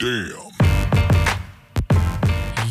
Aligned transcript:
Damn. 0.00 0.32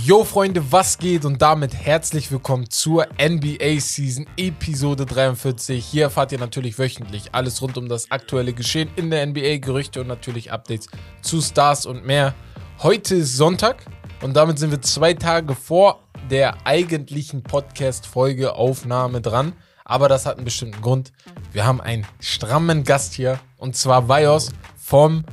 Yo 0.03 0.23
Freunde, 0.23 0.71
was 0.71 0.97
geht 0.97 1.25
und 1.25 1.39
damit 1.39 1.75
herzlich 1.75 2.31
willkommen 2.31 2.71
zur 2.71 3.05
NBA 3.21 3.79
Season 3.79 4.25
Episode 4.35 5.05
43. 5.05 5.85
Hier 5.85 6.05
erfahrt 6.05 6.31
ihr 6.31 6.39
natürlich 6.39 6.79
wöchentlich 6.79 7.35
alles 7.35 7.61
rund 7.61 7.77
um 7.77 7.87
das 7.87 8.09
aktuelle 8.09 8.53
Geschehen 8.53 8.89
in 8.95 9.11
der 9.11 9.27
NBA, 9.27 9.57
Gerüchte 9.57 10.01
und 10.01 10.07
natürlich 10.07 10.51
Updates 10.51 10.87
zu 11.21 11.39
Stars 11.39 11.85
und 11.85 12.03
mehr. 12.03 12.33
Heute 12.79 13.17
ist 13.17 13.37
Sonntag 13.37 13.85
und 14.23 14.35
damit 14.35 14.57
sind 14.57 14.71
wir 14.71 14.81
zwei 14.81 15.13
Tage 15.13 15.53
vor 15.53 16.01
der 16.31 16.65
eigentlichen 16.65 17.43
Podcast-Folge 17.43 18.55
Aufnahme 18.55 19.21
dran. 19.21 19.53
Aber 19.85 20.09
das 20.09 20.25
hat 20.25 20.37
einen 20.37 20.45
bestimmten 20.45 20.81
Grund. 20.81 21.11
Wir 21.51 21.67
haben 21.67 21.79
einen 21.79 22.07
strammen 22.19 22.83
Gast 22.83 23.13
hier 23.13 23.39
und 23.57 23.75
zwar 23.75 24.09
Vios 24.09 24.49
vom 24.75 25.25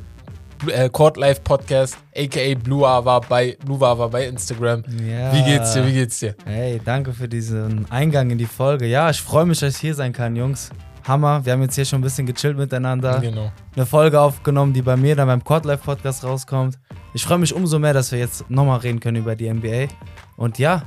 äh, 0.68 0.88
Court 0.88 1.16
Life 1.16 1.41
Podcast, 1.43 1.99
aka 2.17 2.54
Blue 2.54 2.86
Ava 2.86 3.21
bei 3.21 3.57
Blue 3.64 3.85
Ava 3.86 4.08
bei 4.08 4.26
Instagram. 4.26 4.82
Ja. 5.08 5.32
Wie 5.32 5.43
geht's 5.43 5.72
dir? 5.75 5.86
Wie 5.86 5.93
geht's 5.93 6.18
dir? 6.18 6.35
Hey, 6.44 6.81
danke 6.85 7.12
für 7.12 7.29
diesen 7.29 7.90
Eingang 7.90 8.31
in 8.31 8.39
die 8.39 8.46
Folge. 8.46 8.86
Ja, 8.86 9.11
ich 9.11 9.21
freue 9.21 9.46
mich, 9.46 9.61
dass 9.61 9.75
ich 9.75 9.81
hier 9.81 9.95
sein 9.95 10.12
kann, 10.12 10.36
Jungs. 10.36 10.71
Hammer. 11.07 11.45
Wir 11.45 11.53
haben 11.53 11.62
jetzt 11.62 11.75
hier 11.76 11.84
schon 11.84 12.00
ein 12.00 12.03
bisschen 12.03 12.26
gechillt 12.26 12.57
miteinander. 12.57 13.21
Genau. 13.21 13.53
Eine 13.75 13.86
Folge 13.86 14.21
aufgenommen, 14.21 14.72
die 14.72 14.82
bei 14.82 14.96
mir 14.96 15.14
dann 15.14 15.29
beim 15.29 15.45
Court 15.45 15.64
Life 15.64 15.84
Podcast 15.84 16.25
rauskommt. 16.25 16.79
Ich 17.14 17.25
freue 17.25 17.39
mich 17.39 17.54
umso 17.54 17.79
mehr, 17.79 17.95
dass 17.95 18.12
wir 18.12 18.18
jetzt 18.18 18.50
nochmal 18.50 18.81
reden 18.81 19.00
können 19.00 19.18
über 19.18 19.36
die 19.36 19.53
NBA. 19.53 19.86
Und 20.36 20.59
ja, 20.59 20.82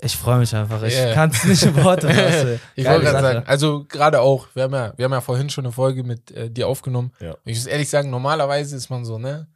ich 0.00 0.16
freue 0.16 0.38
mich 0.38 0.54
einfach. 0.54 0.82
Ich 0.82 0.94
Yeah. 0.94 1.14
kann 1.14 1.30
es 1.30 1.44
nicht 1.44 1.62
in 1.64 1.76
Worte 1.82 2.08
fassen. 2.14 2.60
Ich 2.76 2.84
wollte 2.86 3.04
gerade 3.06 3.20
sagen, 3.20 3.42
also 3.46 3.84
gerade 3.88 4.20
auch, 4.20 4.46
wir 4.54 4.64
haben 4.64 4.74
ja, 4.74 4.92
wir 4.96 5.04
haben 5.04 5.12
ja 5.12 5.20
vorhin 5.20 5.50
schon 5.50 5.64
eine 5.66 5.72
Folge 5.72 6.04
mit 6.04 6.30
äh, 6.30 6.50
dir 6.50 6.68
aufgenommen. 6.68 7.12
Ja. 7.20 7.36
Ich 7.44 7.56
muss 7.58 7.66
ehrlich 7.66 7.90
sagen, 7.90 8.10
normalerweise 8.10 8.76
ist 8.76 8.90
man 8.90 9.04
so, 9.04 9.18
ne? 9.18 9.48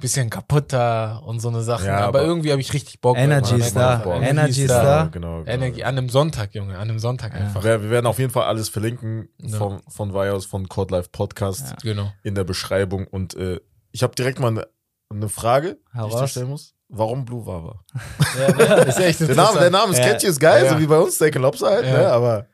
Bisschen 0.00 0.30
kaputter 0.30 1.22
und 1.26 1.40
so 1.40 1.48
eine 1.48 1.60
Sache. 1.60 1.86
Ja, 1.86 1.98
aber, 1.98 2.20
aber 2.20 2.22
irgendwie 2.22 2.50
habe 2.52 2.60
ich 2.62 2.72
richtig 2.72 3.02
Bock. 3.02 3.18
Energy 3.18 3.56
ist 3.56 3.76
da. 3.76 4.02
Energy 4.22 4.62
ist 4.62 4.70
da. 4.70 5.10
Genau, 5.12 5.40
genau. 5.40 5.50
Energie 5.50 5.84
an 5.84 5.98
einem 5.98 6.08
Sonntag, 6.08 6.54
Junge, 6.54 6.74
an 6.76 6.88
einem 6.88 6.98
Sonntag 6.98 7.34
einfach. 7.34 7.62
Wir, 7.62 7.82
wir 7.82 7.90
werden 7.90 8.06
auf 8.06 8.18
jeden 8.18 8.30
Fall 8.32 8.44
alles 8.44 8.70
verlinken 8.70 9.28
Ja. 9.42 9.58
vom, 9.58 9.82
von 9.88 10.14
Vios, 10.14 10.46
von 10.46 10.70
Court 10.70 10.90
Life 10.90 11.10
Podcast 11.12 11.68
Ja. 11.70 11.76
Genau. 11.82 12.12
in 12.22 12.34
der 12.34 12.44
Beschreibung. 12.44 13.06
Und 13.08 13.34
äh, 13.34 13.60
ich 13.92 14.02
habe 14.02 14.14
direkt 14.14 14.40
mal 14.40 14.48
eine, 14.48 14.66
eine 15.10 15.28
Frage, 15.28 15.76
Hau 15.94 16.06
die 16.08 16.14
ich 16.14 16.20
dir 16.20 16.28
stellen 16.28 16.48
muss. 16.48 16.74
Warum 16.92 17.24
Blue 17.24 17.44
Wawa? 17.46 17.80
ist 18.86 18.98
echt 18.98 19.20
Der 19.20 19.34
Name, 19.36 19.60
der 19.60 19.70
Name 19.70 19.92
ist 19.92 19.98
Ja. 19.98 20.06
catchy, 20.08 20.26
ist 20.26 20.40
geil, 20.40 20.64
Ja. 20.64 20.72
so 20.72 20.78
wie 20.80 20.86
bei 20.86 20.98
uns, 20.98 21.14
Steak 21.14 21.36
and 21.36 21.42
Lobster 21.44 21.68
halt, 21.70 21.86
Ja. 21.86 21.92
ne? 21.92 22.08
aber 22.08 22.46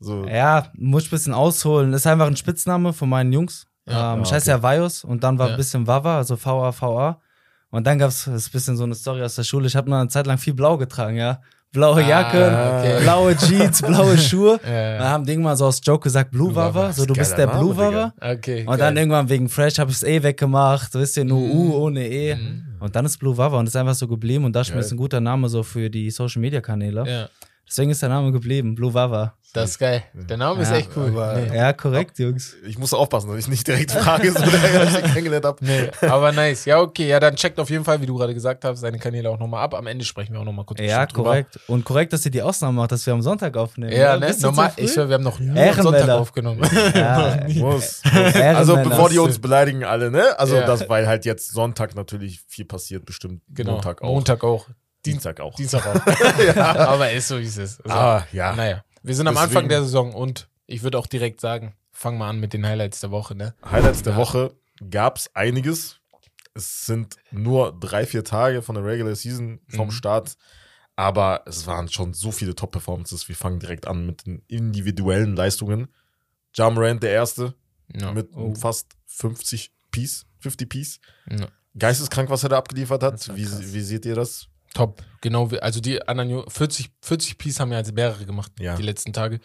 so. 0.00 0.24
Ja, 0.26 0.66
muss 0.74 1.02
ich 1.04 1.08
ein 1.08 1.10
bisschen 1.10 1.34
ausholen. 1.34 1.92
Ist 1.92 2.06
einfach 2.06 2.26
ein 2.26 2.36
Spitzname 2.36 2.92
von 2.92 3.08
meinen 3.08 3.32
Jungs. 3.32 3.66
Ja, 3.88 4.14
ähm, 4.14 4.22
ich 4.22 4.30
ja, 4.30 4.36
heiße 4.36 4.50
ja 4.50 4.62
Vios 4.62 5.04
und 5.04 5.22
dann 5.24 5.38
war 5.38 5.48
Ja. 5.48 5.54
ein 5.54 5.56
bisschen 5.58 5.86
Wawa, 5.86 6.16
also 6.18 6.36
V-A-V-A. 6.36 7.20
Und 7.70 7.86
dann 7.86 7.98
gab 7.98 8.08
es 8.08 8.26
ein 8.26 8.34
bisschen 8.52 8.76
so 8.76 8.84
eine 8.84 8.94
Story 8.94 9.22
aus 9.22 9.34
der 9.34 9.42
Schule. 9.44 9.66
Ich 9.66 9.76
habe 9.76 9.90
noch 9.90 9.98
eine 9.98 10.08
Zeit 10.08 10.26
lang 10.26 10.38
viel 10.38 10.54
Blau 10.54 10.76
getragen, 10.78 11.16
ja. 11.16 11.40
Blaue 11.72 11.96
Ah, 12.02 12.08
Jacke, 12.08 12.46
okay. 12.46 13.02
blaue 13.02 13.36
Jeans, 13.36 13.82
blaue 13.82 14.16
Schuhe. 14.18 14.58
Ja. 14.64 14.98
Dann 14.98 15.08
haben 15.08 15.24
die 15.26 15.32
irgendwann 15.32 15.56
so 15.56 15.66
aus 15.66 15.80
Joke 15.84 16.04
gesagt, 16.04 16.30
Blue, 16.30 16.54
Wawa. 16.54 16.74
Wawa, 16.74 16.92
So, 16.92 17.04
du 17.04 17.12
bist 17.12 17.36
der 17.36 17.46
Name, 17.48 17.58
Blue. 17.58 17.76
Wawa. 17.76 18.14
Okay. 18.20 18.64
Und 18.66 18.80
dann 18.80 18.96
irgendwann 18.96 19.28
wegen 19.28 19.48
Fresh 19.48 19.78
habe 19.78 19.90
ich 19.90 19.96
es 19.98 20.02
eh 20.02 20.22
weggemacht. 20.22 20.94
Wisst 20.94 21.16
ihr, 21.18 21.24
nur 21.24 21.40
Mhm. 21.40 21.50
U 21.52 21.74
ohne 21.74 22.06
E. 22.08 22.34
Mhm. 22.36 22.62
Und 22.86 22.96
dann 22.96 23.04
ist 23.04 23.18
Blue 23.18 23.36
Wawa 23.36 23.58
und 23.58 23.66
ist 23.66 23.76
einfach 23.76 23.94
so 23.94 24.08
geblieben. 24.08 24.44
Und 24.44 24.54
das 24.54 24.70
ist 24.70 24.92
ein 24.92 24.96
guter 24.96 25.20
Name 25.20 25.48
so 25.48 25.62
für 25.62 25.90
die 25.90 26.10
Social 26.10 26.40
Media 26.40 26.60
Kanäle. 26.60 27.04
Ja, 27.06 27.28
Deswegen 27.68 27.90
ist 27.90 28.00
der 28.00 28.08
Name 28.08 28.30
geblieben, 28.32 28.74
Blue 28.76 28.94
Wawa. 28.94 29.34
das 29.52 29.70
ist 29.70 29.78
geil. 29.78 30.04
Der 30.14 30.36
Name 30.36 30.62
ist 30.62 30.70
Ja, 30.70 30.76
echt 30.76 30.90
cool. 30.96 31.08
aber- 31.08 31.34
Nee. 31.40 31.56
Ja, 31.56 31.72
korrekt, 31.72 32.16
Jungs. 32.18 32.54
Ich 32.64 32.78
muss 32.78 32.92
aufpassen, 32.94 33.28
dass 33.30 33.38
ich 33.38 33.48
nicht 33.48 33.66
direkt 33.66 33.90
frage, 33.90 34.30
so 34.30 34.38
der 34.50 34.84
ich 34.84 35.02
kennengelernt 35.12 35.44
habe. 35.46 35.64
Nee, 35.64 35.90
aber 36.02 36.30
nice. 36.30 36.64
Ja, 36.66 36.78
okay. 36.80 37.08
Ja, 37.08 37.18
dann 37.18 37.34
checkt 37.34 37.58
auf 37.58 37.68
jeden 37.70 37.82
Fall, 37.84 38.00
wie 38.00 38.06
du 38.06 38.14
gerade 38.16 38.34
gesagt 38.34 38.64
hast, 38.64 38.80
seine 38.80 38.98
Kanäle 38.98 39.30
auch 39.30 39.38
nochmal 39.38 39.64
ab. 39.64 39.74
Am 39.74 39.86
Ende 39.88 40.04
sprechen 40.04 40.32
wir 40.34 40.40
auch 40.40 40.44
nochmal 40.44 40.64
kurz 40.64 40.78
Ja, 40.80 40.98
bestimmt 41.04 41.16
drüber. 41.16 41.24
korrekt. 41.30 41.58
Und 41.66 41.84
korrekt, 41.84 42.12
dass 42.12 42.24
ihr 42.24 42.30
die 42.30 42.42
Ausnahme 42.42 42.74
macht, 42.76 42.92
dass 42.92 43.04
wir 43.04 43.14
am 43.14 43.22
Sonntag 43.22 43.56
aufnehmen. 43.56 43.92
Ja, 43.92 44.16
ne? 44.16 44.32
Normal, 44.40 44.72
ich 44.76 44.92
schwör, 44.92 45.08
wir 45.08 45.14
haben 45.14 45.24
noch 45.24 45.40
nie 45.40 45.58
am. 45.58 45.82
Sonntag 45.82 46.08
aufgenommen. 46.10 46.60
Ja, 46.94 47.38
Muss. 47.56 48.02
Also 48.34 48.76
bevor 48.76 49.08
die 49.10 49.18
uns 49.18 49.38
beleidigen 49.40 49.82
alle, 49.84 50.10
ne? 50.12 50.38
Also 50.38 50.54
Ja. 50.56 50.66
das, 50.66 50.88
weil 50.88 51.08
halt 51.08 51.24
jetzt 51.24 51.50
Sonntag 51.52 51.94
natürlich 51.96 52.42
viel 52.46 52.64
passiert, 52.66 53.04
bestimmt 53.04 53.42
genau. 53.48 53.72
Montag 53.72 54.02
auch. 54.02 54.06
Montag 54.12 54.44
auch. 54.44 54.66
Dienstag 55.06 55.40
auch. 55.40 55.54
Dienstag 55.56 55.86
auch. 55.86 56.56
Aber 56.56 57.10
ist 57.10 57.28
so, 57.28 57.38
wie 57.38 57.44
es 57.44 57.56
ist. 57.56 57.80
Also, 57.84 57.96
Ah, 57.96 58.26
ja. 58.32 58.54
Naja, 58.54 58.84
wir 59.02 59.14
sind 59.14 59.26
am 59.28 59.34
Deswegen- 59.34 59.48
Anfang 59.56 59.68
der 59.68 59.82
Saison 59.82 60.12
und 60.14 60.48
ich 60.66 60.82
würde 60.82 60.98
auch 60.98 61.06
direkt 61.06 61.40
sagen, 61.40 61.74
fangen 61.92 62.18
wir 62.18 62.26
an 62.26 62.38
mit 62.40 62.52
den 62.52 62.66
Highlights 62.66 63.00
der 63.00 63.10
Woche, 63.10 63.34
ne? 63.34 63.54
Highlights 63.64 64.02
der 64.02 64.12
Ja. 64.14 64.18
Woche 64.18 64.54
gab's 64.90 65.30
einiges. 65.34 66.00
Es 66.54 66.86
sind 66.86 67.16
nur 67.30 67.78
drei, 67.78 68.06
vier 68.06 68.24
Tage 68.24 68.62
von 68.62 68.74
der 68.74 68.84
Regular 68.84 69.14
Season 69.14 69.60
vom 69.68 69.88
Mhm. 69.88 69.92
Start. 69.92 70.36
Aber 70.98 71.42
es 71.46 71.66
waren 71.66 71.88
schon 71.90 72.14
so 72.14 72.32
viele 72.32 72.54
Top-Performances. 72.54 73.28
Wir 73.28 73.36
fangen 73.36 73.60
direkt 73.60 73.86
an 73.86 74.06
mit 74.06 74.24
den 74.26 74.42
individuellen 74.48 75.36
Leistungen. 75.36 75.88
Ja 76.54 76.70
Morant, 76.70 77.02
der 77.02 77.10
Erste, 77.10 77.54
Ja. 77.94 78.12
mit 78.12 78.30
Oh. 78.34 78.54
fast 78.54 78.86
50 79.06 79.72
Piece, 79.90 80.24
50 80.40 80.68
Piece. 80.70 81.00
Ja. 81.30 81.48
Geisteskrank, 81.78 82.30
was 82.30 82.42
er 82.42 82.48
da 82.48 82.56
abgeliefert 82.58 83.02
hat. 83.02 83.28
Wie, 83.36 83.46
wie 83.74 83.80
seht 83.82 84.06
ihr 84.06 84.14
das? 84.14 84.48
Top, 84.76 85.02
genau. 85.22 85.50
wie- 85.50 85.60
Also 85.60 85.80
die 85.80 86.06
anderen 86.06 86.30
Ju- 86.30 86.50
40, 86.50 86.90
40 87.00 87.38
Piece 87.38 87.60
haben 87.60 87.72
ja 87.72 87.78
als 87.78 87.90
mehrere 87.92 88.26
gemacht, 88.26 88.52
Ja. 88.58 88.76
die 88.76 88.82
letzten 88.82 89.12
Tage. 89.12 89.40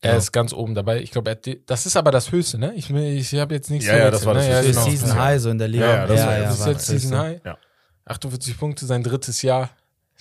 Er 0.00 0.12
Ja. 0.12 0.16
ist 0.18 0.32
ganz 0.32 0.52
oben 0.52 0.74
dabei. 0.74 1.00
Ich 1.00 1.10
glaube, 1.10 1.38
das 1.66 1.86
ist 1.86 1.96
aber 1.96 2.10
das 2.10 2.32
Höchste, 2.32 2.58
ne? 2.58 2.72
Ich, 2.74 2.90
ich 2.90 3.34
habe 3.34 3.54
jetzt 3.54 3.70
nichts 3.70 3.86
Ja, 3.86 3.96
ja, 3.98 4.10
das 4.10 4.24
war 4.26 4.34
das 4.34 4.46
ne? 4.48 4.54
Höchste. 4.56 4.72
Für 4.72 4.78
genau. 4.80 4.90
Season 4.90 5.08
Ja. 5.16 5.22
High 5.22 5.40
so 5.42 5.50
in 5.50 5.58
der 5.58 5.68
Liga. 5.68 5.86
Ja, 5.86 5.96
ja, 5.96 6.06
das 6.06 6.20
war- 6.26 6.38
das 6.40 6.58
ist 6.60 6.66
jetzt 6.66 6.86
Season. 6.86 7.18
High. 7.18 7.40
Ja. 7.44 7.58
48 8.06 8.58
Punkte, 8.58 8.86
sein 8.86 9.02
drittes 9.04 9.42
Jahr. 9.42 9.70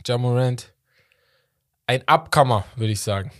Jamorant. 0.06 0.74
Ein 1.88 2.08
Abkammer, 2.08 2.66
würde 2.76 2.94
ich 2.94 3.02
sagen. 3.02 3.32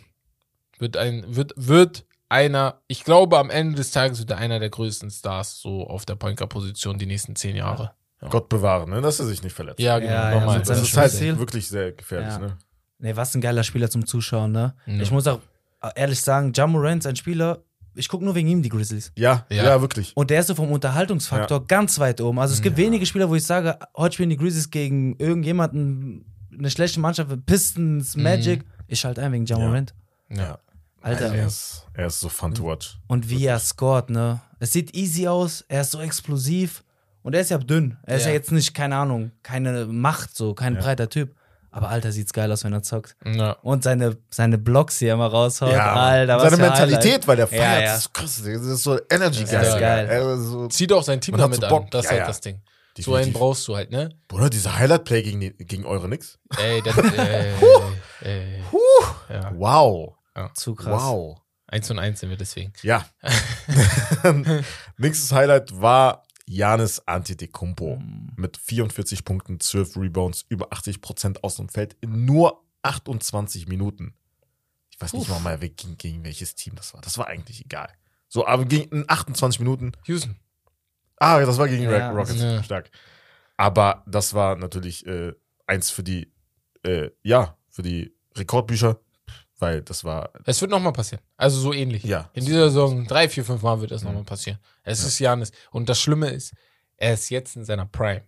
Wird 0.80 0.98
ein, 0.98 1.24
wird, 1.36 1.54
wird 1.58 2.06
einer, 2.28 2.82
ich 2.88 3.04
glaube, 3.04 3.38
am 3.38 3.50
Ende 3.50 3.76
des 3.76 3.92
Tages 3.92 4.20
wird 4.20 4.32
er 4.32 4.38
einer 4.38 4.60
der 4.60 4.70
größten 4.70 5.12
Stars 5.12 5.60
so 5.60 5.86
auf 5.88 6.06
der 6.06 6.16
Point 6.16 6.38
Guard 6.38 6.50
Position 6.50 6.98
die 6.98 7.06
nächsten 7.06 7.36
zehn 7.36 7.56
Jahre. 7.56 7.94
Ja. 8.22 8.28
Gott 8.30 8.50
bewahren, 8.50 8.90
ne? 8.90 9.02
dass 9.02 9.20
er 9.20 9.26
sich 9.26 9.42
nicht 9.44 9.56
verletzt. 9.56 9.80
Ja, 9.80 9.98
genau, 10.00 10.12
Ja, 10.12 10.32
ja, 10.32 10.58
mit 10.58 10.70
das 10.70 10.82
ist 10.82 10.96
halt 10.96 11.12
Spiel. 11.12 11.38
wirklich 11.40 11.68
sehr 11.68 11.92
gefährlich. 11.92 12.30
Ja. 12.34 12.40
Ne? 12.40 12.58
Nee, 13.00 13.16
was 13.16 13.34
ein 13.34 13.42
geiler 13.42 13.64
Spieler 13.64 13.90
zum 13.90 14.06
Zuschauen, 14.06 14.52
ne? 14.52 14.76
Ja. 14.86 15.02
Ich 15.02 15.10
muss 15.12 15.26
auch 15.26 15.40
ehrlich 15.96 16.22
sagen, 16.22 16.52
Jamorant 16.54 17.00
ist 17.04 17.08
ein 17.08 17.16
Spieler, 17.16 17.64
ich 17.96 18.08
gucke 18.08 18.24
nur 18.24 18.36
wegen 18.36 18.48
ihm 18.48 18.62
die 18.62 18.70
Grizzlies. 18.70 19.12
Ja, 19.18 19.46
Ja. 19.50 19.64
ja, 19.64 19.82
wirklich. 19.82 20.12
Und 20.16 20.30
der 20.30 20.40
ist 20.42 20.48
so 20.48 20.56
vom 20.56 20.72
Unterhaltungsfaktor 20.72 21.66
ganz 21.66 21.98
weit 22.00 22.22
oben. 22.22 22.38
Also 22.40 22.54
es 22.54 22.62
gibt 22.62 22.78
wenige 22.78 23.06
Spieler, 23.08 23.28
wo 23.28 23.36
ich 23.36 23.44
sage, 23.44 23.80
heute 23.98 24.14
spielen 24.14 24.30
die 24.30 24.38
Grizzlies 24.38 24.70
gegen 24.70 25.16
irgendjemanden, 25.18 26.26
eine 26.58 26.70
schlechte 26.70 27.00
Mannschaft, 27.00 27.36
Pistons, 27.46 28.16
Mhm. 28.16 28.24
Magic. 28.24 28.66
Ich 28.88 29.00
schalte 29.00 29.22
ein 29.24 29.32
wegen 29.32 29.46
Jamorant. 29.46 29.94
Ja. 30.30 30.60
Alter. 31.02 31.34
Er 31.34 31.48
ist, 31.48 31.88
er 31.94 32.08
ist 32.08 32.20
so 32.20 32.30
fun 32.30 32.54
to 32.54 32.66
watch. 32.66 33.00
Und 33.08 33.30
wie 33.30 33.46
er 33.46 33.58
scored, 33.58 34.12
ne? 34.12 34.40
Es 34.60 34.72
sieht 34.74 34.96
easy 34.96 35.28
aus, 35.28 35.66
er 35.68 35.82
ist 35.82 35.92
so 35.92 36.00
explosiv 36.00 36.84
und 37.24 37.34
er 37.36 37.42
ist 37.42 37.52
ja 37.52 37.58
dünn. 37.58 37.98
Er 38.04 38.18
ist 38.18 38.24
Ja. 38.24 38.30
ja 38.30 38.36
jetzt 38.36 38.52
nicht, 38.52 38.74
keine 38.74 38.96
Ahnung, 38.98 39.32
keine 39.44 39.86
Macht, 39.86 40.36
so, 40.36 40.54
kein 40.54 40.76
Ja. 40.76 40.82
breiter 40.82 41.10
Typ. 41.10 41.36
Aber 41.74 41.88
Alter, 41.88 42.12
sieht's 42.12 42.34
geil 42.34 42.52
aus, 42.52 42.66
wenn 42.66 42.74
er 42.74 42.84
zockt. 42.84 43.16
Ja. 43.26 43.54
Und 43.62 43.84
seine, 43.84 44.18
seine 44.30 44.58
Blocks, 44.58 45.00
die 45.00 45.06
er 45.06 45.16
mal 45.16 45.28
raushaut. 45.28 45.72
Ja, 45.72 45.94
Alter, 45.94 46.36
was 46.36 46.44
seine 46.52 46.58
Mentalität, 46.58 47.26
weil 47.28 47.38
der 47.38 47.48
feiert, 47.48 47.62
Ja, 47.64 47.80
ja. 47.80 47.86
das 47.94 48.00
ist 48.00 48.14
krass. 48.14 48.36
Das 48.44 48.46
ist 48.62 48.84
so 48.84 49.00
Energy 49.10 49.42
Das 49.42 49.52
geil. 49.52 49.64
ist 49.64 49.80
geil. 49.80 50.38
Ist 50.38 50.46
so, 50.48 50.68
Zieht 50.68 50.92
auch 50.92 51.02
sein 51.04 51.22
Team 51.22 51.38
damit 51.38 51.62
so 51.62 51.66
an. 51.68 51.70
Bock. 51.70 51.90
Das 51.92 52.02
ist 52.04 52.12
Ja, 52.12 52.12
halt 52.12 52.20
ja. 52.22 52.28
das 52.28 52.42
Ding. 52.42 52.62
So 53.00 53.12
einen 53.14 53.20
definitiv. 53.20 53.40
brauchst 53.40 53.68
du 53.70 53.76
halt, 53.78 53.90
ne? 53.90 54.10
Bruder, 54.28 54.50
dieser 54.50 54.78
Highlight-Play 54.78 55.24
gegen, 55.24 55.40
die- 55.40 55.54
gegen 55.54 55.86
eure 55.86 56.10
Nix. 56.10 56.38
Ey, 56.58 56.82
das, 56.82 56.98
äh, 57.18 57.54
äh, 58.22 58.60
ja. 59.30 59.52
Wow. 59.56 60.16
Zu 60.56 60.76
krass. 60.76 61.02
Wow. 61.02 61.38
Eins 61.68 61.90
und 61.90 62.00
eins 62.00 62.20
sind 62.20 62.30
wir 62.32 62.36
deswegen. 62.38 62.74
Ja. 62.84 63.06
Nächstes 64.98 65.32
Highlight 65.32 65.72
war 65.82 66.24
Janis 66.56 67.00
Antetokounmpo 67.08 67.96
Mm. 67.98 68.34
mit 68.36 68.58
44 68.58 69.24
Punkten, 69.24 69.60
12 69.60 69.96
Rebounds, 69.98 70.46
über 70.50 70.72
80% 70.74 71.44
aus 71.44 71.56
dem 71.56 71.70
Feld 71.70 71.96
in 72.02 72.26
nur 72.26 72.64
28 72.84 73.68
Minuten. 73.68 74.14
Ich 74.92 75.00
weiß 75.02 75.14
nicht 75.14 75.30
mal 75.30 75.62
wer- 75.62 75.70
gegen, 75.70 75.98
gegen 75.98 76.24
welches 76.24 76.56
Team 76.56 76.76
das 76.76 76.94
war. 76.94 77.02
Das 77.02 77.18
war 77.18 77.28
eigentlich 77.28 77.64
egal. 77.66 77.90
So, 78.28 78.46
aber 78.46 78.66
gegen 78.66 78.90
in 78.96 79.06
28 79.10 79.60
Minuten. 79.60 79.92
Houston. 80.06 80.36
Ah, 81.18 81.40
das 81.40 81.58
war 81.58 81.68
gegen 81.68 81.84
Ja. 81.84 82.12
Rockets. 82.12 82.40
Ja. 82.42 82.64
Stark. 82.64 82.90
Aber 83.58 84.04
das 84.08 84.34
war 84.34 84.56
natürlich 84.56 85.06
äh, 85.06 85.34
eins 85.68 85.90
für 85.92 86.04
die, 86.04 86.32
äh, 86.84 87.10
ja, 87.24 87.58
für 87.70 87.82
die 87.84 88.14
Rekordbücher, 88.36 89.00
weil 89.62 89.82
das 89.82 90.04
war, 90.04 90.32
Es 90.46 90.60
wird 90.62 90.72
nochmal 90.72 90.94
passieren. 90.94 91.24
Also 91.38 91.60
so 91.60 91.74
ähnlich. 91.74 92.04
ja. 92.04 92.30
In 92.34 92.46
dieser 92.46 92.70
Saison 92.70 93.06
drei, 93.06 93.30
vier, 93.30 93.46
fünf 93.46 93.62
Mal 93.62 93.80
wird 93.80 93.92
das 93.92 94.04
nochmal 94.04 94.24
passieren. 94.24 94.60
Es 94.84 95.04
ist 95.04 95.20
Janis. 95.20 95.52
Und 95.72 95.88
das 95.88 96.00
Schlimme 96.02 96.30
ist, 96.30 96.54
er 96.98 97.14
ist 97.14 97.30
jetzt 97.30 97.56
in 97.56 97.64
seiner 97.66 97.86
Prime. 97.86 98.24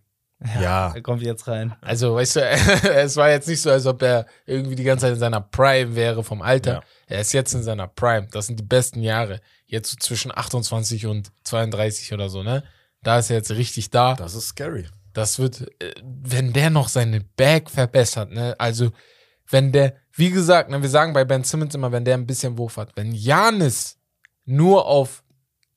Ja. 0.60 0.92
Er 0.94 1.00
kommt 1.02 1.22
jetzt 1.22 1.46
rein. 1.48 1.74
Also, 1.80 2.16
weißt 2.16 2.36
du, 2.36 2.40
es 2.94 3.16
war 3.16 3.30
jetzt 3.30 3.48
nicht 3.48 3.60
so, 3.60 3.70
als 3.70 3.86
ob 3.86 4.02
er 4.02 4.26
irgendwie 4.46 4.74
die 4.74 4.84
ganze 4.84 5.06
Zeit 5.06 5.14
in 5.14 5.18
seiner 5.18 5.40
Prime 5.40 5.94
wäre 5.94 6.22
vom 6.22 6.42
Alter. 6.42 6.72
Ja. 6.72 6.82
Er 7.06 7.20
ist 7.20 7.32
jetzt 7.32 7.54
in 7.54 7.62
seiner 7.62 7.86
Prime. 7.88 8.28
Das 8.30 8.46
sind 8.46 8.58
die 8.58 8.64
besten 8.64 9.00
Jahre. 9.00 9.40
Jetzt 9.66 9.90
so 9.90 9.96
zwischen 9.98 10.36
28 10.36 11.06
und 11.06 11.32
32 11.44 12.12
oder 12.12 12.28
so, 12.28 12.42
ne? 12.42 12.62
Da 13.02 13.18
ist 13.18 13.30
er 13.30 13.36
jetzt 13.36 13.50
richtig 13.52 13.90
da. 13.90 14.14
Das 14.14 14.34
ist 14.34 14.48
scary. 14.48 14.86
Das 15.12 15.38
wird, 15.38 15.62
äh, 15.82 15.94
wenn 16.02 16.52
der 16.52 16.70
noch 16.70 16.88
seine 16.88 17.20
Bag 17.20 17.70
verbessert, 17.70 18.30
ne? 18.30 18.54
Also, 18.58 18.90
wenn 19.50 19.72
der, 19.72 19.94
wie 20.12 20.30
gesagt, 20.30 20.70
ne, 20.70 20.80
wir 20.82 20.88
sagen 20.88 21.12
bei 21.12 21.24
Ben 21.24 21.44
Simmons 21.44 21.74
immer, 21.74 21.92
wenn 21.92 22.04
der 22.04 22.14
ein 22.16 22.26
bisschen 22.26 22.56
Wurf 22.58 22.76
hat, 22.76 22.90
wenn 22.96 23.12
Janis 23.12 23.96
nur 24.44 24.86
auf 24.86 25.22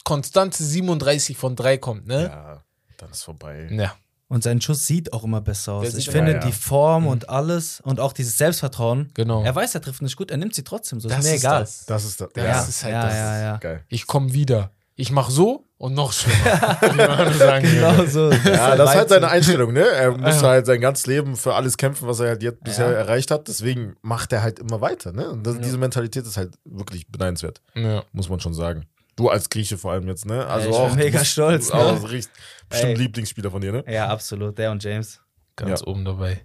konstante 0.03 0.63
37 0.63 1.37
von 1.37 1.55
3 1.55 1.77
kommt, 1.77 2.07
ne? 2.07 2.23
Ja, 2.23 2.63
dann 2.97 3.11
ist 3.11 3.23
vorbei. 3.23 3.67
Ja. 3.71 3.93
Und 4.29 4.43
sein 4.43 4.59
Schuss 4.59 4.85
sieht 4.85 5.13
auch 5.13 5.23
immer 5.23 5.39
besser 5.39 5.73
aus. 5.73 5.89
Der 5.89 5.97
Ich 5.97 6.07
immer- 6.07 6.17
finde, 6.17 6.31
ja, 6.33 6.37
ja. 6.39 6.45
die 6.45 6.51
Form 6.51 7.03
Mhm. 7.03 7.09
und 7.09 7.29
alles 7.29 7.79
und 7.81 7.99
auch 8.01 8.11
dieses 8.11 8.37
Selbstvertrauen. 8.37 9.09
Genau. 9.13 9.41
Er 9.43 9.55
weiß, 9.55 9.73
er 9.75 9.81
trifft 9.81 10.01
nicht 10.01 10.17
gut, 10.17 10.31
er 10.31 10.37
nimmt 10.37 10.53
sie 10.53 10.63
trotzdem. 10.65 10.99
So 10.99 11.07
ist 11.07 11.15
Das 11.17 11.25
mir 11.25 11.35
ist 11.35 11.41
egal. 11.41 11.59
das. 11.61 11.85
Das 11.85 12.03
ist 12.03 12.19
das. 12.19 12.29
Ja, 12.35 12.43
Ja, 12.43 12.51
das 12.53 12.67
ist 12.69 12.83
halt 12.83 12.93
ja, 12.93 13.03
das. 13.05 13.13
ja, 13.13 13.39
ja. 13.41 13.57
geil. 13.57 13.83
Ich 13.87 14.05
komme 14.05 14.33
wieder. 14.33 14.71
Ich 14.99 15.11
mach 15.11 15.29
so 15.29 15.63
und 15.77 15.94
noch 15.94 16.11
schlimmer. 16.11 17.31
Sagen 17.33 17.65
Genau 17.71 18.05
so. 18.05 18.31
Ja, 18.31 18.75
das 18.75 18.89
ist 18.89 18.95
halt 18.95 19.09
seine. 19.09 19.27
Einstellung, 19.29 19.71
ne? 19.71 19.88
Er 19.88 20.11
muss 20.17 20.41
Ja. 20.41 20.47
halt 20.49 20.65
sein 20.65 20.81
ganzes 20.81 21.05
Leben 21.05 21.35
für 21.35 21.53
alles 21.53 21.77
kämpfen, 21.77 22.07
was 22.07 22.19
er 22.19 22.29
halt 22.29 22.41
jetzt 22.41 22.63
bisher 22.63 22.88
Ja. 22.91 22.97
erreicht 22.97 23.29
hat. 23.29 23.47
Deswegen 23.47 23.95
macht 24.01 24.33
er 24.33 24.41
halt 24.41 24.57
immer 24.57 24.81
weiter, 24.81 25.11
ne? 25.13 25.29
Und 25.29 25.45
das, 25.45 25.55
Ja. 25.55 25.61
diese 25.61 25.77
Mentalität 25.77 26.25
ist 26.25 26.35
halt 26.35 26.55
wirklich 26.65 27.07
beneidenswert, 27.09 27.61
Ja. 27.75 28.03
muss 28.11 28.27
man 28.27 28.39
schon 28.39 28.55
sagen. 28.55 28.85
Du 29.15 29.29
als 29.29 29.49
Grieche 29.49 29.77
vor 29.77 29.91
allem 29.91 30.07
jetzt, 30.07 30.25
ne? 30.25 30.45
Also 30.47 30.69
ich 30.69 30.75
bin 30.75 30.81
auch 30.85 30.89
du 30.89 30.95
mega 30.95 31.23
stolz, 31.23 31.67
du 31.67 31.73
Auch 31.75 32.01
ne? 32.01 32.09
richtig, 32.09 32.33
bestimmt 32.69 32.91
Ey. 32.93 32.97
Lieblingsspieler 32.97 33.51
von 33.51 33.61
dir, 33.61 33.71
ne? 33.71 33.83
Ja, 33.88 34.07
absolut. 34.07 34.57
Der 34.57 34.71
und 34.71 34.83
James. 34.83 35.21
Ganz 35.55 35.83
oben 35.85 36.05
dabei. 36.05 36.41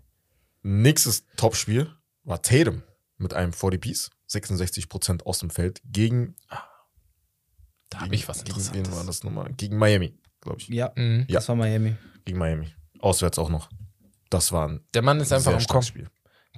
Nächstes 0.62 1.25
Topspiel 1.37 1.90
war 2.25 2.40
Tatum 2.43 2.82
mit 3.16 3.32
einem 3.34 3.52
40 3.55 3.81
Piece, 3.81 4.10
66% 4.31 5.22
aus 5.25 5.38
dem 5.38 5.48
Feld 5.50 5.81
gegen. 5.84 6.34
Da 7.93 8.00
habe 8.00 8.15
ich 8.15 8.27
was 8.29 8.44
gegen 8.44 8.56
wen 8.59 8.65
war 8.67 8.75
Interessantes. 8.77 9.06
das 9.21 9.25
nochmal? 9.25 9.53
Gegen 9.56 9.77
Miami, 9.79 10.15
glaube 10.41 10.59
ich. 10.61 10.69
Ja, 10.69 10.93
Mhm. 10.97 11.27
Ja. 11.29 11.35
das 11.37 11.49
war 11.49 11.56
Miami. 11.56 11.94
Gegen 12.25 12.39
Miami. 12.39 12.69
Auswärts 13.00 13.39
auch 13.39 13.49
noch. 13.50 13.69
Das 14.31 14.50
war 14.53 14.69
ein 14.69 14.81
Der 14.94 15.03
Mann 15.03 15.21
ist 15.21 15.33
einfach 15.33 15.53
am. 15.53 15.83
Spiel. 15.83 16.09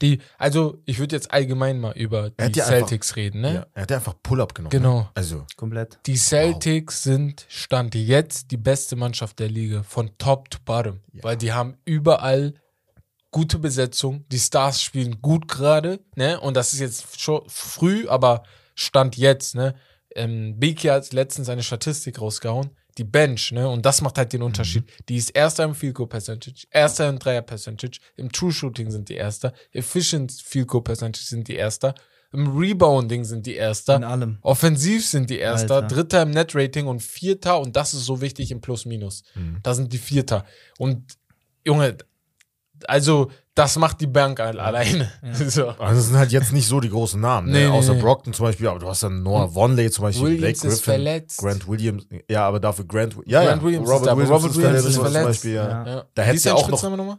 Die, 0.02 0.20
also, 0.38 0.82
ich 0.86 0.98
würde 0.98 1.14
jetzt 1.14 1.32
allgemein 1.32 1.80
mal 1.80 1.92
über 1.96 2.32
Er 2.36 2.48
die 2.50 2.58
ja 2.58 2.64
einfach- 2.66 2.78
Celtics 2.88 3.14
reden, 3.16 3.40
ne? 3.42 3.54
Ja, 3.54 3.66
er 3.74 3.82
hat 3.82 3.90
ja 3.92 3.96
einfach 3.98 4.14
Pull-up 4.22 4.52
genommen. 4.54 4.70
Genau. 4.70 5.00
Ne? 5.00 5.10
Also, 5.14 5.46
Komplett. 5.56 5.98
Die 6.06 6.16
Celtics 6.16 7.04
sind 7.04 7.46
Stand 7.48 7.94
jetzt 7.94 8.50
die 8.50 8.56
beste 8.56 8.96
Mannschaft 8.96 9.38
der 9.38 9.48
Liga, 9.48 9.84
von 9.84 10.10
Top 10.18 10.50
to 10.50 10.58
Bottom. 10.64 11.00
Ja. 11.12 11.22
Weil 11.22 11.36
die 11.36 11.52
haben 11.52 11.76
überall 11.84 12.54
gute 13.30 13.58
Besetzung. 13.60 14.24
Die 14.30 14.38
Stars 14.38 14.82
spielen 14.82 15.20
gut 15.22 15.46
gerade, 15.48 16.00
ne? 16.16 16.40
Und 16.40 16.54
das 16.56 16.72
ist 16.72 16.80
jetzt 16.80 17.20
schon 17.20 17.42
früh, 17.48 18.08
aber 18.08 18.42
Stand 18.74 19.16
jetzt, 19.16 19.54
ne? 19.54 19.74
Ähm, 20.14 20.58
Biki 20.58 20.88
hat 20.88 21.12
letztens 21.12 21.48
eine 21.48 21.62
Statistik 21.62 22.20
rausgehauen. 22.20 22.70
Die 22.96 23.04
Bench, 23.04 23.50
ne? 23.50 23.68
Und 23.68 23.84
das 23.84 24.02
macht 24.02 24.18
halt 24.18 24.32
den 24.32 24.42
Unterschied. 24.42 24.84
Die 25.08 25.16
ist 25.16 25.30
erster 25.30 25.64
im 25.64 25.74
Field 25.74 25.94
Goal 25.94 26.08
Percentage, 26.08 26.66
erster 26.70 27.08
im 27.08 27.18
Dreier 27.18 27.42
Percentage, 27.42 27.98
im 28.16 28.30
True 28.30 28.52
Shooting 28.52 28.92
sind 28.92 29.08
die 29.08 29.14
erster, 29.14 29.52
Efficient 29.72 30.30
Field 30.30 30.68
Goal 30.68 30.84
Percentage 30.84 31.24
sind 31.24 31.48
die 31.48 31.56
erster, 31.56 31.94
im 32.34 32.56
Rebounding 32.56 33.24
sind 33.24 33.46
die 33.46 33.54
erster. 33.54 33.96
In 33.96 34.04
allem. 34.04 34.38
Offensiv 34.42 35.06
sind 35.06 35.30
die 35.30 35.38
Erster, 35.38 35.76
Alter. 35.76 35.94
Dritter 35.94 36.22
im 36.22 36.30
Net-Rating 36.30 36.88
und 36.88 37.00
Vierter, 37.00 37.60
und 37.60 37.76
das 37.76 37.94
ist 37.94 38.04
so 38.04 38.20
wichtig 38.20 38.50
im 38.50 38.60
Plus-Minus. 38.60 39.22
Mhm. 39.36 39.58
Da 39.62 39.72
sind 39.72 39.92
die 39.92 39.98
Vierter. 39.98 40.44
Und 40.78 41.16
Junge, 41.64 41.96
also 42.86 43.30
das 43.54 43.76
macht 43.76 44.00
die 44.00 44.06
Bank 44.06 44.40
al- 44.40 44.58
alleine. 44.58 45.10
So. 45.32 45.68
also 45.68 45.94
das 45.96 46.06
sind 46.08 46.16
halt 46.16 46.32
jetzt 46.32 46.52
nicht 46.52 46.66
so 46.66 46.80
die 46.80 46.90
großen 46.90 47.20
Namen, 47.20 47.50
ne? 47.50 47.58
Nee, 47.58 47.64
nee, 47.66 47.70
Außer 47.70 47.94
nee. 47.94 48.00
Brockton 48.02 48.32
zum 48.32 48.46
Beispiel, 48.46 48.66
aber 48.68 48.78
du 48.80 48.88
hast 48.88 49.02
dann 49.02 49.22
Noah 49.22 49.54
Vonley 49.54 49.90
zum 49.90 50.02
Beispiel, 50.04 50.24
Williams 50.24 50.40
Blake 50.40 50.56
ist 50.56 50.62
Griffin, 50.84 50.92
verletzt. 50.94 51.38
Grant 51.38 51.68
Williams, 51.68 52.06
ja, 52.28 52.46
aber 52.46 52.58
dafür 52.60 52.84
Grant, 52.86 53.16
ja, 53.26 53.44
Grant 53.44 53.62
ja, 53.62 53.66
Williams 53.66 53.86
ist 53.88 53.92
Robert 53.94 54.06
da, 54.08 54.12
aber 54.12 54.20
Williams, 54.22 54.36
Robert 54.42 54.50
ist 54.50 54.56
Williams 54.56 54.72
verletzt, 54.82 54.88
ist 54.88 54.94
zum 54.94 55.04
verletzt. 55.04 55.26
Beispiel, 55.26 55.52
ja. 55.54 55.68
Ja. 55.68 55.86
Ja. 55.86 56.04
Da 56.14 56.22
ist 56.24 56.44
du 56.44 56.48
dein 56.48 56.58
auch 56.58 56.68
noch- 56.68 56.82
nochmal? 56.96 57.18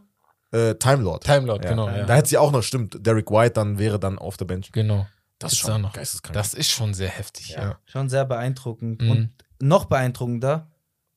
Äh, 0.52 0.74
Time 0.76 1.02
Lord. 1.02 1.24
Time 1.24 1.46
Lord, 1.46 1.64
Ja. 1.64 1.70
genau. 1.70 1.88
Ja. 1.88 2.04
Da 2.04 2.14
hätte 2.14 2.28
sie 2.28 2.38
auch 2.38 2.52
noch, 2.52 2.62
stimmt, 2.62 3.04
Derek 3.04 3.30
White 3.30 3.54
dann 3.54 3.78
wäre 3.78 3.98
dann 3.98 4.18
auf 4.18 4.36
der 4.36 4.44
Bench. 4.44 4.70
Genau. 4.72 5.06
Das 5.38 5.52
Ist 5.52 5.58
ist 5.60 5.66
schon 5.66 5.82
noch. 5.82 5.92
geisteskrank. 5.92 6.34
Das 6.34 6.54
ist 6.54 6.70
schon 6.70 6.94
sehr 6.94 7.08
heftig, 7.08 7.50
ja. 7.50 7.78
Schon 7.84 8.08
sehr 8.08 8.24
beeindruckend. 8.24 9.02
Mhm. 9.02 9.10
Und 9.10 9.30
noch 9.60 9.86
beeindruckender, 9.86 10.70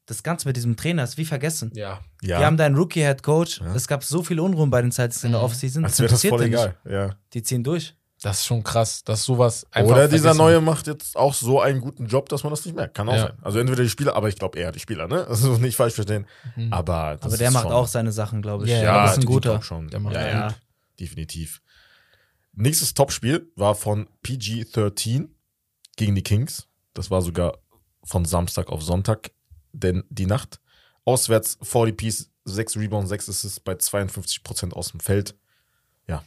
das 0.10 0.24
Ganze 0.24 0.48
mit 0.48 0.56
diesem 0.58 0.76
Trainer 0.76 1.04
ist 1.04 1.18
wie 1.18 1.26
vergessen. 1.26 1.72
Ja. 1.76 2.00
ja, 2.22 2.40
Wir 2.40 2.46
haben 2.46 2.58
da 2.58 2.66
einen 2.66 2.76
Rookie-Head 2.76 3.22
Coach. 3.24 3.62
Ja. 3.62 3.74
Es 3.76 3.88
gab 3.88 4.04
so 4.04 4.24
viel 4.24 4.40
Unruhen 4.40 4.70
bei 4.70 4.82
den 4.82 4.92
Celtics 4.92 5.24
in 5.24 5.32
der 5.32 5.40
Mhm. 5.42 5.46
Offseason. 5.46 5.86
als 5.86 6.00
wäre 6.00 6.10
das 6.10 6.26
voll 6.26 6.42
egal. 6.44 6.76
Ja. 6.90 7.16
Die 7.34 7.44
ziehen 7.44 7.64
durch. 7.64 7.96
Das 8.22 8.40
ist 8.42 8.48
schon 8.48 8.64
krass, 8.64 9.04
dass 9.06 9.24
sowas 9.24 9.66
einfach. 9.72 9.92
Oder 9.94 10.08
dieser 10.10 10.24
vergessen 10.24 10.38
Neue 10.40 10.60
macht 10.62 10.88
jetzt 10.88 11.16
auch 11.16 11.34
so 11.34 11.62
einen 11.62 11.80
guten 11.80 12.08
Job, 12.08 12.28
dass 12.28 12.44
man 12.44 12.52
das 12.52 12.66
nicht 12.66 12.76
merkt. 12.76 12.94
Kann 12.96 13.08
auch 13.08 13.14
Ja. 13.14 13.28
sein. 13.28 13.38
Also 13.42 13.60
entweder 13.60 13.82
die 13.84 13.90
Spieler, 13.90 14.16
aber 14.16 14.28
ich 14.28 14.36
glaube 14.36 14.60
eher 14.60 14.74
die 14.74 14.80
Spieler, 14.80 15.08
ne? 15.08 15.26
Also 15.28 15.56
nicht 15.58 15.78
falsch 15.78 15.94
verstehen. 15.94 16.26
Mhm. 16.58 16.74
Aber, 16.74 17.16
das 17.16 17.28
Aber 17.28 17.38
der 17.38 17.48
ist 17.48 17.54
macht 17.54 17.64
schon, 17.64 17.72
auch 17.72 17.88
seine 17.88 18.12
Sachen, 18.12 18.42
glaube 18.42 18.66
ich. 18.66 18.72
Ja, 18.72 18.92
Aber 18.92 19.02
das 19.04 19.12
ist 19.14 19.18
ein 19.20 19.26
guter. 19.26 19.62
Schon. 19.62 19.88
Der 19.90 20.00
macht 20.02 20.16
ja, 20.16 20.24
gut. 20.24 20.32
ja, 20.52 20.56
definitiv. 21.00 21.62
Nächstes 22.54 22.94
Topspiel 22.94 23.50
war 23.56 23.74
von 23.76 24.08
PG-13 24.24 25.30
gegen 25.96 26.16
die 26.16 26.24
Kings. 26.24 26.68
Das 26.94 27.10
war 27.10 27.22
sogar 27.22 27.60
von 28.04 28.26
Samstag 28.26 28.68
auf 28.70 28.82
Sonntag, 28.84 29.32
denn 29.74 30.04
die 30.10 30.26
Nacht. 30.26 30.60
Auswärts 31.06 31.58
40 31.62 31.98
Piece, 31.98 32.32
6 32.46 32.78
Rebounds, 32.78 33.10
6 33.10 33.30
Assists 33.30 33.60
bei 33.60 33.74
52% 33.74 34.74
aus 34.74 34.92
dem 34.92 35.00
Feld. 35.00 35.36
Ja. 36.08 36.24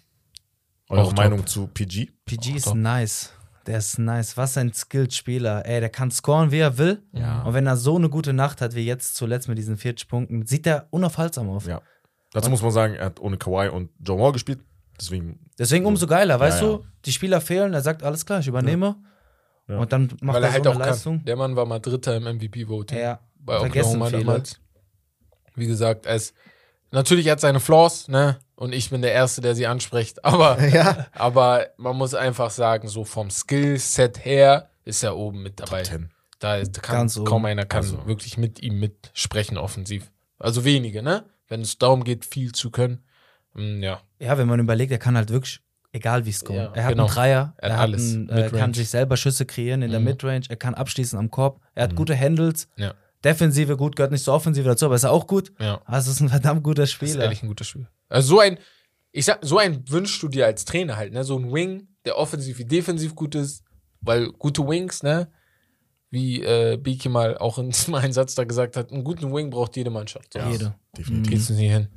Eure 0.88 1.02
Auch 1.02 1.08
top. 1.08 1.16
Meinung 1.18 1.46
zu 1.46 1.66
PG? 1.68 2.10
PG 2.24 2.56
ist 2.56 2.64
Top. 2.64 2.74
nice. 2.76 3.30
Der 3.66 3.78
ist 3.78 3.98
nice. 3.98 4.36
Was 4.36 4.56
ein 4.58 4.72
Skilled-Spieler. 4.72 5.64
Ey, 5.66 5.78
der 5.80 5.88
kann 5.90 6.10
scoren, 6.10 6.50
wie 6.50 6.58
er 6.58 6.78
will. 6.78 7.02
Ja. 7.12 7.42
Und 7.42 7.54
wenn 7.54 7.66
er 7.66 7.76
so 7.76 7.96
eine 7.96 8.08
gute 8.10 8.32
Nacht 8.32 8.60
hat, 8.60 8.74
wie 8.74 8.84
jetzt 8.84 9.14
zuletzt 9.14 9.48
mit 9.48 9.56
diesen 9.56 9.76
40 9.76 10.08
Punkten, 10.08 10.46
sieht 10.46 10.66
er 10.66 10.88
unaufhaltsam 10.90 11.48
auf. 11.48 11.66
Ja. 11.66 11.80
Dazu 12.32 12.50
muss 12.50 12.62
man 12.62 12.72
sagen, 12.72 12.94
er 12.94 13.06
hat 13.06 13.20
ohne 13.20 13.36
Kawhi 13.36 13.68
und 13.68 13.90
Joe 14.00 14.16
Moore 14.16 14.32
gespielt. 14.32 14.60
Deswegen 14.98 15.38
Deswegen 15.58 15.84
umso 15.86 16.06
geiler, 16.06 16.40
weißt 16.40 16.60
Ja, 16.60 16.66
ja. 16.70 16.76
du? 16.78 16.84
Die 17.04 17.12
Spieler 17.12 17.40
fehlen, 17.40 17.72
er 17.74 17.82
sagt, 17.82 18.02
alles 18.02 18.24
klar, 18.26 18.40
ich 18.40 18.48
übernehme. 18.48 18.96
Ja. 19.68 19.78
Und 19.78 19.92
dann 19.92 20.08
macht 20.22 20.36
Weil 20.36 20.42
er, 20.44 20.48
er 20.48 20.52
halt 20.54 20.64
so 20.64 20.70
auch 20.70 20.74
eine 20.74 20.84
Leistung. 20.86 21.16
kann. 21.18 21.24
Der 21.26 21.36
Mann 21.36 21.54
war 21.56 21.66
mal 21.66 21.78
Dritter 21.78 22.16
im 22.16 22.24
MVP-Voting. 22.24 22.98
Ja, 22.98 23.20
bei 23.44 23.58
vergessen 23.58 24.00
Oklahoma 24.00 24.06
viele. 24.06 24.24
damals. 24.24 24.60
Wie 25.54 25.66
gesagt, 25.66 26.06
ist, 26.06 26.34
natürlich 26.90 27.26
er 27.26 27.32
hat 27.32 27.40
seine 27.40 27.60
Flaws, 27.60 28.08
ne? 28.08 28.38
Und 28.56 28.72
ich 28.72 28.90
bin 28.90 29.02
der 29.02 29.12
Erste, 29.12 29.40
der 29.40 29.54
sie 29.54 29.66
anspricht. 29.66 30.24
Aber, 30.24 30.60
Ja. 30.68 31.06
aber 31.12 31.66
man 31.76 31.96
muss 31.96 32.14
einfach 32.14 32.50
sagen, 32.50 32.88
so 32.88 33.04
vom 33.04 33.30
Skillset 33.30 34.24
her 34.24 34.70
ist 34.84 35.02
er 35.02 35.16
oben 35.16 35.42
mit 35.42 35.60
dabei. 35.60 35.82
Top 35.82 35.92
10. 35.92 36.08
Da 36.38 36.60
kann 36.80 36.96
Ganz 36.98 37.16
oben. 37.16 37.26
kaum 37.26 37.44
einer 37.44 37.64
kann 37.66 37.82
Also. 37.82 38.06
wirklich 38.06 38.36
mit 38.36 38.60
ihm 38.62 38.80
mitsprechen 38.80 39.58
offensiv. 39.58 40.10
Also 40.38 40.64
wenige, 40.64 41.02
ne? 41.02 41.24
Wenn 41.48 41.60
es 41.60 41.78
darum 41.78 42.02
geht, 42.02 42.24
viel 42.24 42.52
zu 42.52 42.70
können. 42.70 43.04
Mm, 43.54 43.82
ja. 43.82 44.00
Ja, 44.18 44.38
wenn 44.38 44.48
man 44.48 44.58
überlegt, 44.58 44.90
er 44.90 44.98
kann 44.98 45.16
halt 45.16 45.30
wirklich, 45.30 45.60
egal 45.92 46.24
wie 46.26 46.32
scoren. 46.32 46.56
Ja, 46.56 46.72
er 46.74 46.84
hat 46.84 46.90
genau. 46.92 47.04
einen 47.04 47.14
Dreier, 47.14 47.54
Er 47.58 47.62
er, 47.62 47.72
hat 47.74 47.78
hat 47.78 47.82
alles. 47.84 48.14
einen, 48.14 48.28
äh, 48.30 48.50
kann 48.50 48.74
sich 48.74 48.88
selber 48.90 49.16
Schüsse 49.16 49.46
kreieren 49.46 49.82
in 49.82 49.90
der 49.92 50.00
Mhm. 50.00 50.06
Midrange, 50.06 50.46
er 50.48 50.56
kann 50.56 50.74
abschließen 50.74 51.16
am 51.18 51.30
Korb, 51.30 51.60
er 51.76 51.84
hat 51.84 51.92
Mhm. 51.92 51.96
gute 51.96 52.18
Handles. 52.18 52.66
Ja. 52.76 52.94
Defensive 53.24 53.76
gut, 53.76 53.96
gehört 53.96 54.12
nicht 54.12 54.24
zur 54.24 54.34
Offensive 54.34 54.68
dazu, 54.68 54.86
aber 54.86 54.94
ist 54.96 55.04
auch 55.04 55.26
gut. 55.26 55.52
Ja. 55.60 55.80
Also 55.84 56.10
es 56.10 56.16
ist 56.16 56.20
ein 56.22 56.28
verdammt 56.28 56.62
guter 56.64 56.82
Das 56.82 56.90
ist 56.90 56.94
Spieler. 56.94 57.24
ehrlich 57.24 57.42
ein 57.42 57.48
guter 57.48 57.64
Spieler. 57.64 57.90
Also 58.08 58.28
so 58.28 58.40
ein, 58.40 58.58
ich 59.12 59.24
sag, 59.24 59.38
so 59.42 59.58
ein 59.58 59.88
wünschst 59.88 60.22
du 60.22 60.28
dir 60.28 60.46
als 60.46 60.64
Trainer 60.64 60.96
halt, 60.96 61.12
ne? 61.12 61.22
So 61.24 61.38
ein 61.38 61.52
Wing, 61.52 61.88
der 62.04 62.16
offensiv 62.18 62.58
wie 62.58 62.64
defensiv 62.64 63.14
gut 63.14 63.34
ist, 63.34 63.62
weil 64.00 64.32
gute 64.32 64.66
Wings, 64.66 65.02
ne? 65.02 65.30
Wie 66.10 66.42
äh, 66.42 66.76
Beaky 66.76 67.08
mal 67.08 67.38
auch 67.38 67.58
in 67.58 67.72
meinem 67.88 68.12
Satz 68.12 68.34
da 68.34 68.44
gesagt 68.44 68.76
hat, 68.76 68.90
einen 68.92 69.04
guten 69.04 69.32
Wing 69.34 69.50
braucht 69.50 69.76
jede 69.76 69.90
Mannschaft. 69.90 70.32
So 70.32 70.38
Ja. 70.40 70.50
Jede. 70.50 70.74
Definitiv. 70.96 71.30
Geht's 71.32 71.48
nicht 71.50 71.70
hin. 71.70 71.88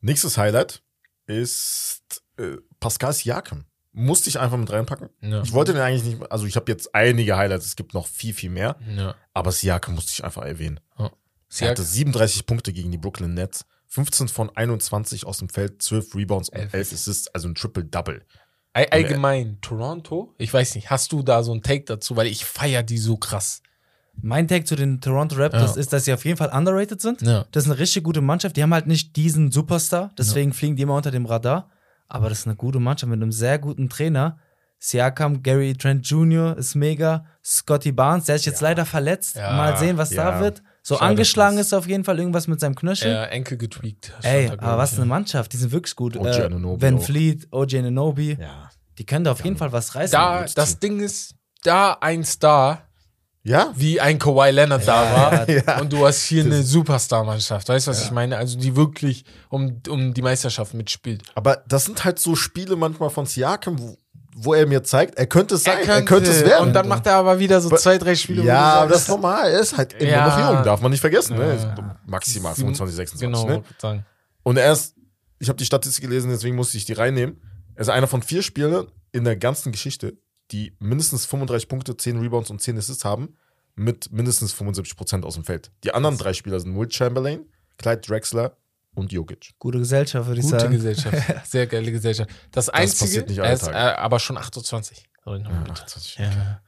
Nächstes 0.00 0.38
Highlight 0.38 0.80
ist 1.26 2.22
äh, 2.36 2.56
Pascal 2.78 3.12
Siakam. 3.12 3.64
Musste 4.00 4.28
ich 4.30 4.38
einfach 4.38 4.56
mit 4.56 4.70
reinpacken. 4.70 5.08
Ja. 5.20 5.42
Ich 5.42 5.52
wollte 5.52 5.72
den 5.72 5.82
eigentlich 5.82 6.04
nicht, 6.04 6.30
also 6.30 6.46
ich 6.46 6.54
habe 6.56 6.70
jetzt 6.70 6.94
einige 6.94 7.36
Highlights, 7.36 7.66
es 7.66 7.74
gibt 7.76 7.94
noch 7.94 8.06
viel, 8.06 8.32
viel 8.32 8.50
mehr, 8.50 8.76
Ja. 8.96 9.14
aber 9.34 9.50
Siakam 9.52 9.94
musste 9.96 10.12
ich 10.12 10.24
einfach 10.24 10.42
erwähnen. 10.44 10.78
Er 10.96 11.10
Siak 11.48 11.70
hatte 11.70 11.82
37 11.82 12.46
Punkte 12.46 12.72
gegen 12.72 12.90
die 12.92 12.98
Brooklyn 12.98 13.34
Nets, 13.34 13.64
15 13.88 14.28
von 14.28 14.50
21 14.54 15.26
aus 15.26 15.38
dem 15.38 15.48
Feld, 15.48 15.82
12 15.82 16.14
Rebounds 16.14 16.48
und 16.50 16.58
Elf. 16.58 16.74
11 16.74 16.92
Assists, 16.92 17.28
also 17.34 17.48
ein 17.48 17.54
Triple-Double. 17.54 18.22
All- 18.74 18.86
allgemein, 18.90 19.58
Toronto, 19.62 20.34
ich 20.38 20.52
weiß 20.54 20.74
nicht, 20.76 20.90
hast 20.90 21.10
du 21.12 21.22
da 21.22 21.42
so 21.42 21.50
einen 21.52 21.62
Take 21.62 21.84
dazu, 21.84 22.14
weil 22.16 22.26
ich 22.28 22.44
feier 22.44 22.82
die 22.82 22.98
so 22.98 23.16
krass. 23.16 23.62
Mein 24.20 24.46
Take 24.46 24.64
zu 24.64 24.76
den 24.76 25.00
Toronto 25.00 25.36
Raptors 25.36 25.74
Ja. 25.76 25.80
ist, 25.80 25.92
dass 25.92 26.04
sie 26.04 26.12
auf 26.12 26.24
jeden 26.24 26.36
Fall 26.36 26.50
underrated 26.50 27.00
sind. 27.00 27.22
Ja. 27.22 27.46
Das 27.52 27.64
ist 27.64 27.70
eine 27.70 27.78
richtig 27.80 28.02
gute 28.04 28.20
Mannschaft. 28.20 28.56
Die 28.56 28.62
haben 28.62 28.74
halt 28.74 28.86
nicht 28.86 29.16
diesen 29.16 29.50
Superstar, 29.50 30.12
deswegen 30.18 30.52
fliegen 30.52 30.76
die 30.76 30.82
immer 30.82 30.96
unter 30.96 31.10
dem 31.10 31.24
Radar. 31.26 31.70
Aber 32.08 32.28
das 32.28 32.40
ist 32.40 32.46
eine 32.46 32.56
gute 32.56 32.80
Mannschaft 32.80 33.10
mit 33.10 33.20
einem 33.22 33.32
sehr 33.32 33.58
guten 33.58 33.88
Trainer. 33.88 34.38
Siakam, 34.80 35.42
Gary 35.42 35.74
Trent 35.74 36.06
Jr. 36.08 36.56
ist 36.56 36.74
mega. 36.76 37.24
Scotty 37.44 37.90
Barnes, 37.92 38.26
der 38.26 38.36
ist 38.36 38.46
jetzt 38.46 38.60
leider 38.60 38.86
verletzt. 38.86 39.36
Ja, 39.36 39.52
Mal 39.52 39.76
sehen, 39.76 39.98
was 39.98 40.10
ja. 40.10 40.30
da 40.30 40.40
wird. 40.40 40.62
So 40.82 40.94
Schade. 40.94 41.10
angeschlagen 41.10 41.58
ist 41.58 41.74
auf 41.74 41.86
jeden 41.88 42.04
Fall 42.04 42.18
irgendwas 42.18 42.46
mit 42.46 42.60
seinem 42.60 42.74
Knöchel. 42.76 43.10
Ja, 43.12 43.24
Enkel 43.24 43.58
getweakt. 43.58 44.12
Ey, 44.22 44.48
aber 44.50 44.78
was 44.78 44.92
eine 44.94 45.00
ja. 45.00 45.06
Mannschaft, 45.06 45.52
die 45.52 45.56
sind 45.56 45.72
wirklich 45.72 45.96
gut. 45.96 46.16
OG 46.16 46.26
Äh, 46.26 46.50
Van. 46.52 47.00
Fleet, 47.00 47.48
OJ 47.50 47.78
Ananobi, 47.78 48.38
Ja. 48.40 48.70
die 48.98 49.04
können 49.04 49.24
da 49.24 49.32
auf 49.32 49.44
jeden 49.44 49.56
Fall 49.56 49.72
was 49.72 49.94
reißen. 49.94 50.12
Da, 50.12 50.46
das. 50.54 50.78
Ding 50.78 51.00
ist, 51.00 51.34
da 51.64 51.94
ein 52.00 52.24
Star 52.24 52.87
Ja? 53.44 53.72
wie 53.76 54.00
ein 54.00 54.18
Kawhi 54.18 54.50
Leonard 54.50 54.86
da 54.86 55.02
war. 55.16 55.48
ja. 55.50 55.80
Und 55.80 55.92
du 55.92 56.06
hast 56.06 56.22
hier 56.24 56.44
eine 56.44 56.62
Superstar-Mannschaft. 56.62 57.68
Weißt 57.68 57.86
du, 57.86 57.90
was 57.92 58.02
ich 58.04 58.10
meine? 58.10 58.36
Also 58.36 58.58
die 58.58 58.76
wirklich 58.76 59.24
um, 59.48 59.80
um 59.88 60.12
die 60.12 60.22
Meisterschaft 60.22 60.74
mitspielt. 60.74 61.22
Aber 61.34 61.62
das 61.66 61.84
sind 61.86 62.04
halt 62.04 62.18
so 62.18 62.34
Spiele 62.34 62.76
manchmal 62.76 63.10
von 63.10 63.24
Siakam, 63.26 63.78
wo, 63.78 63.96
wo 64.36 64.54
er 64.54 64.66
mir 64.66 64.82
zeigt, 64.84 65.16
er 65.16 65.26
könnte 65.26 65.54
es 65.54 65.64
sein, 65.64 65.78
er 65.88 66.02
könnte, 66.04 66.30
es 66.30 66.44
werden. 66.44 66.68
Und 66.68 66.72
dann 66.74 66.86
macht 66.88 67.06
er 67.06 67.14
aber 67.14 67.38
wieder 67.38 67.60
so 67.60 67.70
zwei, 67.70 67.96
drei 67.98 68.14
Spiele. 68.14 68.42
ja, 68.44 68.74
aber 68.82 68.90
das 68.92 69.02
ist 69.02 69.08
normal. 69.08 69.50
Er 69.50 69.60
ist 69.60 69.76
halt 69.76 69.94
immer 69.94 70.10
Ja. 70.10 70.26
noch 70.48 70.54
jung, 70.56 70.64
darf 70.64 70.80
man 70.80 70.90
nicht 70.90 71.00
vergessen. 71.00 71.36
Ne? 71.38 71.56
Ja. 71.56 71.74
Er 71.74 71.96
Maximal 72.06 72.54
sieben- 72.54 72.74
25, 72.74 72.96
26. 72.96 73.20
Genau, 73.46 73.58
Ne? 73.60 73.64
sagen. 73.80 74.04
Und 74.42 74.56
er 74.58 74.72
ist, 74.72 74.94
ich 75.38 75.48
habe 75.48 75.56
die 75.56 75.64
Statistik 75.64 76.04
gelesen, 76.04 76.30
deswegen 76.30 76.54
musste 76.56 76.76
ich 76.76 76.84
die 76.84 76.92
reinnehmen. 76.92 77.40
Er 77.74 77.82
ist 77.82 77.88
einer 77.88 78.06
von 78.08 78.22
vier 78.22 78.42
Spielern 78.42 78.88
in 79.12 79.24
der 79.24 79.36
ganzen 79.36 79.72
Geschichte, 79.72 80.18
die 80.50 80.74
mindestens 80.78 81.26
35 81.26 81.68
Punkte, 81.68 81.96
10 81.96 82.18
Rebounds 82.20 82.50
und 82.50 82.60
10 82.60 82.78
Assists 82.78 83.04
haben, 83.04 83.36
mit 83.74 84.10
mindestens 84.10 84.54
75% 84.54 85.24
aus 85.24 85.34
dem 85.34 85.44
Feld. 85.44 85.70
Die 85.84 85.92
anderen 85.94 86.18
drei 86.18 86.32
Spieler 86.32 86.58
sind 86.58 86.76
Will 86.78 86.90
Chamberlain, 86.90 87.46
Clyde 87.76 88.00
Drexler 88.00 88.56
und 88.94 89.12
Jokic. 89.12 89.54
Gute 89.58 89.78
Gesellschaft, 89.78 90.26
würde 90.26 90.40
ich 90.40 90.46
Gute 90.46 90.58
sagen. 90.60 90.72
Gesellschaft. 90.72 91.16
Sehr 91.48 91.66
geile 91.66 91.92
Gesellschaft. 91.92 92.30
Das 92.50 92.68
Einzige, 92.68 93.04
passiert 93.04 93.28
nicht 93.28 93.40
alle 93.40 93.52
ist 93.52 93.62
äh, 93.68 93.72
Tage. 93.72 93.98
aber 93.98 94.18
schon 94.18 94.36
28. 94.36 95.08
Sorry, 95.22 95.40
nochmal 95.40 95.60
bitte. 95.60 95.72
28. 95.72 96.16
Ja. 96.18 96.60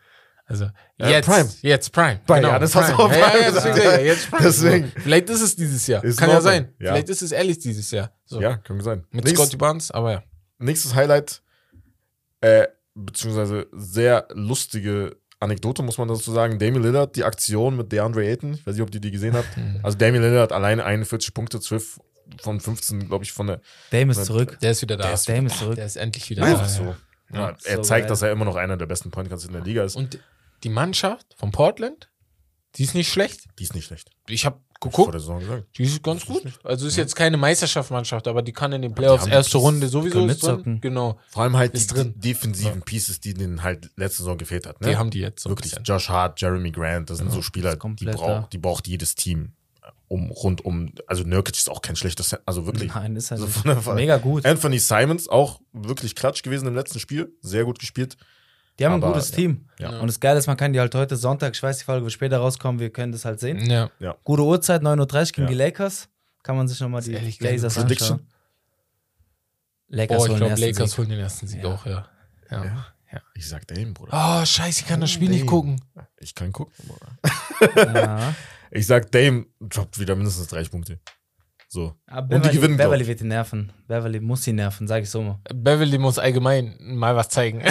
Also, 0.46 0.68
Ja, 0.98 1.08
jetzt, 1.10 1.26
Prime. 1.26 1.48
jetzt 1.62 1.92
Prime. 1.92 2.20
Bei 2.26 2.40
Giannis 2.40 2.74
hast 2.74 2.90
du 2.90 2.94
auch 2.96 3.10
ja, 3.10 3.18
ja, 3.18 3.26
Prime 3.28 3.40
ja, 3.42 3.48
gesagt. 3.50 3.66
deswegen, 3.76 3.90
ja, 3.90 3.98
jetzt 4.00 4.30
Prime. 4.30 4.42
Deswegen. 4.42 4.84
So. 4.94 5.00
Vielleicht 5.00 5.30
ist 5.30 5.40
es 5.42 5.56
dieses 5.56 5.86
Jahr. 5.86 6.04
Ist 6.04 6.18
Kann 6.18 6.30
ja 6.30 6.40
sein. 6.40 6.74
Ja. 6.80 6.92
Vielleicht 6.92 7.08
ist 7.08 7.22
es 7.22 7.32
ehrlich 7.32 7.58
dieses 7.60 7.90
Jahr. 7.92 8.12
So. 8.24 8.40
Ja, 8.40 8.56
kann 8.56 8.80
sein. 8.80 9.04
Mit 9.10 9.24
Nächstes- 9.24 9.46
Scotty 9.46 9.56
Barnes, 9.56 9.90
aber 9.92 10.12
ja. 10.12 10.22
Nächstes 10.58 10.94
Highlight, 10.94 11.42
äh, 12.40 12.66
beziehungsweise 12.94 13.68
sehr 13.72 14.28
lustige 14.32 15.16
Anekdote, 15.38 15.82
muss 15.82 15.98
man 15.98 16.08
dazu 16.08 16.32
sagen. 16.32 16.58
Damian 16.58 16.82
Lillard, 16.82 17.16
die 17.16 17.24
Aktion 17.24 17.76
mit 17.76 17.90
DeAndre 17.92 18.24
Ayton, 18.26 18.54
ich 18.54 18.66
weiß 18.66 18.74
nicht, 18.74 18.82
ob 18.82 18.94
ihr 18.94 19.00
die 19.00 19.10
gesehen 19.10 19.34
habt. 19.34 19.56
Hm. 19.56 19.80
Also 19.82 19.96
Damian 19.96 20.22
Lillard 20.22 20.52
alleine 20.52 20.84
41 20.84 21.32
Punkte, 21.32 21.60
12 21.60 22.00
von 22.40 22.60
15, 22.60 23.08
glaube 23.08 23.24
ich, 23.24 23.32
von 23.32 23.46
der. 23.46 23.60
Dame 23.90 24.12
ist 24.12 24.24
zurück. 24.24 24.58
Der 24.60 24.72
ist 24.72 24.82
wieder 24.82 24.96
da. 24.96 25.04
Der 25.04 25.14
ist, 25.14 25.28
Dame 25.28 25.46
ist 25.48 25.58
zurück. 25.58 25.76
Der 25.76 25.86
ist 25.86 25.96
endlich 25.96 26.30
wieder 26.30 26.44
Einfach 26.44 26.62
da. 26.62 26.68
so. 26.68 26.84
Ja. 26.84 26.96
Ja, 27.32 27.56
er 27.64 27.76
so 27.76 27.82
zeigt, 27.82 28.04
geil. 28.04 28.08
dass 28.08 28.22
er 28.22 28.32
immer 28.32 28.44
noch 28.44 28.56
einer 28.56 28.76
der 28.76 28.86
besten 28.86 29.10
Point 29.10 29.28
Guards 29.28 29.44
in 29.44 29.52
der 29.52 29.62
Liga 29.62 29.84
ist. 29.84 29.94
Und 29.96 30.18
die 30.64 30.68
Mannschaft 30.68 31.26
von 31.36 31.52
Portland, 31.52 32.10
die 32.74 32.82
ist 32.82 32.94
nicht 32.94 33.10
schlecht. 33.10 33.44
die 33.58 33.64
ist 33.64 33.74
nicht 33.74 33.86
schlecht. 33.86 34.10
Ich 34.28 34.44
habe 34.46 34.60
geguckt, 34.80 35.12
der 35.12 35.20
Saison 35.20 35.40
gesagt. 35.40 35.64
die 35.76 35.82
ist 35.84 36.02
ganz 36.02 36.24
gut. 36.26 36.42
Also 36.64 36.86
ist 36.86 36.96
jetzt 36.96 37.14
keine 37.14 37.36
Meisterschaftsmannschaft, 37.36 38.26
aber 38.26 38.42
die 38.42 38.52
kann 38.52 38.72
in 38.72 38.82
den 38.82 38.94
Playoffs 38.94 39.26
erste 39.26 39.58
Runde 39.58 39.88
sowieso 39.88 40.08
ist 40.08 40.14
drin. 40.14 40.26
mitzocken. 40.26 40.80
Genau, 40.80 41.18
Vor 41.30 41.42
allem 41.42 41.56
halt 41.56 41.74
die, 41.74 41.76
Ist 41.78 41.94
drin. 41.94 42.14
die 42.16 42.20
defensiven 42.28 42.82
Pieces, 42.82 43.20
die 43.20 43.34
denen 43.34 43.62
halt 43.62 43.90
letzte 43.96 44.18
Saison 44.22 44.38
gefehlt 44.38 44.66
hat. 44.66 44.80
Ne? 44.80 44.88
die 44.88 44.96
haben 44.96 45.10
die 45.10 45.20
jetzt 45.20 45.42
so 45.42 45.50
Wirklich. 45.50 45.74
Josh 45.84 46.08
Hart, 46.08 46.40
Jeremy 46.40 46.70
Grant, 46.70 47.10
das 47.10 47.18
sind 47.18 47.30
so 47.30 47.42
Spieler, 47.42 47.76
die, 47.76 48.04
braucht, 48.06 48.52
die 48.52 48.58
braucht 48.58 48.88
jedes 48.88 49.14
Team. 49.14 49.52
Um, 50.08 50.30
rund 50.32 50.64
um, 50.64 50.92
also 51.06 51.22
Nurkic 51.22 51.56
ist 51.56 51.70
auch 51.70 51.82
kein 51.82 51.94
schlechtes, 51.94 52.34
also 52.44 52.66
wirklich. 52.66 52.92
Nein, 52.92 53.14
ist 53.14 53.30
er 53.30 53.36
Also 53.36 53.46
nicht. 53.46 53.54
von 53.58 53.84
der- 53.84 53.94
Mega 53.94 54.16
gut. 54.16 54.44
Anthony 54.44 54.80
Simons 54.80 55.28
auch 55.28 55.60
wirklich 55.72 56.16
klatsch 56.16 56.42
gewesen 56.42 56.66
im 56.66 56.74
letzten 56.74 56.98
Spiel, 56.98 57.32
sehr 57.42 57.64
gut 57.64 57.78
gespielt. 57.78 58.16
Die 58.80 58.86
haben 58.86 58.94
ein 58.94 59.02
aber, 59.04 59.12
gutes 59.12 59.30
ja. 59.30 59.36
Team. 59.36 59.68
Ja. 59.78 60.00
Und 60.00 60.06
das 60.06 60.18
Geile 60.18 60.38
ist, 60.38 60.46
man 60.46 60.56
kann 60.56 60.72
die 60.72 60.80
halt 60.80 60.94
heute 60.94 61.14
Sonntag, 61.16 61.54
ich 61.54 61.62
weiß, 61.62 61.78
die 61.78 61.84
Folge 61.84 62.04
wird 62.04 62.12
später 62.12 62.38
rauskommen, 62.38 62.80
wir 62.80 62.90
können 62.90 63.12
das 63.12 63.24
halt 63.26 63.38
sehen. 63.38 63.58
Ja. 63.70 63.90
Gute 64.24 64.42
Uhrzeit, 64.42 64.82
9.30 64.82 64.92
Uhr 65.00 65.24
gegen 65.32 65.42
Ja. 65.42 65.48
die 65.48 65.54
Lakers. 65.54 66.08
Kann 66.42 66.56
man 66.56 66.66
sich 66.66 66.80
nochmal 66.80 67.02
die 67.02 67.12
ehrlich. 67.12 67.38
Blazers 67.38 67.74
Prediction? 67.74 68.12
anschauen. 68.12 68.26
Lakers 69.88 70.16
Boah, 70.16 70.24
ich 70.24 70.30
holen 70.30 70.38
glaube, 70.38 70.54
den 70.54 70.62
ersten 70.62 70.64
Lakers 70.76 70.90
Sieg. 70.90 70.98
holen 70.98 71.08
den 71.10 71.18
ersten 71.20 71.46
Sieg 71.46 71.62
Ja. 71.62 71.68
auch, 71.74 71.86
ja. 71.86 72.08
ja. 72.50 72.64
Ja. 72.64 72.86
ja. 73.12 73.20
Ich 73.34 73.48
sag 73.48 73.66
Dame, 73.68 73.92
Bruder. 73.92 74.12
Oh, 74.42 74.44
scheiße, 74.46 74.80
ich 74.80 74.86
kann 74.86 75.00
das 75.00 75.10
Spiel 75.10 75.28
nicht 75.28 75.40
Dame. 75.40 75.50
gucken. 75.50 75.80
Ich 76.18 76.34
kann 76.34 76.52
gucken, 76.52 76.72
Bruder. 76.86 77.94
Ja. 77.94 78.34
Ich 78.72 78.86
sag 78.86 79.10
Dame 79.10 79.46
droppt 79.60 79.98
wieder 79.98 80.14
mindestens 80.14 80.46
30 80.46 80.70
Punkte. 80.70 81.00
So. 81.72 81.94
Aber 82.08 82.22
Und 82.22 82.30
die 82.30 82.48
Beverly, 82.48 82.56
gewinnen, 82.56 82.76
Beverly 82.78 83.06
wird 83.06 83.20
ihn 83.20 83.28
nerven. 83.28 83.72
Beverly 83.86 84.18
muss 84.18 84.44
ihn 84.48 84.56
nerven, 84.56 84.88
sag 84.88 85.04
ich 85.04 85.10
so 85.10 85.22
mal. 85.22 85.38
Beverly 85.54 85.98
muss 85.98 86.18
allgemein 86.18 86.76
mal 86.80 87.14
was 87.14 87.28
zeigen. 87.28 87.62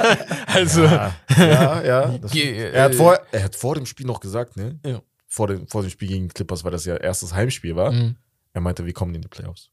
also, 0.46 0.84
Ja, 0.84 1.12
ja. 1.36 1.82
ja 1.82 2.10
er, 2.72 2.82
hat 2.84 2.94
vor, 2.94 3.18
er 3.32 3.42
hat 3.42 3.56
vor 3.56 3.74
dem 3.74 3.84
Spiel 3.84 4.06
noch 4.06 4.20
gesagt, 4.20 4.56
ne? 4.56 4.78
Ja. 4.86 5.00
Vor, 5.26 5.48
dem, 5.48 5.66
vor 5.66 5.82
dem 5.82 5.90
Spiel 5.90 6.06
gegen 6.08 6.28
die 6.28 6.34
Clippers, 6.34 6.62
weil 6.62 6.70
das 6.70 6.84
ja 6.84 6.96
erstes 6.96 7.34
Heimspiel 7.34 7.74
war. 7.74 7.90
mhm. 7.92 8.16
Er 8.54 8.60
meinte, 8.60 8.86
wir 8.86 8.92
kommen 8.92 9.14
in 9.14 9.22
die 9.22 9.28
Playoffs. 9.28 9.70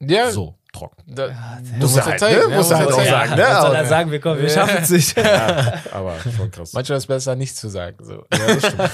ja, 0.00 0.30
So, 0.30 0.58
trocken. 0.72 1.02
Da, 1.06 1.28
Muss 1.78 1.80
muss 1.92 1.96
er 1.98 2.06
halt, 2.06 2.20
zeigen, 2.20 2.36
ne? 2.46 2.50
ja, 2.50 2.56
Muss 2.56 2.70
er 2.70 2.78
halt 2.78 2.92
auch 2.92 3.04
sagen, 3.04 3.30
ne? 3.36 3.42
Was 3.42 3.62
soll 3.66 3.74
er 3.76 3.86
sagen? 3.86 4.10
Wir 4.10 4.20
kommen, 4.20 4.40
wir 4.40 4.48
Ja. 4.48 4.54
schaffen 4.54 4.82
es 4.82 4.90
nicht. 4.90 5.16
Ja, 5.22 5.82
aber 5.92 6.16
schon 6.36 6.50
krass. 6.50 6.72
manchmal 6.72 6.96
ist 6.98 7.04
es 7.04 7.06
besser, 7.06 7.36
nichts 7.36 7.56
zu 7.60 7.68
sagen. 7.68 7.96
So. 8.02 8.24
Ja, 8.32 8.46
das 8.54 8.66
stimmt. 8.66 8.90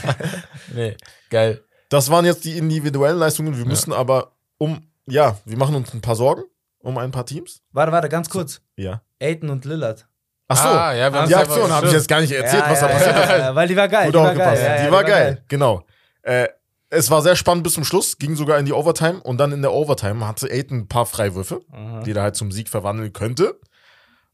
Nee, 0.75 0.97
geil. 1.31 1.63
Das 1.93 2.11
waren 2.11 2.25
jetzt 2.25 2.45
die 2.45 2.57
individuellen 2.57 3.19
Leistungen. 3.19 3.57
Wir 3.57 3.67
müssen 3.67 3.93
aber 3.93 4.33
um, 4.59 4.81
ja, 5.07 5.37
wir 5.45 5.59
machen 5.59 5.75
uns 5.75 5.93
ein 5.93 6.01
paar 6.01 6.17
Sorgen 6.17 6.43
um 6.79 6.97
ein 6.99 7.11
paar 7.11 7.27
Teams. 7.27 7.61
Warte, 7.73 7.93
warte, 7.93 8.09
ganz 8.09 8.29
kurz. 8.31 8.61
Ja. 8.77 9.03
Aiton 9.21 9.51
und 9.51 9.65
Lillard. 9.65 10.07
Ach 10.49 10.57
so, 10.57 10.69
Ah, 10.69 10.93
ja, 10.95 11.27
die 11.27 11.35
Aktion 11.35 11.71
habe 11.71 11.87
ich 11.87 11.93
jetzt 11.93 12.09
gar 12.09 12.21
nicht 12.21 12.33
erzählt, 12.33 12.65
Ja, 12.65 12.71
was 12.71 12.81
ja, 12.81 12.89
da 12.89 12.93
passiert 12.95 13.17
ja, 13.17 13.23
ist. 13.23 13.29
ja, 13.31 13.39
ja, 13.39 13.55
Weil 13.55 13.69
die 13.69 13.77
war 13.77 13.89
geil. 13.89 14.07
Gut 14.07 14.15
die 14.15 14.19
war 14.19 14.29
aufgepasst. 14.31 14.63
geil. 14.63 14.71
Ja, 14.71 14.77
ja, 14.81 14.87
die 14.87 14.93
war 14.93 15.05
geil, 15.05 15.45
genau. 15.49 15.85
Äh, 16.23 16.49
es 16.91 17.11
war 17.11 17.23
sehr 17.23 17.37
spannend 17.37 17.65
bis 17.65 17.75
zum 17.75 17.85
Schluss, 17.85 18.19
ging 18.19 18.37
sogar 18.37 18.59
in 18.59 18.65
die 18.67 18.73
Overtime 18.73 19.21
und 19.21 19.39
dann 19.39 19.53
in 19.53 19.63
der 19.63 19.73
Overtime 19.73 20.27
hatte 20.27 20.51
Aiton 20.51 20.79
ein 20.81 20.89
paar 20.89 21.07
Freiwürfe, 21.07 21.61
Aha. 21.73 22.01
die 22.03 22.13
er 22.13 22.23
halt 22.23 22.37
zum 22.37 22.51
Sieg 22.53 22.69
verwandeln 22.69 23.13
könnte. 23.13 23.61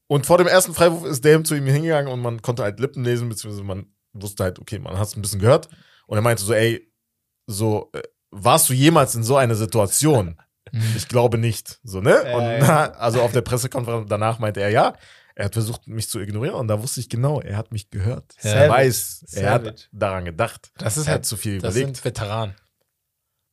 Und 0.07 0.27
vor 0.27 0.39
dem 0.39 0.47
ersten 0.47 0.75
Freiwurf 0.75 1.05
ist 1.05 1.25
Dame 1.25 1.43
zu 1.43 1.55
ihm 1.55 1.67
hingegangen 1.67 2.11
und 2.13 2.21
man 2.21 2.41
konnte 2.41 2.63
halt 2.63 2.81
Lippen 2.81 3.05
lesen, 3.05 3.29
beziehungsweise 3.29 3.65
man 3.65 3.87
wusste 4.13 4.45
halt, 4.45 4.59
okay, 4.59 4.79
man 4.79 4.99
hat 4.99 5.09
es 5.09 5.17
ein 5.17 5.23
bisschen 5.23 5.41
gehört. 5.41 5.69
Und 6.07 6.17
er 6.17 6.23
meinte 6.23 6.43
so, 6.43 6.55
ey, 6.55 6.89
so, 7.49 7.91
äh, 7.95 8.03
warst 8.31 8.69
du 8.69 8.75
jemals 8.75 9.15
in 9.15 9.25
so 9.25 9.37
einer 9.37 9.55
Situation? 9.57 10.37
Ich 10.97 11.09
glaube 11.09 11.39
nicht. 11.39 11.81
So, 11.83 12.01
ne? 12.03 12.15
Und 12.35 12.59
na, 12.61 12.91
also 12.93 13.23
auf 13.23 13.33
der 13.33 13.41
Pressekonferenz 13.41 14.07
danach 14.09 14.39
meinte 14.39 14.61
er 14.61 14.69
ja. 14.69 14.93
Er 15.35 15.47
hat 15.47 15.55
versucht, 15.55 15.87
mich 15.87 16.11
zu 16.11 16.19
ignorieren 16.21 16.57
und 16.57 16.69
da 16.69 16.83
wusste 16.83 17.01
ich 17.01 17.09
genau, 17.09 17.41
er 17.41 17.57
hat 17.57 17.73
mich 17.73 17.89
gehört. 17.91 18.35
Ja. 18.43 18.51
Er 18.51 18.69
weiß, 18.71 19.25
er 19.33 19.51
hat 19.51 19.63
Savage. 19.65 19.83
daran 19.93 20.25
gedacht. 20.25 20.71
Das 20.79 20.97
ist 20.99 21.05
er 21.07 21.13
halt 21.13 21.19
hat 21.21 21.27
zu 21.27 21.37
viel 21.39 21.61
Das 21.61 21.75
überlegt. 21.77 21.97
sind 21.97 22.05
Veteranen. 22.05 22.55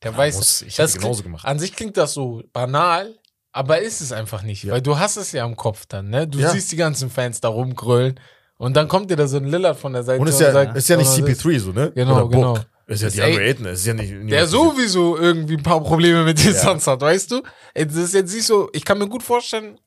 Der 0.03 0.11
Ja, 0.11 0.17
weiß, 0.17 0.35
muss- 0.37 0.61
ich 0.63 0.75
das 0.75 0.95
genauso 0.97 1.23
gemacht. 1.23 1.45
An 1.45 1.57
sich 1.59 1.73
klingt 1.75 1.95
das 1.95 2.13
so 2.13 2.43
banal, 2.51 3.13
aber 3.53 3.79
ist 3.81 4.01
es 4.01 4.11
einfach 4.11 4.41
nicht, 4.43 4.63
Ja. 4.63 4.73
weil 4.73 4.81
du 4.81 4.97
hast 4.99 5.15
es 5.15 5.31
ja 5.31 5.45
im 5.45 5.55
Kopf 5.55 5.85
dann, 5.85 6.09
ne? 6.09 6.27
Du 6.27 6.39
Ja. 6.39 6.49
siehst 6.49 6.71
die 6.71 6.75
ganzen 6.75 7.09
Fans 7.09 7.39
da 7.39 7.47
rumgrölen 7.47 8.19
und 8.57 8.75
dann 8.75 8.87
kommt 8.87 9.09
dir 9.11 9.15
da 9.15 9.27
so 9.27 9.37
ein 9.37 9.45
Lillard 9.45 9.77
von 9.79 9.93
der 9.93 10.03
Seite 10.03 10.19
Und 10.21 10.27
ist 10.27 10.41
ja, 10.41 10.51
sagt, 10.51 10.75
ist 10.75 10.89
ja 10.89 10.97
nicht 10.97 11.07
oh, 11.07 11.21
das- 11.25 11.39
CP3 11.39 11.59
so, 11.59 11.71
ne? 11.71 11.91
Genau, 11.95 12.25
Oder 12.25 12.65
Genau. 12.87 13.07
Ist 13.07 13.15
ja 13.15 13.25
andere 13.25 13.41
Ayton, 13.43 13.65
ist 13.65 13.85
ja 13.85 13.93
nicht. 13.93 14.13
Der 14.31 14.45
sowieso 14.47 15.17
irgendwie 15.17 15.57
ein 15.57 15.63
paar 15.63 15.81
Probleme 15.81 16.23
mit 16.23 16.37
dir 16.43 16.51
Ja. 16.51 16.59
sonst 16.59 16.85
hat, 16.87 17.01
weißt 17.01 17.31
du? 17.31 17.41
Das 17.73 17.95
ist 17.95 18.13
jetzt 18.13 18.33
nicht 18.33 18.45
so, 18.45 18.69
ich 18.73 18.85
kann 18.85 18.97
mir 18.99 19.07
gut 19.07 19.23
vorstellen, 19.23 19.79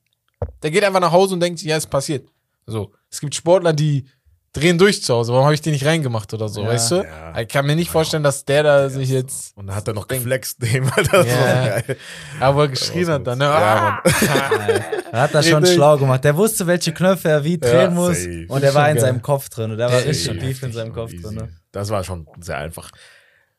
der 0.63 0.71
geht 0.71 0.83
einfach 0.83 0.99
nach 0.99 1.11
Hause 1.11 1.33
und 1.35 1.39
denkt 1.39 1.59
sich, 1.59 1.69
ja, 1.69 1.77
es 1.77 1.87
passiert. 1.87 2.27
So, 2.65 2.91
es 3.09 3.19
gibt 3.21 3.33
Sportler, 3.35 3.73
die 3.73 4.05
drehen 4.51 4.77
durch 4.77 5.03
zu 5.03 5.13
Hause, 5.13 5.31
warum 5.31 5.45
habe 5.45 5.53
ich 5.53 5.61
den 5.61 5.73
nicht 5.73 5.85
reingemacht 5.85 6.33
oder 6.33 6.49
so, 6.49 6.61
Ja. 6.63 6.69
weißt 6.69 6.91
du? 6.91 6.95
Ja. 7.03 7.39
Ich 7.39 7.47
kann 7.47 7.65
mir 7.67 7.75
nicht 7.75 7.89
vorstellen, 7.91 8.23
dass 8.23 8.43
der 8.45 8.63
da 8.63 8.89
sich 8.89 9.09
jetzt, 9.09 9.55
Und 9.55 9.67
dann 9.67 9.75
hat 9.75 9.87
er 9.87 9.93
noch 9.93 10.05
Denk- 10.05 10.23
geflext, 10.23 10.61
dem. 10.63 10.85
Das 10.95 11.11
war 11.13 11.25
Ja. 11.25 11.79
geil. 11.79 11.97
aber 12.39 12.67
geschrien 12.67 13.07
hat 13.07 13.25
dann, 13.27 13.37
ne? 13.37 13.45
Ja, 13.45 14.01
Ah! 14.03 14.09
Er 15.11 15.21
hat 15.21 15.33
das 15.33 15.47
schon 15.47 15.65
schlau 15.65 15.97
gemacht. 15.97 16.23
Der 16.23 16.35
wusste, 16.37 16.67
welche 16.67 16.93
Knöpfe 16.93 17.29
er 17.29 17.43
wie 17.43 17.57
drehen 17.57 17.95
muss. 17.95 18.17
safe. 18.17 18.45
Und 18.47 18.63
er 18.63 18.73
war 18.75 18.89
in 18.89 18.95
geil. 18.97 19.05
seinem 19.05 19.21
Kopf 19.23 19.49
drin. 19.49 19.71
Und 19.71 19.77
der 19.77 19.87
war 19.87 19.99
Ja, 20.01 20.05
richtig 20.07 20.27
ja, 20.27 20.33
tief 20.33 20.61
in 20.63 20.71
seinem 20.71 20.93
Kopf 20.93 21.11
Easy. 21.13 21.23
drin. 21.23 21.35
Ne? 21.35 21.49
Das 21.71 21.89
war 21.89 22.03
schon 22.03 22.27
sehr 22.39 22.57
einfach. 22.57 22.91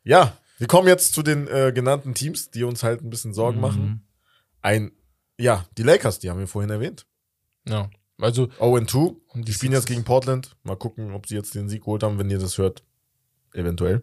Ja, 0.02 0.36
wir 0.58 0.66
kommen 0.66 0.88
jetzt 0.88 1.14
zu 1.14 1.22
den 1.22 1.46
äh, 1.48 1.72
genannten 1.74 2.14
Teams, 2.14 2.50
die 2.50 2.64
uns 2.64 2.82
halt 2.82 3.02
ein 3.02 3.10
bisschen 3.10 3.32
Sorgen 3.34 3.56
Mhm. 3.56 3.62
machen. 3.62 4.06
Ein, 4.62 4.92
ja, 5.38 5.64
die 5.78 5.82
Lakers, 5.82 6.18
die 6.18 6.28
haben 6.30 6.38
wir 6.40 6.46
vorhin 6.48 6.70
erwähnt. 6.70 7.06
Ja, 7.68 7.88
also, 8.20 8.44
0-2. 8.58 9.16
Und 9.28 9.42
Die 9.42 9.42
die 9.44 9.52
spielen 9.54 9.72
jetzt 9.72 9.86
gegen 9.86 10.04
Portland. 10.04 10.56
Mal 10.62 10.76
gucken, 10.76 11.12
ob 11.14 11.26
sie 11.26 11.34
jetzt 11.36 11.54
den 11.54 11.68
Sieg 11.70 11.80
geholt 11.82 12.02
haben, 12.02 12.18
wenn 12.18 12.28
ihr 12.30 12.38
das 12.38 12.58
hört. 12.58 12.82
Eventuell. 13.54 14.02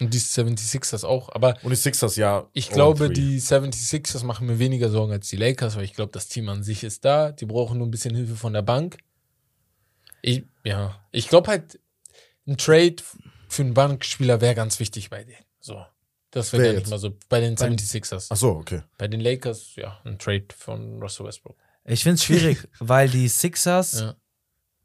und 0.00 0.14
die 0.14 0.18
76ers 0.20 1.04
auch, 1.04 1.28
aber 1.34 1.56
Und 1.64 1.70
die 1.70 1.76
Sixers, 1.76 2.14
ja. 2.14 2.48
ich 2.52 2.68
0-3. 2.68 2.72
glaube, 2.72 3.10
die 3.10 3.40
76ers 3.40 4.24
machen 4.24 4.46
mir 4.46 4.60
weniger 4.60 4.88
Sorgen 4.90 5.12
als 5.12 5.28
die 5.28 5.36
Lakers, 5.36 5.74
weil 5.76 5.82
ich 5.84 5.94
glaube, 5.94 6.12
das 6.12 6.28
Team 6.28 6.48
an 6.48 6.62
sich 6.62 6.84
ist 6.84 7.04
da. 7.04 7.32
Die 7.32 7.46
brauchen 7.46 7.78
nur 7.78 7.86
ein 7.86 7.90
bisschen 7.90 8.14
Hilfe 8.14 8.36
von 8.36 8.52
der 8.52 8.62
Bank. 8.62 8.98
Ich, 10.22 10.44
ja, 10.64 10.94
ich 11.10 11.28
glaube 11.28 11.48
halt, 11.48 11.80
ein 12.46 12.56
Trade 12.56 12.96
für 13.58 13.62
einen 13.64 13.74
Bankspieler 13.74 14.40
wäre 14.40 14.54
ganz 14.54 14.78
wichtig 14.80 15.10
bei 15.10 15.24
denen. 15.24 15.44
So. 15.60 15.84
Das 16.30 16.52
wäre 16.52 16.66
ja 16.66 16.72
nicht 16.72 16.80
jetzt? 16.82 16.90
mal 16.90 16.98
so. 16.98 17.16
Bei 17.28 17.40
den 17.40 17.54
Bei- 17.56 17.66
76ers. 17.68 18.26
Ach 18.30 18.36
so, 18.36 18.50
okay. 18.50 18.82
Bei 18.98 19.08
den 19.08 19.20
Lakers, 19.20 19.74
ja, 19.76 19.98
ein 20.04 20.18
Trade 20.18 20.44
von 20.56 21.00
Russell 21.02 21.26
Westbrook. 21.26 21.56
Ich 21.84 22.02
finde 22.02 22.14
es 22.16 22.24
schwierig, 22.24 22.68
weil 22.78 23.08
die 23.08 23.28
Sixers 23.28 24.00
Ja. 24.00 24.14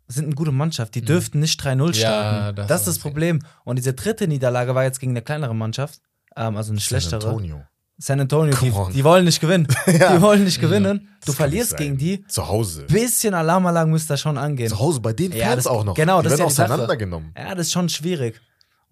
sind 0.07 0.25
eine 0.25 0.35
gute 0.35 0.51
Mannschaft. 0.51 0.95
Die 0.95 1.01
dürften 1.01 1.39
nicht 1.39 1.61
3-0 1.61 1.87
Ja, 1.87 1.93
starten. 1.93 2.55
das 2.55 2.67
das, 2.67 2.81
ist 2.81 2.87
ist 2.87 2.97
das. 2.97 3.01
Problem. 3.03 3.39
Und 3.65 3.75
diese 3.77 3.93
dritte 3.93 4.27
Niederlage 4.27 4.73
war 4.73 4.83
jetzt 4.83 4.99
gegen 4.99 5.11
eine 5.11 5.21
kleinere 5.21 5.53
Mannschaft. 5.53 5.99
Ähm, 6.35 6.57
also 6.57 6.71
eine 6.71 6.79
schlechtere. 6.81 7.21
San 7.21 7.29
Antonio. 7.29 7.63
San 7.99 8.19
Antonio, 8.19 8.55
die, 8.59 8.71
die 8.93 9.03
wollen 9.03 9.25
nicht 9.25 9.39
gewinnen. 9.39 9.67
Ja. 9.87 10.15
Die 10.15 10.21
wollen 10.21 10.43
nicht 10.45 10.59
gewinnen. 10.59 10.99
Du 10.99 11.07
Das 11.19 11.25
kann 11.27 11.35
verlierst 11.35 11.77
gegen 11.77 11.97
die. 11.97 12.25
Zu 12.27 12.47
Hause. 12.47 12.85
Bisschen 12.85 13.33
Alarmanlage 13.35 13.89
müsste 13.89 14.09
da 14.13 14.17
schon 14.17 14.37
angehen. 14.37 14.69
Zu 14.69 14.79
Hause 14.79 14.99
bei 14.99 15.13
den 15.13 15.31
Fans 15.31 15.41
Ja, 15.41 15.55
das- 15.55 15.67
auch 15.67 15.83
noch. 15.83 15.93
genau, 15.93 16.21
die 16.21 16.29
das 16.29 16.33
ist 16.33 16.39
werden 16.39 16.47
ja 16.47 16.49
die 16.49 16.55
Sache. 16.55 16.71
auseinandergenommen. 16.73 17.33
Ja, 17.37 17.53
das 17.53 17.67
ist 17.67 17.73
schon 17.73 17.89
schwierig. 17.89 18.41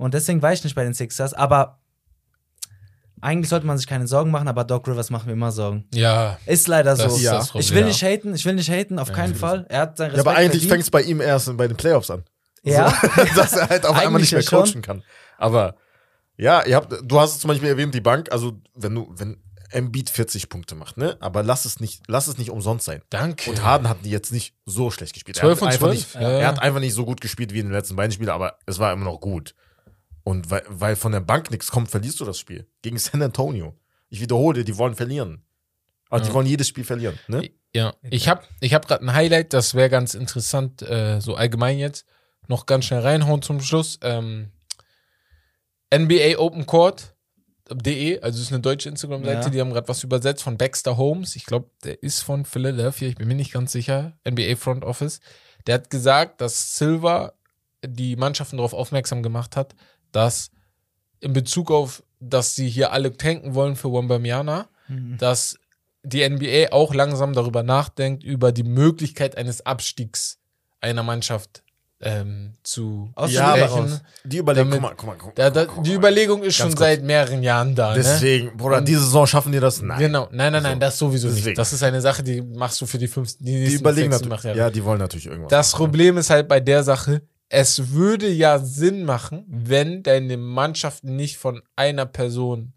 Und 0.02 0.16
deswegen 0.16 0.42
war 0.42 0.52
ich 0.52 0.64
nicht 0.64 0.76
bei 0.76 0.84
den 0.84 0.96
Sixers. 0.96 1.36
Aber 1.36 1.80
eigentlich 3.22 3.50
sollte 3.50 3.68
man 3.68 3.78
sich 3.78 3.86
keine 3.86 4.08
Sorgen 4.08 4.32
machen, 4.32 4.48
aber 4.48 4.64
Doc 4.64 4.88
Rivers 4.88 5.12
macht 5.12 5.28
mir 5.28 5.34
immer 5.34 5.52
Sorgen. 5.52 5.86
Ja, 5.94 6.40
Ist 6.48 6.68
leider 6.68 6.96
so. 6.96 7.06
ist 7.06 7.22
Ja. 7.22 7.46
ich 7.54 7.72
will 7.72 7.82
ja. 7.82 7.88
nicht 7.88 8.02
haten, 8.02 8.34
ich 8.34 8.44
will 8.44 8.56
nicht 8.56 8.72
haten, 8.72 8.98
auf 8.98 9.12
keinen 9.12 9.36
Fall. 9.36 9.68
Er 9.70 9.82
hat 9.82 9.98
sein 9.98 10.08
Ja, 10.08 10.16
Respekt 10.16 10.28
aber 10.28 10.38
eigentlich 10.38 10.68
fängt 10.68 10.82
es 10.82 10.90
bei 10.90 11.04
ihm 11.04 11.22
erst 11.22 11.56
bei 11.56 11.68
den 11.68 11.78
Playoffs 11.78 12.10
an. 12.10 12.24
Ja. 12.64 12.90
So, 12.90 13.24
dass 13.36 13.54
er 13.54 13.70
halt 13.70 13.86
auf 13.86 13.96
einmal 13.96 14.20
nicht 14.22 14.32
mehr 14.32 14.42
ja 14.42 14.50
schon. 14.50 14.64
coachen 14.64 14.82
kann. 14.82 15.04
Aber 15.38 15.76
ja, 16.36 16.66
ihr 16.66 16.78
habt, 16.78 16.92
du 17.04 17.20
hast 17.20 17.36
es 17.36 17.40
zum 17.40 17.50
Beispiel 17.50 17.70
erwähnt, 17.70 17.94
die 17.94 18.02
Bank, 18.02 18.32
also 18.32 18.54
wenn 18.74 18.96
du, 18.96 19.08
wenn 19.16 19.38
Embiid 19.70 20.10
40 20.10 20.50
Punkte 20.50 20.74
macht, 20.74 20.98
ne? 20.98 21.16
Aber 21.20 21.44
lass 21.44 21.66
es 21.66 21.80
nicht, 21.80 22.02
lass 22.08 22.26
es 22.26 22.40
nicht 22.40 22.50
umsonst 22.50 22.86
sein. 22.86 23.04
Danke. 23.12 23.52
Und 23.52 23.64
Harden 23.64 23.88
hat 23.88 24.00
die 24.04 24.10
jetzt 24.10 24.32
nicht 24.32 24.56
so 24.66 24.90
schlecht 24.90 25.14
gespielt. 25.14 25.38
12 25.38 25.44
er, 25.44 25.52
hat 25.52 25.62
und 25.62 25.68
einfach 25.68 25.88
12, 25.88 25.96
nicht, 25.96 26.16
ja. 26.16 26.40
er 26.40 26.48
hat 26.48 26.60
einfach 26.60 26.80
nicht 26.80 26.96
so 26.96 27.06
gut 27.06 27.22
gespielt 27.22 27.54
wie 27.54 27.60
in 27.60 27.68
den 27.68 27.74
letzten 27.74 27.96
beiden 27.96 28.12
Spielen, 28.12 28.30
aber 28.30 28.58
es 28.66 28.80
war 28.80 28.92
immer 28.92 29.06
noch 29.06 29.22
gut. 29.22 29.54
Und 30.24 30.50
weil, 30.52 30.64
weil 30.68 30.96
von 30.96 31.12
der 31.12 31.20
Bank 31.20 31.50
nichts 31.52 31.72
kommt, 31.72 31.90
verlierst 31.90 32.20
du 32.20 32.26
das 32.26 32.38
Spiel. 32.38 32.68
Gegen 32.82 32.98
San 32.98 33.22
Antonio. 33.22 33.76
Ich 34.10 34.22
wiederhole, 34.22 34.64
die 34.64 34.78
wollen 34.78 34.96
verlieren. 34.96 35.44
Also 36.10 36.26
die 36.26 36.30
Ja. 36.30 36.34
wollen 36.36 36.48
jedes 36.48 36.68
Spiel 36.68 36.84
verlieren. 36.84 37.18
Ne? 37.28 37.50
Ja, 37.74 37.94
ich 38.04 38.28
habe 38.28 38.44
ich 38.60 38.74
hab 38.74 38.88
gerade 38.88 39.04
ein 39.06 39.14
Highlight, 39.14 39.54
das 39.54 39.74
wäre 39.76 39.90
ganz 39.90 40.14
interessant, 40.14 40.82
äh, 40.82 41.22
so 41.22 41.36
allgemein 41.36 41.78
jetzt. 41.80 42.06
Noch 42.48 42.66
ganz 42.66 42.86
schnell 42.86 43.00
reinhauen 43.00 43.42
zum 43.42 43.62
Schluss. 43.62 43.98
Ähm, 44.04 44.52
NBA 45.94 46.38
Open 46.38 46.66
Court.de, 46.66 48.20
also 48.22 48.42
ist 48.42 48.52
eine 48.52 48.62
deutsche 48.62 48.90
Instagram-Seite, 48.90 49.42
Ja. 49.46 49.50
die 49.50 49.62
haben 49.62 49.72
gerade 49.72 49.88
was 49.88 50.04
übersetzt 50.04 50.44
von 50.44 50.58
Baxter 50.58 50.98
Holmes. 50.98 51.36
Ich 51.36 51.46
glaube, 51.46 51.70
der 51.84 52.02
ist 52.04 52.22
von 52.22 52.46
Philadelphia, 52.46 53.08
ich 53.08 53.16
bin 53.16 53.28
mir 53.28 53.36
nicht 53.36 53.54
ganz 53.54 53.72
sicher. 53.72 54.18
NBA 54.28 54.56
Front 54.56 54.84
Office. 54.84 55.20
Der 55.68 55.76
hat 55.76 55.90
gesagt, 55.90 56.42
dass 56.42 56.78
Silver 56.78 57.34
die 57.86 58.16
Mannschaften 58.16 58.58
darauf 58.58 58.74
aufmerksam 58.74 59.24
gemacht 59.24 59.56
hat, 59.56 59.76
dass 60.12 60.52
in 61.20 61.34
Bezug 61.34 61.72
auf, 61.72 62.04
dass 62.20 62.56
sie 62.56 62.70
hier 62.70 62.92
alle 62.92 63.16
tanken 63.18 63.54
wollen 63.56 63.76
für 63.76 63.92
Wembanyama, 63.94 64.68
Mhm. 64.88 65.18
dass 65.18 65.58
die 66.04 66.22
NBA 66.28 66.72
auch 66.72 66.94
langsam 66.94 67.34
darüber 67.34 67.64
nachdenkt, 67.64 68.24
über 68.24 68.52
die 68.52 68.64
Möglichkeit 68.64 69.38
eines 69.38 69.66
Abstiegs 69.66 70.40
einer 70.82 71.04
Mannschaft 71.04 71.64
ähm, 72.04 72.56
zu 72.64 73.14
Ja, 73.28 73.56
sprechen. 73.56 74.00
Die 74.24 74.40
Überlegung, 74.40 74.72
Damit- 74.72 74.98
guck 74.98 75.06
mal, 75.06 75.16
guck 75.16 75.20
mal, 75.20 75.26
guck. 75.28 75.36
Da, 75.36 75.52
da, 75.52 75.66
guck 75.66 75.78
mal. 75.78 75.84
die 75.84 75.94
Überlegung 75.94 76.42
ist 76.42 76.56
schon 76.56 76.70
kurz. 76.70 76.80
seit 76.80 77.04
mehreren 77.04 77.44
Jahren 77.44 77.76
da. 77.76 77.90
Ne? 77.92 77.98
Deswegen, 77.98 78.58
Bruder, 78.58 78.78
Und- 78.80 78.88
diese 78.88 79.02
Saison 79.04 79.28
schaffen 79.28 79.52
die 79.52 79.60
das? 79.60 79.84
Nein. 79.84 80.00
Genau, 80.00 80.24
nein, 80.32 80.52
nein, 80.52 80.64
nein, 80.64 80.66
Also, 80.66 80.80
das 80.80 80.98
sowieso 80.98 81.28
deswegen. 81.28 81.46
nicht. 81.50 81.58
Das 81.60 81.72
ist 81.74 81.84
eine 81.84 82.02
Sache, 82.02 82.24
die 82.24 82.42
machst 82.42 82.82
du 82.82 82.88
für 82.88 82.98
die 82.98 83.08
fünf, 83.08 83.38
die 83.38 83.66
Die 83.66 83.74
überlegen 83.76 84.10
natürlich. 84.10 84.44
Ja, 84.56 84.72
die 84.72 84.84
wollen 84.84 84.98
natürlich 84.98 85.28
irgendwas. 85.28 85.52
Das 85.52 85.72
machen. 85.74 85.78
Problem 85.86 86.18
ist 86.18 86.32
halt 86.32 86.48
bei 86.48 86.60
der 86.60 86.84
Sache, 86.84 87.22
es 87.54 87.92
würde 87.92 88.30
ja 88.30 88.60
Sinn 88.60 89.04
machen, 89.04 89.44
wenn 89.48 90.04
deine 90.04 90.38
Mannschaften 90.38 91.18
nicht 91.18 91.38
von 91.38 91.62
einer 91.76 92.06
Person 92.06 92.72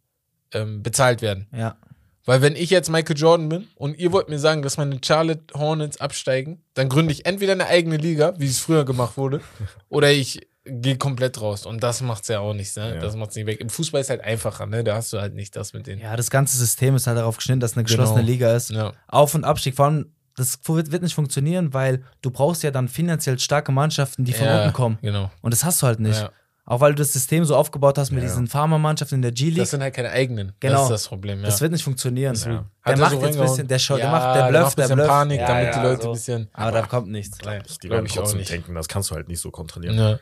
ähm, 0.52 0.82
bezahlt 0.82 1.22
werden. 1.22 1.46
Ja. 1.56 1.76
Weil 2.24 2.42
wenn 2.42 2.56
ich 2.56 2.70
jetzt 2.70 2.90
Michael 2.90 3.16
Jordan 3.16 3.48
bin 3.50 3.68
und 3.76 3.96
ihr 3.98 4.10
wollt 4.10 4.28
mir 4.28 4.38
sagen, 4.38 4.62
dass 4.62 4.76
meine 4.76 4.98
Charlotte 5.04 5.54
Hornets 5.54 6.00
absteigen, 6.00 6.62
dann 6.74 6.88
gründe 6.88 7.12
ich 7.12 7.24
entweder 7.24 7.52
eine 7.52 7.66
eigene 7.66 7.98
Liga, 7.98 8.34
wie 8.38 8.46
es 8.46 8.58
früher 8.58 8.84
gemacht 8.84 9.16
wurde, 9.16 9.40
oder 9.88 10.10
ich 10.10 10.48
gehe 10.64 10.96
komplett 10.96 11.40
raus. 11.40 11.66
Und 11.66 11.82
das 11.82 12.00
macht's 12.00 12.26
ja 12.28 12.40
auch 12.40 12.54
nicht, 12.54 12.74
ne? 12.76 12.94
Ja. 12.94 13.00
Das 13.00 13.14
macht's 13.14 13.36
nicht 13.36 13.46
weg. 13.46 13.60
Im 13.60 13.68
Fußball 13.68 14.00
ist 14.00 14.10
halt 14.10 14.22
einfacher, 14.22 14.66
ne? 14.66 14.82
Da 14.82 14.96
hast 14.96 15.12
du 15.12 15.20
halt 15.20 15.34
nicht 15.34 15.54
das 15.54 15.72
mit 15.74 15.86
den. 15.86 16.00
ja, 16.00 16.16
das 16.16 16.30
ganze 16.30 16.56
System 16.56 16.96
ist 16.96 17.06
halt 17.06 17.18
darauf 17.18 17.36
geschnitten, 17.36 17.60
dass 17.60 17.74
eine 17.74 17.84
geschlossene 17.84 18.20
Genau. 18.20 18.30
Liga 18.32 18.56
ist. 18.56 18.70
Ja. 18.70 18.92
Auf- 19.06 19.34
und 19.34 19.44
Abstieg. 19.44 19.76
Vor 19.76 19.84
allem, 19.84 20.10
das 20.36 20.58
wird, 20.66 21.02
nicht 21.02 21.14
funktionieren, 21.14 21.72
weil 21.74 22.02
du 22.22 22.30
brauchst 22.30 22.62
ja 22.62 22.70
dann 22.70 22.88
finanziell 22.88 23.38
starke 23.38 23.70
Mannschaften, 23.72 24.24
die 24.24 24.32
von 24.32 24.46
ja, 24.46 24.62
unten 24.62 24.72
kommen. 24.72 24.98
Genau. 25.02 25.30
Und 25.42 25.54
das 25.54 25.64
hast 25.64 25.80
du 25.82 25.86
halt 25.86 26.00
nicht. 26.00 26.20
Ja. 26.20 26.30
Auch 26.66 26.80
weil 26.80 26.92
du 26.92 26.96
das 27.02 27.12
System 27.12 27.44
so 27.44 27.54
aufgebaut 27.56 27.98
hast 27.98 28.10
mit 28.10 28.22
Ja. 28.22 28.28
diesen 28.30 28.46
Pharma-Mannschaften 28.46 29.16
in 29.16 29.22
der 29.22 29.32
G-League. 29.32 29.58
Das 29.58 29.70
sind 29.70 29.82
halt 29.82 29.92
keine 29.94 30.08
eigenen. 30.10 30.54
Genau. 30.60 30.74
Das 30.76 30.82
ist 30.84 30.90
das 30.90 31.08
Problem, 31.08 31.40
ja. 31.40 31.44
Das 31.46 31.60
wird 31.60 31.72
nicht 31.72 31.84
funktionieren. 31.84 32.32
Deswegen. 32.32 32.54
Der 32.54 32.64
Hat 32.64 32.70
er 32.92 32.96
macht 32.98 33.10
so 33.12 33.20
jetzt 33.26 33.36
ein 33.36 33.42
bisschen, 33.42 33.68
der, 33.68 33.78
schaut, 33.78 33.98
der 33.98 34.06
Ja, 34.06 34.10
macht, 34.10 34.24
der 34.36 34.42
der 34.50 34.58
blufft, 34.58 34.78
der 34.78 34.82
bisschen 34.84 34.96
blufft. 34.96 35.10
Panik, 35.10 35.40
ja, 35.40 35.46
damit 35.46 35.64
ja, 35.66 35.72
die 35.82 35.86
Leute 35.86 36.02
so. 36.02 36.08
ein 36.08 36.12
bisschen. 36.14 36.48
Aber 36.54 36.72
da 36.72 36.82
kommt 36.86 37.08
nichts. 37.08 37.36
Die 37.36 37.42
Glaub 37.42 37.52
werden 37.90 38.06
ich 38.06 38.12
auch 38.12 38.16
trotzdem 38.22 38.38
nicht. 38.38 38.50
tanken, 38.50 38.74
das 38.74 38.88
kannst 38.88 39.10
du 39.10 39.14
halt 39.14 39.28
nicht 39.28 39.40
so 39.40 39.50
kontrollieren. 39.50 39.96
Ja. 39.98 40.18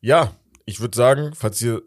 Ja, 0.00 0.32
ich 0.66 0.80
würde 0.80 0.96
sagen, 0.96 1.32
falls 1.34 1.60
ihr. 1.62 1.82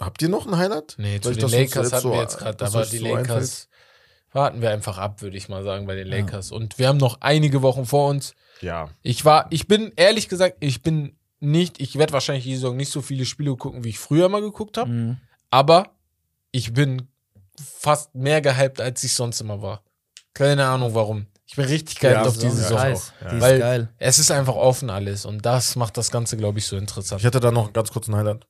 Habt 0.00 0.20
ihr 0.20 0.28
noch 0.28 0.46
ein 0.46 0.56
Highlight? 0.56 0.94
Nee, 0.98 1.20
zu 1.20 1.24
Soll 1.28 1.32
ich 1.32 1.38
den 1.38 1.48
Lakers 1.60 1.92
hatten 1.92 2.02
so- 2.02 2.12
wir 2.12 2.20
jetzt 2.20 2.38
gerade, 2.38 2.64
aber 2.66 2.84
die 2.84 2.98
so 2.98 3.04
Lakers 3.04 3.20
einfällt? 3.30 3.68
Warten 4.36 4.60
wir 4.62 4.70
einfach 4.70 4.98
ab, 4.98 5.22
würde 5.22 5.36
ich 5.36 5.48
mal 5.48 5.64
sagen, 5.64 5.86
bei 5.86 5.96
den 5.96 6.06
Lakers. 6.06 6.52
Und 6.52 6.78
wir 6.78 6.86
haben 6.86 6.98
noch 6.98 7.20
einige 7.20 7.62
Wochen 7.62 7.84
vor 7.86 8.08
uns. 8.10 8.34
Ja. 8.60 8.88
Ich 9.02 9.24
war, 9.24 9.46
ich 9.50 9.66
bin 9.66 9.92
ehrlich 9.96 10.28
gesagt, 10.28 10.58
ich 10.60 10.82
bin 10.82 11.16
nicht, 11.40 11.80
ich 11.80 11.96
werde 11.98 12.12
wahrscheinlich 12.12 12.44
diese 12.44 12.60
Saison 12.60 12.76
nicht 12.76 12.92
so 12.92 13.02
viele 13.02 13.24
Spiele 13.24 13.56
gucken, 13.56 13.82
wie 13.84 13.88
ich 13.90 13.98
früher 13.98 14.28
mal 14.28 14.40
geguckt 14.40 14.78
habe, 14.78 14.90
Mhm. 14.90 15.16
aber 15.50 15.90
ich 16.52 16.72
bin 16.72 17.08
fast 17.58 18.14
mehr 18.14 18.40
gehypt, 18.40 18.80
als 18.80 19.02
ich 19.04 19.12
sonst 19.14 19.40
immer 19.40 19.60
war. 19.62 19.82
Keine 20.34 20.66
Ahnung 20.66 20.94
warum. 20.94 21.26
Ich 21.46 21.56
bin 21.56 21.64
richtig 21.66 21.98
gehypt 22.00 22.16
Ja, 22.22 22.26
auf 22.26 22.38
diese 22.38 22.50
Saison. 22.56 22.78
Ja. 22.78 23.28
Die 23.30 23.36
ist 23.36 23.42
Weil- 23.42 23.58
geil. 23.58 23.88
Es 23.98 24.18
ist 24.18 24.30
einfach 24.30 24.54
offen 24.56 24.90
alles 24.90 25.24
und 25.26 25.44
das 25.46 25.76
macht 25.76 25.96
das 25.96 26.10
Ganze, 26.10 26.36
glaube 26.36 26.58
ich, 26.58 26.66
so 26.66 26.76
interessant. 26.76 27.20
Ich 27.20 27.24
hätte 27.26 27.40
da 27.40 27.50
noch 27.50 27.72
ganz 27.72 27.90
kurz 27.92 28.08
ein 28.08 28.16
Highlight. 28.16 28.46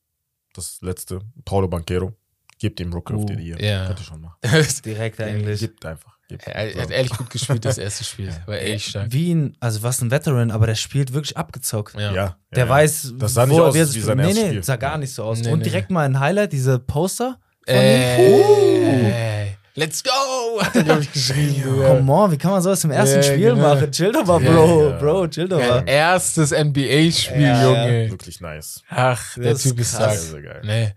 Das 0.55 0.79
letzte. 0.81 1.21
Paulo 1.45 1.69
Banquero. 1.69 2.13
Gebt 2.59 2.81
ihm 2.81 2.93
Rookie 2.93 3.15
of 3.15 3.23
Uh, 3.23 3.27
the 3.29 3.35
Year. 3.35 3.61
ja. 3.63 3.87
Könnt 3.87 4.01
ihr 4.01 4.05
schon 4.05 4.21
machen. 4.21 4.37
Direkt 4.85 5.21
eigentlich. 5.21 5.61
Gebt 5.61 5.85
einfach. 5.85 6.17
Er 6.29 6.75
er 6.75 6.83
hat 6.83 6.91
ehrlich 6.91 7.13
gut 7.13 7.31
gespielt, 7.31 7.65
das 7.65 7.79
erste 7.79 8.03
Spiel. 8.11 8.31
War 8.47 8.57
echt 8.59 8.89
stark. 8.89 9.07
Wie 9.13 9.33
ein, 9.33 9.57
also 9.61 9.83
was 9.85 10.01
ein 10.03 10.11
Veteran, 10.11 10.51
aber 10.51 10.67
der 10.67 10.75
spielt 10.75 11.13
wirklich 11.13 11.37
abgezockt. 11.37 11.95
Ja. 11.95 12.13
Ja. 12.13 12.37
Der 12.55 12.65
ja, 12.65 12.69
weiß, 12.69 13.15
Das 13.19 13.35
sah 13.35 13.47
nicht 13.47 13.61
aus 13.61 13.77
er 13.77 13.95
wie 13.95 14.01
sein 14.01 14.17
Nee, 14.19 14.33
nee, 14.33 14.47
Spiel. 14.49 14.63
sah 14.65 14.75
gar 14.77 14.99
nicht 14.99 15.13
so 15.15 15.23
aus. 15.23 15.41
Nee, 15.41 15.53
Und 15.53 15.59
nee, 15.61 15.65
direkt 15.65 15.91
mal 15.91 16.05
ein 16.05 16.19
Highlight, 16.19 16.53
diese 16.53 16.79
Poster 16.81 17.39
von 17.67 17.77
ihm. 17.77 17.81
Ey, 17.81 19.57
let's 19.77 20.03
go! 20.03 20.11
Hat 20.63 20.75
er, 20.75 20.83
glaube 20.83 21.03
ich, 21.03 21.13
geschrieben. 21.13 21.63
Come 21.63 22.13
on, 22.13 22.33
wie 22.33 22.39
kann 22.39 22.51
man 22.51 22.63
sowas 22.63 22.83
im 22.85 22.91
ersten 22.91 23.17
Ja, 23.19 23.23
Spiel 23.23 23.51
genau. 23.55 23.75
machen? 23.75 23.93
Chill 23.93 24.11
doch 24.13 24.25
mal, 24.27 24.41
Bro. 24.41 24.89
ja. 24.91 24.99
Bro, 24.99 25.29
chill 25.29 25.49
doch 25.49 25.59
mal. 25.61 25.85
erstes 25.87 26.51
NBA-Spiel, 26.51 27.41
Ja, 27.43 27.63
Junge. 27.63 28.11
Wirklich 28.11 28.41
nice. 28.41 28.83
Ach, 28.89 29.35
der 29.37 29.53
Das 29.53 29.65
ist 29.65 29.71
Typ 29.71 29.81
ist 29.81 29.97
krass. 29.97 30.23
Sehr, 30.23 30.31
sehr 30.33 30.43
geil. 30.43 30.63
Nee. 30.65 30.93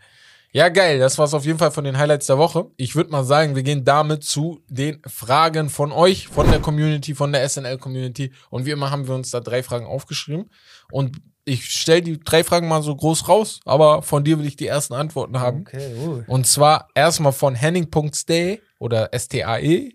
Ja, 0.52 0.70
geil. 0.70 0.98
Das 0.98 1.18
war's 1.18 1.34
auf 1.34 1.46
jeden 1.46 1.60
Fall 1.60 1.72
von 1.72 1.84
den 1.84 1.98
Highlights 1.98 2.26
der 2.28 2.38
Woche. 2.38 2.66
Ich 2.76 2.96
würde 2.96 3.12
mal 3.12 3.24
sagen, 3.24 3.56
wir 3.56 3.64
gehen 3.64 3.86
damit 3.86 4.24
zu 4.24 4.62
den 4.68 5.00
Fragen 5.06 5.70
von 5.70 5.92
euch, 5.92 6.28
von 6.28 6.50
der 6.50 6.60
Community, 6.60 7.14
von 7.14 7.32
der 7.32 7.48
SNL-Community. 7.48 8.32
Und 8.50 8.66
wie 8.66 8.72
immer 8.72 8.90
haben 8.90 9.08
wir 9.08 9.14
uns 9.14 9.30
da 9.30 9.42
drei 9.42 9.62
Fragen 9.62 9.86
aufgeschrieben. 9.86 10.50
Und 10.92 11.22
ich 11.46 11.66
stelle 11.66 12.02
die 12.02 12.20
drei 12.20 12.44
Fragen 12.44 12.68
mal 12.68 12.82
so 12.82 12.96
groß 12.96 13.28
raus, 13.28 13.60
aber 13.66 14.02
von 14.02 14.24
dir 14.24 14.40
will 14.40 14.46
ich 14.46 14.56
die 14.56 14.68
ersten 14.68 14.94
Antworten 14.94 15.40
haben. 15.40 15.62
Okay, 15.62 15.96
uh. 15.96 16.24
Und 16.28 16.48
zwar 16.48 16.88
erstmal 16.96 17.32
von 17.32 17.56
Henning.stay 17.56 18.62
oder 18.80 19.10
STAE. 19.16 19.94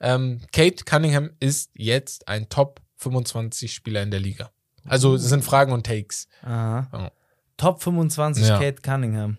Ähm, 0.00 0.40
Kate 0.52 0.84
Cunningham 0.84 1.30
ist 1.40 1.70
jetzt 1.74 2.26
ein 2.26 2.48
Top 2.48 2.80
25 2.96 3.72
Spieler 3.72 4.02
in 4.02 4.10
der 4.10 4.20
Liga. 4.20 4.50
Also 4.84 5.14
es 5.14 5.24
sind 5.24 5.44
Fragen 5.44 5.72
und 5.72 5.84
Takes. 5.86 6.26
Aha. 6.42 6.88
Ja. 6.92 7.10
Top 7.56 7.82
25 7.82 8.48
Ja. 8.48 8.58
Kate 8.58 8.80
Cunningham. 8.82 9.36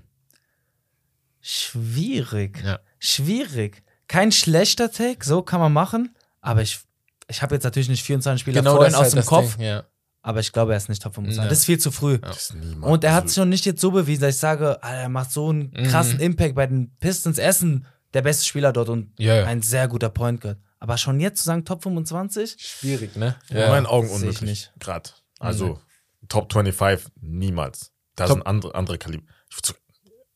Schwierig. 1.41 2.61
Ja. 2.63 2.79
Schwierig. 2.99 3.83
Kein 4.07 4.31
schlechter 4.31 4.91
Take, 4.91 5.23
so 5.25 5.41
kann 5.41 5.59
man 5.59 5.73
machen. 5.73 6.15
Aber 6.41 6.61
ich, 6.61 6.79
ich 7.27 7.41
habe 7.41 7.55
jetzt 7.55 7.63
natürlich 7.63 7.89
nicht 7.89 8.03
24 8.03 8.41
Spieler 8.41 8.61
Genau 8.61 8.75
vorhin 8.75 8.93
ist 8.93 8.99
aus 8.99 9.13
halt 9.13 9.23
dem 9.23 9.25
Kopf. 9.25 9.55
Ding, 9.57 9.65
ja. 9.65 9.83
Aber 10.23 10.39
ich 10.39 10.51
glaube, 10.51 10.73
er 10.73 10.77
ist 10.77 10.89
nicht 10.89 11.01
Top 11.01 11.15
25. 11.15 11.43
Ja. 11.43 11.49
Das 11.49 11.59
ist 11.59 11.65
viel 11.65 11.79
zu 11.79 11.91
früh. 11.91 12.19
Ist. 12.29 12.53
Und 12.81 13.03
er 13.03 13.13
hat 13.15 13.27
sich 13.29 13.37
noch 13.37 13.45
nicht 13.45 13.65
jetzt 13.65 13.81
so 13.81 13.89
bewiesen, 13.91 14.21
dass 14.21 14.35
ich 14.35 14.39
sage, 14.39 14.81
Alter, 14.83 14.97
er 15.03 15.09
macht 15.09 15.31
so 15.31 15.49
einen 15.49 15.71
krassen 15.73 16.15
Mhm. 16.17 16.21
Impact 16.23 16.55
bei 16.55 16.67
den 16.67 16.95
Pistons. 16.99 17.37
Essen 17.39 17.85
der 18.13 18.21
beste 18.21 18.45
Spieler 18.45 18.71
dort 18.73 18.89
und 18.89 19.13
Ja, 19.17 19.35
ja. 19.37 19.45
ein 19.45 19.61
sehr 19.61 19.87
guter 19.87 20.09
Point 20.09 20.41
Guard. 20.41 20.57
Aber 20.79 20.97
schon 20.97 21.19
jetzt 21.19 21.39
zu 21.39 21.45
sagen 21.45 21.63
Top 21.65 21.81
25? 21.83 22.55
Schwierig, 22.59 23.15
ne? 23.15 23.35
In 23.49 23.57
meinen 23.57 23.85
Augen 23.85 24.09
unmöglich. 24.09 24.41
nicht. 24.41 24.73
Gerade. 24.79 25.09
Also, 25.39 25.79
Top 26.27 26.51
25, 26.53 27.11
niemals. 27.21 27.91
Da 28.15 28.25
Top- 28.25 28.37
sind 28.37 28.45
andere, 28.47 28.75
andere 28.75 28.97
Kaliber. 28.97 29.23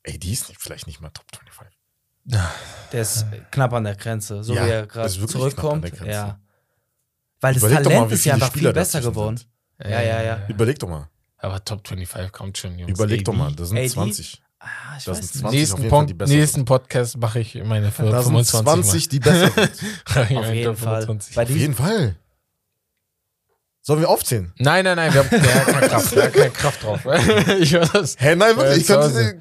Ey, 0.06 0.20
die 0.20 0.34
ist 0.34 0.50
nicht, 0.50 0.62
vielleicht 0.62 0.88
nicht 0.88 1.02
mal 1.02 1.10
Top 1.10 1.26
25. 1.36 1.78
Der 2.92 3.02
ist 3.02 3.26
knapp 3.52 3.74
an 3.74 3.84
der 3.84 3.96
Grenze, 3.96 4.44
so 4.44 4.54
Ja, 4.56 4.66
wie 4.66 4.70
er 4.70 4.86
das 4.88 4.94
gerade 5.18 5.28
zurückkommt. 5.28 5.92
Ja. 6.06 6.40
Weil 7.42 7.54
das 7.54 7.62
Überleg 7.64 7.84
doch 7.84 7.92
Talent 7.92 8.10
mal, 8.10 8.14
ist 8.16 8.26
ja 8.26 8.34
einfach 8.34 8.48
viel 8.48 8.58
Spieler 8.60 8.74
besser 8.74 9.00
dazwischen 9.00 9.12
geworden. 9.14 9.38
sind. 9.38 9.50
Ja, 9.92 10.02
ja, 10.02 10.22
ja. 10.24 10.46
Überleg 10.48 10.80
doch 10.80 10.88
mal. 10.88 11.10
Aber 11.38 11.64
Top 11.64 11.88
25 11.88 12.32
kommt 12.32 12.58
schon, 12.58 12.80
Jungs. 12.80 12.92
Überleg 12.92 13.24
doch 13.26 13.34
AD. 13.34 13.38
mal. 13.40 13.54
Das 13.56 13.70
sind 13.70 13.78
AD? 13.78 13.90
20. 13.90 14.42
Ah, 14.60 14.68
ich 14.98 15.04
Das 15.04 15.18
weiß 15.20 15.32
sind 15.34 15.36
nicht. 15.36 15.42
20 15.42 15.44
auf 15.46 15.52
Nächsten, 15.52 15.58
jeden 15.60 15.76
Fall 15.76 15.82
die 15.82 15.90
Punkt, 16.14 16.18
besseren. 16.18 16.40
nächsten 16.40 16.66
Podcast 16.66 17.18
mache 17.18 17.40
ich 17.40 17.56
meine 17.64 17.92
für 17.92 18.04
Da 18.04 18.24
sind 18.24 18.32
25 18.46 18.64
20, 18.64 19.10
die 19.10 19.20
besser 19.20 19.52
sind. 19.52 20.32
Mal. 20.32 20.38
Auf 20.40 20.54
jeden 20.54 20.76
Fall. 20.78 21.06
Bei 21.36 21.44
Auf 21.44 21.50
jeden 21.50 21.74
Fall. 21.76 22.16
Sollen 23.82 24.00
wir 24.00 24.10
aufzählen? 24.10 24.52
Nein, 24.58 24.84
nein, 24.86 24.96
nein, 24.96 25.14
wir 25.14 25.20
haben 25.24 25.30
der 25.30 25.56
hat 25.56 25.68
keine 25.68 25.88
Kraft, 25.90 26.16
der 26.16 26.24
hat 26.24 26.34
keine 26.34 26.50
Kraft 26.52 26.84
drauf. 26.84 27.06
ich 27.60 27.72
höre 27.74 27.86
das. 27.88 28.16
Hä, 28.18 28.36
nein, 28.36 28.58
wirklich. 28.58 28.78
Ich 28.82 28.88
könnte. 28.88 29.40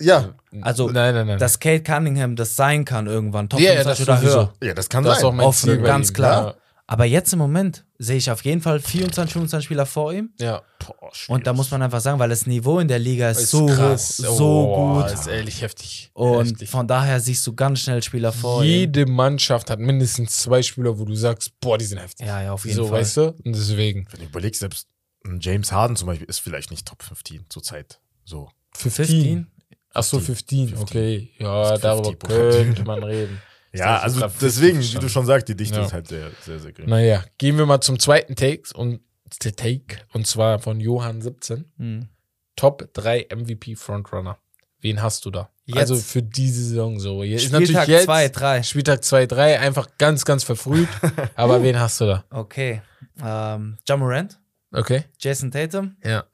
Ja, 0.00 0.34
Also, 0.62 0.88
nein, 0.90 1.14
nein, 1.14 1.26
nein. 1.26 1.38
dass 1.38 1.58
Kate 1.60 1.82
Cunningham 1.82 2.36
das 2.36 2.56
sein 2.56 2.84
kann 2.84 3.06
irgendwann, 3.06 3.48
Top 3.48 3.60
Ja, 3.60 3.72
ja, 3.74 3.82
25 3.82 4.06
das 4.06 4.22
oder 4.24 4.34
höher. 4.34 4.52
ja, 4.62 4.74
das 4.74 4.88
kann 4.88 5.04
das 5.04 5.18
ist 5.18 5.24
auch 5.24 5.28
sein. 5.30 5.36
mein 5.36 5.46
Offen, 5.46 5.68
Ziel. 5.70 5.78
ganz 5.82 6.10
ihm. 6.10 6.14
klar. 6.14 6.46
Ja. 6.46 6.54
Aber 6.86 7.04
jetzt 7.04 7.32
im 7.32 7.38
Moment 7.38 7.84
sehe 7.98 8.16
ich 8.16 8.28
auf 8.32 8.42
jeden 8.44 8.60
Fall 8.60 8.80
24, 8.80 9.32
25 9.34 9.64
Spieler 9.64 9.86
vor 9.86 10.12
ihm. 10.12 10.30
Ja. 10.40 10.60
Boah. 10.80 11.12
Und 11.28 11.46
da 11.46 11.52
muss 11.52 11.70
man 11.70 11.82
einfach 11.82 12.00
sagen, 12.00 12.18
weil 12.18 12.30
das 12.30 12.46
Niveau 12.46 12.80
in 12.80 12.88
der 12.88 12.98
Liga 12.98 13.30
ist, 13.30 13.42
Ist 13.42 13.50
so 13.52 13.66
krass. 13.66 14.20
hoch, 14.26 14.36
so 14.36 14.74
Oh, 14.74 14.94
gut. 15.02 15.12
Ist 15.12 15.28
ehrlich 15.28 15.62
heftig. 15.62 16.10
Und 16.14 16.46
heftig. 16.50 16.68
von 16.68 16.88
daher 16.88 17.20
siehst 17.20 17.46
du 17.46 17.54
ganz 17.54 17.78
schnell 17.78 18.02
Spieler 18.02 18.32
vor 18.32 18.64
ihm. 18.64 18.68
Jede 18.68 19.06
Mannschaft 19.06 19.70
hat 19.70 19.78
mindestens 19.78 20.38
zwei 20.38 20.62
Spieler, 20.62 20.98
wo 20.98 21.04
du 21.04 21.14
sagst, 21.14 21.52
boah, 21.60 21.78
die 21.78 21.84
sind 21.84 21.98
heftig. 21.98 22.26
Ja, 22.26 22.42
ja, 22.42 22.52
auf 22.52 22.64
jeden 22.64 22.76
so, 22.76 22.88
Fall. 22.88 23.02
weißt 23.02 23.16
du? 23.18 23.22
Und 23.44 23.54
deswegen. 23.54 24.08
Wenn 24.10 24.20
du 24.22 24.26
überlegst, 24.26 24.58
selbst 24.58 24.88
ein 25.24 25.38
James 25.40 25.70
Harden 25.70 25.94
zum 25.94 26.06
Beispiel 26.08 26.26
ist 26.26 26.40
vielleicht 26.40 26.72
nicht 26.72 26.88
Top 26.88 27.04
15 27.04 27.44
zurzeit. 27.50 28.00
So. 28.24 28.48
15? 28.74 29.46
Achso, 29.92 30.18
15. 30.20 30.68
15. 30.68 30.82
Okay. 30.82 31.30
Ja, 31.38 31.64
50 31.76 31.82
darüber 31.82 32.12
könnte 32.28 32.84
man 32.84 33.02
reden. 33.02 33.40
Ja, 33.72 33.98
also 34.00 34.20
deswegen, 34.40 34.76
50 34.78 34.94
wie 34.96 34.98
du 35.00 35.08
schon 35.08 35.26
sagst, 35.26 35.48
die 35.48 35.56
Dichte 35.56 35.76
Ja. 35.78 35.84
ist 35.86 35.92
halt 35.92 36.08
sehr, 36.08 36.30
sehr, 36.44 36.58
sehr 36.58 36.72
gering. 36.72 36.90
Naja, 36.90 37.24
gehen 37.38 37.56
wir 37.56 37.66
mal 37.66 37.80
zum 37.80 37.98
zweiten 37.98 38.34
Take 38.34 38.62
und 38.74 39.00
der 39.44 39.54
Take 39.54 39.98
und 40.12 40.26
zwar 40.26 40.58
von 40.58 40.80
Johann 40.80 41.22
17. 41.22 41.64
Hm. 41.76 42.08
Top 42.56 42.88
3 42.94 43.28
MVP 43.30 43.76
Frontrunner. 43.76 44.38
Wen 44.80 45.00
hast 45.02 45.24
du 45.24 45.30
da? 45.30 45.50
Jetzt. 45.66 45.78
Also 45.78 45.96
für 45.96 46.22
diese 46.22 46.64
Saison 46.64 46.98
so. 46.98 47.22
Ist 47.22 47.44
Spieltag 47.44 47.86
jetzt 47.86 48.04
2, 48.06 48.28
3. 48.28 48.62
Spieltag 48.64 49.04
2, 49.04 49.26
3, 49.26 49.60
einfach 49.60 49.88
ganz, 49.98 50.24
ganz 50.24 50.42
verfrüht. 50.42 50.88
Aber 51.36 51.62
wen 51.62 51.78
hast 51.78 52.00
du 52.00 52.06
da? 52.06 52.24
Okay. 52.30 52.82
Ähm, 53.22 53.78
John 53.86 54.00
Morant, 54.00 54.38
Okay. 54.72 55.04
Jason 55.18 55.50
Tatum 55.50 55.96
Ja. 56.02 56.24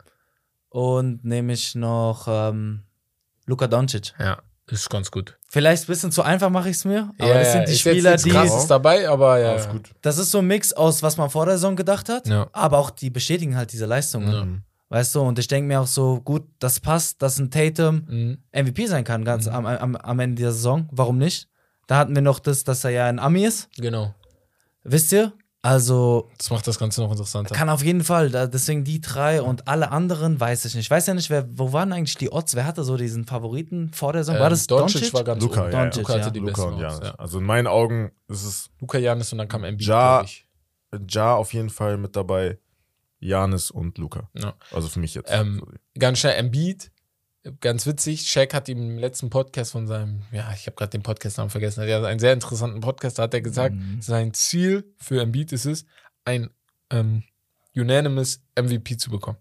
Und 0.77 1.25
nehme 1.25 1.55
ich 1.55 1.75
noch 1.75 2.27
ähm, 2.29 2.83
Luka 3.47 3.67
Doncic. 3.67 4.13
Ja. 4.19 4.39
Ist 4.69 4.91
ganz 4.91 5.11
gut. 5.13 5.39
Vielleicht 5.49 5.85
ein 5.85 5.87
bisschen 5.87 6.11
zu 6.13 6.23
einfach 6.23 6.51
mache 6.51 6.69
ich 6.69 6.77
es 6.77 6.85
mir, 6.85 7.13
aber 7.19 7.29
ja, 7.29 7.39
das 7.39 7.53
sind 7.53 7.69
die 7.69 7.73
ist 7.73 7.81
Spieler, 7.81 8.17
die. 8.17 8.29
krasses 8.31 8.67
dabei, 8.67 9.09
aber 9.09 9.39
ja. 9.39 9.53
Alles 9.53 9.69
gut. 9.69 9.91
Das 10.03 10.19
ist 10.19 10.33
so 10.33 10.39
ein 10.39 10.47
Mix 10.49 10.73
aus, 10.73 11.03
was 11.05 11.17
man 11.17 11.31
vor 11.31 11.47
der 11.47 11.55
Saison 11.55 11.77
gedacht 11.77 12.09
hat, 12.09 12.27
Ja. 12.27 12.49
aber 12.53 12.79
auch 12.79 12.91
die 12.91 13.09
bestätigen 13.11 13.57
halt 13.57 13.73
diese 13.73 13.87
Leistungen. 13.87 14.33
Ja. 14.33 14.47
Weißt 14.89 15.15
du, 15.15 15.21
und 15.21 15.39
ich 15.39 15.47
denke 15.49 15.69
mir 15.69 15.81
auch 15.81 15.87
so, 15.87 16.21
gut, 16.21 16.45
das 16.59 16.81
passt, 16.81 17.23
dass 17.23 17.39
ein 17.39 17.51
Tatum 17.51 18.05
Mhm. 18.09 18.39
MVP 18.53 18.87
sein 18.87 19.05
kann, 19.05 19.25
ganz 19.25 19.47
am, 19.49 19.65
am, 19.67 19.95
am 19.97 20.19
Ende 20.21 20.43
der 20.43 20.53
Saison. 20.53 20.89
Warum 20.91 21.17
nicht? 21.19 21.49
Da 21.87 21.97
hatten 21.99 22.15
wir 22.15 22.23
noch 22.23 22.41
das, 22.41 22.65
dass 22.65 22.83
er 22.85 22.91
ja 22.91 23.07
ein 23.07 23.19
Ami 23.21 23.45
ist. 23.47 23.69
Genau. 23.79 24.15
Wisst 24.83 25.13
ihr? 25.13 25.33
Also 25.67 26.31
Das 26.39 26.51
macht 26.51 26.67
das 26.67 26.79
Ganze 26.79 27.01
noch 27.01 27.11
interessanter. 27.11 27.55
kann 27.55 27.69
auf 27.69 27.83
jeden 27.83 28.05
Fall. 28.05 28.31
Da, 28.31 28.47
deswegen 28.47 28.85
die 28.85 29.01
drei 29.01 29.43
und 29.43 29.67
alle 29.69 29.91
anderen 29.91 30.39
weiß 30.39 30.65
ich 30.65 30.75
nicht. 30.75 30.85
Ich 30.87 30.91
weiß 30.91 31.07
ja 31.07 31.15
nicht, 31.15 31.29
wer, 31.31 31.47
wo 31.59 31.73
waren 31.73 31.93
eigentlich 31.93 32.17
die 32.17 32.31
Odds? 32.31 32.55
Wer 32.55 32.65
hatte 32.67 32.85
so 32.85 32.97
diesen 32.97 33.25
Favoriten 33.25 33.91
vor 33.93 34.13
der 34.13 34.23
Saison? 34.25 34.41
War 34.41 34.51
das 34.51 34.63
Ähm, 34.63 34.67
Doncic? 34.79 35.01
Doncic? 35.01 35.15
war 35.15 35.25
ganz 35.25 35.43
Luka, 35.43 35.63
oben. 35.63 35.73
ja, 35.73 35.85
ja. 35.85 35.91
Luka 35.97 36.13
hatte 36.13 36.21
ja. 36.23 36.31
die 36.31 36.39
Luca 36.39 36.51
besten 36.53 36.69
und 36.69 36.75
Odds, 36.75 36.83
Janis. 36.95 37.09
ja. 37.09 37.15
Also 37.17 37.39
in 37.39 37.45
meinen 37.45 37.67
Augen 37.67 38.13
ist 38.29 38.45
es 38.45 38.71
Luca 38.81 38.99
Janis 38.99 39.33
und 39.33 39.39
dann 39.39 39.49
kam 39.49 39.65
Embiid, 39.65 39.87
Ja. 39.87 40.25
Ja 41.11 41.35
auf 41.35 41.53
jeden 41.53 41.71
Fall 41.71 41.97
mit 41.99 42.15
dabei. 42.17 42.59
Janis 43.19 43.71
und 43.71 43.99
Luca. 43.99 44.29
Ja. 44.35 44.55
Also 44.73 44.89
für 44.89 45.01
mich 45.01 45.15
jetzt. 45.15 45.31
Ähm, 45.33 45.63
Ganz 45.99 46.19
schnell 46.19 46.35
Embiid, 46.35 46.93
ganz 47.61 47.87
witzig. 47.87 48.29
Shaq 48.29 48.55
hat 48.55 48.69
ihm 48.69 48.79
im 48.79 48.99
letzten 48.99 49.31
Podcast 49.31 49.73
von 49.73 49.87
seinem, 49.87 50.23
ja, 50.33 50.51
ich 50.55 50.67
habe 50.67 50.77
gerade 50.77 50.91
den 50.91 51.03
Podcastnamen 51.03 51.51
vergessen, 51.51 51.83
er 51.85 51.99
hat 51.99 52.05
einen 52.05 52.21
sehr 52.21 52.33
interessanten 52.33 52.81
Podcast, 52.81 53.19
da 53.19 53.25
hat 53.25 53.35
er 53.35 53.41
gesagt, 53.43 53.75
Mhm. 53.75 54.01
sein 54.03 54.33
Ziel 54.35 54.93
für 54.99 55.21
Embiid 55.21 55.53
ist 55.53 55.67
es, 55.67 55.85
ein 56.25 56.51
ähm, 56.91 57.23
unanimous 57.75 58.41
MVP 58.59 58.97
zu 58.97 59.11
bekommen. 59.11 59.39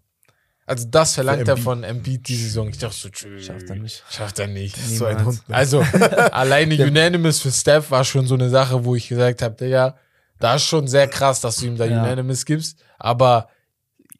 Also 0.68 0.86
das 0.88 1.14
verlangt 1.14 1.46
er 1.46 1.56
von 1.56 1.84
Embiid 1.84 2.26
die 2.26 2.34
Saison. 2.34 2.68
Ich 2.68 2.78
dachte 2.78 2.96
so, 2.96 3.08
tschüss. 3.08 3.44
Schafft 3.46 3.70
er 3.70 3.76
nicht. 3.76 4.02
Schafft 4.10 4.38
er 4.40 4.48
nicht. 4.48 4.76
so 4.76 5.04
ein 5.04 5.16
Niemals. 5.16 5.26
Hund. 5.38 5.48
Ne? 5.48 5.54
Also, 5.54 5.80
alleine 6.32 6.84
Unanimous 6.84 7.38
für 7.40 7.52
Steph 7.52 7.90
war 7.92 8.04
schon 8.04 8.26
so 8.26 8.34
eine 8.34 8.50
Sache, 8.50 8.84
wo 8.84 8.96
ich 8.96 9.08
gesagt 9.08 9.42
habe, 9.42 9.54
Digga, 9.54 9.96
da 10.40 10.56
ist 10.56 10.64
schon 10.64 10.88
sehr 10.88 11.06
krass, 11.08 11.40
dass 11.40 11.58
du 11.58 11.66
ihm 11.66 11.76
da 11.76 11.84
Ja. 11.86 12.02
Unanimous 12.02 12.44
gibst, 12.44 12.82
aber 12.98 13.48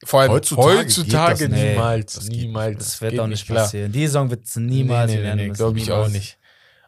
vor 0.04 0.20
allem 0.20 0.32
Heutzutage 0.32 0.78
heutzutage, 0.78 1.48
geht 1.48 1.52
das 1.52 1.62
niemals, 1.64 2.12
Das 2.14 2.28
niemals. 2.28 2.78
Das 2.78 3.00
wird 3.00 3.18
auch 3.18 3.26
nicht 3.26 3.46
klar. 3.46 3.64
passieren. 3.64 3.92
Die 3.92 4.06
Saison 4.06 4.30
wird 4.30 4.44
es 4.44 4.56
niemals 4.56 5.11
nee, 5.11 5.16
nee, 5.16 5.22
nee, 5.22 5.30
unanimous. 5.32 5.56
glaube 5.59 5.78
ich 5.78 5.92
auch 5.92 6.09
nicht. 6.09 6.38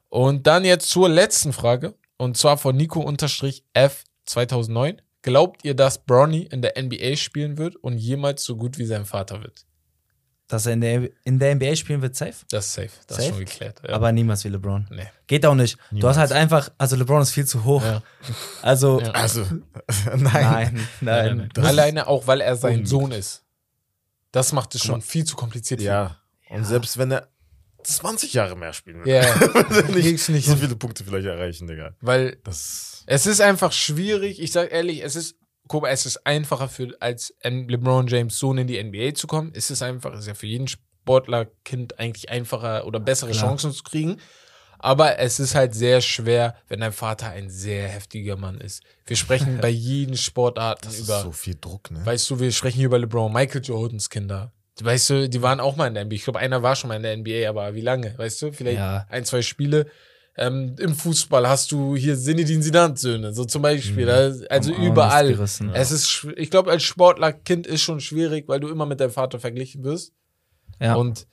Und 0.08 0.46
dann 0.46 0.64
jetzt 0.64 0.90
zur 0.90 1.08
letzten 1.08 1.52
Frage, 1.52 1.94
und 2.16 2.36
zwar 2.36 2.58
von 2.58 2.76
Nico 2.76 3.00
unterstrich 3.00 3.64
F 3.74 4.04
2009. 4.26 5.00
Glaubt 5.22 5.64
ihr, 5.64 5.74
dass 5.74 6.04
Bronny 6.04 6.42
in 6.42 6.62
der 6.62 6.80
NBA 6.80 7.16
spielen 7.16 7.58
wird 7.58 7.76
und 7.76 7.98
jemals 7.98 8.44
so 8.44 8.56
gut 8.56 8.78
wie 8.78 8.86
sein 8.86 9.04
Vater 9.04 9.42
wird? 9.42 9.66
Dass 10.48 10.64
er 10.66 10.72
in 10.72 10.80
der, 10.80 11.11
in 11.24 11.38
der 11.38 11.54
NBA 11.54 11.76
spielen 11.76 12.00
wird, 12.00 12.16
safe. 12.16 12.34
Das 12.50 12.66
ist 12.66 12.72
safe. 12.74 12.88
Das 13.06 13.18
Safe? 13.18 13.28
ist 13.28 13.34
schon 13.37 13.44
geklärt. 13.44 13.82
Ja. 13.87 13.94
Aber 13.94 14.11
niemals 14.12 14.44
wie 14.44 14.48
LeBron. 14.48 14.87
nee. 14.90 15.06
Geht 15.26 15.44
auch 15.44 15.54
nicht. 15.54 15.76
Du 15.90 15.96
Niemals. 15.96 16.16
hast 16.16 16.30
halt 16.30 16.40
einfach, 16.40 16.70
also 16.78 16.96
LeBron 16.96 17.20
ist 17.20 17.32
viel 17.32 17.44
zu 17.46 17.64
hoch. 17.64 17.82
Ja. 17.84 18.02
Also, 18.62 19.00
Ja. 19.00 19.11
Also, 19.11 19.42
nein. 20.16 20.18
nein, 20.22 20.87
nein. 21.02 21.50
Nein, 21.54 21.64
Alleine 21.66 22.06
auch, 22.06 22.26
weil 22.26 22.40
er 22.40 22.56
sein 22.56 22.70
Unmöglich. 22.84 22.88
Sohn 22.90 23.12
ist. 23.12 23.44
Das 24.32 24.52
macht 24.52 24.74
es 24.74 24.82
schon 24.84 25.02
viel 25.02 25.24
zu 25.24 25.37
kompliziert. 25.37 25.80
Ja. 25.80 26.16
Und 26.50 26.64
selbst 26.64 26.96
wenn 26.98 27.11
er 27.11 27.28
20 27.84 28.32
Jahre 28.34 28.56
mehr 28.56 28.72
spielen 28.72 29.04
ihn. 29.04 29.06
Ja, 29.06 29.22
nicht, 29.94 30.28
nicht 30.28 30.46
so 30.46 30.56
viele 30.56 30.76
Punkte 30.76 31.04
vielleicht 31.04 31.26
erreichen, 31.26 31.66
Digga. 31.66 31.94
weil 32.00 32.37
Das. 32.44 33.04
es 33.06 33.26
ist 33.26 33.40
einfach 33.40 33.72
schwierig. 33.72 34.40
Ich 34.42 34.52
sag 34.52 34.70
ehrlich, 34.72 35.02
es 35.04 35.14
ist, 35.16 35.37
guck 35.68 35.83
mal, 35.83 35.90
es 35.90 36.07
ist 36.07 36.26
einfacher 36.26 36.68
für 36.68 36.96
als 37.00 37.35
LeBron 37.42 38.07
James 38.07 38.38
Sohn 38.38 38.59
in 38.59 38.66
die 38.66 38.83
NBA 38.83 39.14
zu 39.14 39.26
kommen. 39.26 39.52
Es 39.54 39.70
ist 39.70 39.83
einfach, 39.83 40.12
es 40.14 40.20
ist 40.20 40.26
ja 40.26 40.35
für 40.35 40.46
jeden 40.46 40.66
Sportlerkind 40.68 41.98
eigentlich 41.98 42.31
einfacher 42.31 42.87
oder 42.87 43.00
bessere 43.00 43.31
Klar. 43.31 43.48
Chancen 43.48 43.72
zu 43.72 43.83
kriegen. 43.83 44.18
Aber 44.81 45.18
es 45.18 45.40
ist 45.40 45.57
halt 45.57 45.74
sehr 45.74 46.00
schwer, 46.00 46.54
wenn 46.68 46.81
dein 46.81 46.92
Vater 46.92 47.31
ein 47.31 47.50
sehr 47.50 47.88
heftiger 47.88 48.37
Mann 48.37 48.61
ist. 48.61 48.83
Wir 49.07 49.16
sprechen 49.16 49.59
bei 49.61 49.68
jeden 49.70 50.16
Sportarten 50.16 50.85
Das 50.85 50.94
ist 50.98 51.04
über 51.09 51.20
so 51.22 51.33
viel 51.33 51.57
Druck, 51.61 51.90
ne? 51.90 52.04
Weißt 52.07 52.31
du, 52.31 52.38
wir 52.38 52.52
sprechen 52.52 52.76
hier 52.76 52.87
über 52.87 52.98
LeBron, 52.98 53.33
Michael 53.33 53.62
Jordans 53.64 54.09
Kinder. 54.09 54.52
Weißt 54.81 55.11
du, 55.11 55.28
die 55.28 55.42
waren 55.42 55.59
auch 55.59 55.74
mal 55.74 55.88
in 55.88 55.94
der 55.94 56.04
NBA. 56.04 56.14
Ich 56.14 56.24
glaube, 56.24 56.38
einer 56.38 56.62
war 56.62 56.76
schon 56.76 56.88
mal 56.88 56.94
in 56.96 57.02
der 57.02 57.16
NBA, 57.16 57.48
aber 57.48 57.74
wie 57.74 57.81
lange? 57.81 58.16
Weißt 58.16 58.40
du, 58.42 58.52
vielleicht 58.52 58.78
Ja. 58.78 59.07
ein, 59.11 59.24
zwei 59.24 59.42
Spiele. 59.42 59.90
Ähm, 60.38 60.77
Im 60.79 60.94
Fußball 60.94 61.48
hast 61.48 61.72
du 61.72 61.96
hier 61.96 62.16
Sinedin 62.16 62.62
Zidane-Söhne, 62.62 63.33
so 63.35 63.44
zum 63.44 63.62
Beispiel. 63.62 64.07
Mhm. 64.07 64.46
Also 64.48 64.72
Am 64.72 64.81
Arm 64.81 64.87
überall. 64.87 65.29
gerissen. 65.33 65.70
Es 65.74 65.90
ist, 65.90 66.27
ich 66.37 66.51
glaube, 66.51 66.70
als 66.70 66.83
Sportlerkind 66.85 67.66
ist 67.66 67.83
schon 67.83 68.01
schwierig, 68.01 68.46
weil 68.48 68.61
du 68.61 68.68
immer 68.68 68.87
mit 68.87 69.01
deinem 69.01 69.11
Vater 69.11 69.40
verglichen 69.40 69.83
wirst. 69.85 70.12
Ja. 70.81 70.94
Und 70.94 71.27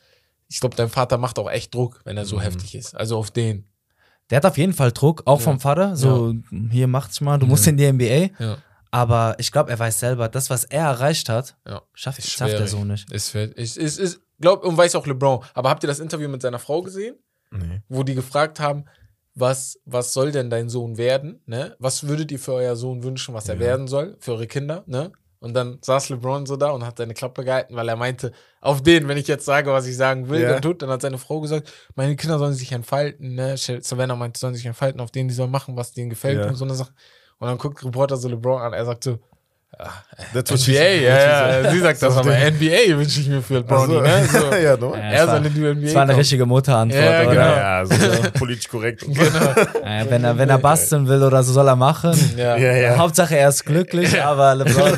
ich 0.47 0.59
glaube, 0.59 0.75
dein 0.75 0.89
Vater 0.89 1.17
macht 1.17 1.37
auch 1.39 1.49
echt 1.49 1.73
Druck, 1.73 2.01
wenn 2.03 2.17
er 2.17 2.25
so 2.25 2.37
Mhm. 2.37 2.41
heftig 2.41 2.75
ist. 2.75 2.95
Also 2.95 3.17
auf 3.17 3.31
den. 3.31 3.65
Der 4.31 4.37
hat 4.37 4.45
auf 4.45 4.57
jeden 4.57 4.73
Fall 4.73 4.91
Druck, 4.91 5.21
auch 5.25 5.39
Ja. 5.39 5.43
vom 5.43 5.59
Vater. 5.59 5.95
So, 5.95 6.33
hier 6.71 6.87
macht's 6.87 7.21
mal, 7.21 7.37
du 7.37 7.45
musst 7.45 7.67
in 7.67 7.77
die 7.77 7.85
NBA. 7.85 8.29
Ja. 8.43 8.57
Aber 8.89 9.35
ich 9.37 9.51
glaube, 9.51 9.69
er 9.69 9.77
weiß 9.77 9.99
selber, 9.99 10.29
das, 10.29 10.49
was 10.49 10.63
er 10.63 10.85
erreicht 10.85 11.29
hat, 11.29 11.55
Ja. 11.67 11.81
schafft, 11.93 12.25
schafft 12.25 12.53
er 12.53 12.67
so 12.67 12.83
nicht. 12.85 13.11
Ist, 13.11 13.35
ist, 13.35 13.77
ist, 13.77 13.99
ist 13.99 14.21
glaub, 14.39 14.63
und 14.63 14.77
weiß 14.77 14.95
auch 14.95 15.05
LeBron. 15.05 15.43
Aber 15.53 15.69
habt 15.69 15.83
ihr 15.83 15.87
das 15.87 15.99
Interview 15.99 16.27
mit 16.29 16.41
seiner 16.41 16.59
Frau 16.59 16.81
gesehen? 16.81 17.15
Nee. 17.51 17.81
wo 17.89 18.03
die 18.03 18.15
gefragt 18.15 18.59
haben, 18.59 18.85
was, 19.33 19.79
was 19.85 20.13
soll 20.13 20.31
denn 20.31 20.49
dein 20.49 20.69
Sohn 20.69 20.97
werden? 20.97 21.41
Ne? 21.45 21.75
Was 21.79 22.07
würdet 22.07 22.31
ihr 22.31 22.39
für 22.39 22.53
euer 22.53 22.75
Sohn 22.75 23.03
wünschen, 23.03 23.33
was 23.33 23.49
er 23.49 23.55
Ja. 23.55 23.61
werden 23.61 23.87
soll, 23.87 24.15
für 24.19 24.31
eure 24.33 24.47
Kinder? 24.47 24.83
Ne? 24.87 25.11
Und 25.39 25.53
dann 25.53 25.77
saß 25.81 26.09
LeBron 26.09 26.45
so 26.45 26.55
da 26.55 26.71
und 26.71 26.85
hat 26.85 26.97
seine 26.97 27.13
Klappe 27.13 27.43
gehalten, 27.43 27.75
weil 27.75 27.87
er 27.89 27.97
meinte, 27.97 28.31
auf 28.61 28.81
den, 28.81 29.07
wenn 29.07 29.17
ich 29.17 29.27
jetzt 29.27 29.45
sage, 29.45 29.71
was 29.71 29.85
ich 29.85 29.95
sagen 29.97 30.29
will, 30.29 30.41
Ja. 30.41 30.53
dann 30.53 30.61
tut, 30.61 30.81
dann 30.81 30.89
hat 30.89 31.01
seine 31.01 31.17
Frau 31.17 31.41
gesagt, 31.41 31.71
meine 31.95 32.15
Kinder 32.15 32.39
sollen 32.39 32.53
sich 32.53 32.71
entfalten, 32.71 33.35
ne? 33.35 33.55
Savannah 33.57 34.15
meinte, 34.15 34.39
sollen 34.39 34.55
sich 34.55 34.65
entfalten, 34.65 35.01
auf 35.01 35.11
denen 35.11 35.27
die 35.27 35.35
sollen 35.35 35.51
machen, 35.51 35.75
was 35.75 35.91
denen 35.91 36.09
gefällt 36.09 36.39
Ja. 36.39 36.47
und 36.47 36.55
so 36.55 36.63
eine 36.65 36.73
Sache. 36.73 36.93
Und 37.37 37.47
dann 37.47 37.57
guckt 37.57 37.83
Reporter 37.83 38.15
so 38.17 38.29
LeBron 38.29 38.61
an, 38.61 38.73
er 38.73 38.85
sagt 38.85 39.03
so, 39.03 39.19
That's 40.33 40.51
what 40.51 40.59
NBA, 40.59 40.73
ja, 40.73 41.61
ja, 41.61 41.71
sie 41.71 41.79
sagt 41.79 42.01
das, 42.01 42.15
aber 42.15 42.31
NBA 42.31 42.97
wünsche 42.97 43.19
ich 43.19 43.27
mir 43.27 43.41
für 43.41 43.55
LeBron, 43.55 43.79
Also, 43.79 44.01
ne? 44.01 44.25
So, 44.31 44.55
ja, 44.63 44.77
no? 44.77 44.95
Ja, 44.95 45.01
er 45.01 45.25
soll 45.27 45.45
in 45.45 45.53
die 45.53 45.59
NBA 45.59 45.85
Das 45.85 45.95
war 45.95 46.01
eine 46.03 46.17
richtige 46.17 46.45
Mutterantwort, 46.45 47.03
Ja, 47.03 47.21
oder? 47.21 47.29
genau. 47.29 47.41
Ja, 47.41 47.83
ja, 47.83 47.85
so 47.85 48.31
politisch 48.33 48.67
korrekt. 48.69 49.05
Äh, 49.85 50.05
wenn, 50.09 50.23
er, 50.23 50.37
wenn 50.37 50.49
er 50.49 50.57
basteln 50.57 51.07
will 51.07 51.21
oder 51.23 51.43
so, 51.43 51.53
soll 51.53 51.67
er 51.67 51.75
machen. 51.75 52.13
Ja, 52.37 52.57
Ja, 52.57 52.73
ja. 52.75 52.97
Hauptsache, 52.97 53.37
er 53.37 53.49
ist 53.49 53.65
glücklich, 53.65 54.19
aber 54.21 54.55
LeBron. 54.55 54.97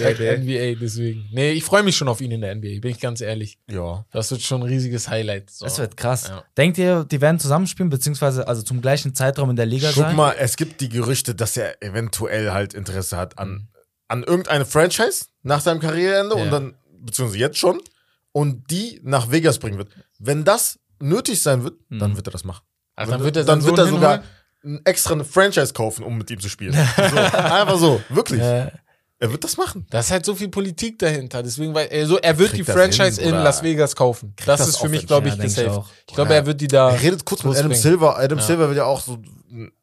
Der 0.00 0.38
NBA, 0.38 0.78
deswegen. 0.80 1.28
Nee, 1.32 1.52
ich 1.52 1.62
freue 1.64 1.82
mich 1.82 1.96
schon 1.96 2.08
auf 2.08 2.20
ihn 2.20 2.30
in 2.30 2.40
der 2.40 2.54
NBA, 2.54 2.80
bin 2.80 2.90
ich 2.90 3.00
ganz 3.00 3.20
ehrlich. 3.20 3.58
Ja. 3.70 4.04
Das 4.12 4.30
wird 4.30 4.42
schon 4.42 4.62
ein 4.62 4.68
riesiges 4.68 5.08
Highlight. 5.08 5.50
So. 5.50 5.64
Das 5.66 5.78
wird 5.78 5.96
krass. 5.96 6.28
Ja. 6.28 6.42
Denkt 6.56 6.78
ihr, 6.78 7.04
die 7.04 7.20
werden 7.20 7.38
zusammenspielen, 7.38 7.90
beziehungsweise 7.90 8.48
also 8.48 8.62
zum 8.62 8.80
gleichen 8.80 9.14
Zeitraum 9.14 9.50
in 9.50 9.56
der 9.56 9.66
Liga 9.66 9.88
Guck 9.88 10.04
sein? 10.04 10.16
mal, 10.16 10.34
es 10.38 10.56
gibt 10.56 10.80
die 10.80 10.88
Gerüchte, 10.88 11.34
dass 11.34 11.56
er 11.56 11.82
eventuell 11.82 12.50
halt 12.52 12.74
Interesse 12.74 13.16
hat 13.16 13.38
an, 13.38 13.68
an 14.14 14.22
irgendeine 14.22 14.64
Franchise 14.64 15.26
nach 15.42 15.60
seinem 15.60 15.80
Karriereende 15.80 16.36
Ja. 16.36 16.42
und 16.42 16.50
dann, 16.50 16.74
beziehungsweise 17.00 17.38
jetzt 17.40 17.58
schon, 17.58 17.80
und 18.32 18.70
die 18.70 19.00
nach 19.04 19.30
Vegas 19.30 19.58
bringen 19.58 19.78
wird. 19.78 19.88
Wenn 20.18 20.44
das 20.44 20.78
nötig 21.00 21.42
sein 21.42 21.62
wird, 21.64 21.74
dann 21.90 22.16
wird 22.16 22.26
er 22.28 22.32
das 22.32 22.44
machen. 22.44 22.62
Also 22.96 23.12
dann 23.12 23.22
wird 23.24 23.36
er, 23.36 23.44
dann 23.44 23.62
wird 23.64 23.78
er 23.78 23.86
sogar 23.86 24.22
extra 24.84 25.12
eine 25.14 25.24
Franchise 25.24 25.72
kaufen, 25.72 26.04
um 26.04 26.16
mit 26.16 26.30
ihm 26.30 26.40
zu 26.40 26.48
spielen. 26.48 26.72
so, 26.96 27.02
einfach 27.16 27.78
so, 27.78 28.00
wirklich. 28.08 28.40
Äh, 28.40 28.70
Er 29.18 29.30
wird 29.30 29.44
das 29.44 29.56
machen. 29.56 29.86
da 29.90 30.00
ist 30.00 30.10
halt 30.10 30.24
so 30.24 30.34
viel 30.34 30.48
Politik 30.48 30.98
dahinter. 30.98 31.42
Deswegen, 31.42 31.74
weil 31.74 31.88
er, 31.90 32.06
so, 32.06 32.18
er 32.18 32.36
wird 32.38 32.50
Kriegt 32.50 32.62
die 32.62 32.72
das 32.72 32.74
Franchise 32.76 33.20
hin, 33.20 33.34
in 33.34 33.40
Las 33.42 33.62
Vegas 33.62 33.94
kaufen. 33.94 34.34
Das, 34.46 34.58
das 34.60 34.68
ist 34.70 34.78
für 34.78 34.88
mich, 34.88 35.06
glaube 35.06 35.28
Ja, 35.28 35.34
ich, 35.34 35.40
denk 35.40 35.50
ich 35.50 35.56
gesaved. 35.56 35.78
auch. 35.78 35.88
Ich 36.08 36.14
glaube, 36.14 36.34
er 36.34 36.46
wird 36.46 36.60
die 36.60 36.68
da. 36.68 36.90
Er 36.90 37.00
redet 37.02 37.24
kurz 37.24 37.44
mit 37.44 37.56
Adam. 37.56 37.72
Silver. 37.74 38.18
Adam 38.18 38.38
Ja. 38.38 38.44
Silver 38.44 38.68
will 38.70 38.76
ja 38.76 38.84
auch 38.84 39.00
so 39.00 39.18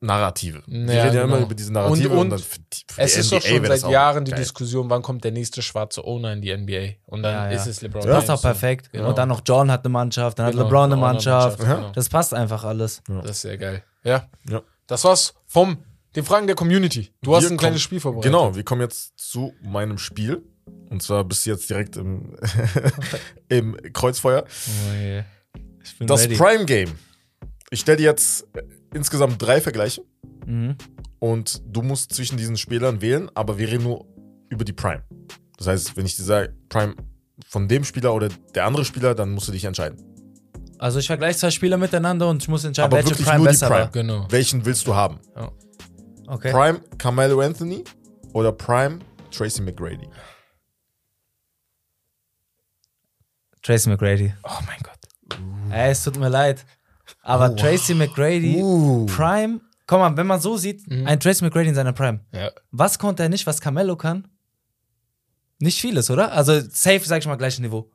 Narrative. 0.02 0.62
Wir 0.68 0.94
Ja, 0.94 1.04
reden 1.04 1.16
ja 1.16 1.24
immer 1.24 1.34
genau. 1.36 1.46
über 1.46 1.56
diese 1.56 1.72
Narrative 1.72 2.10
Und- 2.10 2.18
und 2.20 2.30
dann 2.32 2.40
für 2.40 2.60
die, 2.60 2.84
für 2.92 3.02
Es 3.02 3.14
die 3.14 3.20
ist 3.22 3.32
NBA 3.32 3.40
doch 3.40 3.46
schon 3.48 3.66
seit 3.80 3.92
Jahren 3.92 4.26
die 4.26 4.32
geil. 4.32 4.40
Diskussion, 4.42 4.90
wann 4.90 5.02
kommt 5.02 5.24
der 5.24 5.32
nächste 5.32 5.62
schwarze 5.62 6.04
Owner 6.04 6.34
in 6.34 6.42
die 6.42 6.50
NBA? 6.52 6.96
Und 7.06 7.24
dann 7.24 7.34
Ja, 7.34 7.52
ja. 7.52 7.58
ist 7.58 7.68
es 7.68 7.82
LeBron 7.82 8.06
Das 8.06 8.24
ist 8.24 8.28
James. 8.28 8.40
auch 8.40 8.42
perfekt. 8.44 8.92
Genau. 8.92 9.10
Und 9.10 9.18
dann 9.18 9.30
noch 9.30 9.42
John 9.46 9.72
hat 9.72 9.86
eine 9.86 9.92
Mannschaft, 9.92 10.40
dann 10.40 10.52
Genau, 10.52 10.60
hat 10.60 10.66
LeBron 10.68 10.84
eine 10.92 10.98
Mannschaft. 10.98 11.60
Mannschaft, 11.60 11.78
genau. 11.80 11.92
Das 11.94 12.10
passt 12.10 12.34
einfach 12.34 12.64
alles. 12.64 13.02
Das 13.08 13.32
ist 13.32 13.42
sehr 13.42 13.58
geil. 13.58 13.84
Ja. 14.04 14.28
Ja. 14.50 14.62
Das 14.88 15.04
war's 15.04 15.34
vom 15.48 15.78
den 16.16 16.26
Fragen 16.26 16.46
der 16.48 16.56
Community. 16.58 17.10
Du 17.22 17.36
hast 17.36 17.44
Wir 17.44 17.52
ein 17.52 17.58
kleines 17.58 17.76
kommen- 17.76 17.80
Spiel 17.80 18.00
vorbereitet. 18.02 18.32
Genau, 18.32 18.54
wir 18.56 18.64
kommen 18.64 18.82
jetzt 18.82 19.14
zu 19.18 19.54
meinem 19.64 19.98
Spiel. 19.98 20.44
Und 20.90 21.02
zwar 21.02 21.24
bist 21.24 21.46
du 21.46 21.52
jetzt 21.52 21.70
direkt 21.70 21.96
im, 21.96 22.36
im 23.48 23.78
Kreuzfeuer. 23.94 24.44
Ich 25.84 25.98
bin 25.98 26.08
Das 26.08 26.24
ready. 26.24 26.36
Prime 26.36 26.66
Game. 26.66 26.92
Ich 27.70 27.80
stelle 27.80 27.98
dir 27.98 28.04
jetzt 28.04 28.46
insgesamt 28.94 29.42
drei 29.42 29.62
Vergleiche. 29.62 30.04
Mhm. 30.46 30.76
Und 31.20 31.62
du 31.66 31.82
musst 31.82 32.14
zwischen 32.14 32.38
diesen 32.38 32.58
Spielern 32.58 33.02
wählen, 33.02 33.30
aber 33.36 33.58
wir 33.58 33.68
reden 33.68 33.84
nur 33.84 34.06
über 34.50 34.66
die 34.66 34.74
Prime. 34.74 35.04
Das 35.58 35.68
heißt, 35.68 35.96
wenn 35.96 36.06
ich 36.06 36.16
dir 36.16 36.24
sage, 36.24 36.56
Prime 36.70 36.96
von 37.48 37.68
dem 37.68 37.84
Spieler 37.84 38.14
oder 38.14 38.30
der 38.56 38.66
andere 38.66 38.86
Spieler, 38.86 39.14
dann 39.16 39.32
musst 39.32 39.48
du 39.48 39.52
dich 39.52 39.66
entscheiden. 39.66 40.02
Also 40.80 40.98
ich 40.98 41.06
vergleiche 41.08 41.38
zwei 41.38 41.52
Spieler 41.52 41.78
miteinander 41.78 42.28
und 42.28 42.42
ich 42.42 42.48
muss 42.50 42.64
entscheiden, 42.64 42.88
Aber 42.88 42.98
welche 42.98 43.12
wirklich 43.12 43.28
Prime 43.28 43.38
nur 43.38 43.48
die 43.48 43.54
besser 43.54 43.68
Prime. 43.68 43.82
war. 43.82 43.92
Genau. 43.92 44.26
Welchen 44.30 44.66
willst 44.66 44.88
du 44.88 44.96
haben? 44.96 45.20
Okay. 46.28 46.52
Prime 46.52 46.82
Carmelo 46.98 47.40
Anthony 47.42 47.84
oder 48.34 48.52
Prime 48.52 48.98
Tracy 49.30 49.62
McGrady? 49.62 50.08
Tracy 53.62 53.90
McGrady. 53.90 54.34
Oh 54.44 54.60
mein 54.66 54.80
Gott. 54.82 55.40
Ey, 55.72 55.92
es 55.92 56.04
tut 56.04 56.18
mir 56.18 56.30
leid. 56.30 56.66
Aber 57.22 57.52
Oh, 57.52 57.56
Tracy 57.56 57.94
McGrady, 57.94 58.58
Uh. 58.62 59.06
Prime, 59.08 59.62
komm 59.88 60.00
mal, 60.02 60.16
wenn 60.18 60.28
man 60.28 60.40
so 60.40 60.58
sieht, 60.58 60.88
Mhm. 60.90 61.08
ein 61.08 61.20
Tracy 61.20 61.44
McGrady 61.44 61.70
in 61.70 61.76
seiner 61.76 61.94
Prime. 61.94 62.20
Ja. 62.34 62.52
Was 62.72 62.98
konnte 63.00 63.24
er 63.24 63.30
nicht, 63.30 63.46
was 63.48 63.62
Carmelo 63.62 63.96
kann? 63.96 64.28
Nicht 65.60 65.80
vieles, 65.80 66.10
oder? 66.10 66.32
Also 66.32 66.60
safe, 66.60 67.02
sag 67.04 67.20
ich 67.20 67.28
mal, 67.28 67.36
gleiches 67.36 67.60
Niveau. 67.60 67.90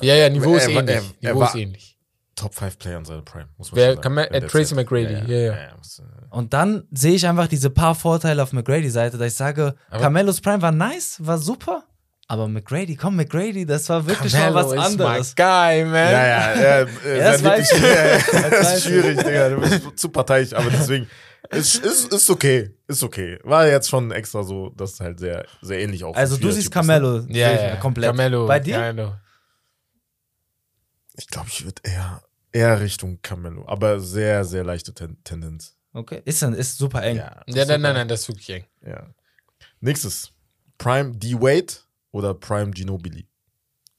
Ja, 0.00 0.14
ja, 0.14 0.28
Niveau 0.28 0.52
Er 0.52 0.56
ist 0.58 0.68
ähnlich. 0.68 0.96
er- 0.96 1.02
er 1.28 1.34
Niveau 1.34 1.44
ist 1.44 1.54
ähnlich. 1.54 1.92
Top 2.34 2.54
5 2.54 2.78
Player 2.78 2.98
in 2.98 3.04
seiner 3.06 3.22
Prime, 3.22 3.48
muss 3.56 3.70
man 3.72 3.76
Wer- 3.76 3.94
sagen. 3.94 4.18
In 4.18 4.42
äh, 4.42 4.46
Tracy 4.46 4.66
Zeit. 4.66 4.76
McGrady, 4.76 5.14
ja, 5.32 5.38
ja. 5.54 5.76
muss, 5.76 6.00
äh, 6.00 6.02
Und 6.30 6.52
dann 6.52 6.86
sehe 6.90 7.14
ich 7.14 7.26
einfach 7.26 7.46
diese 7.48 7.70
paar 7.70 7.94
Vorteile 7.94 8.42
auf 8.42 8.52
McGrady-Seite, 8.52 9.16
dass 9.16 9.32
ich 9.32 9.36
sage, 9.38 9.74
Aber- 9.88 10.00
Carmelos 10.02 10.40
Prime 10.42 10.60
war 10.60 10.72
nice, 10.72 11.16
war 11.24 11.38
super. 11.38 11.84
Aber 12.28 12.48
McGrady, 12.48 12.96
komm, 12.96 13.16
McGrady, 13.16 13.64
das 13.66 13.88
war 13.88 14.04
wirklich 14.06 14.32
mal 14.32 14.52
was 14.52 14.66
Carmelo 14.72 14.82
anderes. 14.82 15.28
my 15.28 15.34
guy, 15.36 15.84
man. 15.84 15.94
Ja, 15.94 16.26
ja, 16.26 16.54
ja, 16.56 16.80
äh, 16.80 17.18
das 17.20 17.40
sein 17.40 17.44
weiß 17.52 17.72
Lieblings- 17.72 17.76
ich. 17.76 17.82
ja, 17.82 18.04
ja, 18.06 18.18
Das 18.18 18.50
das 18.50 18.76
ist 18.78 18.84
schwierig, 18.88 19.16
Digga. 19.18 19.48
Du 19.50 19.60
bist 19.60 19.98
zu 19.98 20.08
parteiisch, 20.08 20.52
aber 20.52 20.70
deswegen. 20.70 21.08
Ist, 21.50 21.76
ist, 21.84 22.12
ist 22.12 22.28
okay. 22.28 22.74
Ist 22.88 23.04
okay. 23.04 23.38
War 23.44 23.68
jetzt 23.68 23.88
schon 23.88 24.10
extra 24.10 24.42
so, 24.42 24.70
dass 24.70 24.94
es 24.94 25.00
halt 25.00 25.20
sehr, 25.20 25.46
sehr 25.62 25.78
ähnlich 25.80 26.02
auch 26.02 26.16
Also 26.16 26.36
du 26.36 26.50
siehst 26.50 26.72
Carmelo 26.72 27.20
Ja, 27.28 27.52
ja. 27.52 27.76
komplett. 27.76 28.08
Carmelo. 28.08 28.46
Bei 28.48 28.58
dir? 28.58 28.74
Carmelo. 28.74 29.14
Ich 31.16 31.28
glaube, 31.28 31.48
ich 31.48 31.64
würde 31.64 31.80
eher, 31.84 32.22
eher 32.52 32.80
Richtung 32.80 33.20
Carmelo. 33.22 33.64
Aber 33.68 34.00
sehr, 34.00 34.44
sehr 34.44 34.64
leichte 34.64 34.92
Ten 34.92 35.22
Tendenz. 35.24 35.76
Okay, 35.92 36.20
ist, 36.24 36.42
dann, 36.42 36.52
ist 36.52 36.76
super 36.76 37.02
eng. 37.02 37.16
Ja, 37.16 37.42
nein, 37.46 37.66
nein, 37.80 37.80
nein, 37.94 38.08
das 38.08 38.20
ist 38.22 38.28
wirklich 38.28 38.50
eng. 38.50 38.64
ja. 38.86 39.06
Nächstes. 39.80 40.32
Prime 40.78 41.12
D-Wade 41.16 41.72
oder 42.12 42.34
Prime 42.34 42.70
Ginobili? 42.70 43.28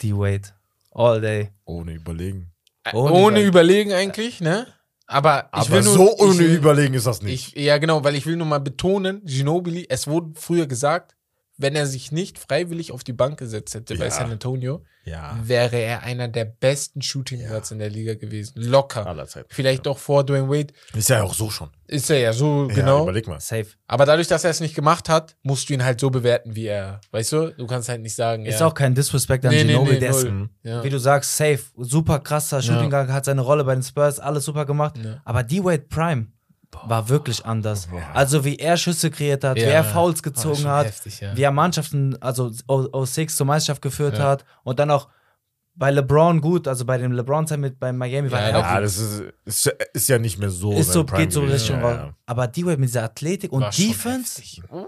D-Wade. 0.01 0.49
All 0.91 1.21
day. 1.21 1.51
Ohne 1.65 1.93
überlegen. 1.93 2.51
Ohne 2.93 3.13
Ohne, 3.13 3.39
Über- 3.41 3.47
überlegen 3.49 3.91
eigentlich, 3.93 4.39
ne? 4.41 4.67
Aber 5.07 5.49
ich 5.53 5.59
Aber 5.59 5.69
will 5.71 5.83
nur, 5.83 5.93
so 5.93 6.17
ohne 6.17 6.33
ich 6.33 6.39
will, 6.39 6.55
überlegen 6.55 6.93
ist 6.93 7.07
das 7.07 7.21
nicht. 7.21 7.55
Ich, 7.55 7.63
ja, 7.65 7.77
genau, 7.77 8.03
weil 8.03 8.15
ich 8.15 8.25
will 8.25 8.35
nur 8.35 8.47
mal 8.47 8.59
betonen, 8.59 9.21
Ginobili, 9.25 9.85
es 9.89 10.07
wurde 10.07 10.31
früher 10.39 10.67
gesagt, 10.67 11.15
wenn 11.57 11.75
er 11.75 11.85
sich 11.87 12.11
nicht 12.11 12.37
freiwillig 12.39 12.91
auf 12.91 13.03
die 13.03 13.13
Bank 13.13 13.39
gesetzt 13.39 13.73
hätte 13.75 13.95
bei 13.95 14.05
Ja. 14.05 14.11
San 14.11 14.31
Antonio, 14.31 14.83
ja. 15.05 15.37
wäre 15.43 15.77
er 15.77 16.03
einer 16.03 16.27
der 16.27 16.45
besten 16.45 17.01
Shooting 17.01 17.47
Guards 17.47 17.71
in 17.71 17.79
der 17.79 17.89
Liga 17.89 18.13
gewesen. 18.13 18.53
Locker. 18.61 19.07
Aller 19.07 19.25
Zeit. 19.27 19.47
Vielleicht 19.49 19.85
doch 19.85 19.97
vor 19.97 20.23
Dwayne 20.25 20.49
Wade. 20.49 20.73
Ist 20.93 21.09
ja 21.09 21.23
auch 21.23 21.33
so 21.33 21.49
schon. 21.49 21.69
Ist 21.87 22.09
er 22.09 22.19
ja 22.19 22.33
so, 22.33 22.67
Ja, 22.69 22.75
genau. 22.75 23.03
überleg 23.03 23.27
mal. 23.27 23.39
Safe. 23.39 23.67
Aber 23.87 24.05
dadurch, 24.05 24.27
dass 24.27 24.43
er 24.43 24.49
es 24.51 24.59
nicht 24.59 24.75
gemacht 24.75 25.07
hat, 25.09 25.35
musst 25.41 25.69
du 25.69 25.73
ihn 25.73 25.83
halt 25.83 25.99
so 25.99 26.09
bewerten, 26.09 26.55
wie 26.55 26.65
er. 26.67 26.99
Weißt 27.11 27.31
du? 27.31 27.53
Du 27.57 27.65
kannst 27.65 27.87
halt 27.89 28.01
nicht 28.01 28.15
sagen, 28.15 28.45
Ist 28.45 28.59
ja. 28.59 28.67
auch 28.67 28.73
kein 28.73 28.93
Disrespect 28.93 29.45
an 29.45 29.51
Nee, 29.51 29.63
nee, 29.63 29.69
Ginobili. 29.71 29.93
nee, 29.95 29.99
der 30.01 30.09
ist. 30.11 30.27
Ja. 30.63 30.83
wie 30.83 30.89
du 30.89 30.99
sagst, 30.99 31.37
safe. 31.37 31.59
Super 31.77 32.19
krasser 32.19 32.61
Shooting 32.61 32.89
Guard, 32.89 33.09
hat 33.09 33.25
seine 33.25 33.41
Rolle 33.41 33.63
bei 33.63 33.73
den 33.73 33.83
Spurs, 33.83 34.19
alles 34.19 34.45
super 34.45 34.65
gemacht. 34.65 34.95
Ja. 35.03 35.21
Aber 35.25 35.43
D-Wade 35.43 35.85
Prime 35.89 36.27
war 36.85 37.09
wirklich 37.09 37.45
anders. 37.45 37.87
Also 38.13 38.43
wie 38.45 38.57
er 38.57 38.77
Schüsse 38.77 39.09
kreiert 39.11 39.43
hat, 39.43 39.55
wie 39.57 39.61
Ja. 39.61 39.67
er 39.67 39.83
Fouls 39.83 40.21
gezogen 40.21 40.65
hat, 40.67 40.87
heftig, 40.87 41.19
ja. 41.21 41.35
wie 41.35 41.41
er 41.43 41.51
Mannschaften, 41.51 42.15
also 42.21 42.51
O- 42.67 43.05
06 43.05 43.35
zur 43.35 43.45
Meisterschaft 43.45 43.81
geführt 43.81 44.17
Ja. 44.17 44.25
hat 44.25 44.45
und 44.63 44.79
dann 44.79 44.91
auch 44.91 45.07
bei 45.79 45.91
LeBron 45.91 46.41
gut, 46.41 46.67
also 46.67 46.85
bei 46.85 46.97
dem 46.97 47.11
LeBron-Zeit 47.11 47.59
mit 47.59 47.79
bei 47.79 47.93
Miami 47.93 48.31
war 48.31 48.39
Ja, 48.41 48.47
er 48.47 48.57
auch 48.57 48.63
Ja, 48.63 48.81
das 48.81 48.97
ist, 48.97 49.23
ist, 49.45 49.75
ist 49.93 50.09
ja 50.09 50.17
nicht 50.17 50.39
mehr 50.39 50.49
so. 50.49 50.73
ist 50.73 50.91
so, 50.91 51.03
Prime 51.03 51.23
geht 51.23 51.33
so. 51.33 51.41
Richtung 51.41 51.77
Ja, 51.79 51.81
raus. 51.87 51.95
ja. 51.97 52.13
Aber 52.25 52.47
D-Wade 52.47 52.77
mit 52.77 52.89
dieser 52.89 53.03
Athletik 53.03 53.51
und 53.51 53.61
War 53.61 53.69
Defense, 53.69 54.41
uh, 54.71 54.85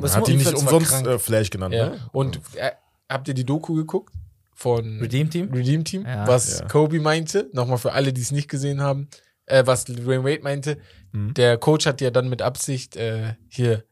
was 0.00 0.16
hat 0.16 0.26
ihn 0.28 0.38
nicht 0.38 0.54
umsonst 0.54 1.06
äh, 1.06 1.18
Flash 1.18 1.50
genannt. 1.50 1.74
Ja. 1.74 1.90
Ne? 1.90 1.98
Und 2.12 2.40
äh, 2.56 2.70
habt 3.08 3.28
ihr 3.28 3.34
die 3.34 3.44
Doku 3.44 3.74
geguckt? 3.74 4.14
Von 4.56 5.00
Redeem 5.00 5.28
Team? 5.28 5.52
Redeem 5.52 5.84
Team, 5.84 6.06
Ja. 6.06 6.26
was 6.26 6.60
Ja. 6.60 6.66
Kobe 6.68 7.00
meinte, 7.00 7.50
nochmal 7.52 7.76
für 7.76 7.92
alle, 7.92 8.12
die 8.12 8.20
es 8.22 8.30
nicht 8.30 8.48
gesehen 8.48 8.80
haben, 8.80 9.08
äh, 9.46 9.62
was 9.66 9.84
Dwayne 9.84 10.24
Wade 10.24 10.42
meinte. 10.42 10.78
Mhm. 11.12 11.34
Der 11.34 11.58
Coach 11.58 11.86
hat 11.86 12.00
ja 12.00 12.10
dann 12.10 12.28
mit 12.28 12.42
Absicht 12.42 12.96
äh, 12.96 13.34
hier 13.48 13.84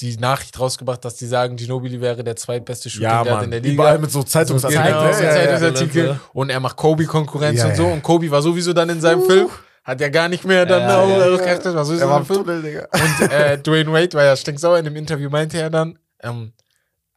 die 0.00 0.16
Nachricht 0.16 0.58
rausgebracht, 0.60 1.04
dass 1.04 1.16
die 1.16 1.26
sagen, 1.26 1.56
Ginobili 1.56 2.00
wäre 2.00 2.22
der 2.22 2.36
zweitbeste 2.36 2.88
Shooting 2.88 3.08
Ja, 3.08 3.24
Mann. 3.24 3.44
in 3.44 3.50
der 3.50 3.60
Liga. 3.60 3.74
Überall 3.74 3.98
mit 3.98 4.12
so 4.12 4.22
Zeitungsartikeln. 4.22 4.86
genau, 4.86 5.02
ja, 5.04 5.10
ja, 5.10 5.20
ja. 5.22 5.32
Zeitungsartikel. 5.58 6.06
ja. 6.06 6.20
Und 6.32 6.50
er 6.50 6.60
macht 6.60 6.76
Kobe 6.76 7.04
Konkurrenz 7.04 7.64
und 7.64 7.74
so. 7.76 7.86
Und 7.86 8.02
Kobe 8.02 8.30
war 8.30 8.40
sowieso 8.42 8.72
dann 8.72 8.88
in 8.90 9.00
seinem 9.00 9.22
Film. 9.24 9.48
Hat 9.82 10.00
ja 10.00 10.08
gar 10.10 10.28
nicht 10.28 10.44
mehr 10.44 10.66
dann 10.66 10.82
Ja, 10.82 10.98
auch 11.00 11.08
ja, 11.08 11.16
äh, 11.26 11.58
ja. 11.64 11.74
war 11.74 11.84
sowieso 11.84 12.04
Er 12.04 12.10
war 12.10 12.18
im 12.20 12.26
Film. 12.26 12.44
Tunnel, 12.44 12.62
Digga. 12.62 12.86
Und 12.92 13.32
äh, 13.32 13.58
Dwayne 13.58 13.90
Wade 13.92 14.12
war 14.16 14.24
ja 14.24 14.36
stinksauer. 14.36 14.78
In 14.78 14.84
dem 14.84 14.94
Interview 14.96 15.30
meinte 15.30 15.58
er 15.58 15.70
dann, 15.70 15.98
ähm, 16.22 16.52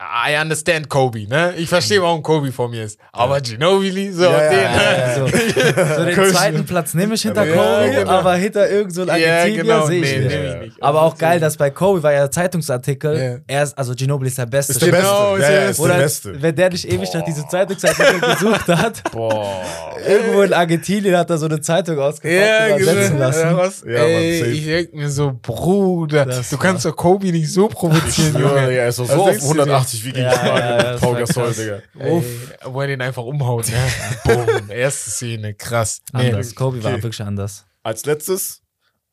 I 0.03 0.35
understand 0.41 0.89
Kobe, 0.89 1.27
ne? 1.27 1.53
Ich 1.57 1.69
verstehe, 1.69 2.01
warum 2.01 2.23
Kobe 2.23 2.51
vor 2.51 2.67
mir 2.69 2.85
ist. 2.85 2.99
Aber 3.11 3.39
Ginobili, 3.39 4.11
so, 4.11 4.23
Ja, 4.23 4.43
ja, 4.43 4.49
den, 4.49 4.59
ja, 4.59 5.15
so, 5.95 5.97
so 5.97 6.05
den 6.05 6.33
zweiten 6.33 6.65
Platz 6.65 6.95
nehme 6.95 7.13
ich 7.13 7.21
hinter 7.21 7.45
Ja, 7.45 7.53
Kobe, 7.53 7.95
genau. 7.95 8.11
aber 8.11 8.33
hinter 8.33 8.67
irgend 8.67 8.95
so 8.95 9.03
ein 9.03 9.07
Ja, 9.09 9.13
Argentinier 9.41 9.61
genau, 9.63 9.85
sehe 9.85 10.01
ich 10.03 10.11
nee, 10.11 10.19
nicht. 10.23 10.33
Ja. 10.35 10.53
ich 10.55 10.61
nicht. 10.61 10.83
Aber 10.83 11.03
auch 11.03 11.15
geil, 11.17 11.39
dass 11.39 11.55
bei 11.55 11.69
Kobe 11.69 12.01
war 12.01 12.13
ja 12.13 12.31
Zeitungsartikel, 12.31 13.15
Ja. 13.15 13.55
er 13.55 13.63
ist, 13.63 13.77
also 13.77 13.93
Ginobili 13.93 14.29
ist 14.29 14.39
der 14.39 14.47
Beste. 14.47 14.73
Ist 14.73 14.81
der 14.81 14.91
Genau, 14.91 15.35
Beste. 15.35 15.37
ist 15.37 15.41
Ja, 15.43 15.47
der 15.51 15.61
ja, 15.63 15.69
ist 15.69 15.79
der 15.85 15.93
Beste. 15.99 16.41
wenn 16.41 16.55
der 16.55 16.69
nicht 16.71 16.91
ewig 16.91 17.13
nach 17.13 17.23
diesem 17.23 17.47
Zeitungsartikel 17.49 18.19
gesucht 18.21 18.67
hat, 18.69 19.03
Boah. 19.11 19.61
irgendwo 20.07 20.41
in 20.41 20.53
Argentinien 20.53 21.15
hat 21.15 21.29
er 21.29 21.37
so 21.37 21.45
eine 21.45 21.61
Zeitung 21.61 21.99
ausgepackt 21.99 22.41
Ja, 22.41 22.73
und 22.73 22.79
genau. 22.79 23.19
lassen. 23.19 23.39
Ja, 23.41 23.57
was? 23.57 23.83
Ja, 23.85 23.91
Ey, 24.03 24.41
ich 24.45 24.65
denk 24.65 24.93
mir 24.95 25.09
so, 25.11 25.37
Bruder, 25.41 26.25
Das 26.25 26.49
du 26.49 26.57
kannst 26.57 26.85
doch 26.85 26.95
Kobe 26.95 27.27
nicht 27.31 27.51
so 27.53 27.67
provozieren, 27.67 28.33
Ja, 28.33 28.39
Junge. 28.39 28.61
Digga, 28.61 28.71
er 28.71 28.87
ist 28.87 28.95
so 28.95 29.03
auf 29.03 29.25
denkst 29.29 29.45
du 29.93 29.97
dir? 29.97 30.03
180 30.03 30.05
wie 30.05 30.11
gegen 30.11 30.25
Ja, 30.25 30.91
ja, 30.93 30.97
Paul 30.97 31.13
war 31.13 31.19
Gasol. 31.21 31.53
Digga. 31.53 31.81
Ey, 31.99 32.23
wo 32.65 32.81
er 32.81 32.87
den 32.87 33.01
einfach 33.01 33.23
umhaut, 33.23 33.67
ne? 33.69 33.77
Boom, 34.23 34.69
erste 34.69 35.09
Szene, 35.11 35.53
krass. 35.53 36.01
Nee. 36.13 36.29
Anders. 36.29 36.55
Kobe 36.55 36.83
war 36.83 36.93
Okay. 36.93 37.03
wirklich 37.03 37.21
anders. 37.21 37.65
Als 37.83 38.05
letztes 38.05 38.61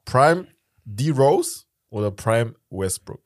Prime 0.05 0.47
D-Rose 0.85 1.63
oder 1.91 2.11
Prime 2.11 2.55
Westbrook? 2.71 3.21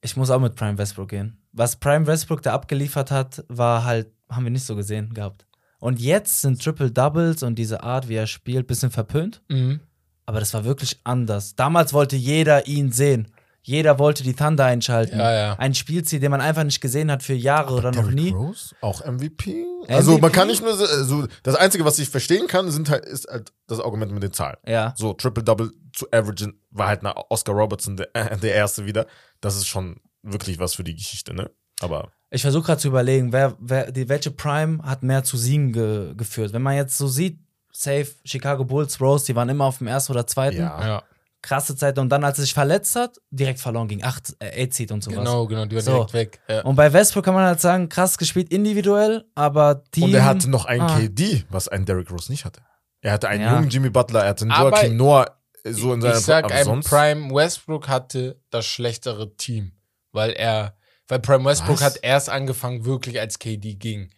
Ich 0.00 0.16
muss 0.16 0.30
auch 0.30 0.40
mit 0.40 0.54
Prime 0.54 0.78
Westbrook 0.78 1.08
gehen. 1.08 1.42
Was 1.52 1.76
Prime 1.76 2.06
Westbrook 2.06 2.42
da 2.42 2.52
abgeliefert 2.54 3.10
hat, 3.10 3.44
war 3.48 3.84
halt, 3.84 4.08
haben 4.30 4.44
wir 4.44 4.50
nicht 4.50 4.64
so 4.64 4.76
gesehen 4.76 5.12
gehabt. 5.14 5.46
Und 5.80 6.00
jetzt 6.00 6.40
sind 6.40 6.62
Triple 6.62 6.90
Doubles 6.90 7.42
und 7.42 7.56
diese 7.56 7.82
Art, 7.82 8.08
wie 8.08 8.14
er 8.16 8.26
spielt, 8.26 8.66
bisschen 8.66 8.90
verpönt. 8.90 9.42
Mhm. 9.48 9.80
Aber 10.26 10.40
das 10.40 10.52
war 10.54 10.64
wirklich 10.64 11.00
anders. 11.04 11.54
Damals 11.56 11.92
wollte 11.92 12.16
jeder 12.16 12.66
ihn 12.66 12.92
sehen. 12.92 13.28
Jeder 13.62 13.98
wollte 13.98 14.22
die 14.22 14.34
Thunder 14.34 14.64
einschalten. 14.64 15.18
Ja, 15.18 15.32
ja. 15.32 15.54
Ein 15.54 15.74
Spielziel, 15.74 16.20
den 16.20 16.30
man 16.30 16.40
einfach 16.40 16.64
nicht 16.64 16.80
gesehen 16.80 17.10
hat 17.10 17.22
für 17.22 17.34
Jahre 17.34 17.74
oder 17.74 17.90
noch 17.90 18.02
Derrick 18.02 18.14
nie. 18.14 18.30
Rose? 18.30 18.74
Auch 18.80 19.04
MVP? 19.04 19.64
Also 19.88 20.12
MVP? 20.12 20.22
man 20.22 20.32
kann 20.32 20.48
nicht 20.48 20.62
nur 20.62 20.74
so, 20.74 20.86
so, 21.04 21.26
das 21.42 21.54
Einzige, 21.54 21.84
was 21.84 21.98
ich 21.98 22.08
verstehen 22.08 22.46
kann, 22.46 22.70
sind 22.70 22.88
halt, 22.88 23.04
ist 23.04 23.28
halt 23.28 23.52
das 23.66 23.80
Argument 23.80 24.12
mit 24.12 24.22
den 24.22 24.32
Zahlen. 24.32 24.56
Ja. 24.66 24.94
So 24.96 25.12
Triple-Double 25.12 25.70
zu 25.92 26.06
averagen, 26.12 26.60
war 26.70 26.88
halt 26.88 27.02
nach 27.02 27.14
Oscar 27.28 27.52
Robertson 27.52 27.96
der, 27.96 28.08
äh, 28.14 28.36
der 28.38 28.54
erste 28.54 28.86
wieder. 28.86 29.06
Das 29.40 29.56
ist 29.56 29.66
schon 29.66 30.00
wirklich 30.22 30.58
was 30.58 30.74
für 30.74 30.84
die 30.84 30.94
Geschichte, 30.94 31.34
ne? 31.34 31.50
Aber 31.80 32.10
Ich 32.30 32.42
versuche 32.42 32.66
gerade 32.66 32.80
zu 32.80 32.88
überlegen, 32.88 33.32
wer, 33.32 33.56
wer, 33.60 33.92
die, 33.92 34.08
welche 34.08 34.30
Prime 34.30 34.82
hat 34.82 35.02
mehr 35.02 35.24
zu 35.24 35.36
Siegen 35.36 35.72
ge, 35.72 36.14
geführt. 36.16 36.52
Wenn 36.52 36.62
man 36.62 36.74
jetzt 36.74 36.96
so 36.96 37.06
sieht, 37.06 37.38
safe, 37.70 38.08
Chicago 38.24 38.64
Bulls, 38.64 39.00
Rose, 39.00 39.26
die 39.26 39.36
waren 39.36 39.48
immer 39.48 39.64
auf 39.64 39.78
dem 39.78 39.86
ersten 39.86 40.12
oder 40.12 40.26
zweiten. 40.26 40.58
ja. 40.58 40.86
Ja, 40.86 41.02
Krasse 41.42 41.76
Zeit. 41.76 41.98
Und 41.98 42.08
dann, 42.08 42.24
als 42.24 42.38
er 42.38 42.42
sich 42.44 42.54
verletzt 42.54 42.96
hat, 42.96 43.16
direkt 43.30 43.60
verloren 43.60 43.86
gegen 43.88 44.02
8 44.04 44.36
äh, 44.40 44.64
8 44.66 44.74
Seed 44.74 44.92
und 44.92 45.04
sowas. 45.04 45.18
genau, 45.18 45.46
genau, 45.46 45.64
die 45.66 45.76
war 45.76 45.82
So. 45.82 45.92
direkt 45.92 46.12
weg. 46.12 46.40
Ja. 46.48 46.62
Und 46.62 46.74
bei 46.76 46.92
Westbrook 46.92 47.24
kann 47.24 47.34
man 47.34 47.44
halt 47.46 47.60
sagen, 47.60 47.88
krass 47.88 48.18
gespielt 48.18 48.50
individuell, 48.52 49.24
aber 49.34 49.84
Team. 49.92 50.04
Und 50.04 50.14
er 50.14 50.24
hatte 50.24 50.50
noch 50.50 50.64
einen 50.64 50.80
Ah. 50.82 50.98
KD, 50.98 51.44
was 51.50 51.68
ein 51.68 51.84
Derrick 51.84 52.10
Rose 52.10 52.30
nicht 52.32 52.44
hatte. 52.44 52.60
Er 53.00 53.12
hatte 53.12 53.28
einen 53.28 53.42
Ja. 53.42 53.54
jungen 53.54 53.68
Jimmy 53.70 53.90
Butler, 53.90 54.22
er 54.24 54.30
hatte 54.30 54.42
einen 54.42 54.50
Aber- 54.52 54.70
Joakim 54.70 54.96
Noah 54.96 55.26
so 55.64 55.92
in 55.92 56.00
seiner 56.00 56.14
ich 56.18 56.24
sag, 56.24 56.44
aber 56.44 56.54
ein 56.54 56.64
sonst- 56.64 56.88
Prime 56.88 57.32
Westbrook 57.34 57.88
hatte 57.88 58.40
das 58.50 58.66
schlechtere 58.66 59.36
Team, 59.36 59.72
weil 60.12 60.30
er, 60.30 60.76
weil 61.08 61.18
Prime 61.20 61.44
Westbrook 61.44 61.76
Was? 61.76 61.82
hat 61.82 61.98
erst 62.02 62.30
angefangen, 62.30 62.84
wirklich 62.84 63.20
als 63.20 63.38
KD 63.38 63.74
ging. 63.74 64.10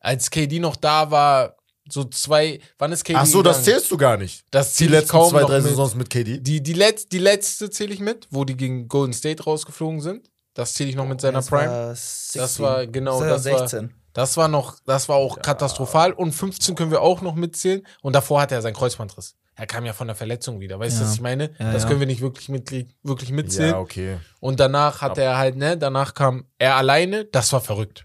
Als 0.00 0.30
KD 0.30 0.60
noch 0.60 0.76
da 0.76 1.10
war, 1.10 1.56
so 1.88 2.04
zwei, 2.04 2.60
wann 2.78 2.92
ist 2.92 3.04
KD 3.04 3.16
Ach 3.18 3.26
so, 3.26 3.42
das 3.42 3.64
zählst 3.64 3.90
du 3.90 3.96
gar 3.96 4.16
nicht. 4.16 4.44
Das 4.50 4.70
Die 4.70 4.76
zähle 4.76 4.90
ich 4.90 4.96
letzten 5.02 5.10
kaum 5.10 5.30
zwei, 5.30 5.42
drei 5.44 5.56
mit. 5.60 5.64
Saisons 5.64 5.94
mit 5.94 6.10
KD. 6.10 6.38
Die, 6.40 6.62
die, 6.62 6.74
Letz-, 6.74 7.08
die 7.10 7.18
letzte 7.18 7.68
zähle 7.70 7.92
ich 7.92 8.00
mit, 8.00 8.26
wo 8.30 8.44
die 8.44 8.56
gegen 8.56 8.88
Golden 8.88 9.12
State 9.12 9.42
rausgeflogen 9.44 10.00
sind. 10.00 10.30
Das 10.54 10.74
zähle 10.74 10.90
ich 10.90 10.96
noch 10.96 11.06
mit 11.06 11.20
seiner 11.20 11.38
Das 11.38 11.48
Prime. 11.48 11.70
War 11.70 11.88
Das 11.90 12.32
16. 12.32 12.64
war, 12.64 12.86
genau, 12.86 13.20
war 13.20 13.26
das 13.28 13.44
war, 13.44 13.58
16. 13.68 13.92
das 14.12 14.36
war 14.36 14.48
noch, 14.48 14.78
das 14.86 15.08
war 15.08 15.16
auch 15.16 15.42
katastrophal. 15.42 16.12
Und 16.12 16.32
15 16.32 16.74
können 16.74 16.90
wir 16.90 17.02
auch 17.02 17.20
noch 17.22 17.34
mitzählen. 17.34 17.86
Und 18.02 18.14
davor 18.14 18.40
hatte 18.40 18.54
er 18.54 18.62
seinen 18.62 18.74
Kreuzbandriss. 18.74 19.34
Er 19.56 19.66
kam 19.66 19.84
ja 19.84 19.92
von 19.92 20.06
der 20.08 20.16
Verletzung 20.16 20.60
wieder. 20.60 20.78
Weißt 20.80 20.96
du, 20.96 21.02
Ja. 21.02 21.06
was 21.08 21.14
ich 21.14 21.20
meine? 21.20 21.50
Ja, 21.58 21.72
das 21.72 21.82
ja. 21.82 21.88
können 21.88 22.00
wir 22.00 22.06
nicht 22.06 22.20
wirklich, 22.20 22.48
mit, 22.48 22.70
wirklich 23.02 23.30
mitzählen. 23.30 23.70
Ja, 23.70 23.78
okay. 23.78 24.18
Und 24.40 24.58
danach 24.58 25.00
hatte 25.02 25.22
er 25.22 25.36
halt, 25.38 25.56
ne, 25.56 25.76
danach 25.76 26.14
kam 26.14 26.46
er 26.58 26.76
alleine. 26.76 27.24
Das 27.26 27.52
war 27.52 27.60
verrückt. 27.60 28.04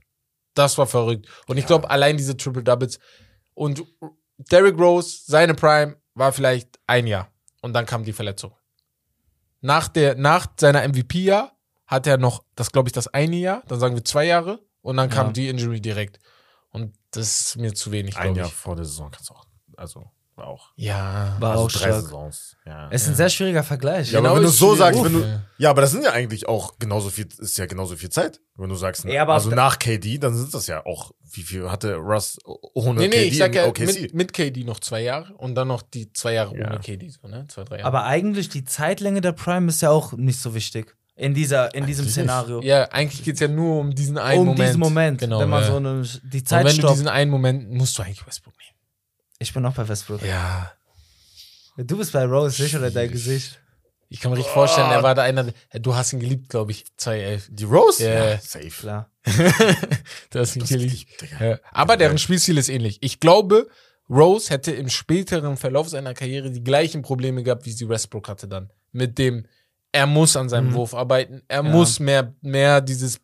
Das 0.54 0.78
war 0.78 0.88
verrückt. 0.88 1.28
Und 1.48 1.58
ich 1.58 1.66
glaube, 1.66 1.90
allein 1.90 2.18
diese 2.18 2.36
Triple 2.36 2.64
Doubles. 2.64 3.00
Und 3.60 3.84
Derrick 4.38 4.80
Rose, 4.80 5.20
seine 5.26 5.54
Prime, 5.54 5.98
war 6.14 6.32
vielleicht 6.32 6.80
ein 6.88 7.06
Jahr. 7.08 7.28
Und 7.62 7.74
dann 7.74 7.86
kam 7.86 8.06
die 8.06 8.14
Verletzung. 8.14 8.54
Nach, 9.60 9.90
der, 9.90 10.16
nach 10.16 10.48
seiner 10.58 10.88
MVP-Jahr 10.88 11.52
hat 11.86 12.08
er 12.08 12.18
noch, 12.18 12.46
das 12.56 12.72
glaube 12.72 12.88
ich, 12.88 12.94
das 12.94 13.08
eine 13.10 13.36
Jahr, 13.36 13.64
dann 13.68 13.78
sagen 13.82 13.96
wir 13.96 14.06
zwei 14.06 14.26
Jahre. 14.26 14.62
Und 14.82 14.96
dann 14.96 15.10
kam 15.10 15.28
Ja. 15.28 15.34
die 15.34 15.50
Injury 15.50 15.82
direkt. 15.82 16.20
Und 16.70 16.96
das 17.12 17.42
ist 17.42 17.56
mir 17.58 17.74
zu 17.74 17.92
wenig, 17.92 18.16
Ein 18.16 18.36
Jahr 18.36 18.48
vor 18.48 18.78
der 18.78 18.86
Saison 18.86 19.12
kannst 19.12 19.30
du 19.30 19.34
auch. 19.34 19.46
Also, 19.76 20.10
auch. 20.42 20.72
Ja. 20.76 21.36
War 21.40 21.52
also 21.52 21.64
auch 21.66 21.72
drei 21.72 21.80
stark. 21.90 22.02
Saisons. 22.04 22.56
Ja. 22.66 22.88
Es 22.92 23.04
ist 23.04 23.10
ein 23.10 23.16
sehr 23.16 23.30
schwieriger 23.30 23.64
Vergleich. 23.64 24.12
Ja, 24.12 24.20
Genau, 24.20 24.30
aber 24.32 24.38
wenn 24.40 24.44
du 24.46 24.50
so 24.50 24.76
sagst, 24.76 25.04
wenn 25.04 25.14
du, 25.14 25.20
Ja. 25.22 25.42
ja, 25.58 25.70
aber 25.70 25.82
das 25.82 25.92
sind 25.92 26.04
ja 26.04 26.12
eigentlich 26.12 26.48
auch 26.48 26.78
genauso 26.80 27.10
viel, 27.10 27.28
ist 27.38 27.58
ja 27.58 27.66
genauso 27.66 27.96
viel 27.96 28.10
Zeit. 28.10 28.40
Wenn 28.56 28.70
du 28.70 28.76
sagst, 28.76 29.06
Ja, 29.06 29.22
aber 29.24 29.34
also 29.36 29.50
nach 29.52 29.80
KD, 29.80 30.18
dann 30.18 30.36
sind 30.36 30.54
das 30.54 30.68
ja 30.68 30.86
auch, 30.86 31.12
wie 31.32 31.44
viel 31.44 31.70
hatte 31.72 31.96
Russ 31.96 32.38
ohne 32.74 33.00
Nee, 33.02 33.08
nee, 33.08 33.16
KD 33.16 33.28
ich 33.28 33.38
sag 33.38 33.48
in 33.50 33.54
ja 33.56 33.66
OKC? 33.68 33.80
mit, 34.02 34.14
mit 34.14 34.34
KD 34.34 34.64
noch 34.64 34.80
zwei 34.80 35.02
Jahre 35.02 35.34
und 35.36 35.56
dann 35.56 35.68
noch 35.68 35.82
die 35.82 36.12
zwei 36.14 36.34
Jahre 36.34 36.58
Ja. 36.58 36.68
ohne 36.70 36.80
KD, 36.80 37.10
so, 37.10 37.28
ne? 37.28 37.46
Zwei, 37.48 37.64
drei 37.64 37.78
Jahre. 37.78 37.88
Aber 37.88 38.04
eigentlich 38.06 38.50
die 38.50 38.64
Zeitlänge 38.66 39.22
der 39.22 39.32
Prime 39.34 39.68
ist 39.70 39.82
ja 39.82 39.90
auch 39.92 40.14
nicht 40.14 40.40
so 40.40 40.54
wichtig. 40.54 40.96
In, 41.16 41.34
dieser, 41.34 41.76
in 41.76 41.86
diesem 41.86 42.04
Eigentlich 42.04 42.14
Szenario. 42.14 42.62
Ja, 42.62 42.84
eigentlich 42.92 43.26
geht's 43.26 43.42
ja 43.42 43.50
nur 43.50 43.82
um 43.82 43.94
diesen 43.94 44.18
einen 44.18 44.40
um 44.40 44.46
Moment. 44.48 44.70
diesen 44.70 44.80
Moment. 44.80 45.20
Genau. 45.20 45.40
wenn 45.42 45.50
man 45.50 45.64
ja. 45.64 45.68
so 45.68 45.76
eine, 45.76 46.02
die 46.24 46.38
Und 46.40 46.48
Zeit 46.48 46.66
wenn 46.66 46.72
du 46.72 46.78
stoppt. 46.80 46.94
diesen 46.94 47.08
einen 47.10 47.30
Moment, 47.30 47.70
musst 47.72 47.98
du 47.98 48.04
eigentlich 48.04 48.26
Westbrook 48.26 48.54
nehmen. 48.58 48.79
Ich 49.40 49.54
bin 49.54 49.66
auch 49.66 49.74
bei 49.74 49.88
Westbrook. 49.88 50.22
Ja. 50.24 50.72
Du 51.78 51.98
bist 51.98 52.12
bei 52.12 52.26
Rose, 52.26 52.62
sicher 52.64 52.80
oder 52.80 52.92
dein 52.92 53.10
Gesicht? 53.10 53.60
Ich 54.10 54.20
kann 54.20 54.32
mir 54.32 54.38
richtig 54.38 54.54
vorstellen, 54.54 54.90
er 54.90 55.04
war 55.04 55.14
da 55.16 55.22
einer, 55.22 55.54
du 55.74 55.96
hast 55.96 56.12
ihn 56.14 56.20
geliebt, 56.20 56.50
glaube 56.50 56.72
ich, 56.72 56.84
2011. 56.98 57.48
Die 57.52 57.64
Rose? 57.64 58.04
Ja. 58.10 58.38
safe. 58.40 58.70
Klar. 58.70 59.12
Du 60.32 60.40
hast 60.40 60.56
ihn 60.56 60.62
Das 60.62 60.70
geliebt. 60.70 60.94
ist, 60.94 61.22
Digga. 61.22 61.46
Ja. 61.52 61.60
Aber 61.72 61.96
deren 61.96 62.18
Spielstil 62.18 62.58
ist 62.58 62.70
ähnlich. 62.70 62.98
Ich 63.02 63.20
glaube, 63.20 63.68
Rose 64.10 64.50
hätte 64.50 64.72
im 64.72 64.90
späteren 64.90 65.56
Verlauf 65.58 65.88
seiner 65.90 66.14
Karriere 66.16 66.50
die 66.52 66.64
gleichen 66.64 67.02
Probleme 67.04 67.44
gehabt, 67.44 67.66
wie 67.66 67.72
sie 67.72 67.88
Westbrook 67.88 68.28
hatte 68.28 68.48
dann. 68.48 68.72
Mit 68.92 69.18
dem, 69.20 69.46
er 69.92 70.08
muss 70.08 70.36
an 70.36 70.50
seinem 70.50 70.70
Mhm. 70.72 70.74
Wurf 70.74 70.94
arbeiten, 70.96 71.44
er 71.48 71.64
Ja. 71.64 71.70
muss 71.70 72.00
mehr, 72.00 72.34
mehr 72.42 72.82
dieses 72.82 73.22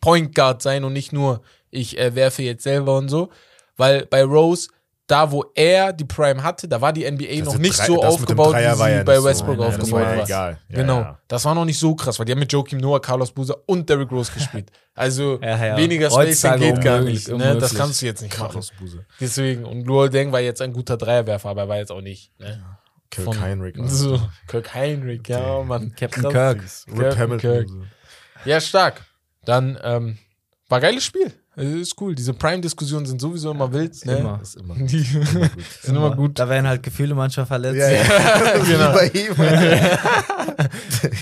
Point 0.00 0.34
Guard 0.34 0.62
sein 0.62 0.84
und 0.84 0.92
nicht 0.92 1.12
nur, 1.12 1.42
ich 1.70 1.98
äh, 1.98 2.14
werfe 2.14 2.42
jetzt 2.42 2.62
selber 2.62 2.96
und 2.96 3.08
so. 3.08 3.30
Weil 3.76 4.06
bei 4.06 4.22
Rose, 4.22 4.68
da 5.08 5.30
wo 5.30 5.44
er 5.54 5.92
die 5.92 6.04
Prime 6.04 6.42
hatte, 6.42 6.68
da 6.68 6.80
war 6.80 6.92
die 6.92 7.04
NBA 7.04 7.44
noch 7.44 7.58
nicht 7.58 7.78
drei- 7.78 7.86
so 7.86 8.02
aufgebaut, 8.02 8.54
wie 8.54 8.58
sie 8.60 8.90
ja 8.90 9.02
bei 9.02 9.16
so. 9.16 9.24
Westbrook 9.24 9.58
Nein, 9.58 9.66
das 9.72 9.78
aufgebaut 9.80 10.00
war 10.00 10.10
ja 10.12 10.16
war. 10.18 10.24
egal. 10.24 10.58
Ja, 10.68 10.76
genau. 10.76 11.00
ja. 11.00 11.18
Das 11.28 11.44
war 11.44 11.54
noch 11.54 11.64
nicht 11.64 11.78
so 11.78 11.94
krass, 11.94 12.18
weil 12.18 12.26
die 12.26 12.32
haben 12.32 12.38
mit 12.38 12.52
Joakim 12.52 12.78
Noah, 12.78 13.00
Carlos 13.02 13.32
Boozer 13.32 13.56
und 13.66 13.88
Derrick 13.90 14.10
Rose 14.10 14.32
gespielt. 14.34 14.70
Also 14.94 15.40
weniger 15.40 16.10
Spacing 16.10 16.56
geht 16.58 16.80
gar 16.82 17.00
nicht. 17.00 17.28
Ne? 17.28 17.56
Das 17.58 17.74
kannst 17.74 18.00
du 18.00 18.06
jetzt 18.06 18.22
nicht 18.22 18.38
machen. 18.38 18.48
Carlos 18.48 18.70
Buse. 18.78 19.04
Deswegen. 19.20 19.64
Und 19.64 19.84
Luol 19.86 20.08
Deng 20.08 20.32
war 20.32 20.40
jetzt 20.40 20.62
ein 20.62 20.72
guter 20.72 20.96
Dreierwerfer, 20.96 21.48
aber 21.50 21.62
er 21.62 21.68
war 21.68 21.76
jetzt 21.78 21.90
auch 21.92 22.00
nicht. 22.02 22.30
Ne? 22.38 22.62
Kirk 23.10 23.24
Von- 23.26 23.40
Heinrich. 23.40 23.74
So, 23.86 24.20
Kirk 24.46 24.72
Heinrich, 24.74 25.22
ja, 25.28 25.62
Mann. 25.64 25.94
Captain. 25.94 26.22
Kirk. 26.30 26.62
Rip 26.88 26.96
Kirk- 26.96 27.18
Hamilton. 27.18 27.38
Kirk. 27.40 27.68
Ja, 28.46 28.60
stark. 28.60 29.04
Dann 29.44 29.78
ähm, 29.82 30.18
war 30.68 30.80
geiles 30.80 31.04
Spiel. 31.04 31.32
Es 31.54 31.66
ist 31.66 32.00
cool. 32.00 32.14
Diese 32.14 32.32
Prime-Diskussionen 32.32 33.04
sind 33.04 33.20
sowieso 33.20 33.50
immer 33.50 33.72
wild. 33.72 34.06
Ne? 34.06 34.16
immer. 34.16 34.38
Das 34.38 34.54
ist 34.54 34.62
immer 34.62 34.74
Die 34.78 35.02
sind 35.82 35.96
immer 35.96 36.16
gut. 36.16 36.38
Da 36.38 36.48
werden 36.48 36.66
halt 36.66 36.82
Gefühle 36.82 37.14
manchmal 37.14 37.46
verletzt. 37.46 37.78
Ja, 37.78 37.90
ja. 37.90 38.58
genau. 38.64 38.98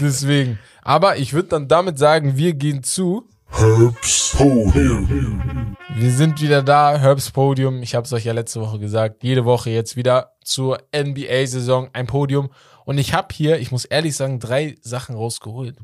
Deswegen. 0.01 0.59
Aber 0.83 1.17
ich 1.17 1.33
würde 1.33 1.49
dann 1.49 1.69
damit 1.69 1.99
sagen, 1.99 2.37
wir 2.37 2.55
gehen 2.55 2.83
zu. 2.85 3.29
Herbst 3.49 4.37
Podium. 4.37 5.77
Wir 5.97 6.11
sind 6.13 6.41
wieder 6.41 6.63
da, 6.63 6.97
Herbs 6.97 7.33
Podium. 7.33 7.83
Ich 7.83 7.97
habe 7.97 8.05
es 8.05 8.13
euch 8.13 8.25
ja 8.25 8.33
letzte 8.33 8.61
Woche 8.61 8.79
gesagt. 8.79 9.25
Jede 9.25 9.45
Woche 9.45 9.71
jetzt 9.71 9.97
wieder 9.97 10.35
zur 10.45 10.79
NBA-Saison 10.95 11.91
ein 11.93 12.07
Podium. 12.07 12.51
Und 12.85 12.99
ich 12.99 13.13
habe 13.13 13.29
hier, 13.33 13.59
ich 13.59 13.73
muss 13.73 13.85
ehrlich 13.85 14.15
sagen, 14.15 14.39
drei 14.39 14.77
Sachen 14.83 15.17
rausgeholt. 15.17 15.77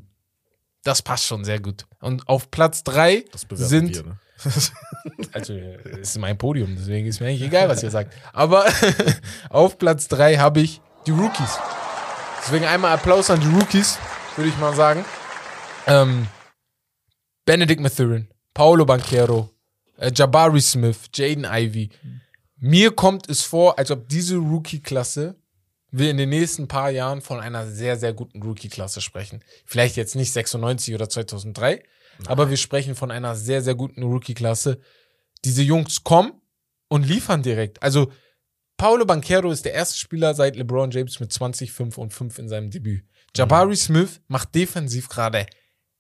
Das 0.85 1.03
passt 1.03 1.25
schon 1.25 1.45
sehr 1.45 1.59
gut. 1.59 1.87
Und 2.01 2.29
auf 2.29 2.53
Platz 2.53 2.85
drei 2.85 3.25
sind, 3.51 3.97
wir, 3.97 4.03
ne? 4.05 4.19
Also 5.33 5.55
es 5.55 6.11
ist 6.11 6.19
mein 6.19 6.37
Podium, 6.37 6.77
deswegen 6.77 7.07
ist 7.07 7.21
mir 7.21 7.29
eigentlich 7.29 7.43
egal, 7.43 7.69
was 7.69 7.83
ihr 7.83 7.91
sagt. 7.91 8.15
Aber 8.33 8.67
auf 9.51 9.79
Platz 9.79 10.09
drei 10.09 10.37
habe 10.37 10.61
ich 10.61 10.81
die 11.07 11.13
Rookies. 11.13 11.59
Deswegen 12.43 12.65
einmal 12.67 12.93
Applaus 12.93 13.31
an 13.31 13.41
die 13.41 13.49
Rookies, 13.49 13.99
würde 14.37 14.51
ich 14.51 14.59
mal 14.59 14.75
sagen. 14.75 15.05
Ähm, 15.87 16.27
Benedict 17.45 17.81
Mathurin, 17.81 18.29
Paolo 18.55 18.85
Banquero, 18.85 19.51
äh, 19.99 20.11
Jabari 20.15 20.61
Smith, 20.61 21.09
Jaden 21.15 21.45
Ivey. 21.45 21.91
Mir 22.59 22.91
kommt 22.91 23.29
es 23.29 23.43
vor, 23.43 23.79
als 23.79 23.91
ob 23.91 24.09
diese 24.09 24.37
Rookie-Klasse 24.37 25.37
wir 25.91 26.11
in 26.11 26.17
den 26.17 26.29
nächsten 26.29 26.69
paar 26.69 26.91
Jahren 26.91 27.21
von 27.21 27.41
einer 27.41 27.67
sehr, 27.67 27.97
sehr 27.97 28.13
guten 28.13 28.43
Rookie-Klasse 28.43 29.01
sprechen. 29.01 29.43
Vielleicht 29.65 29.97
jetzt 29.97 30.17
nicht 30.17 30.33
96 30.33 30.95
oder 30.95 31.09
2003, 31.09 31.83
aber 32.27 32.51
wir 32.51 32.57
sprechen 32.57 32.95
von 32.95 33.11
einer 33.11 33.35
sehr, 33.35 33.63
sehr 33.63 33.75
guten 33.75 34.03
Rookie-Klasse. 34.03 34.79
Diese 35.45 35.63
Jungs 35.63 36.03
kommen 36.03 36.33
und 36.89 37.07
liefern 37.07 37.43
direkt. 37.43 37.83
Also, 37.83 38.11
Paulo 38.77 39.05
Banquero 39.05 39.51
ist 39.51 39.65
der 39.65 39.73
erste 39.73 39.97
Spieler 39.97 40.35
seit 40.35 40.57
LeBron 40.57 40.91
James 40.91 41.19
mit 41.21 41.33
20, 41.33 41.73
5 41.73 41.99
und 41.99 42.13
5 42.13 42.39
in 42.39 42.49
seinem 42.49 42.71
Debüt. 42.71 43.05
Jabari 43.35 43.77
Smith 43.77 44.21
macht 44.29 44.55
defensiv 44.55 45.09
gerade 45.09 45.47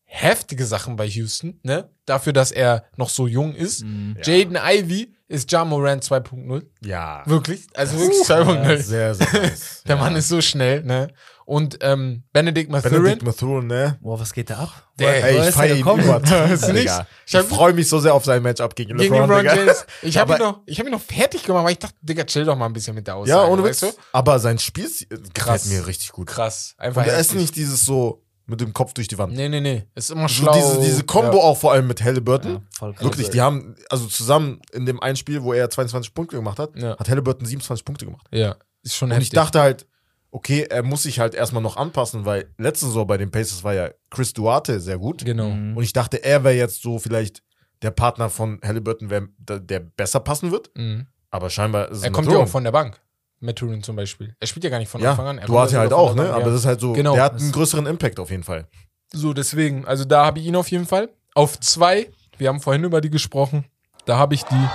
heftige 0.06 0.64
Sachen 0.64 0.96
bei 0.96 1.06
Houston, 1.06 1.58
ne? 1.62 1.90
Dafür, 2.06 2.32
dass 2.32 2.52
er 2.52 2.84
noch 2.96 3.08
so 3.08 3.26
jung 3.26 3.54
ist. 3.54 3.84
Mhm. 3.84 4.16
Jaden 4.22 4.56
Ivey 4.56 5.12
ist 5.28 5.50
Ja 5.50 5.64
Morant 5.64 6.04
2.0. 6.04 6.62
Ja. 6.84 7.22
Wirklich? 7.26 7.66
Also 7.74 7.98
wirklich 7.98 8.20
2.0. 8.20 8.76
Sehr, 8.78 9.14
sehr 9.14 9.32
nice. 9.32 9.82
Der 9.86 9.96
ja. 9.96 10.02
Mann 10.02 10.14
ist 10.14 10.28
so 10.28 10.40
schnell, 10.40 10.84
ne? 10.84 11.08
Und 11.46 11.78
ähm, 11.80 12.24
Benedict 12.32 12.70
Mathurin. 12.70 13.02
Benedict 13.04 13.22
Mathurin, 13.24 13.66
ne? 13.68 13.98
Boah, 14.02 14.18
was 14.18 14.32
geht 14.32 14.50
da 14.50 14.58
ab? 14.58 14.88
Der- 14.98 15.24
Ey, 15.24 15.48
ich 15.48 15.54
feiere 15.54 15.76
ihn 15.76 15.80
übertrieben, 15.86 16.74
Digga. 16.74 17.06
ich 17.24 17.36
freue 17.38 17.72
mich 17.72 17.88
so 17.88 18.00
sehr 18.00 18.12
auf 18.14 18.24
sein 18.24 18.42
Matchup 18.42 18.74
gegen 18.74 18.98
gegen 18.98 19.14
LeBron. 19.14 19.44
James. 19.44 19.86
Ich 20.02 20.18
habe 20.18 20.32
ihn, 20.32 20.34
Aber- 20.42 20.44
noch- 20.44 20.60
ich 20.66 20.78
hab 20.80 20.86
ihn 20.86 20.92
noch 20.92 21.00
fertig 21.00 21.44
gemacht, 21.44 21.64
weil 21.64 21.72
ich 21.72 21.78
dachte, 21.78 21.94
Digga, 22.02 22.24
chill 22.24 22.44
doch 22.44 22.56
mal 22.56 22.66
ein 22.66 22.72
bisschen 22.72 22.94
mit 22.96 23.06
der 23.06 23.14
Aussage. 23.16 23.30
Ja, 23.42 23.46
ohne 23.48 23.62
weißt 23.62 23.82
Witz. 23.82 23.94
du? 23.94 24.00
Aber 24.12 24.38
sein 24.40 24.58
Spiel 24.58 24.90
gefällt 25.32 25.66
mir 25.66 25.86
richtig 25.86 26.10
gut. 26.12 26.26
Krass. 26.26 26.74
Einfach 26.78 27.02
Und 27.02 27.08
er 27.08 27.18
ist 27.18 27.34
nicht 27.34 27.54
dieses 27.54 27.84
so 27.84 28.24
mit 28.48 28.60
dem 28.60 28.72
Kopf 28.72 28.92
durch 28.94 29.06
die 29.08 29.16
Wand. 29.18 29.34
Nee, 29.34 29.48
nee, 29.48 29.60
nee. 29.60 29.84
Ist 29.94 30.10
immer 30.10 30.28
So 30.28 30.34
schlau. 30.42 30.52
diese, 30.52 30.80
diese 30.80 31.04
Combo 31.04 31.40
auch 31.40 31.56
vor 31.58 31.72
allem 31.72 31.86
mit 31.86 32.02
Halliburton. 32.02 32.52
Ja, 32.54 32.60
voll 32.76 32.92
krass. 32.94 33.04
Wirklich, 33.04 33.30
die 33.30 33.40
haben, 33.40 33.74
also 33.88 34.06
zusammen 34.06 34.60
in 34.72 34.84
dem 34.86 35.00
einen 35.00 35.16
Spiel, 35.16 35.42
wo 35.44 35.52
er 35.52 35.70
22 35.70 36.12
Punkte 36.14 36.36
gemacht 36.36 36.58
hat, 36.58 36.70
Ja. 36.76 36.96
hat 36.98 37.08
Halliburton 37.08 37.46
27 37.46 37.84
Punkte 37.84 38.04
gemacht. 38.04 38.26
Ja, 38.32 38.56
ist 38.82 38.96
schon 38.96 39.08
Und 39.10 39.14
heftig. 39.14 39.28
ich 39.28 39.32
dachte 39.34 39.60
halt, 39.60 39.86
okay, 40.30 40.66
er 40.68 40.82
muss 40.82 41.04
sich 41.04 41.18
halt 41.18 41.34
erstmal 41.34 41.62
noch 41.62 41.76
anpassen, 41.76 42.24
weil 42.24 42.52
letzte 42.58 42.86
Saison 42.86 43.06
bei 43.06 43.16
den 43.16 43.30
Pacers 43.30 43.64
war 43.64 43.74
ja 43.74 43.90
Chris 44.10 44.32
Duarte 44.32 44.80
sehr 44.80 44.98
gut. 44.98 45.24
Genau. 45.24 45.50
Mhm. 45.50 45.76
Und 45.76 45.82
ich 45.84 45.92
dachte, 45.92 46.22
er 46.22 46.44
wäre 46.44 46.54
jetzt 46.54 46.82
so 46.82 46.98
vielleicht 46.98 47.42
der 47.82 47.90
Partner 47.90 48.30
von 48.30 48.60
Halliburton, 48.64 49.10
wär, 49.10 49.28
der, 49.38 49.80
besser 49.80 50.20
passen 50.20 50.50
wird. 50.50 50.70
Mhm. 50.74 51.06
Aber 51.30 51.50
scheinbar 51.50 51.90
ist 51.90 51.98
es 51.98 52.04
Er 52.04 52.10
kommt 52.10 52.30
ja 52.30 52.38
auch 52.38 52.48
von 52.48 52.64
der 52.64 52.72
Bank. 52.72 53.00
Maturin 53.40 53.82
zum 53.82 53.96
Beispiel. 53.96 54.34
Er 54.40 54.46
spielt 54.46 54.64
ja 54.64 54.70
gar 54.70 54.78
nicht 54.78 54.88
von 54.88 55.00
Ja, 55.00 55.10
Anfang 55.10 55.26
an. 55.26 55.38
Er 55.38 55.46
du 55.46 55.52
kommt 55.52 55.64
hast 55.64 55.72
ja 55.72 55.80
halt 55.80 55.92
auch, 55.92 56.14
ne? 56.14 56.22
Bank, 56.22 56.34
Aber 56.34 56.50
das 56.50 56.60
ist 56.60 56.66
halt 56.66 56.80
so, 56.80 56.92
Genau. 56.94 57.14
der 57.14 57.22
hat 57.24 57.38
einen 57.38 57.52
größeren 57.52 57.86
Impact 57.86 58.18
auf 58.18 58.30
jeden 58.30 58.42
Fall. 58.44 58.66
So, 59.12 59.34
deswegen, 59.34 59.84
also 59.84 60.04
da 60.04 60.24
habe 60.24 60.38
ich 60.38 60.46
ihn 60.46 60.56
auf 60.56 60.70
jeden 60.70 60.86
Fall. 60.86 61.10
Auf 61.34 61.60
zwei, 61.60 62.10
wir 62.38 62.48
haben 62.48 62.60
vorhin 62.60 62.84
über 62.84 63.00
die 63.02 63.10
gesprochen, 63.10 63.66
da 64.06 64.16
habe 64.16 64.34
ich 64.34 64.42
die 64.44 64.68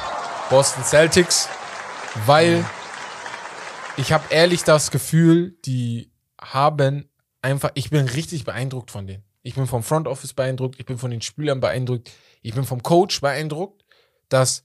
Boston 0.52 0.84
Celtics, 0.84 1.49
weil 2.28 2.64
ich 4.02 4.12
habe 4.12 4.26
ehrlich 4.34 4.64
das 4.64 4.91
Gefühl, 4.91 5.58
die 5.66 6.12
haben 6.39 7.10
einfach, 7.41 7.72
ich 7.76 7.89
bin 7.89 8.06
richtig 8.08 8.43
beeindruckt 8.45 8.91
von 8.91 9.08
denen. 9.08 9.24
Ich 9.43 9.56
bin 9.56 9.66
vom 9.68 9.82
Front 9.84 10.08
Office 10.08 10.34
beeindruckt, 10.34 10.80
ich 10.80 10.86
bin 10.86 10.97
von 10.97 11.10
den 11.12 11.22
Spielern 11.22 11.60
beeindruckt, 11.60 12.12
ich 12.41 12.54
bin 12.54 12.64
vom 12.64 12.84
Coach 12.84 13.22
beeindruckt, 13.22 13.84
dass 14.30 14.64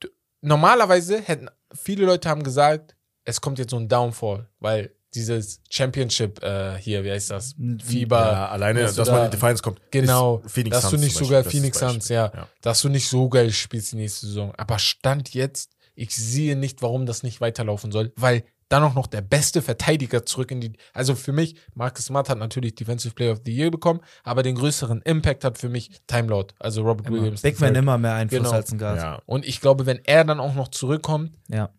du- 0.00 0.08
normalerweise 0.40 1.20
hätten 1.20 1.48
viele 1.74 2.04
Leute 2.06 2.28
haben 2.28 2.42
gesagt, 2.44 2.94
es 3.24 3.40
kommt 3.40 3.58
jetzt 3.58 3.70
so 3.70 3.76
ein 3.76 3.88
Downfall, 3.88 4.48
weil 4.60 4.92
dieses 5.14 5.62
Championship 5.70 6.42
äh, 6.44 6.76
hier, 6.78 7.02
wie 7.02 7.10
heißt 7.10 7.30
das? 7.30 7.54
Fieber. 7.82 8.20
Ja, 8.20 8.48
alleine, 8.50 8.82
dass 8.82 8.94
dass, 8.96 9.06
du 9.06 9.12
man 9.12 9.20
da- 9.22 9.24
in 9.26 9.30
die 9.32 9.36
Finals 9.38 9.62
kommt. 9.62 9.80
Genau, 9.90 10.38
dass 10.44 10.52
du 10.52 10.70
Suns 10.90 11.02
nicht 11.02 11.16
zum 11.16 11.24
sogar 11.26 11.42
Beispiel, 11.42 11.60
Phoenix 11.60 11.78
Suns, 11.78 12.08
ja, 12.08 12.30
ja. 12.34 12.48
dass 12.60 12.82
du 12.82 12.88
nicht 12.88 13.08
so 13.08 13.28
geil 13.28 13.50
spielst 13.52 13.92
die 13.92 13.96
nächste 13.96 14.26
Saison. 14.26 14.52
Aber 14.56 14.78
Stand 14.78 15.32
jetzt, 15.34 15.75
ich 15.96 16.14
sehe 16.14 16.54
nicht, 16.56 16.80
warum 16.82 17.06
das 17.06 17.22
nicht 17.24 17.40
weiterlaufen 17.40 17.90
soll, 17.90 18.12
weil 18.16 18.44
dann 18.68 18.82
auch 18.82 18.94
noch 18.94 19.06
der 19.06 19.20
beste 19.20 19.62
Verteidiger 19.62 20.26
zurück 20.26 20.50
in 20.50 20.60
die. 20.60 20.72
Also 20.92 21.14
für 21.14 21.32
mich, 21.32 21.54
Marcus 21.74 22.06
Smart 22.06 22.28
hat 22.28 22.38
natürlich 22.38 22.74
Defensive 22.74 23.14
Player 23.14 23.32
of 23.32 23.40
the 23.44 23.52
Year 23.54 23.70
bekommen, 23.70 24.00
aber 24.24 24.42
den 24.42 24.56
größeren 24.56 25.02
Impact 25.02 25.44
hat 25.44 25.56
für 25.58 25.68
mich 25.68 25.90
Time 26.08 26.28
Lord, 26.28 26.52
also 26.58 26.82
Robert 26.82 27.08
Williams. 27.10 27.42
Big 27.42 27.60
Man 27.60 27.74
III. 27.74 27.78
immer 27.78 27.96
mehr 27.98 28.14
Einfluss 28.14 28.40
Genau. 28.42 28.50
als 28.52 28.72
ein 28.72 28.78
Guard. 28.78 28.96
Ja. 28.98 29.22
Und 29.26 29.46
ich 29.46 29.60
glaube, 29.60 29.86
wenn 29.86 30.00
er 30.04 30.24
dann 30.24 30.40
auch 30.40 30.54
noch 30.54 30.68
zurückkommt, 30.68 31.32
Ja. 31.48 31.70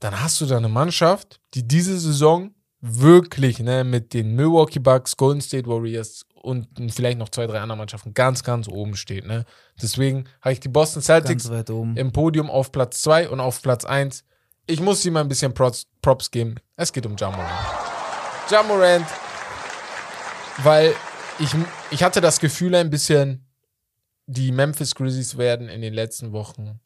dann 0.00 0.20
hast 0.20 0.40
du 0.40 0.46
da 0.46 0.56
eine 0.56 0.68
Mannschaft, 0.68 1.40
die 1.54 1.66
diese 1.66 1.98
Saison 1.98 2.52
wirklich 2.80 3.60
ne, 3.60 3.84
mit 3.84 4.12
den 4.12 4.34
Milwaukee 4.34 4.80
Bucks, 4.80 5.16
Golden 5.16 5.40
State 5.40 5.68
Warriors 5.68 6.26
und 6.34 6.66
vielleicht 6.92 7.18
noch 7.18 7.28
zwei, 7.28 7.46
drei 7.46 7.60
anderen 7.60 7.78
Mannschaften 7.78 8.12
ganz, 8.14 8.42
ganz 8.42 8.66
oben 8.66 8.96
steht. 8.96 9.24
Ne? 9.24 9.44
Deswegen 9.82 10.28
habe 10.40 10.52
ich 10.52 10.60
die 10.60 10.68
Boston 10.68 11.02
Celtics 11.02 11.46
im 11.48 12.12
Podium 12.12 12.48
auf 12.50 12.72
Platz 12.72 13.02
2 13.02 13.28
und 13.28 13.40
auf 13.40 13.60
Platz 13.62 13.84
1. 13.84 14.24
Ich 14.66 14.80
muss 14.80 15.04
ihm 15.04 15.16
ein 15.16 15.28
bisschen 15.28 15.52
Props, 15.52 15.86
Props 16.00 16.30
geben. 16.30 16.54
Es 16.76 16.92
geht 16.92 17.04
um 17.04 17.16
Jamorant. 17.16 17.50
Jamorant, 18.48 19.06
weil 20.58 20.94
ich, 21.38 21.50
ich 21.90 22.02
hatte 22.02 22.20
das 22.20 22.38
Gefühl 22.38 22.74
ein 22.74 22.90
bisschen, 22.90 23.46
die 24.26 24.52
Memphis 24.52 24.94
Grizzlies 24.94 25.36
werden 25.36 25.68
in 25.68 25.80
den 25.82 25.94
letzten 25.94 26.32
Wochen, 26.32 26.80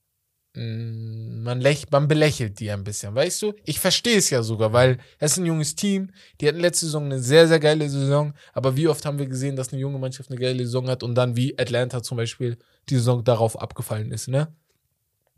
man, 0.57 1.61
läch, 1.61 1.85
man 1.91 2.09
belächelt 2.09 2.59
die 2.61 2.71
ein 2.71 2.83
bisschen, 2.83 3.15
weißt 3.15 3.43
du? 3.43 3.53
Ich 3.65 3.79
verstehe 3.79 4.17
es 4.17 4.31
ja 4.31 4.43
sogar, 4.43 4.73
weil 4.73 4.99
es 5.19 5.33
ist 5.33 5.39
ein 5.39 5.47
junges 5.47 5.77
Team, 5.77 6.11
die 6.41 6.49
hatten 6.49 6.61
letzte 6.61 6.87
Saison 6.87 7.05
eine 7.05 7.19
sehr, 7.19 7.47
sehr 7.47 7.61
geile 7.61 7.89
Saison, 7.89 8.33
aber 8.55 8.77
wie 8.77 8.89
oft 8.89 9.05
haben 9.05 9.19
wir 9.19 9.27
gesehen, 9.27 9.55
dass 9.55 9.73
eine 9.73 9.81
junge 9.81 9.99
Mannschaft 9.99 10.31
eine 10.31 10.41
geile 10.41 10.65
Saison 10.65 10.89
hat 10.89 11.03
und 11.03 11.15
dann 11.15 11.37
wie 11.37 11.59
Atlanta 11.59 12.03
zum 12.03 12.17
Beispiel 12.17 12.57
die 12.89 12.97
Saison 12.97 13.23
darauf 13.23 13.61
abgefallen 13.61 14.11
ist, 14.13 14.29
ne? 14.29 14.55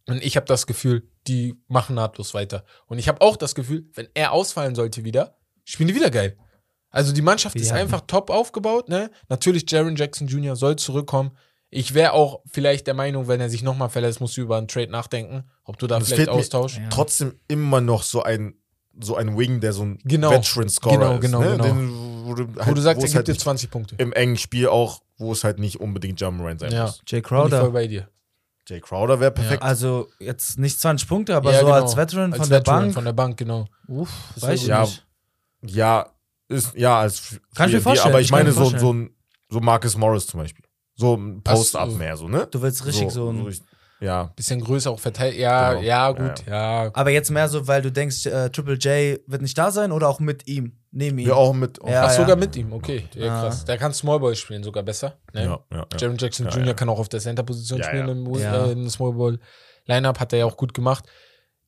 Und 0.06 0.24
ich 0.24 0.36
habe 0.36 0.46
das 0.46 0.66
Gefühl, 0.66 1.06
die 1.26 1.54
machen 1.68 1.96
nahtlos 1.96 2.32
weiter. 2.32 2.64
Und 2.86 2.98
ich 2.98 3.08
habe 3.08 3.20
auch 3.20 3.36
das 3.36 3.54
Gefühl, 3.54 3.90
wenn 3.92 4.08
er 4.14 4.32
ausfallen 4.32 4.74
sollte 4.74 5.04
wieder, 5.04 5.36
spielen 5.64 5.88
die 5.88 5.94
wieder 5.94 6.10
geil. 6.10 6.38
Also 6.90 7.12
die 7.12 7.20
Mannschaft 7.20 7.56
Die 7.56 7.60
ist 7.60 7.72
einfach 7.72 8.00
top 8.06 8.30
aufgebaut. 8.30 8.88
Ne? 8.88 9.10
Natürlich, 9.28 9.70
Jaron 9.70 9.96
Jackson 9.96 10.26
Jr. 10.26 10.56
soll 10.56 10.76
zurückkommen. 10.76 11.32
Ich 11.70 11.92
wäre 11.94 12.12
auch 12.12 12.40
vielleicht 12.46 12.86
der 12.86 12.94
Meinung, 12.94 13.28
wenn 13.28 13.40
er 13.40 13.50
sich 13.50 13.62
nochmal 13.62 13.90
verletzt, 13.90 14.20
musst 14.20 14.36
du 14.36 14.40
über 14.40 14.56
einen 14.56 14.68
Trade 14.68 14.90
nachdenken, 14.90 15.44
ob 15.64 15.78
du 15.78 15.86
da 15.86 15.96
Und 15.96 16.02
es 16.02 16.08
vielleicht 16.08 16.30
austauschst. 16.30 16.78
Ja. 16.78 16.88
Trotzdem 16.88 17.34
immer 17.46 17.80
noch 17.82 18.02
so 18.02 18.22
ein, 18.22 18.54
so 19.00 19.16
ein 19.16 19.36
Wing, 19.36 19.60
der 19.60 19.72
so 19.74 19.82
ein 19.84 19.98
Genau. 20.04 20.30
Veteran-Scorer 20.30 20.96
Genau, 20.96 21.14
ist. 21.16 21.20
genau, 21.20 21.40
ne? 21.40 21.50
genau. 21.52 21.64
Den, 21.64 22.24
wo 22.24 22.34
du, 22.34 22.56
Wo 22.56 22.60
halt, 22.64 22.76
du 22.76 22.80
sagst, 22.80 22.96
wo 23.00 23.04
er 23.04 23.06
gibt 23.06 23.16
halt 23.16 23.28
dir 23.28 23.32
nicht 23.32 23.40
20 23.42 23.70
Punkte. 23.70 23.94
im 23.98 24.12
engen 24.14 24.36
Spiel 24.38 24.68
auch, 24.68 25.02
wo 25.18 25.30
es 25.32 25.44
halt 25.44 25.58
nicht 25.58 25.78
unbedingt 25.80 26.20
Jammerant 26.20 26.60
sein 26.60 26.72
Ja. 26.72 26.86
muss. 26.86 27.02
Jay 27.06 27.20
Bin 27.20 27.24
ich 27.24 27.28
voll 27.28 27.48
Crowder. 27.50 27.70
bei 27.70 27.86
dir. 27.86 28.08
Jay 28.66 28.80
Crowder 28.80 29.20
wäre 29.20 29.30
perfekt. 29.30 29.62
Also 29.62 30.08
jetzt 30.20 30.58
nicht 30.58 30.80
20 30.80 31.06
Punkte, 31.08 31.36
aber 31.36 31.52
Ja, 31.52 31.60
so 31.60 31.66
genau. 31.66 31.76
als 31.82 31.96
Veteran 31.96 32.32
Als 32.32 32.40
von 32.42 32.48
der 32.50 32.58
Veteran 32.60 32.80
Bank. 32.82 32.94
Von 32.94 33.04
der 33.04 33.12
Bank, 33.12 33.36
genau. 33.38 33.66
Uff, 33.88 34.10
Das 34.34 34.42
weiß 34.44 34.62
ich 34.62 34.66
ja, 34.68 34.80
nicht. 34.82 35.06
ja, 35.66 36.06
ist, 36.48 36.74
ja, 36.74 36.98
als 37.00 37.38
Kann 37.54 37.68
ich 37.68 37.74
mir 37.76 37.80
3D, 37.80 37.82
vorstellen, 37.82 38.12
Aber 38.12 38.20
ich 38.20 38.26
ich 38.26 38.32
meine 38.32 38.52
so, 38.52 38.64
so 38.70 38.92
ein 38.92 39.10
so 39.50 39.60
Marcus 39.60 39.96
Morris 39.96 40.26
zum 40.26 40.40
Beispiel. 40.40 40.64
So 40.98 41.14
ein 41.16 41.42
Post-Up 41.42 41.90
so. 41.90 41.96
mehr, 41.96 42.16
so, 42.16 42.28
ne? 42.28 42.46
Du 42.50 42.60
willst 42.60 42.84
richtig 42.84 43.10
so, 43.10 43.30
ein. 43.30 43.46
ich- 43.48 43.62
ja. 44.00 44.30
Bisschen 44.36 44.60
größer 44.60 44.90
auch 44.92 45.00
verteilt. 45.00 45.34
Ja, 45.36 45.72
Genau. 45.72 45.82
ja, 45.84 46.10
gut, 46.12 46.46
ja. 46.46 46.90
aber 46.94 47.10
jetzt 47.10 47.30
mehr 47.30 47.48
so, 47.48 47.66
weil 47.66 47.82
du 47.82 47.90
denkst, 47.90 48.26
äh, 48.26 48.48
Triple 48.50 48.74
J 48.74 49.18
wird 49.26 49.42
nicht 49.42 49.58
da 49.58 49.72
sein 49.72 49.90
oder 49.90 50.08
auch 50.08 50.20
mit 50.20 50.46
ihm? 50.46 50.78
Neben 50.92 51.18
ihm? 51.18 51.26
Wir 51.26 51.36
auch 51.36 51.52
mit. 51.52 51.78
Ja, 51.78 52.04
Ach, 52.04 52.10
ja. 52.10 52.14
sogar 52.14 52.36
mit 52.36 52.54
ihm, 52.54 52.72
okay. 52.72 53.08
Ja, 53.14 53.40
krass. 53.42 53.64
Der 53.64 53.76
kann 53.76 53.92
Smallball 53.92 54.36
spielen, 54.36 54.62
sogar 54.62 54.84
besser. 54.84 55.18
Ne? 55.32 55.44
Ja, 55.44 55.58
ja, 55.72 55.78
ja. 55.78 55.86
Jaron 55.98 56.16
Jackson 56.16 56.46
Ja, 56.46 56.52
Jr. 56.52 56.66
ja. 56.66 56.74
kann 56.74 56.88
auch 56.88 56.98
auf 57.00 57.08
der 57.08 57.18
Center-Position 57.20 57.80
Ja, 57.80 57.84
spielen 57.86 58.06
ja. 58.06 58.12
im 58.12 58.34
Ja. 58.34 58.66
äh, 58.66 58.72
in 58.72 58.88
Small 58.88 59.14
Ball. 59.14 59.38
Lineup 59.86 60.20
hat 60.20 60.32
er 60.32 60.40
ja 60.40 60.44
auch 60.46 60.56
gut 60.56 60.74
gemacht. 60.74 61.04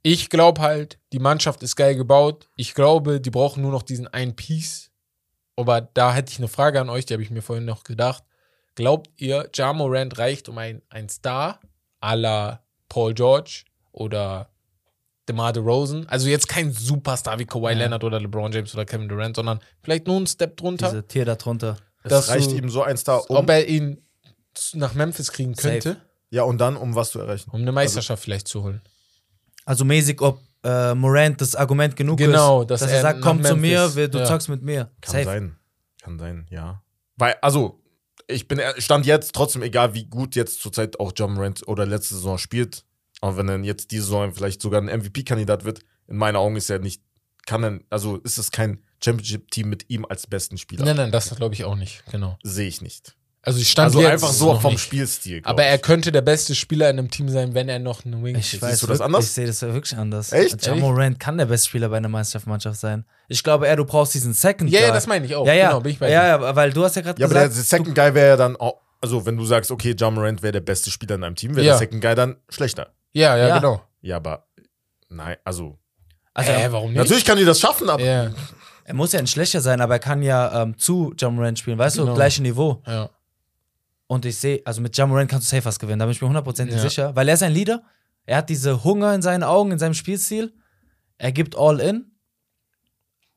Ich 0.02 0.30
glaube 0.30 0.60
halt, 0.60 0.98
die 1.12 1.18
Mannschaft 1.18 1.62
ist 1.64 1.74
geil 1.74 1.96
gebaut. 1.96 2.48
Ich 2.54 2.74
glaube, 2.74 3.20
die 3.20 3.30
brauchen 3.30 3.60
nur 3.62 3.72
noch 3.72 3.82
diesen 3.82 4.06
einen 4.06 4.36
Piece. 4.36 4.90
Aber 5.56 5.80
da 5.80 6.14
hätte 6.14 6.30
ich 6.32 6.38
eine 6.38 6.48
Frage 6.48 6.80
an 6.80 6.88
euch, 6.90 7.06
die 7.06 7.12
habe 7.14 7.22
ich 7.24 7.30
mir 7.30 7.42
vorhin 7.42 7.64
noch 7.64 7.82
gedacht. 7.84 8.22
Glaubt 8.74 9.10
ihr, 9.16 9.48
Ja 9.54 9.72
Morant 9.72 10.18
reicht, 10.18 10.48
um 10.48 10.58
ein, 10.58 10.82
ein 10.90 11.08
Star 11.08 11.60
à 12.00 12.14
la 12.16 12.62
Paul 12.88 13.14
George 13.14 13.64
oder 13.92 14.48
DeMar 15.28 15.52
DeRozan? 15.52 16.06
Also 16.08 16.28
jetzt 16.28 16.48
kein 16.48 16.72
Superstar 16.72 17.38
wie 17.38 17.46
Kawhi 17.46 17.72
Ja. 17.72 17.78
Leonard 17.78 18.04
oder 18.04 18.20
LeBron 18.20 18.52
James 18.52 18.72
oder 18.74 18.84
Kevin 18.84 19.08
Durant, 19.08 19.36
sondern 19.36 19.60
vielleicht 19.82 20.06
nur 20.06 20.16
einen 20.16 20.26
Step 20.26 20.56
drunter. 20.56 20.88
Diese 20.90 21.06
Tier 21.06 21.24
da 21.24 21.34
drunter. 21.36 21.76
Es 22.02 22.10
dass 22.10 22.28
reicht 22.28 22.50
du- 22.52 22.56
ihm 22.56 22.70
so 22.70 22.82
ein 22.82 22.96
Star, 22.96 23.28
um. 23.28 23.36
ob 23.36 23.50
er 23.50 23.66
ihn 23.68 24.02
nach 24.74 24.94
Memphis 24.94 25.30
kriegen 25.30 25.54
Safe. 25.54 25.68
könnte, 25.80 26.00
ja, 26.30 26.42
und 26.44 26.58
dann, 26.58 26.76
um 26.76 26.94
was 26.94 27.10
zu 27.10 27.20
erreichen. 27.20 27.50
um 27.50 27.60
eine 27.60 27.72
Meisterschaft 27.72 28.22
vielleicht 28.22 28.48
zu 28.48 28.62
holen. 28.62 28.80
Also 29.66 29.84
mäßig, 29.84 30.20
ob 30.22 30.40
äh, 30.64 30.94
Morant 30.94 31.40
das 31.40 31.54
Argument 31.54 31.94
genug 31.96 32.18
Genau, 32.18 32.62
ist, 32.62 32.70
dass 32.70 32.80
dass, 32.80 32.90
er 32.90 32.96
er 32.96 33.02
sagt, 33.02 33.20
komm 33.20 33.42
zu 33.42 33.56
mir, 33.56 33.88
du 33.88 34.18
ja. 34.18 34.24
zockst 34.24 34.48
mit 34.48 34.62
mir. 34.62 34.90
Kann 35.00 35.12
Safe. 35.12 35.24
sein. 35.24 35.56
Kann 36.02 36.18
sein, 36.18 36.46
ja. 36.50 36.82
Weil, 37.16 37.34
also, 37.42 37.79
ich 38.30 38.48
bin, 38.48 38.60
stand 38.78 39.06
jetzt 39.06 39.34
trotzdem, 39.34 39.62
egal 39.62 39.94
wie 39.94 40.04
gut 40.04 40.36
jetzt 40.36 40.60
zurzeit 40.60 41.00
auch 41.00 41.12
John 41.14 41.34
Morant 41.34 41.66
oder 41.66 41.86
letzte 41.86 42.14
Saison 42.14 42.38
spielt, 42.38 42.84
aber 43.20 43.36
wenn 43.36 43.48
er 43.48 43.58
jetzt 43.60 43.90
diese 43.90 44.04
Saison 44.04 44.32
vielleicht 44.32 44.62
sogar 44.62 44.80
ein 44.80 44.86
MVP-Kandidat 44.86 45.64
wird, 45.64 45.80
in 46.06 46.16
meinen 46.16 46.36
Augen 46.36 46.56
ist 46.56 46.70
er 46.70 46.78
nicht, 46.78 47.02
kann 47.46 47.64
er, 47.64 47.80
also 47.90 48.16
ist 48.18 48.38
es 48.38 48.50
kein 48.50 48.82
Championship-Team 49.02 49.68
mit 49.68 49.88
ihm 49.88 50.04
als 50.04 50.26
besten 50.26 50.58
Spieler. 50.58 50.84
Nein, 50.84 50.96
nein, 50.96 51.12
das 51.12 51.34
glaube 51.34 51.54
ich 51.54 51.64
auch 51.64 51.76
nicht. 51.76 52.04
Genau. 52.10 52.38
Sehe 52.42 52.68
ich 52.68 52.82
nicht. 52.82 53.16
Also 53.42 53.58
ich 53.58 53.70
stand 53.70 53.86
Also 53.86 54.00
jetzt 54.02 54.10
einfach 54.12 54.28
so 54.28 54.54
vom 54.60 54.72
nicht. 54.72 54.82
Spielstil. 54.82 55.40
Aber 55.44 55.62
er 55.64 55.78
könnte 55.78 56.12
der 56.12 56.20
beste 56.20 56.54
Spieler 56.54 56.90
in 56.90 56.98
einem 56.98 57.10
Team 57.10 57.28
sein, 57.30 57.54
wenn 57.54 57.70
er 57.70 57.78
noch 57.78 58.04
einen 58.04 58.22
Wing 58.22 58.36
Ich 58.36 58.50
kriegt. 58.50 58.62
weiß, 58.62 58.80
du 58.80 58.86
das 58.86 59.00
anders? 59.00 59.24
Ich 59.24 59.30
sehe 59.32 59.46
das 59.46 59.62
wirklich 59.62 59.96
anders. 59.96 60.30
Echt? 60.32 60.60
Ja, 60.66 60.68
Ehrlich? 60.68 60.82
Morant 60.84 61.18
kann 61.18 61.38
der 61.38 61.46
beste 61.46 61.68
Spieler 61.68 61.88
bei 61.88 61.96
einer 61.96 62.08
Meisterschaftsmannschaft 62.10 62.78
sein. 62.78 63.06
Ich 63.28 63.42
glaube 63.42 63.66
eher, 63.66 63.76
du 63.76 63.86
brauchst 63.86 64.12
diesen 64.12 64.34
Second 64.34 64.70
Ja, 64.70 64.80
ja, 64.80 64.86
Guy. 64.88 64.94
das 64.94 65.06
meine 65.06 65.24
ich 65.24 65.34
auch. 65.34 65.46
Ja, 65.46 65.54
ja, 65.54 65.68
Genau, 65.68 65.80
bin 65.80 65.92
ich 65.92 65.98
bei 65.98 66.10
ja, 66.10 66.26
ja, 66.26 66.54
weil 66.56 66.70
du 66.70 66.84
hast 66.84 66.96
ja 66.96 67.02
gerade 67.02 67.18
Ja, 67.18 67.26
aber 67.26 67.34
der 67.34 67.48
gesagt, 67.48 67.66
Second 67.66 67.94
Guy 67.94 68.14
wäre 68.14 68.28
ja 68.28 68.36
dann 68.36 68.56
auch, 68.56 68.74
also 69.00 69.24
wenn 69.24 69.38
du 69.38 69.44
sagst, 69.46 69.70
okay, 69.70 69.94
John 69.98 70.14
Morant 70.16 70.42
wäre 70.42 70.52
der 70.52 70.60
beste 70.60 70.90
Spieler 70.90 71.14
in 71.14 71.24
einem 71.24 71.34
Team, 71.36 71.56
wäre 71.56 71.64
Ja. 71.64 71.72
der 71.72 71.78
Second 71.78 72.02
Guy 72.02 72.14
dann 72.14 72.36
schlechter. 72.50 72.92
Ja, 73.12 73.38
ja, 73.38 73.48
Ja. 73.48 73.56
genau. 73.58 73.82
Ja, 74.02 74.16
aber 74.16 74.46
nein, 75.08 75.36
also 75.44 75.78
also 76.34 76.52
äh, 76.52 76.70
warum 76.70 76.90
nicht? 76.90 76.98
natürlich 76.98 77.24
kann 77.24 77.38
die 77.38 77.44
das 77.46 77.58
schaffen, 77.58 77.88
aber 77.88 78.02
Ja, 78.04 78.30
er 78.84 78.94
muss 78.94 79.12
ja 79.12 79.20
nicht 79.22 79.30
schlechter 79.32 79.62
sein, 79.62 79.80
aber 79.80 79.94
er 79.94 79.98
kann 79.98 80.20
ja 80.22 80.62
ähm, 80.62 80.76
zu 80.76 81.14
John 81.16 81.36
Morant 81.36 81.58
spielen, 81.58 81.78
weißt 81.78 81.96
Genau. 81.96 82.08
du, 82.10 82.14
gleiche 82.16 82.42
Niveau. 82.42 82.82
ja. 82.86 83.08
Und 84.10 84.24
ich 84.24 84.36
sehe, 84.38 84.60
also 84.64 84.80
mit 84.80 84.96
John 84.98 85.08
Morant 85.08 85.30
kannst 85.30 85.46
du 85.52 85.54
safe 85.56 85.64
was 85.66 85.78
gewinnen, 85.78 86.00
da 86.00 86.04
bin 86.04 86.10
ich 86.10 86.20
mir 86.20 86.26
hundertprozentig 86.26 86.74
Ja. 86.74 86.82
sicher, 86.82 87.14
weil 87.14 87.28
er 87.28 87.34
ist 87.34 87.44
ein 87.44 87.52
Leader, 87.52 87.84
er 88.26 88.38
hat 88.38 88.48
diese 88.48 88.82
Hunger 88.82 89.14
in 89.14 89.22
seinen 89.22 89.44
Augen, 89.44 89.70
in 89.70 89.78
seinem 89.78 89.94
Spielstil, 89.94 90.52
er 91.16 91.30
gibt 91.30 91.56
all 91.56 91.78
in 91.78 92.10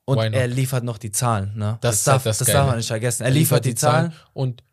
und 0.05 0.17
er 0.17 0.47
liefert 0.47 0.83
noch 0.83 0.97
die 0.97 1.11
Zahlen. 1.11 1.53
Ne? 1.55 1.77
Das 1.81 1.91
Das, 1.91 1.99
ist 1.99 2.07
halt 2.07 2.15
darf, 2.15 2.23
das 2.23 2.37
das 2.39 2.47
darf 2.47 2.65
man 2.67 2.77
nicht 2.77 2.87
vergessen. 2.87 3.21
Er 3.23 3.29
liefert 3.29 3.65
die 3.65 3.75
Zahlen. 3.75 4.13
Und 4.33 4.63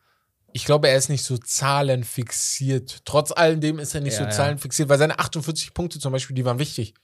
ich 0.54 0.64
glaube, 0.64 0.88
er 0.88 0.96
ist 0.96 1.10
nicht 1.10 1.22
so 1.22 1.36
zahlenfixiert. 1.36 3.02
Trotz 3.04 3.30
alledem 3.32 3.78
ist 3.78 3.94
er 3.94 4.00
nicht 4.00 4.18
Ja, 4.18 4.30
so 4.30 4.36
zahlenfixiert, 4.36 4.88
weil 4.88 4.98
seine 4.98 5.18
48 5.18 5.74
Punkte 5.74 5.98
zum 5.98 6.12
Beispiel, 6.12 6.34
die 6.34 6.46
waren 6.46 6.58
wichtig. 6.58 6.94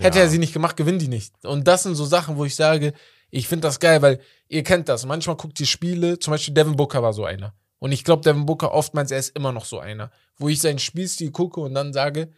Hätte 0.00 0.18
Ja. 0.18 0.24
er 0.24 0.30
sie 0.30 0.38
nicht 0.38 0.54
gemacht, 0.54 0.76
gewinnen 0.76 0.98
die 0.98 1.08
nicht. 1.08 1.34
Und 1.44 1.68
das 1.68 1.82
sind 1.82 1.96
so 1.96 2.06
Sachen, 2.06 2.36
wo 2.38 2.44
ich 2.46 2.54
sage, 2.56 2.94
ich 3.30 3.46
finde 3.46 3.68
das 3.68 3.78
geil, 3.78 4.00
weil 4.00 4.20
ihr 4.48 4.62
kennt 4.62 4.88
das. 4.88 5.04
Manchmal 5.04 5.36
guckt 5.36 5.60
ihr 5.60 5.66
Spiele, 5.66 6.18
zum 6.18 6.30
Beispiel 6.30 6.54
Devin 6.54 6.76
Booker 6.76 7.02
war 7.02 7.12
so 7.12 7.24
einer. 7.26 7.52
Und 7.78 7.92
ich 7.92 8.04
glaube, 8.04 8.22
Devin 8.22 8.46
Booker 8.46 8.72
oftmals, 8.72 9.10
er 9.10 9.18
ist 9.18 9.36
immer 9.36 9.52
noch 9.52 9.64
so 9.64 9.78
einer. 9.78 10.10
Wo 10.36 10.48
ich 10.48 10.60
seinen 10.60 10.78
Spielstil 10.78 11.30
gucke 11.30 11.60
und 11.60 11.74
dann 11.74 11.92
sage, 11.92 12.30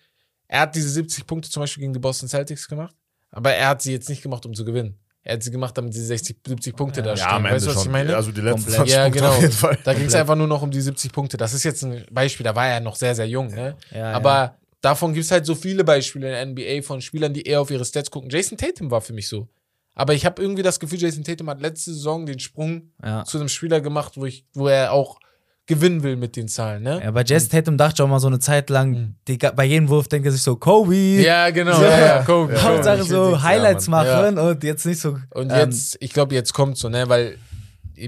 er 0.48 0.60
hat 0.60 0.74
diese 0.74 0.90
70 0.90 1.26
Punkte 1.26 1.48
zum 1.48 1.62
Beispiel 1.62 1.82
gegen 1.82 1.92
die 1.92 2.00
Boston 2.00 2.28
Celtics 2.28 2.68
gemacht, 2.68 2.94
aber 3.30 3.52
er 3.52 3.68
hat 3.68 3.82
sie 3.82 3.92
jetzt 3.92 4.08
nicht 4.08 4.22
gemacht, 4.22 4.44
um 4.46 4.54
zu 4.54 4.64
gewinnen. 4.64 4.98
Er 5.22 5.34
hat 5.34 5.42
sie 5.42 5.50
gemacht, 5.50 5.76
damit 5.76 5.92
sie 5.92 6.04
60, 6.04 6.38
70 6.46 6.74
Punkte 6.74 7.02
da 7.02 7.10
ja, 7.10 7.16
stehen. 7.16 7.44
weißt 7.44 7.66
du, 7.66 7.70
was 7.70 7.74
schon. 7.76 7.84
ich 7.84 7.90
meine? 7.90 8.16
Also 8.16 8.32
die 8.32 8.40
letzten 8.40 8.72
Komplett. 8.72 8.76
20 8.76 8.94
Ja, 8.94 9.08
genau. 9.08 9.28
auf 9.28 9.40
jeden 9.40 9.52
Fall. 9.52 9.78
Da 9.84 9.92
ging 9.92 10.06
es 10.06 10.14
einfach 10.14 10.34
nur 10.34 10.46
noch 10.46 10.62
um 10.62 10.70
die 10.70 10.80
70 10.80 11.12
Punkte. 11.12 11.36
Das 11.36 11.52
ist 11.52 11.62
jetzt 11.62 11.84
ein 11.84 12.04
Beispiel, 12.10 12.44
da 12.44 12.56
war 12.56 12.66
er 12.66 12.80
noch 12.80 12.96
sehr, 12.96 13.14
sehr 13.14 13.28
jung. 13.28 13.48
Ne? 13.48 13.76
Ja, 13.94 14.12
Aber 14.12 14.30
ja. 14.30 14.56
davon 14.80 15.12
gibt 15.12 15.24
es 15.24 15.30
halt 15.30 15.44
so 15.44 15.54
viele 15.54 15.84
Beispiele 15.84 16.42
in 16.42 16.54
der 16.56 16.66
NBA 16.80 16.82
von 16.82 17.02
Spielern, 17.02 17.34
die 17.34 17.42
eher 17.42 17.60
auf 17.60 17.70
ihre 17.70 17.84
Stats 17.84 18.10
gucken. 18.10 18.30
Jason 18.30 18.56
Tatum 18.56 18.90
war 18.90 19.02
für 19.02 19.12
mich 19.12 19.28
so. 19.28 19.46
Aber 19.94 20.14
ich 20.14 20.24
habe 20.24 20.40
irgendwie 20.40 20.62
das 20.62 20.80
Gefühl, 20.80 20.98
Jason 20.98 21.22
Tatum 21.22 21.50
hat 21.50 21.60
letzte 21.60 21.92
Saison 21.92 22.24
den 22.24 22.38
Sprung 22.38 22.90
zu 23.26 23.38
einem 23.38 23.48
Spieler 23.48 23.82
gemacht, 23.82 24.14
wo, 24.16 24.24
ich, 24.24 24.46
wo 24.54 24.68
er 24.68 24.92
auch 24.92 25.20
gewinnen 25.66 26.02
will 26.02 26.16
mit 26.16 26.36
den 26.36 26.48
Zahlen. 26.48 26.82
Ne? 26.82 27.00
Ja, 27.02 27.10
bei 27.10 27.22
Jason 27.22 27.50
Tatum 27.50 27.78
dachte 27.78 27.94
ich 27.96 28.02
auch 28.02 28.08
mal 28.08 28.18
so 28.18 28.26
eine 28.26 28.40
Zeit 28.40 28.70
lang, 28.70 29.14
die, 29.28 29.38
bei 29.38 29.64
jedem 29.64 29.88
Wurf 29.88 30.08
denkt 30.08 30.26
er 30.26 30.32
sich 30.32 30.42
so, 30.42 30.56
Kobe. 30.56 30.94
Ja, 30.94 31.50
genau. 31.50 31.76
So. 31.76 31.82
Ja, 31.84 31.98
ja, 32.00 32.22
Kobe, 32.24 32.54
Kobe. 32.54 32.62
Hauptsache 32.62 33.04
so 33.04 33.40
Highlights 33.40 33.86
ja, 33.86 33.90
machen 33.90 34.38
und 34.38 34.64
jetzt 34.64 34.84
nicht 34.84 35.00
so. 35.00 35.16
Und 35.30 35.50
ähm, 35.50 35.58
jetzt, 35.58 35.96
ich 36.00 36.12
glaube, 36.12 36.34
jetzt 36.34 36.52
kommt 36.52 36.76
so, 36.76 36.88
ne, 36.88 37.08
weil 37.08 37.38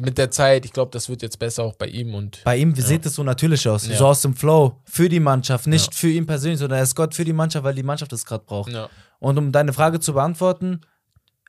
mit 0.00 0.18
der 0.18 0.30
Zeit, 0.30 0.64
ich 0.64 0.72
glaube, 0.72 0.90
das 0.90 1.08
wird 1.08 1.22
jetzt 1.22 1.38
besser 1.38 1.64
auch 1.64 1.74
bei 1.74 1.86
ihm 1.86 2.14
und 2.14 2.40
Bei 2.44 2.56
ihm 2.56 2.74
sieht 2.74 3.04
es 3.06 3.14
so 3.14 3.22
natürlich 3.22 3.68
aus. 3.68 3.86
Ja. 3.86 3.96
So 3.96 4.06
aus 4.06 4.22
dem 4.22 4.34
Flow. 4.34 4.80
Für 4.84 5.08
die 5.08 5.20
Mannschaft. 5.20 5.66
Nicht 5.66 5.94
für 5.94 6.08
ihn 6.08 6.26
persönlich, 6.26 6.58
sondern 6.58 6.78
er 6.78 6.82
ist 6.82 6.94
Gott 6.94 7.14
für 7.14 7.24
die 7.24 7.32
Mannschaft, 7.32 7.64
weil 7.64 7.74
die 7.74 7.82
Mannschaft 7.82 8.12
es 8.12 8.24
gerade 8.24 8.44
braucht. 8.44 8.72
ja. 8.72 8.88
Und 9.18 9.38
um 9.38 9.52
deine 9.52 9.72
Frage 9.72 10.00
zu 10.00 10.14
beantworten, 10.14 10.80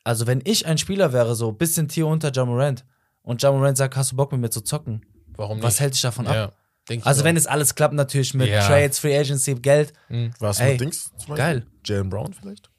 also 0.04 0.28
wenn 0.28 0.42
ich 0.44 0.68
ein 0.68 0.78
Spieler 0.78 1.12
wäre, 1.12 1.34
so 1.34 1.50
ein 1.50 1.58
bisschen 1.58 1.88
Tier 1.88 2.06
unter 2.06 2.32
Jamorant 2.32 2.86
und 3.24 3.42
Jamorant 3.42 3.78
sagt, 3.78 3.96
hast 3.96 4.12
du 4.12 4.16
Bock 4.16 4.32
mit 4.32 4.42
mir 4.42 4.50
zu 4.50 4.62
zocken? 4.62 5.02
Warum 5.36 5.58
nicht? 5.58 5.66
Was 5.66 5.80
hält 5.80 5.94
dich 5.94 6.02
davon 6.02 6.28
ab? 6.28 6.36
ja, 6.36 6.52
ich 6.90 7.06
Also 7.06 7.24
wenn 7.24 7.38
es 7.38 7.48
alles 7.48 7.76
klappt, 7.76 7.94
natürlich 7.94 8.34
mit 8.34 8.50
Ja. 8.50 8.66
Trades, 8.68 9.00
Free 9.00 9.18
Agency, 9.18 9.56
Geld. 9.56 9.94
Was 10.40 10.60
Ey, 10.60 10.74
mit 10.74 10.82
Dings? 10.82 11.12
geil. 11.36 11.66
Jalen 11.86 12.10
Brown 12.10 12.34
vielleicht? 12.34 12.70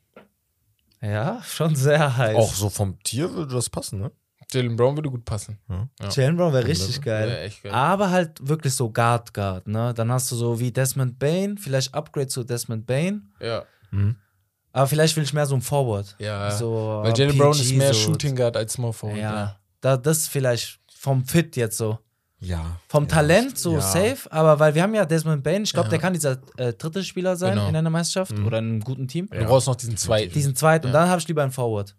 Ja, 1.01 1.43
schon 1.47 1.75
sehr 1.75 2.17
heiß. 2.17 2.37
Auch 2.37 2.53
so 2.55 2.71
vom 2.71 2.99
Tier 3.03 3.33
würde 3.35 3.55
das 3.55 3.69
passen, 3.69 4.01
ne? 4.01 4.11
Jalen 4.53 4.77
Brown 4.77 4.97
würde 4.97 5.11
gut 5.11 5.25
passen. 5.25 5.59
Ja. 5.69 5.89
Jalen 6.11 6.37
Brown 6.37 6.53
wäre 6.53 6.67
richtig 6.67 7.01
geil. 7.03 7.29
Echt 7.47 7.63
geil. 7.63 7.73
Aber 7.73 8.11
halt 8.11 8.47
wirklich 8.47 8.73
so 8.75 8.91
Guard 8.91 9.35
Guard, 9.35 9.67
ne? 9.67 9.93
Dann 9.95 10.11
hast 10.13 10.31
du 10.31 10.37
so 10.37 10.61
wie 10.61 10.71
Desmond 10.71 11.19
Bain, 11.19 11.59
vielleicht 11.59 11.93
Upgrade 11.93 12.29
zu 12.29 12.45
Desmond 12.45 12.87
Bain. 12.87 13.33
Ja. 13.41 13.65
Aber 14.73 14.87
vielleicht 14.89 15.17
will 15.17 15.25
ich 15.25 15.33
mehr 15.33 15.47
so 15.47 15.55
ein 15.55 15.61
Forward. 15.63 16.15
Ja. 16.19 16.51
So, 16.51 17.01
Weil 17.03 17.13
Jalen 17.17 17.33
PG, 17.33 17.39
Brown 17.39 17.53
ist 17.53 17.73
mehr 17.75 17.95
so- 17.95 18.01
Shooting 18.01 18.35
Guard 18.37 18.57
als 18.57 18.73
Small 18.75 18.93
Forward. 18.93 19.19
Ja. 19.19 19.57
Da, 19.81 19.97
das 19.97 20.27
vielleicht 20.29 20.81
vom 20.95 21.25
Fit 21.25 21.57
jetzt 21.57 21.77
so. 21.77 21.99
Ja. 22.41 22.78
Vom 22.89 23.09
Talent 23.09 23.59
so 23.59 23.74
ja. 23.74 23.80
safe, 23.80 24.30
aber 24.30 24.59
weil 24.59 24.74
wir 24.74 24.82
haben 24.82 24.95
ja 24.95 25.05
Desmond 25.07 25.43
Bain, 25.43 25.62
ich 25.62 25.72
glaube, 25.72 25.89
der 25.89 25.99
kann 25.99 26.12
dieser 26.12 26.39
äh, 26.59 26.72
dritte 26.74 27.03
Spieler 27.03 27.37
sein 27.37 27.55
Genau. 27.55 27.68
in 27.68 27.76
einer 27.76 27.91
Meisterschaft 27.91 28.32
oder 28.39 28.59
in 28.59 28.64
einem 28.66 28.80
guten 28.80 29.09
Team. 29.09 29.28
Du 29.30 29.45
brauchst 29.45 29.66
noch 29.66 29.76
diesen 29.76 29.97
zweiten. 29.97 30.32
Diesen 30.32 30.55
zweiten. 30.55 30.87
Und 30.89 30.93
dann 30.93 31.09
habe 31.09 31.20
ich 31.20 31.28
lieber 31.28 31.43
einen 31.43 31.53
Forward. 31.53 31.95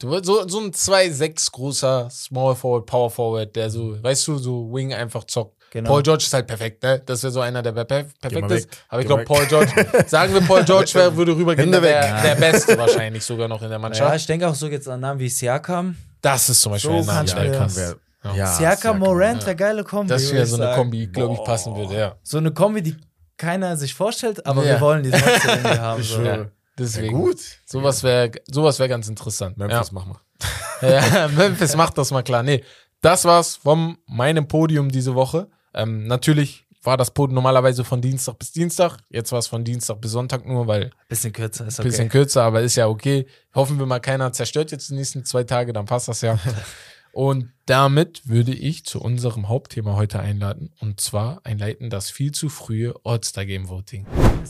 Du 0.00 0.10
willst 0.10 0.26
so, 0.26 0.48
so 0.48 0.58
ein 0.58 0.72
2-6 0.72 1.52
großer 1.52 2.08
Small 2.10 2.56
Forward, 2.56 2.86
Power 2.86 3.08
Forward, 3.10 3.54
der 3.54 3.70
so, 3.70 4.02
weißt 4.02 4.26
du, 4.26 4.38
so 4.38 4.72
Wing 4.72 4.92
einfach 4.92 5.24
zockt. 5.24 5.56
Genau. 5.70 5.90
Paul 5.90 6.02
George 6.02 6.24
ist 6.24 6.32
halt 6.32 6.48
perfekt, 6.48 6.82
ne? 6.82 7.00
Das 7.06 7.22
wäre 7.22 7.32
so 7.32 7.40
einer, 7.40 7.62
der 7.62 7.70
per 7.70 7.84
perfekt 7.84 8.50
ist. 8.50 8.68
Aber 8.88 9.00
ich 9.00 9.06
glaube, 9.06 9.22
Paul 9.22 9.46
George, 9.46 9.70
sagen 10.08 10.34
wir, 10.34 10.40
Paul 10.40 10.64
George 10.64 10.90
wär, 10.94 11.14
würde 11.16 11.36
rübergehen, 11.36 11.70
der, 11.70 11.80
weg. 11.82 11.94
wär, 11.94 12.22
der 12.22 12.34
Beste 12.34 12.76
wahrscheinlich 12.76 13.22
sogar 13.22 13.46
noch 13.46 13.62
in 13.62 13.68
der 13.68 13.76
Ja, 13.76 13.78
Mannschaft. 13.78 14.16
ich 14.16 14.26
denke 14.26 14.48
auch 14.48 14.54
so 14.56 14.66
jetzt 14.66 14.88
an 14.88 14.98
Namen 14.98 15.20
wie 15.20 15.28
Siakam. 15.28 15.96
das 16.20 16.48
ist 16.48 16.60
zum 16.62 16.72
Beispiel 16.72 16.90
So 16.90 16.96
ein 17.12 17.24
Name, 17.26 17.52
kann 17.52 17.68
ich 17.68 17.74
der. 17.74 17.88
Wär, 17.90 17.96
Ja. 18.22 18.34
ja. 18.34 18.46
Siakam 18.46 18.98
Morant 18.98 19.44
wäre 19.46 19.56
geile 19.56 19.84
Kombi. 19.84 20.08
Das 20.08 20.32
wäre 20.32 20.44
so 20.46 20.56
eine 20.56 20.64
sagen. 20.66 20.76
Kombi, 20.82 21.06
glaube 21.06 21.34
ich, 21.34 21.44
passen 21.44 21.74
würde, 21.74 21.94
ja. 21.98 22.16
So 22.22 22.38
eine 22.38 22.52
Kombi, 22.52 22.82
die 22.82 22.96
keiner 23.36 23.76
sich 23.76 23.94
vorstellt, 23.94 24.44
aber 24.44 24.62
Ja. 24.64 24.74
wir 24.74 24.80
wollen 24.80 25.02
die 25.02 25.10
trotzdem 25.10 25.50
irgendwie 25.64 25.78
haben. 25.78 26.02
So. 26.02 26.22
ja. 26.22 26.46
Deswegen. 26.78 27.14
Gut. 27.14 27.38
Sowas 27.66 28.02
wäre 28.02 28.30
sowas 28.50 28.78
wär 28.78 28.88
ganz 28.88 29.08
interessant. 29.08 29.56
Memphis, 29.58 29.92
mach 29.92 30.06
mal. 30.06 30.20
Ja, 30.82 31.28
Memphis 31.28 31.76
macht 31.76 31.98
das 31.98 32.10
mal 32.10 32.22
klar. 32.22 32.42
Nee, 32.42 32.64
das 33.02 33.26
war's 33.26 33.56
von 33.56 33.98
meinem 34.06 34.48
Podium 34.48 34.88
diese 34.90 35.14
Woche. 35.14 35.48
Ähm, 35.74 36.06
natürlich 36.06 36.64
war 36.82 36.96
das 36.96 37.10
Podium 37.10 37.34
normalerweise 37.34 37.84
von 37.84 38.00
Dienstag 38.00 38.38
bis 38.38 38.52
Dienstag. 38.52 38.96
Jetzt 39.10 39.30
war 39.32 39.40
es 39.40 39.46
von 39.46 39.62
Dienstag 39.62 40.00
bis 40.00 40.12
Sonntag 40.12 40.46
nur, 40.46 40.66
weil 40.66 40.90
Bisschen 41.08 41.34
kürzer 41.34 41.66
ist 41.66 41.78
ein 41.78 41.82
okay. 41.82 41.90
bisschen 41.90 42.08
kürzer, 42.08 42.44
aber 42.44 42.62
ist 42.62 42.76
ja 42.76 42.86
okay. 42.88 43.26
Hoffen 43.54 43.78
wir 43.78 43.84
mal, 43.84 44.00
keiner 44.00 44.32
zerstört 44.32 44.70
jetzt 44.72 44.88
die 44.88 44.94
nächsten 44.94 45.22
zwei 45.26 45.44
Tage, 45.44 45.74
dann 45.74 45.84
passt 45.84 46.08
das 46.08 46.22
ja. 46.22 46.38
Und 47.12 47.50
damit 47.66 48.28
würde 48.28 48.52
ich 48.52 48.84
zu 48.84 49.00
unserem 49.00 49.48
Hauptthema 49.48 49.94
heute 49.96 50.20
einladen. 50.20 50.72
Und 50.80 51.00
zwar 51.00 51.40
einleiten 51.44 51.90
das 51.90 52.10
viel 52.10 52.32
zu 52.32 52.48
frühe 52.48 52.94
All-Star-Game-Voting. 53.04 54.06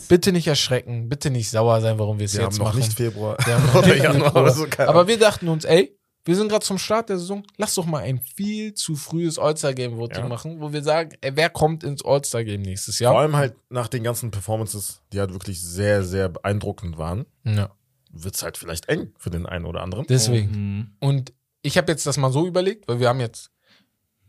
Bitte 0.09 0.31
nicht 0.31 0.47
erschrecken, 0.47 1.09
bitte 1.09 1.29
nicht 1.29 1.49
sauer 1.49 1.81
sein, 1.81 1.99
warum 1.99 2.19
wir 2.19 2.25
es 2.25 2.33
jetzt 2.33 2.43
haben 2.43 2.57
noch 2.57 2.65
machen. 2.65 2.79
nicht 2.79 2.93
Februar. 2.93 3.37
Wir 3.45 3.55
haben 3.55 3.65
noch 3.67 3.75
Oder 3.75 3.87
nicht 3.87 4.03
Januar 4.03 4.23
Februar. 4.25 4.43
oder 4.43 4.53
so, 4.53 4.65
keine 4.67 4.89
Aber 4.89 5.07
wir 5.07 5.17
dachten 5.19 5.47
uns, 5.47 5.65
ey, 5.65 5.95
wir 6.23 6.35
sind 6.35 6.49
gerade 6.49 6.63
zum 6.63 6.77
Start 6.77 7.09
der 7.09 7.17
Saison, 7.17 7.43
lass 7.57 7.73
doch 7.73 7.85
mal 7.85 8.03
ein 8.03 8.19
viel 8.21 8.75
zu 8.75 8.95
frühes 8.95 9.39
All-Star-Game-Voting 9.39 10.23
Ja. 10.23 10.27
machen, 10.27 10.61
wo 10.61 10.71
wir 10.71 10.83
sagen, 10.83 11.11
ey, 11.21 11.31
wer 11.35 11.49
kommt 11.49 11.83
ins 11.83 12.05
All-Star-Game 12.05 12.61
nächstes 12.61 12.99
Jahr? 12.99 13.13
Vor 13.13 13.21
allem 13.21 13.35
halt 13.35 13.55
nach 13.69 13.87
den 13.87 14.03
ganzen 14.03 14.29
Performances, 14.29 15.01
die 15.13 15.19
halt 15.19 15.33
wirklich 15.33 15.59
sehr, 15.61 16.03
sehr 16.03 16.29
beeindruckend 16.29 16.97
waren, 16.99 17.25
Ja, 17.43 17.71
wird 18.11 18.35
es 18.35 18.43
halt 18.43 18.57
vielleicht 18.57 18.87
eng 18.89 19.13
für 19.17 19.29
den 19.31 19.45
einen 19.47 19.65
oder 19.65 19.81
anderen. 19.81 20.05
deswegen. 20.07 20.51
Mhm. 20.51 20.91
Und 20.99 21.33
ich 21.61 21.77
habe 21.77 21.91
jetzt 21.91 22.05
das 22.05 22.17
mal 22.17 22.31
so 22.31 22.47
überlegt, 22.47 22.87
weil 22.87 22.99
wir 22.99 23.09
haben 23.09 23.19
jetzt, 23.19 23.51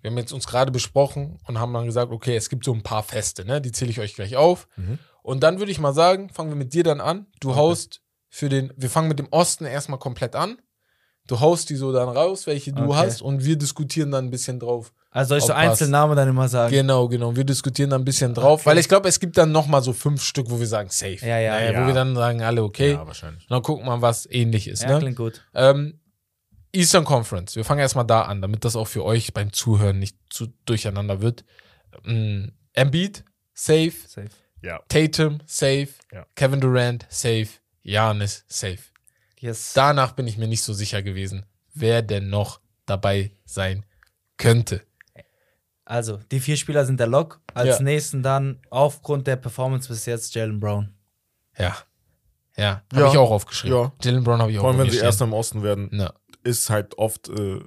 wir 0.00 0.10
haben 0.10 0.18
jetzt 0.18 0.32
uns 0.32 0.46
gerade 0.46 0.72
besprochen 0.72 1.38
und 1.46 1.58
haben 1.58 1.72
dann 1.72 1.86
gesagt, 1.86 2.12
okay, 2.12 2.36
es 2.36 2.48
gibt 2.48 2.64
so 2.64 2.72
ein 2.72 2.82
paar 2.82 3.02
Feste, 3.02 3.44
ne? 3.44 3.60
Die 3.60 3.72
zähle 3.72 3.90
ich 3.90 4.00
euch 4.00 4.14
gleich 4.14 4.36
auf. 4.36 4.68
Mhm. 4.76 4.98
Und 5.22 5.42
dann 5.42 5.58
würde 5.58 5.70
ich 5.70 5.78
mal 5.78 5.92
sagen, 5.94 6.30
fangen 6.30 6.50
wir 6.50 6.56
mit 6.56 6.74
dir 6.74 6.82
dann 6.82 7.00
an. 7.00 7.26
Du 7.40 7.54
haust 7.54 8.00
für 8.28 8.48
den, 8.48 8.72
wir 8.76 8.90
fangen 8.90 9.08
mit 9.08 9.18
dem 9.18 9.28
Osten 9.30 9.64
erstmal 9.64 9.98
komplett 9.98 10.34
an. 10.34 10.58
Du 11.28 11.38
haust 11.38 11.70
die 11.70 11.76
so 11.76 11.92
dann 11.92 12.08
raus, 12.08 12.48
welche 12.48 12.72
du 12.72 12.82
Okay. 12.82 12.94
hast, 12.94 13.22
und 13.22 13.44
wir 13.44 13.56
diskutieren 13.56 14.10
dann 14.10 14.24
ein 14.26 14.30
bisschen 14.30 14.58
drauf. 14.58 14.92
Also 15.12 15.28
soll 15.28 15.38
ich 15.38 15.44
so. 15.44 15.52
Einzelnamen 15.52 16.16
dann 16.16 16.28
immer 16.28 16.48
sagen? 16.48 16.72
Genau, 16.72 17.06
genau. 17.06 17.36
Wir 17.36 17.44
diskutieren 17.44 17.90
dann 17.90 18.02
ein 18.02 18.04
bisschen 18.04 18.34
drauf, 18.34 18.66
weil 18.66 18.78
ich 18.78 18.88
glaube, 18.88 19.08
es 19.08 19.20
gibt 19.20 19.36
dann 19.38 19.52
noch 19.52 19.68
mal 19.68 19.82
so 19.82 19.92
fünf 19.92 20.24
Stück, 20.24 20.50
wo 20.50 20.58
wir 20.58 20.66
sagen, 20.66 20.88
safe. 20.90 21.18
Ja, 21.20 21.38
ja, 21.38 21.52
Naja, 21.52 21.72
ja. 21.72 21.82
Wo 21.82 21.86
wir 21.86 21.94
dann 21.94 22.16
sagen, 22.16 22.42
alle 22.42 22.64
okay. 22.64 22.92
Ja, 22.92 23.06
wahrscheinlich. 23.06 23.44
Und 23.44 23.50
dann 23.50 23.62
gucken 23.62 23.84
wir 23.84 23.90
mal, 23.96 24.02
was 24.02 24.26
ähnlich 24.28 24.66
ist. 24.66 24.82
Ja, 24.82 24.94
ne? 24.94 24.98
klingt 24.98 25.16
gut. 25.16 25.44
Ähm, 25.54 26.00
Eastern 26.72 27.04
Conference. 27.04 27.54
Wir 27.56 27.64
fangen 27.64 27.80
erstmal 27.80 28.06
da 28.06 28.22
an, 28.22 28.40
damit 28.40 28.64
das 28.64 28.76
auch 28.76 28.88
für 28.88 29.04
euch 29.04 29.32
beim 29.34 29.52
Zuhören 29.52 29.98
nicht 29.98 30.16
zu 30.30 30.48
durcheinander 30.64 31.20
wird. 31.20 31.44
Ähm, 32.04 32.52
Embiid, 32.72 33.24
safe. 33.52 33.92
Safe. 34.06 34.30
Ja. 34.62 34.80
Tatum, 34.88 35.40
safe. 35.46 35.88
Ja. 36.12 36.26
Kevin 36.34 36.60
Durant, 36.60 37.06
safe. 37.10 37.48
Giannis, 37.82 38.44
safe. 38.48 38.78
Yes. 39.38 39.72
Danach 39.74 40.12
bin 40.12 40.26
ich 40.26 40.38
mir 40.38 40.46
nicht 40.48 40.62
so 40.62 40.72
sicher 40.72 41.02
gewesen, 41.02 41.44
wer 41.74 42.00
denn 42.00 42.30
noch 42.30 42.60
dabei 42.86 43.32
sein 43.44 43.84
könnte. 44.38 44.82
Also, 45.84 46.18
die 46.30 46.38
vier 46.40 46.56
Spieler 46.56 46.86
sind 46.86 47.00
der 47.00 47.08
Lock. 47.08 47.40
Als 47.52 47.78
Ja. 47.78 47.82
nächsten 47.82 48.22
dann 48.22 48.60
aufgrund 48.70 49.26
der 49.26 49.36
Performance 49.36 49.88
bis 49.88 50.06
jetzt 50.06 50.34
Jalen 50.34 50.60
Brown. 50.60 50.94
Ja. 51.58 51.76
Ja, 52.56 52.82
habe 52.92 53.02
Ja. 53.02 53.10
ich 53.10 53.18
auch 53.18 53.30
aufgeschrieben. 53.30 53.76
Ja. 53.76 53.92
Jalen 54.02 54.22
Brown 54.24 54.40
habe 54.40 54.52
ich 54.52 54.58
auch 54.58 54.62
Vor 54.62 54.70
allem, 54.70 54.78
wenn 54.78 54.84
sie 54.90 54.98
aufgeschrieben. 55.02 55.06
erst 55.08 55.20
im 55.22 55.32
Osten 55.32 55.62
werden, 55.64 55.90
Ja. 55.92 56.12
Ist 56.44 56.70
halt 56.70 56.96
oft 56.98 57.28
äh, 57.28 57.60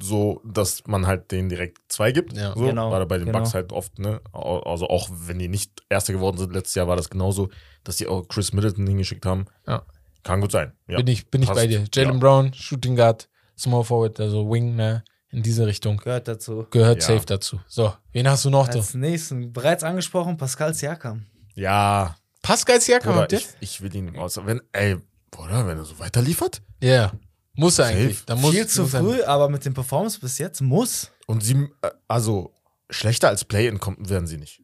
so, 0.00 0.40
dass 0.44 0.86
man 0.86 1.06
halt 1.06 1.30
denen 1.32 1.48
direkt 1.48 1.78
zwei 1.88 2.12
gibt. 2.12 2.32
Ja. 2.36 2.54
So, 2.54 2.64
Genau, 2.64 2.90
War 2.90 3.04
bei 3.06 3.18
den 3.18 3.26
genau. 3.26 3.40
Bucks 3.40 3.54
halt 3.54 3.72
oft, 3.72 3.98
ne? 3.98 4.20
Also 4.32 4.88
auch 4.88 5.08
wenn 5.12 5.38
die 5.38 5.48
nicht 5.48 5.82
Erste 5.88 6.12
geworden 6.12 6.38
sind, 6.38 6.52
letztes 6.52 6.74
Jahr 6.74 6.88
war 6.88 6.96
das 6.96 7.10
genauso, 7.10 7.50
dass 7.84 7.96
die 7.96 8.06
auch 8.06 8.26
Chris 8.28 8.52
Middleton 8.52 8.86
hingeschickt 8.86 9.26
haben. 9.26 9.46
Ja. 9.66 9.82
Kann 10.22 10.40
gut 10.40 10.52
sein. 10.52 10.72
Ja. 10.86 10.96
bin 10.98 11.06
ich, 11.08 11.28
bin 11.30 11.42
ich 11.42 11.50
bei 11.50 11.66
dir. 11.66 11.84
Jalen 11.92 12.12
Ja. 12.14 12.18
Brown, 12.18 12.54
Shooting 12.54 12.96
Guard, 12.96 13.28
Small 13.58 13.84
Forward, 13.84 14.18
also 14.20 14.50
Wing, 14.50 14.76
ne? 14.76 15.04
In 15.30 15.42
diese 15.42 15.66
Richtung. 15.66 15.96
Gehört 15.96 16.28
dazu. 16.28 16.66
Gehört 16.70 17.02
Ja. 17.02 17.14
safe 17.14 17.26
dazu. 17.26 17.58
So, 17.66 17.92
wen 18.12 18.28
hast 18.28 18.44
du 18.44 18.50
noch? 18.50 18.68
da? 18.68 18.74
Als 18.78 18.94
nächsten, 18.94 19.52
bereits 19.52 19.82
angesprochen, 19.82 20.36
Pascal 20.36 20.74
Siakam. 20.74 21.26
Ja, 21.54 22.16
Pascal 22.42 22.80
Siakam 22.80 23.12
Bruder, 23.12 23.22
habt 23.22 23.32
ihr? 23.32 23.38
ich, 23.38 23.46
ich 23.60 23.80
will 23.82 23.94
ihn 23.94 24.16
aus. 24.16 24.38
Wenn, 24.44 24.60
ey, 24.72 24.96
Bruder, 25.30 25.66
wenn 25.66 25.78
er 25.78 25.84
so 25.84 25.98
weiterliefert 25.98 26.62
Ja. 26.82 27.12
Muss 27.54 27.78
er 27.78 27.86
eigentlich. 27.86 28.24
Da 28.24 28.34
muss, 28.36 28.50
Viel 28.52 28.66
zu 28.66 28.82
muss 28.82 28.94
er- 28.94 29.00
früh, 29.00 29.22
aber 29.22 29.48
mit 29.48 29.64
dem 29.64 29.74
Performance 29.74 30.18
bis 30.20 30.38
jetzt 30.38 30.60
muss. 30.60 31.10
und 31.26 31.42
sie, 31.44 31.68
äh, 31.82 31.90
also 32.08 32.54
schlechter 32.90 33.28
als 33.28 33.44
Play-In 33.44 33.78
kommen 33.78 34.08
werden 34.08 34.26
sie 34.26 34.38
nicht. 34.38 34.60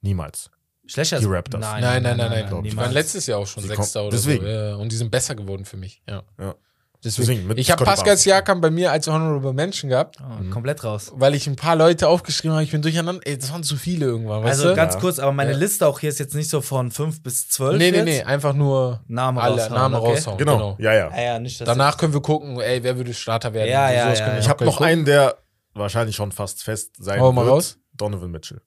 Niemals. 0.00 0.50
Schlechter 0.86 1.18
Die 1.20 1.26
als 1.26 1.34
Raptors. 1.34 1.60
Nein, 1.60 1.82
nein, 1.82 2.02
nein, 2.02 2.16
nein. 2.16 2.46
glaub 2.48 2.62
Die 2.62 2.70
ich. 2.70 2.76
waren 2.76 2.92
letztes 2.92 3.26
Jahr 3.26 3.38
auch 3.38 3.46
schon 3.46 3.62
Sie 3.62 3.68
Sechster 3.68 4.02
oder 4.02 4.10
deswegen. 4.16 4.42
so. 4.44 4.50
Ja, 4.50 4.74
und 4.76 4.90
die 4.90 4.96
sind 4.96 5.10
besser 5.10 5.34
geworden 5.34 5.64
für 5.64 5.76
mich. 5.76 6.02
Ja. 6.08 6.22
Ja. 6.38 6.54
Deswegen. 7.02 7.46
Mit 7.46 7.58
ich 7.58 7.70
habe 7.70 7.82
Pascal. 7.82 8.14
Siakam 8.18 8.60
bei 8.60 8.70
mir 8.70 8.92
als 8.92 9.06
Honorable 9.08 9.54
Mention 9.54 9.88
gehabt, 9.88 10.16
Oh, 10.20 10.50
Komplett 10.52 10.84
raus. 10.84 11.10
weil 11.14 11.34
ich 11.34 11.46
ein 11.46 11.56
paar 11.56 11.74
Leute 11.74 12.08
aufgeschrieben 12.08 12.52
habe. 12.52 12.62
Ich 12.64 12.72
bin 12.72 12.82
durcheinander. 12.82 13.22
Ey, 13.24 13.38
das 13.38 13.50
waren 13.50 13.62
zu 13.62 13.76
viele 13.76 14.04
irgendwann. 14.04 14.42
Weißt 14.42 14.58
Also 14.60 14.68
du? 14.68 14.74
ganz 14.76 14.94
Ja. 14.94 15.00
kurz, 15.00 15.18
aber 15.18 15.32
meine 15.32 15.52
Ja. 15.52 15.56
Liste 15.56 15.86
auch 15.86 15.98
hier 15.98 16.10
ist 16.10 16.18
jetzt 16.18 16.34
nicht 16.34 16.50
so 16.50 16.60
von 16.60 16.90
5 16.90 17.22
bis 17.22 17.48
12. 17.48 17.78
nee, 17.78 17.90
nee, 17.90 17.96
jetzt. 17.96 18.04
nee. 18.04 18.22
Einfach 18.22 18.52
nur 18.52 19.00
Name 19.08 19.40
alle 19.40 19.54
raushauen, 19.62 19.72
Namen 19.74 19.94
okay? 19.94 20.10
raushauen. 20.12 20.38
Genau. 20.38 20.76
Ja, 20.78 20.92
ja. 20.92 21.10
Ja, 21.10 21.22
ja, 21.22 21.38
nicht, 21.38 21.58
Danach 21.66 21.96
können 21.96 22.12
wir 22.12 22.20
gucken, 22.20 22.60
ey, 22.60 22.82
wer 22.82 22.96
würde 22.98 23.14
Starter 23.14 23.54
werden. 23.54 23.70
Ja, 23.70 23.90
ja, 23.90 24.12
ja. 24.12 24.38
Ich 24.38 24.48
habe 24.48 24.64
noch 24.66 24.74
gucken. 24.74 24.86
einen, 24.86 25.04
der 25.06 25.36
wahrscheinlich 25.72 26.16
schon 26.16 26.32
fast 26.32 26.62
fest 26.62 26.92
sein 26.98 27.18
Hau 27.20 27.32
mal 27.32 27.46
wird. 27.46 27.54
raus. 27.54 27.78
Donovan 27.94 28.30
Mitchell. 28.30 28.60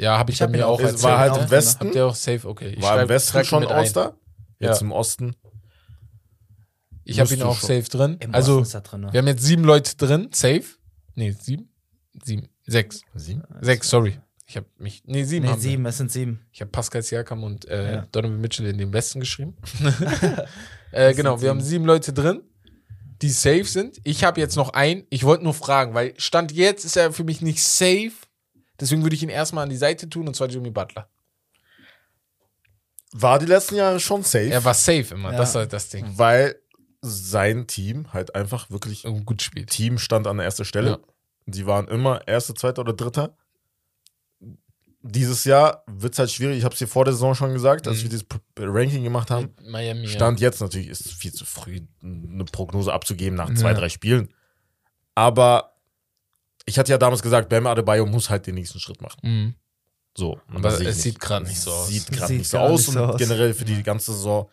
Ja, 0.00 0.16
habe 0.18 0.30
ich, 0.30 0.36
Ich 0.36 0.40
bei 0.40 0.46
hab 0.46 0.50
mir 0.52 0.66
auch 0.66 0.80
erzählt. 0.80 1.02
war 1.02 1.18
halt 1.18 1.36
im. 1.36 1.50
Westen. 1.50 1.84
Habt 1.86 1.94
ihr 1.94 2.06
auch 2.06 2.14
safe? 2.14 2.48
Okay. 2.48 2.76
War 2.80 3.02
im 3.02 3.08
Westen 3.10 3.44
schon. 3.44 3.66
All-Star. 3.66 4.14
Jetzt 4.58 4.80
im 4.80 4.92
Osten. 4.92 5.36
Ich 7.04 7.20
habe 7.20 7.32
ihn 7.34 7.42
auch 7.42 7.58
schon. 7.58 7.68
safe 7.68 7.88
drin. 7.88 8.16
Im 8.20 8.34
also, 8.34 8.62
er 8.62 8.80
drin. 8.80 9.08
wir 9.10 9.18
haben 9.18 9.26
jetzt 9.26 9.42
sieben 9.42 9.64
Leute 9.64 9.96
drin. 9.96 10.28
Safe. 10.32 10.64
Nee, 11.14 11.32
sieben? 11.38 11.68
Sieben. 12.22 12.48
Sechs. 12.66 13.02
Sieben? 13.14 13.42
Sechs, 13.60 13.88
sorry. 13.88 14.18
Ich 14.46 14.56
habe 14.56 14.66
mich. 14.78 15.02
Nee, 15.06 15.24
sieben. 15.24 15.44
Nee, 15.44 15.52
haben 15.52 15.62
wir. 15.62 15.70
sieben, 15.70 15.86
es 15.86 15.96
sind 15.98 16.12
sieben. 16.12 16.46
Ich 16.52 16.60
habe 16.60 16.70
Pascal 16.70 17.02
Siakam 17.02 17.42
und 17.44 17.66
äh, 17.66 17.94
Ja. 17.94 18.06
Donovan 18.12 18.40
Mitchell 18.40 18.66
in 18.66 18.78
den 18.78 18.92
Westen 18.92 19.20
geschrieben. 19.20 19.56
äh, 20.92 21.14
genau, 21.14 21.40
wir 21.40 21.50
haben 21.50 21.60
sieben 21.60 21.84
Leute 21.84 22.12
drin, 22.12 22.42
die 23.22 23.30
safe 23.30 23.64
sind. 23.64 24.00
Ich 24.04 24.24
habe 24.24 24.40
jetzt 24.40 24.56
noch 24.56 24.70
einen. 24.70 25.04
Ich 25.10 25.24
wollte 25.24 25.44
nur 25.44 25.54
fragen, 25.54 25.94
weil 25.94 26.14
Stand 26.18 26.52
jetzt 26.52 26.84
ist 26.84 26.96
er 26.96 27.12
für 27.12 27.24
mich 27.24 27.40
nicht 27.40 27.62
safe. 27.62 28.12
Deswegen 28.80 29.02
würde 29.02 29.16
ich 29.16 29.22
ihn 29.22 29.28
erstmal 29.28 29.64
an 29.64 29.70
die 29.70 29.76
Seite 29.76 30.08
tun 30.08 30.26
und 30.26 30.34
zwar 30.34 30.48
Jimmy 30.48 30.70
Butler. 30.70 31.08
War 33.12 33.38
die 33.38 33.46
letzten 33.46 33.76
Jahre 33.76 34.00
schon 34.00 34.24
safe, 34.24 34.50
Er 34.50 34.64
war 34.64 34.74
safe 34.74 35.14
immer. 35.14 35.30
Ja. 35.30 35.38
Das 35.38 35.50
ist 35.50 35.54
halt 35.54 35.72
das 35.72 35.88
Ding. 35.88 36.04
weil 36.16 36.56
sein 37.04 37.66
Team 37.66 38.12
halt 38.12 38.34
einfach 38.34 38.70
wirklich 38.70 39.04
Und 39.04 39.24
gut 39.26 39.42
spielt. 39.42 39.70
Team 39.70 39.98
stand 39.98 40.26
an 40.26 40.38
erster 40.38 40.64
Stelle. 40.64 40.90
Ja. 40.90 40.98
Die 41.46 41.66
waren 41.66 41.86
immer 41.88 42.26
erster, 42.26 42.54
zweiter 42.54 42.80
oder 42.82 42.92
dritter. 42.94 43.36
dieses 45.06 45.44
Jahr 45.44 45.84
wird 45.86 46.14
es 46.14 46.18
halt 46.18 46.30
schwierig. 46.30 46.56
Ich 46.56 46.64
habe 46.64 46.72
es 46.72 46.78
dir 46.78 46.86
vor 46.88 47.04
der 47.04 47.12
Saison 47.12 47.34
schon 47.34 47.52
gesagt, 47.52 47.86
als 47.86 47.98
Mhm. 47.98 48.02
wir 48.04 48.08
dieses 48.10 48.26
Ranking 48.58 49.04
gemacht 49.04 49.30
haben. 49.30 49.50
Miami. 49.68 50.08
Stand 50.08 50.40
jetzt 50.40 50.60
natürlich 50.62 50.88
ist 50.88 51.04
es 51.04 51.12
viel 51.12 51.32
zu 51.32 51.44
früh, 51.44 51.80
eine 52.02 52.44
Prognose 52.46 52.90
abzugeben 52.90 53.36
nach 53.36 53.50
Ja. 53.50 53.54
zwei, 53.54 53.74
drei 53.74 53.90
Spielen. 53.90 54.32
Aber 55.14 55.74
ich 56.64 56.78
hatte 56.78 56.90
ja 56.90 56.96
damals 56.96 57.20
gesagt, 57.20 57.50
Bam 57.50 57.66
Adebayo 57.66 58.06
muss 58.06 58.30
halt 58.30 58.46
den 58.46 58.54
nächsten 58.54 58.80
Schritt 58.80 59.02
machen. 59.02 59.20
Ja. 59.22 59.28
Mhm. 59.30 59.54
So. 60.16 60.38
und 60.48 60.56
Aber 60.58 60.70
das 60.70 60.80
es 60.80 61.02
sieht 61.02 61.18
gerade 61.20 61.44
nicht 61.44 61.60
so 61.60 61.70
aus. 61.72 61.88
Sieht 61.88 62.06
gerade 62.06 62.28
Sieht 62.28 62.38
nicht 62.38 62.48
so 62.48 62.58
nicht 62.58 62.70
und 62.88 62.94
so 62.94 63.00
aus. 63.04 63.18
generell 63.18 63.52
für 63.52 63.64
die 63.66 63.82
ganze 63.82 64.12
Saison. 64.14 64.48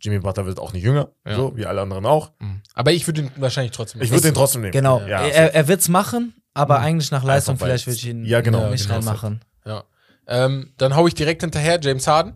Jimmy 0.00 0.18
Butler 0.18 0.46
wird 0.46 0.58
auch 0.58 0.72
nicht 0.72 0.82
jünger, 0.82 1.10
Ja. 1.26 1.36
so 1.36 1.56
wie 1.56 1.66
alle 1.66 1.80
anderen 1.82 2.06
auch. 2.06 2.32
Mhm. 2.38 2.62
Aber 2.74 2.92
ich 2.92 3.06
würde 3.06 3.22
ihn 3.22 3.30
wahrscheinlich 3.36 3.72
trotzdem. 3.72 4.00
Ich 4.02 4.10
würde 4.10 4.22
den 4.22 4.34
trotzdem 4.34 4.62
nehmen. 4.62 4.72
Genau. 4.72 5.00
Ja, 5.06 5.22
er 5.26 5.54
er 5.54 5.68
wird 5.68 5.80
es 5.80 5.88
machen, 5.88 6.34
aber 6.54 6.78
Mhm. 6.78 6.84
eigentlich 6.84 7.10
nach 7.10 7.22
Leistung 7.24 7.54
Einfach 7.54 7.66
vielleicht 7.66 7.86
würde 7.86 7.96
ich 7.96 8.06
ihn 8.06 8.24
Ja, 8.24 8.40
genau. 8.40 8.68
nicht 8.70 8.84
genau. 8.84 8.94
reinmachen. 8.96 9.44
Ja. 9.64 9.84
Ähm, 10.26 10.72
dann 10.76 10.94
hau 10.96 11.06
ich 11.06 11.14
direkt 11.14 11.42
hinterher 11.42 11.78
James 11.82 12.06
Harden. 12.06 12.34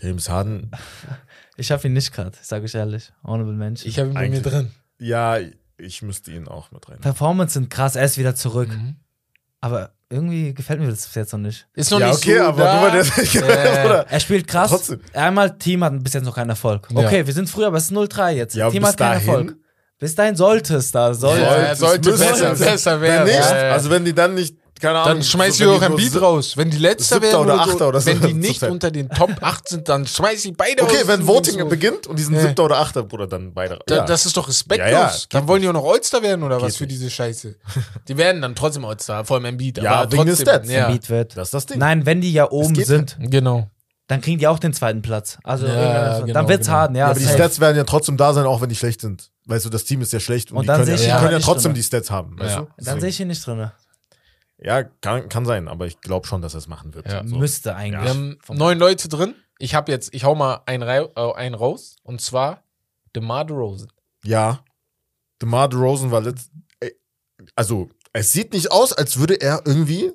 James 0.00 0.28
Harden, 0.28 0.70
Ich 1.58 1.70
habe 1.72 1.86
ihn 1.86 1.94
nicht 1.94 2.12
gerade, 2.12 2.36
sage 2.42 2.66
ich 2.66 2.74
ehrlich. 2.74 3.12
Honorable 3.24 3.54
Mention. 3.54 3.88
Ich 3.88 3.98
habe 3.98 4.10
ihn 4.10 4.14
bei 4.14 4.28
mir 4.28 4.42
drin. 4.42 4.70
ja, 4.98 5.38
ich 5.78 6.02
müsste 6.02 6.30
ihn 6.30 6.48
auch 6.48 6.70
mit 6.70 6.86
rein. 6.88 7.00
Performance 7.00 7.54
sind 7.54 7.70
krass, 7.70 7.96
er 7.96 8.04
ist 8.04 8.18
wieder 8.18 8.34
zurück. 8.34 8.68
Mhm. 8.68 8.96
Aber 9.62 9.92
irgendwie 10.08 10.54
gefällt 10.54 10.80
mir 10.80 10.88
das 10.88 11.04
bis 11.06 11.14
jetzt 11.14 11.32
noch 11.32 11.40
nicht. 11.40 11.66
Ist 11.74 11.90
noch 11.90 11.98
Ja, 12.00 12.08
nicht 12.08 12.18
okay, 12.18 12.38
so 12.38 12.44
aber 12.44 12.62
da. 12.62 12.80
nur 12.80 12.92
weil 12.92 13.02
der- 13.02 13.82
Äh, 13.82 13.86
Oder? 13.86 14.06
Er 14.08 14.20
spielt 14.20 14.46
krass. 14.46 14.70
Trotzdem. 14.70 15.00
Einmal 15.12 15.56
Team 15.58 15.82
hat 15.84 16.02
bis 16.02 16.12
jetzt 16.14 16.24
noch 16.24 16.34
keinen 16.34 16.50
Erfolg. 16.50 16.88
Ja. 16.90 17.00
Okay, 17.06 17.26
wir 17.26 17.32
sind 17.34 17.48
früher, 17.50 17.66
aber 17.68 17.78
es 17.78 17.84
ist 17.84 17.92
0-3 17.92 18.32
jetzt. 18.32 18.54
Ja, 18.54 18.70
Team 18.70 18.86
hat 18.86 18.96
keinen 18.96 19.14
dahin- 19.14 19.28
Erfolg. 19.28 19.56
Bis 19.98 20.14
dahin 20.14 20.36
sollte 20.36 20.76
es 20.76 20.92
da. 20.92 21.14
Sollte. 21.14 21.42
Ja, 21.42 21.72
es 21.72 21.78
sollte 21.78 22.10
müsste 22.10 22.26
besser, 22.26 22.52
es. 22.52 22.58
besser 22.60 23.00
Wenn 23.00 23.10
werden. 23.10 23.24
nicht, 23.26 23.38
Ja, 23.38 23.64
ja. 23.68 23.72
also 23.72 23.90
wenn 23.90 24.04
die 24.04 24.12
dann 24.14 24.34
nicht, 24.34 24.56
keine 24.80 24.98
Ahnung. 24.98 25.14
Dann 25.18 25.22
schmeiß 25.24 25.56
so, 25.58 25.64
ich 25.64 25.70
wenn 25.70 25.76
auch 25.78 25.82
ein 25.82 25.96
Beat 25.96 26.20
raus. 26.20 26.56
Wenn 26.56 26.70
die 26.70 26.78
letzter 26.78 27.20
werden 27.22 27.36
oder 27.40 27.54
oder, 27.54 27.64
so, 27.64 27.70
Achter 27.72 27.88
oder 27.88 28.00
so 28.00 28.06
wenn 28.06 28.20
die 28.20 28.34
nicht 28.34 28.60
Zeit. 28.60 28.70
unter 28.70 28.90
den 28.90 29.08
Top 29.08 29.30
8 29.40 29.68
sind, 29.68 29.88
dann 29.88 30.06
schmeiß 30.06 30.44
ich 30.44 30.56
beide 30.56 30.82
Okay, 30.82 30.98
aus. 31.02 31.06
wenn 31.08 31.20
dem 31.20 31.26
Voting 31.26 31.56
Ding. 31.58 31.68
beginnt 31.68 32.06
und 32.06 32.18
die 32.18 32.22
sind 32.22 32.34
Ja. 32.34 32.42
siebter 32.42 32.64
oder 32.64 32.78
achter, 32.78 33.02
Bruder, 33.02 33.26
dann 33.26 33.52
beide. 33.54 33.78
Da, 33.86 33.96
ja. 33.96 34.04
Das 34.04 34.26
ist 34.26 34.36
doch 34.36 34.48
respektlos. 34.48 34.90
Ja, 34.90 35.12
dann 35.30 35.48
wollen 35.48 35.62
die 35.62 35.68
auch 35.68 35.72
noch 35.72 35.84
All-Star 35.84 36.22
werden 36.22 36.42
oder 36.42 36.56
was 36.60 36.72
Geht 36.72 36.76
für 36.78 36.84
nicht. 36.84 36.96
diese 36.96 37.10
Scheiße. 37.10 37.54
Die 38.08 38.16
werden 38.16 38.42
dann 38.42 38.54
trotzdem 38.54 38.84
All-Star, 38.84 39.24
vor 39.24 39.36
allem 39.36 39.46
Embiid. 39.46 39.78
Ja, 39.78 39.96
aber 40.02 40.12
wegen 40.12 40.24
trotzdem, 40.26 40.46
Stats. 40.46 40.70
Ja. 40.70 40.88
Beat 40.88 41.10
wird. 41.10 41.36
das 41.36 41.48
ist 41.48 41.54
das 41.54 41.66
Ding. 41.66 41.78
Nein, 41.78 42.04
wenn 42.06 42.20
die 42.20 42.32
ja 42.32 42.50
oben 42.50 42.74
sind, 42.74 43.16
Genau. 43.20 43.68
dann 44.08 44.20
kriegen 44.20 44.38
die 44.38 44.46
auch 44.46 44.58
den 44.58 44.72
zweiten 44.72 45.02
Platz. 45.02 45.38
Also 45.42 45.66
Ja, 45.66 46.20
genau, 46.20 46.32
dann 46.34 46.48
wird's 46.48 46.66
genau. 46.66 46.78
hart, 46.78 46.90
ja. 46.92 46.98
Ja, 46.98 47.06
aber 47.10 47.18
die. 47.18 47.26
Stats 47.26 47.60
werden 47.60 47.76
ja 47.76 47.84
trotzdem 47.84 48.16
da 48.16 48.32
sein, 48.34 48.44
auch 48.46 48.60
wenn 48.60 48.68
die 48.68 48.76
schlecht 48.76 49.00
sind. 49.00 49.30
Weißt 49.46 49.64
du, 49.64 49.70
das 49.70 49.84
Team 49.84 50.00
ist 50.02 50.12
ja 50.12 50.20
schlecht 50.20 50.50
und, 50.50 50.58
Und 50.58 50.62
die 50.64 50.66
dann 50.68 50.84
können, 50.84 50.86
sehe 50.86 50.94
ja, 50.96 51.00
ich 51.00 51.06
die 51.06 51.10
können 51.24 51.32
halt 51.34 51.42
ja 51.42 51.44
trotzdem 51.52 51.70
drin. 51.72 51.74
die 51.76 51.82
Stats 51.84 52.10
haben. 52.10 52.38
Weißt 52.38 52.54
Ja. 52.56 52.60
du? 52.62 52.68
Dann 52.84 53.00
sehe 53.00 53.08
ich 53.10 53.20
ihn 53.20 53.28
nicht 53.28 53.46
drin. 53.46 53.70
Ja, 54.58 54.84
kann, 54.84 55.28
kann 55.28 55.44
sein, 55.44 55.68
aber 55.68 55.86
ich 55.86 56.00
glaube 56.00 56.26
schon, 56.26 56.40
dass 56.40 56.54
er 56.54 56.58
es 56.58 56.68
machen 56.68 56.94
wird. 56.94 57.10
Ja. 57.10 57.26
So. 57.26 57.36
Müsste 57.36 57.74
eigentlich. 57.74 58.02
Wir 58.02 58.10
haben 58.10 58.38
neun 58.50 58.78
Leute 58.78 59.08
drin. 59.08 59.34
Ich 59.58 59.74
habe 59.74 59.92
jetzt, 59.92 60.14
ich 60.14 60.24
hau 60.24 60.34
mal 60.34 60.62
einen, 60.66 60.82
äh, 60.82 61.08
einen 61.34 61.54
raus. 61.54 61.96
Und 62.02 62.20
zwar 62.20 62.62
DeMar 63.14 63.44
DeRozan. 63.44 63.88
Ja. 64.24 64.60
DeMar 65.42 65.68
DeRozan 65.68 66.10
war 66.10 66.20
letzt. 66.22 66.50
Also, 67.54 67.90
es 68.12 68.32
sieht 68.32 68.52
nicht 68.54 68.70
aus, 68.72 68.92
als 68.92 69.18
würde 69.18 69.34
er 69.34 69.62
irgendwie 69.66 70.12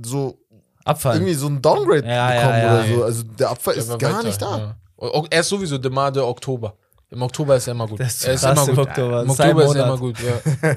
so 0.00 0.38
Abfallen. 0.84 1.22
irgendwie 1.22 1.34
so 1.34 1.48
ein 1.48 1.60
Downgrade 1.60 2.06
Ja, 2.06 2.30
bekommen 2.30 2.58
ja. 2.58 2.74
oder 2.74 2.84
so. 2.86 3.04
Also 3.04 3.22
der 3.24 3.50
Abfall 3.50 3.74
ist 3.74 3.98
gar 3.98 4.18
weiter, 4.18 4.22
nicht 4.22 4.40
da. 4.40 4.76
Er 5.30 5.40
ist 5.40 5.48
sowieso 5.48 5.78
DeMar 5.78 6.12
de 6.12 6.22
Oktober. 6.22 6.76
Im 7.10 7.22
Oktober 7.22 7.56
ist 7.56 7.66
er 7.66 7.72
immer 7.72 7.88
gut. 7.88 7.98
Das 7.98 8.14
ist 8.14 8.24
er 8.24 8.34
ist 8.34 8.44
immer 8.44 8.68
im 8.68 8.76
gut. 8.76 8.88
Oktober. 8.88 9.22
Im 9.22 9.30
ist 9.30 9.40
ein 9.40 9.50
Oktober 9.50 9.64
ist 9.64 9.74
er 9.74 9.84
immer 9.84 9.98
gut, 9.98 10.16
ja. 10.20 10.76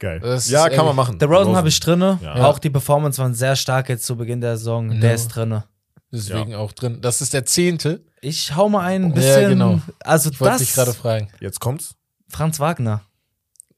Geil. 0.00 0.18
Das 0.20 0.50
ja, 0.50 0.62
kann 0.64 0.72
ehrlich. 0.72 0.86
man 0.86 0.96
machen. 0.96 1.18
Der 1.20 1.28
Rosen 1.28 1.54
habe 1.54 1.68
ich 1.68 1.78
drinne. 1.78 2.18
Ja. 2.22 2.46
Auch 2.46 2.58
die 2.58 2.70
Performance 2.70 3.20
waren 3.22 3.34
sehr 3.34 3.54
stark 3.54 3.88
jetzt 3.88 4.04
zu 4.04 4.16
Beginn 4.16 4.40
der 4.40 4.56
Saison. 4.56 5.00
Der 5.00 5.10
Ja. 5.10 5.14
ist 5.14 5.28
drinne. 5.28 5.64
Deswegen 6.12 6.56
auch 6.56 6.72
drin. 6.72 6.98
Das 7.00 7.20
ist 7.20 7.32
der 7.34 7.44
zehnte. 7.46 8.04
Ich 8.20 8.56
hau 8.56 8.68
mal 8.68 8.80
ein 8.80 9.08
Ja, 9.10 9.14
bisschen. 9.14 9.50
genau. 9.50 9.80
Also 10.00 10.30
Ich 10.30 10.40
wollte 10.40 10.58
dich 10.58 10.74
gerade 10.74 10.88
das. 10.90 10.96
fragen. 10.96 11.28
Jetzt 11.38 11.60
kommt's. 11.60 11.94
Franz 12.28 12.58
Wagner. 12.58 13.02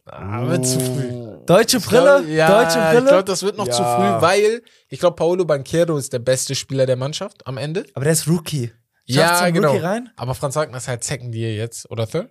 Aber 0.04 0.60
zu 0.62 0.80
früh. 0.80 1.44
Deutsche 1.46 1.76
Ich 1.78 1.86
glaub, 1.88 2.04
Brille? 2.22 2.34
ja, 2.34 2.48
Deutsche 2.64 2.78
ich 2.78 2.84
Brille? 2.94 3.08
glaube, 3.08 3.24
das 3.24 3.42
wird 3.42 3.56
noch 3.56 3.66
Ja. 3.66 3.72
zu 3.72 3.82
früh, 3.82 4.20
weil 4.22 4.62
ich 4.88 4.98
glaube, 4.98 5.14
Paolo 5.16 5.44
Banquero 5.44 5.96
ist 5.96 6.12
der 6.12 6.18
beste 6.18 6.54
Spieler 6.54 6.86
der 6.86 6.96
Mannschaft 6.96 7.46
am 7.46 7.56
Ende. 7.56 7.84
Aber 7.94 8.04
der 8.04 8.12
ist 8.12 8.26
Rookie. 8.28 8.72
Ja, 9.04 9.26
Schafft's 9.28 9.42
ein 9.42 9.54
genau. 9.54 9.68
Rookie 9.72 9.82
rein? 9.84 10.10
Aber 10.16 10.34
Franz 10.34 10.56
Wagner 10.56 10.76
ist 10.78 10.88
halt 10.88 11.04
Second 11.04 11.34
Year 11.34 11.54
jetzt, 11.54 11.88
oder 11.90 12.06
Third? 12.08 12.30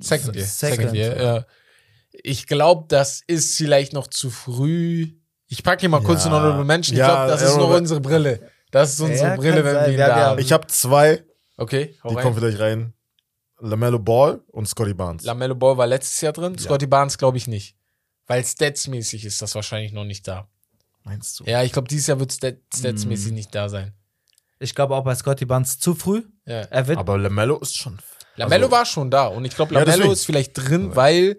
Second 0.00 0.34
Year. 0.36 0.44
Second. 0.44 0.76
Second 0.80 0.94
Year, 0.96 1.22
ja. 1.22 1.44
Ich 2.22 2.46
glaube, 2.46 2.84
das 2.88 3.22
ist 3.26 3.56
vielleicht 3.56 3.92
noch 3.92 4.06
zu 4.06 4.30
früh. 4.30 5.12
Ich 5.48 5.62
packe 5.62 5.80
hier 5.80 5.88
mal 5.88 6.02
kurz 6.02 6.24
Ja. 6.24 6.30
eine 6.30 6.36
Honorable 6.40 6.64
Mention. 6.64 6.94
Ich 6.94 6.98
Ja, 7.00 7.06
glaube, 7.26 7.30
das 7.32 7.42
ist 7.42 7.56
noch 7.56 7.70
unsere 7.70 8.00
Brille. 8.00 8.50
Das 8.70 8.92
ist 8.94 9.00
unsere 9.00 9.30
Ja, 9.30 9.36
Brille, 9.36 9.64
wenn 9.64 9.74
sein. 9.74 9.86
wir 9.86 9.92
ihn 9.92 9.98
da 9.98 10.14
haben 10.16 10.38
ja-. 10.38 10.44
Ich 10.44 10.52
habe 10.52 10.66
zwei, 10.68 11.24
Okay, 11.56 11.96
hau 12.02 12.08
die 12.10 12.14
rein. 12.16 12.22
kommen 12.24 12.36
vielleicht 12.36 12.58
rein. 12.60 12.92
Lamello 13.60 13.98
Ball 13.98 14.40
und 14.48 14.66
Scotty 14.68 14.94
Barnes. 14.94 15.24
Lamello 15.24 15.54
Ball 15.54 15.76
war 15.76 15.86
letztes 15.86 16.20
Jahr 16.20 16.32
drin. 16.32 16.58
Scotty 16.58 16.86
Barnes 16.86 17.16
glaube 17.18 17.36
ich 17.38 17.46
nicht. 17.46 17.76
Weil 18.26 18.44
statsmäßig 18.44 19.24
ist 19.24 19.40
das 19.42 19.54
wahrscheinlich 19.54 19.92
noch 19.92 20.04
nicht 20.04 20.26
da. 20.26 20.48
Meinst 21.04 21.38
du? 21.40 21.44
Ja, 21.44 21.62
ich 21.62 21.72
glaube, 21.72 21.88
dieses 21.88 22.06
Jahr 22.06 22.18
wird 22.18 22.32
stat 22.32 22.56
statsmäßig 22.74 23.32
Mm. 23.32 23.34
nicht 23.34 23.54
da 23.54 23.68
sein. 23.68 23.92
Ich 24.58 24.74
glaube 24.74 24.96
auch 24.96 25.04
bei 25.04 25.14
Scotty 25.14 25.44
Barnes 25.44 25.78
zu 25.78 25.94
früh. 25.94 26.22
Ja. 26.46 26.62
Er 26.62 26.88
wird. 26.88 26.98
Aber 26.98 27.18
Lamello 27.18 27.58
ist 27.58 27.76
schon. 27.76 27.98
Lamello 28.36 28.64
also- 28.66 28.76
war 28.76 28.86
schon 28.86 29.10
da 29.10 29.26
und 29.26 29.44
ich 29.44 29.54
glaube, 29.54 29.74
Ja, 29.74 29.80
Lamello 29.80 29.96
deswegen. 29.98 30.12
ist 30.12 30.24
vielleicht 30.26 30.52
drin, 30.54 30.96
weil 30.96 31.38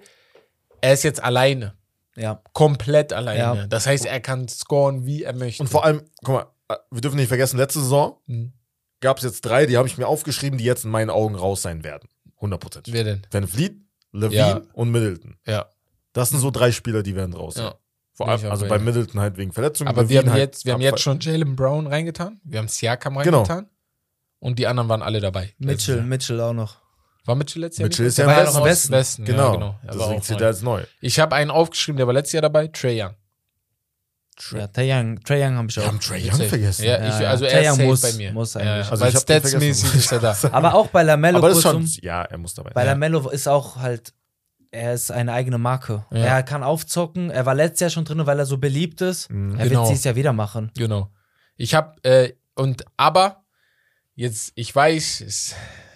er 0.86 0.94
ist 0.94 1.04
jetzt 1.04 1.22
alleine. 1.24 1.74
ja. 2.16 2.42
Komplett 2.54 3.12
alleine. 3.14 3.40
Ja. 3.40 3.68
Das 3.68 3.88
heißt, 3.88 4.06
er 4.06 4.20
kann 4.22 4.48
scoren, 4.48 5.06
wie 5.06 5.24
er 5.24 5.34
möchte. 5.36 5.64
Und 5.64 5.68
vor 5.70 5.84
allem, 5.86 6.02
guck 6.24 6.36
mal, 6.70 6.78
wir 6.92 7.02
dürfen 7.02 7.18
nicht 7.18 7.28
vergessen, 7.28 7.58
letzte 7.58 7.80
Saison 7.82 8.18
Mhm. 8.28 8.54
gab 9.02 9.18
es 9.18 9.24
jetzt 9.24 9.42
drei, 9.42 9.66
die 9.66 9.78
habe 9.78 9.88
ich 9.88 9.98
mir 9.98 10.08
aufgeschrieben, 10.08 10.58
die 10.58 10.66
jetzt 10.66 10.86
in 10.86 10.92
meinen 10.92 11.10
Augen 11.10 11.36
raus 11.36 11.62
sein 11.62 11.84
werden. 11.84 12.08
100%. 12.40 12.92
Wer 12.94 13.04
denn? 13.04 13.22
Van 13.32 13.48
Vliet, 13.48 13.82
Levine 14.12 14.38
Ja. 14.40 14.62
und 14.74 14.92
Middleton. 14.92 15.38
Ja. 15.46 15.66
Das 16.14 16.30
sind 16.30 16.40
so 16.40 16.52
drei 16.52 16.72
Spieler, 16.72 17.04
die 17.04 17.16
werden 17.16 17.34
raus 17.34 17.56
sein. 17.56 17.66
ja. 17.66 17.76
Vor 18.14 18.30
allem, 18.30 18.50
also 18.50 18.66
bei. 18.68 18.80
Middleton 18.80 19.20
halt 19.20 19.36
wegen 19.36 19.52
Verletzungen. 19.52 19.90
Aber 19.90 20.08
wir 20.08 20.20
haben 20.20 20.30
halt 20.30 20.40
jetzt, 20.40 20.66
wir 20.66 20.72
haben 20.74 20.80
jetzt 20.82 21.02
schon 21.02 21.20
Jalen 21.20 21.58
Brown 21.58 21.86
reingetan. 21.88 22.40
Wir 22.46 22.60
haben 22.60 22.70
Siakam 22.70 23.18
Genau. 23.18 23.40
reingetan. 23.40 23.70
Und 24.40 24.58
die 24.58 24.68
anderen 24.68 24.88
waren 24.88 25.02
alle 25.02 25.20
dabei. 25.20 25.54
Mitchell, 25.58 26.02
Mitchell 26.02 26.40
auch 26.40 26.54
noch. 26.54 26.78
War 27.26 27.36
Mitchell 27.36 27.62
letztes 27.62 27.80
Jahr? 27.80 27.88
Mitchell 27.90 28.06
ist 28.06 28.18
ja 28.18 28.26
Der 28.26 28.34
im 28.34 28.38
war 28.38 28.44
Westen. 28.46 28.56
noch 28.56 28.62
aus 28.62 28.68
Westen. 28.70 28.92
Westen. 28.94 29.26
Genau. 29.26 29.48
Ja, 29.48 29.52
genau. 29.54 29.80
Er 29.84 29.88
war 29.88 29.94
Deswegen 29.98 30.20
auch 30.20 30.24
zählt 30.24 30.40
neu. 30.40 30.44
er 30.46 30.48
als 30.48 30.62
neu. 30.62 30.84
Ich 31.02 31.20
habe 31.20 31.36
einen 31.36 31.52
aufgeschrieben, 31.52 31.98
der 31.98 32.08
war 32.08 32.14
letztes 32.14 32.34
Jahr 32.34 32.42
dabei. 32.42 32.68
Trey 32.68 33.02
Young. 33.04 33.16
Ja, 34.52 34.68
Trae 34.68 34.92
Young, 34.94 35.24
Trae 35.24 35.42
Young 35.48 35.56
habe 35.56 35.68
ich 35.70 35.76
Wir 35.78 35.84
auch. 35.84 35.88
haben 35.88 36.00
Trey 36.02 36.22
Young 36.28 36.36
Safe. 36.36 36.50
vergessen. 36.50 36.84
Ja, 36.84 36.98
Ja, 37.02 37.08
ich, 37.16 37.22
ja. 37.22 37.30
also 37.30 37.46
Trae 37.46 37.64
er 37.64 37.72
ist 37.72 37.80
muss- 37.80 38.02
bei 38.02 38.14
mir. 38.14 38.34
muss 38.34 38.54
ja, 38.54 38.62
eigentlich. 38.62 38.92
Also 38.92 39.06
weil 39.06 39.12
statsmäßig 39.18 39.96
ist 39.96 40.12
er 40.12 40.20
da. 40.20 40.38
Aber 40.52 40.74
auch 40.74 40.88
bei 40.88 41.04
Lamello 41.04 41.38
Aber 41.38 41.48
das 41.50 41.58
ist 41.60 41.64
schon, 41.64 41.86
ja, 42.02 42.24
er 42.24 42.38
muss 42.38 42.54
dabei 42.54 42.72
bei 42.72 42.82
sein. 42.82 42.88
Lamello 43.00 43.30
ist 43.30 43.48
auch 43.48 43.78
halt, 43.78 44.14
er 44.72 44.94
ist 44.94 45.10
eine 45.10 45.32
eigene 45.32 45.58
Marke. 45.58 46.06
Ja. 46.12 46.18
Er 46.18 46.44
kann 46.44 46.64
aufzocken. 46.64 47.30
Er 47.30 47.46
war 47.46 47.56
letztes 47.56 47.80
Jahr 47.80 47.90
schon 47.92 48.04
drin, 48.04 48.26
weil 48.26 48.38
er 48.38 48.46
so 48.46 48.58
beliebt 48.58 49.00
ist. 49.00 49.30
Mhm. 49.32 49.58
Er 49.58 49.70
Genau. 49.70 49.82
wird 49.84 49.92
dieses 49.92 50.04
Jahr 50.04 50.16
wieder 50.18 50.34
machen. 50.34 50.70
Genau. 50.76 51.10
Ich 51.56 51.74
habe, 51.74 51.96
äh, 52.04 52.34
und 52.56 52.84
aber, 52.98 53.46
jetzt, 54.16 54.52
ich 54.56 54.76
weiß, 54.76 55.22
es 55.22 55.56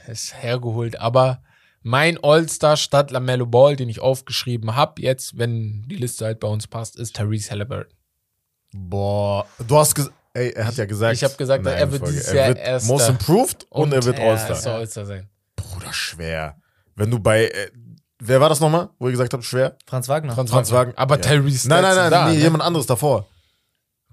ist 0.10 0.34
hergeholt, 0.42 1.00
aber 1.00 1.42
mein 1.82 2.18
All-Star 2.22 2.76
statt 2.76 3.10
LaMelo 3.12 3.46
Ball, 3.46 3.76
den 3.76 3.88
ich 3.90 4.00
aufgeschrieben 4.02 4.76
habe, 4.76 5.02
jetzt, 5.02 5.38
wenn 5.38 5.84
die 5.88 5.96
Liste 5.96 6.26
halt 6.26 6.40
bei 6.42 6.48
uns 6.48 6.68
passt, 6.68 6.98
ist 6.98 7.16
Therese 7.16 7.52
Halliburton. 7.52 7.94
Boah, 8.74 9.46
du 9.66 9.78
hast 9.78 9.96
gesagt, 9.96 10.14
ey, 10.34 10.52
er 10.52 10.68
hat 10.68 10.76
ja 10.76 10.86
gesagt. 10.86 11.14
Ich 11.16 11.24
hab 11.24 11.38
gesagt, 11.38 11.66
er 11.66 11.92
wird 11.92 12.02
Folge, 12.02 12.14
dieses 12.16 12.28
er 12.30 12.36
Jahr 12.36 12.48
wird 12.50 12.58
Erster. 12.60 12.88
Most 12.94 13.10
Improved 13.10 13.66
und, 13.70 13.94
er 13.94 14.04
wird 14.04 14.20
er 14.20 14.30
All-Star. 14.32 14.56
soll 14.56 14.74
All-Star 14.74 15.06
sein. 15.06 15.30
Bruder, 15.56 15.92
schwer. 15.94 16.62
Wenn 16.96 17.10
du 17.10 17.20
bei, 17.20 17.46
äh, 17.48 17.72
wer 18.20 18.42
war 18.42 18.50
das 18.50 18.60
nochmal, 18.60 18.90
wo 19.00 19.06
ihr 19.08 19.12
gesagt 19.12 19.34
habt, 19.34 19.44
schwer? 19.44 19.78
Franz 19.88 20.08
Wagner. 20.10 20.34
Franz, 20.36 20.52
Franz 20.52 20.72
Wagner. 20.72 20.94
Wagner. 20.94 21.00
Aber 21.02 21.16
Ja. 21.16 21.22
Tyrese 21.22 21.70
Nein, 21.70 21.82
nein, 21.82 21.96
nein, 21.96 22.12
da, 22.12 22.28
nee, 22.30 22.36
ne? 22.36 22.42
jemand 22.42 22.64
anderes 22.64 22.86
davor. 22.86 23.28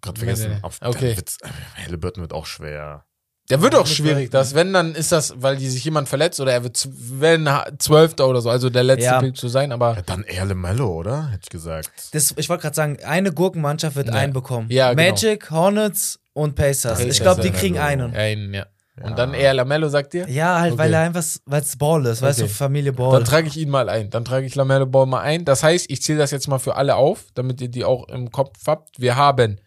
Gerade 0.01 0.19
vergessen. 0.19 0.49
nee, 0.51 0.55
nee. 0.57 0.63
Auf, 0.63 0.79
Okay. 0.83 1.13
äh, 1.13 1.83
Halliburton 1.85 2.23
wird 2.23 2.33
auch 2.33 2.47
schwer. 2.47 3.05
Der 3.51 3.63
wird 3.63 3.75
auch 3.75 3.81
Mit 3.85 3.89
schwierig. 3.89 4.31
Das, 4.31 4.55
wenn, 4.55 4.73
dann 4.73 4.95
ist 4.95 5.13
das, 5.13 5.35
weil 5.37 5.57
die 5.57 5.69
sich 5.69 5.85
jemand 5.85 6.09
verletzt 6.09 6.41
oder 6.41 6.53
er 6.53 6.65
wird, 6.65 6.89
wenn, 6.93 7.49
Zwölfter 7.79 8.27
oder 8.29 8.41
so, 8.41 8.51
also 8.51 8.71
der 8.71 8.83
letzte 8.83 9.05
Ja. 9.05 9.21
Pick 9.21 9.37
zu 9.37 9.49
sein, 9.49 9.71
aber 9.73 9.95
Ja, 9.97 10.03
dann 10.03 10.25
eher 10.25 10.45
LeMelo, 10.47 10.89
oder? 10.89 11.29
Hätte 11.29 11.43
ich 11.45 11.51
gesagt. 11.51 11.91
Das, 12.13 12.35
ich 12.37 12.49
wollte 12.49 12.63
gerade 12.63 12.75
sagen, 12.75 12.99
eine 13.05 13.33
Gurkenmannschaft 13.33 13.95
wird 13.97 14.09
Ja. 14.09 14.15
einen 14.15 14.33
bekommen. 14.33 14.67
Ja, 14.71 14.93
genau. 14.93 15.11
Magic, 15.11 15.51
Hornets 15.51 16.19
und 16.33 16.55
Pacers. 16.57 16.99
Pacers, 16.99 17.15
ich 17.17 17.21
glaube, 17.23 17.41
die 17.43 17.49
ja. 17.49 17.55
kriegen 17.55 17.79
einen. 17.79 18.15
einen, 18.15 18.53
ja. 18.55 18.67
Und 18.99 19.11
Ja. 19.11 19.15
dann 19.17 19.35
eher 19.35 19.53
Lamello, 19.53 19.89
sagt 19.91 20.15
ihr? 20.15 20.27
Ja, 20.29 20.59
halt, 20.59 20.79
weil 20.79 20.89
Okay. 20.89 20.95
er 20.95 21.01
einfach, 21.03 21.25
weil 21.45 21.61
es 21.61 21.77
Ball 21.77 22.07
ist, 22.07 22.23
weißt 22.23 22.41
Okay. 22.41 22.49
du, 22.49 22.55
Familie 22.55 22.93
Ball. 22.95 23.13
Dann 23.13 23.25
trage 23.25 23.47
ich 23.47 23.57
ihn 23.59 23.69
mal 23.69 23.89
ein. 23.91 24.09
Dann 24.09 24.25
trage 24.25 24.47
ich 24.47 24.55
Lamello 24.55 24.87
Ball 24.87 25.05
mal 25.07 25.21
ein. 25.21 25.45
Das 25.45 25.63
heißt, 25.63 25.91
ich 25.91 26.03
zähle 26.03 26.19
das 26.19 26.31
jetzt 26.31 26.49
mal 26.49 26.59
für 26.59 26.77
alle 26.77 26.97
auf, 26.97 27.27
damit 27.35 27.61
ihr 27.61 27.69
die 27.69 27.85
auch 27.85 28.09
im 28.09 28.31
Kopf 28.33 28.57
habt. 28.67 28.99
Wir 28.99 29.17
haben 29.17 29.61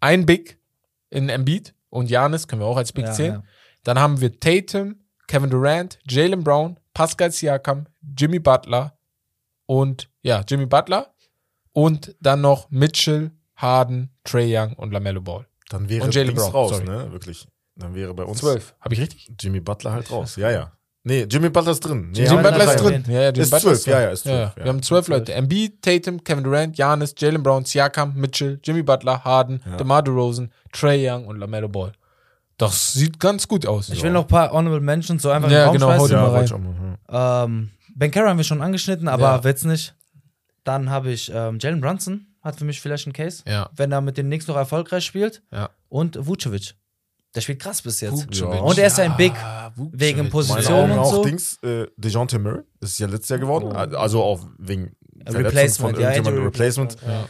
ein 0.00 0.26
Big 0.26 0.58
in 1.08 1.30
Embiid 1.30 1.72
und 1.94 2.10
Janis, 2.10 2.46
können 2.48 2.60
wir 2.62 2.66
auch 2.66 2.76
als 2.76 2.92
Big 2.92 3.06
Ja, 3.06 3.12
zählen. 3.12 3.32
ja. 3.34 3.42
Dann 3.84 3.98
haben 3.98 4.20
wir 4.20 4.38
Tatum, 4.40 4.96
Kevin 5.26 5.50
Durant, 5.50 5.98
Jalen 6.08 6.42
Brown, 6.44 6.78
Pascal 6.92 7.30
Siakam, 7.30 7.86
Jimmy 8.18 8.38
Butler 8.38 8.98
und 9.66 10.10
ja, 10.22 10.42
Jimmy 10.46 10.66
Butler 10.66 11.14
und 11.72 12.14
dann 12.20 12.40
noch 12.40 12.70
Mitchell 12.70 13.30
Harden, 13.56 14.10
Trey 14.24 14.56
Young 14.56 14.74
und 14.74 14.92
LaMelo 14.92 15.20
Ball. 15.20 15.46
Dann 15.70 15.88
wäre 15.88 16.04
Und 16.04 16.14
Jalen 16.14 16.34
Brown, 16.34 16.50
raus, 16.52 16.70
sorry. 16.70 16.84
ne? 16.84 17.12
Wirklich. 17.12 17.46
Dann 17.76 17.94
wäre 17.94 18.14
bei 18.14 18.24
uns 18.24 18.38
Zwölf. 18.38 18.74
Habe 18.80 18.94
ich 18.94 19.00
richtig? 19.00 19.32
Jimmy 19.40 19.60
Butler 19.60 19.92
halt 19.92 20.10
raus. 20.10 20.36
Ja, 20.36 20.50
ja. 20.50 20.72
Nee, 21.06 21.26
Jimmy 21.30 21.50
Butler 21.50 21.72
ist 21.72 21.80
drin. 21.80 22.10
Nee, 22.12 22.24
Jimmy 22.24 22.28
Jimmy 22.30 22.42
Ja, 22.44 22.50
Butler 22.50 22.74
ist 22.74 22.82
drin. 22.82 23.04
Ja, 23.06 23.12
ja, 23.14 23.28
Jimmy 23.28 23.38
Ist 23.40 23.50
Butler 23.50 23.74
zwölf, 23.74 23.86
ja, 23.86 24.00
ja, 24.00 24.08
ist 24.10 24.22
zwölf, 24.22 24.56
Wir 24.56 24.62
ja. 24.64 24.68
haben 24.70 24.82
zwölf 24.82 25.08
Leute. 25.08 25.34
Embiid, 25.34 25.82
Tatum, 25.82 26.24
Kevin 26.24 26.44
Durant, 26.44 26.74
Giannis, 26.74 27.14
Jalen 27.18 27.42
Brown, 27.42 27.64
Siakam, 27.66 28.14
Mitchell, 28.14 28.58
Jimmy 28.64 28.82
Butler, 28.82 29.22
Harden, 29.22 29.60
Ja. 29.66 29.76
DeMar 29.76 30.02
DeRozan, 30.02 30.50
Trey 30.72 31.06
Young 31.08 31.26
und 31.26 31.38
LaMelo 31.38 31.68
Ball. 31.68 31.92
Das 32.56 32.92
sieht 32.94 33.20
ganz 33.20 33.46
gut 33.48 33.66
aus. 33.66 33.90
Ich 33.90 34.02
will 34.02 34.12
noch 34.12 34.22
ein 34.22 34.28
paar 34.28 34.50
Honorable 34.52 34.80
Mentions 34.80 35.22
so 35.22 35.30
einfach 35.30 35.50
Ja, 35.50 35.66
in 35.66 35.72
den 35.72 35.80
genau, 35.80 35.90
Raum 35.90 35.98
mal 35.98 36.10
Ja, 36.10 36.32
wollte 36.32 36.54
rein. 36.54 36.62
mal, 37.08 37.48
hm. 37.48 37.54
Ähm, 37.56 37.70
ben 37.96 38.10
Carroll 38.10 38.30
haben 38.30 38.36
wir 38.38 38.44
schon 38.44 38.62
angeschnitten, 38.62 39.06
aber 39.08 39.22
Ja. 39.24 39.44
wird's 39.44 39.64
nicht. 39.64 39.94
Dann 40.62 40.88
habe 40.88 41.10
ich 41.10 41.30
ähm, 41.34 41.58
Jalen 41.60 41.80
Brunson, 41.82 42.28
hat 42.42 42.56
für 42.56 42.64
mich 42.64 42.80
vielleicht 42.80 43.06
einen 43.06 43.12
Case, 43.12 43.42
Ja. 43.46 43.68
wenn 43.76 43.92
er 43.92 44.00
mit 44.00 44.16
den 44.16 44.26
Knicks 44.26 44.46
noch 44.46 44.56
erfolgreich 44.56 45.04
spielt. 45.04 45.42
Ja. 45.52 45.68
Und 45.90 46.16
Vucevic. 46.26 46.74
Der 47.34 47.40
spielt 47.40 47.60
krass 47.60 47.82
bis 47.82 48.00
jetzt. 48.00 48.28
Vucevic. 48.28 48.62
Und 48.62 48.78
er 48.78 48.86
ist 48.86 49.00
ein 49.00 49.16
Big 49.16 49.32
Vucevic. 49.74 50.00
wegen 50.00 50.30
Position 50.30 50.90
und 50.92 50.98
auch 50.98 51.10
so. 51.10 51.24
Dings, 51.24 51.58
äh, 51.62 51.86
DeJounte 51.96 52.38
Murray, 52.38 52.62
das 52.80 52.90
ist 52.90 52.98
ja 53.00 53.06
letztes 53.08 53.30
Jahr 53.30 53.38
geworden. 53.40 53.70
Oh. 53.72 53.96
Also 53.96 54.22
auch 54.22 54.46
wegen 54.58 54.94
Replacement, 55.26 55.96
von 55.96 56.00
ja, 56.02 56.10
Replacement. 56.10 56.96
Ja. 57.06 57.28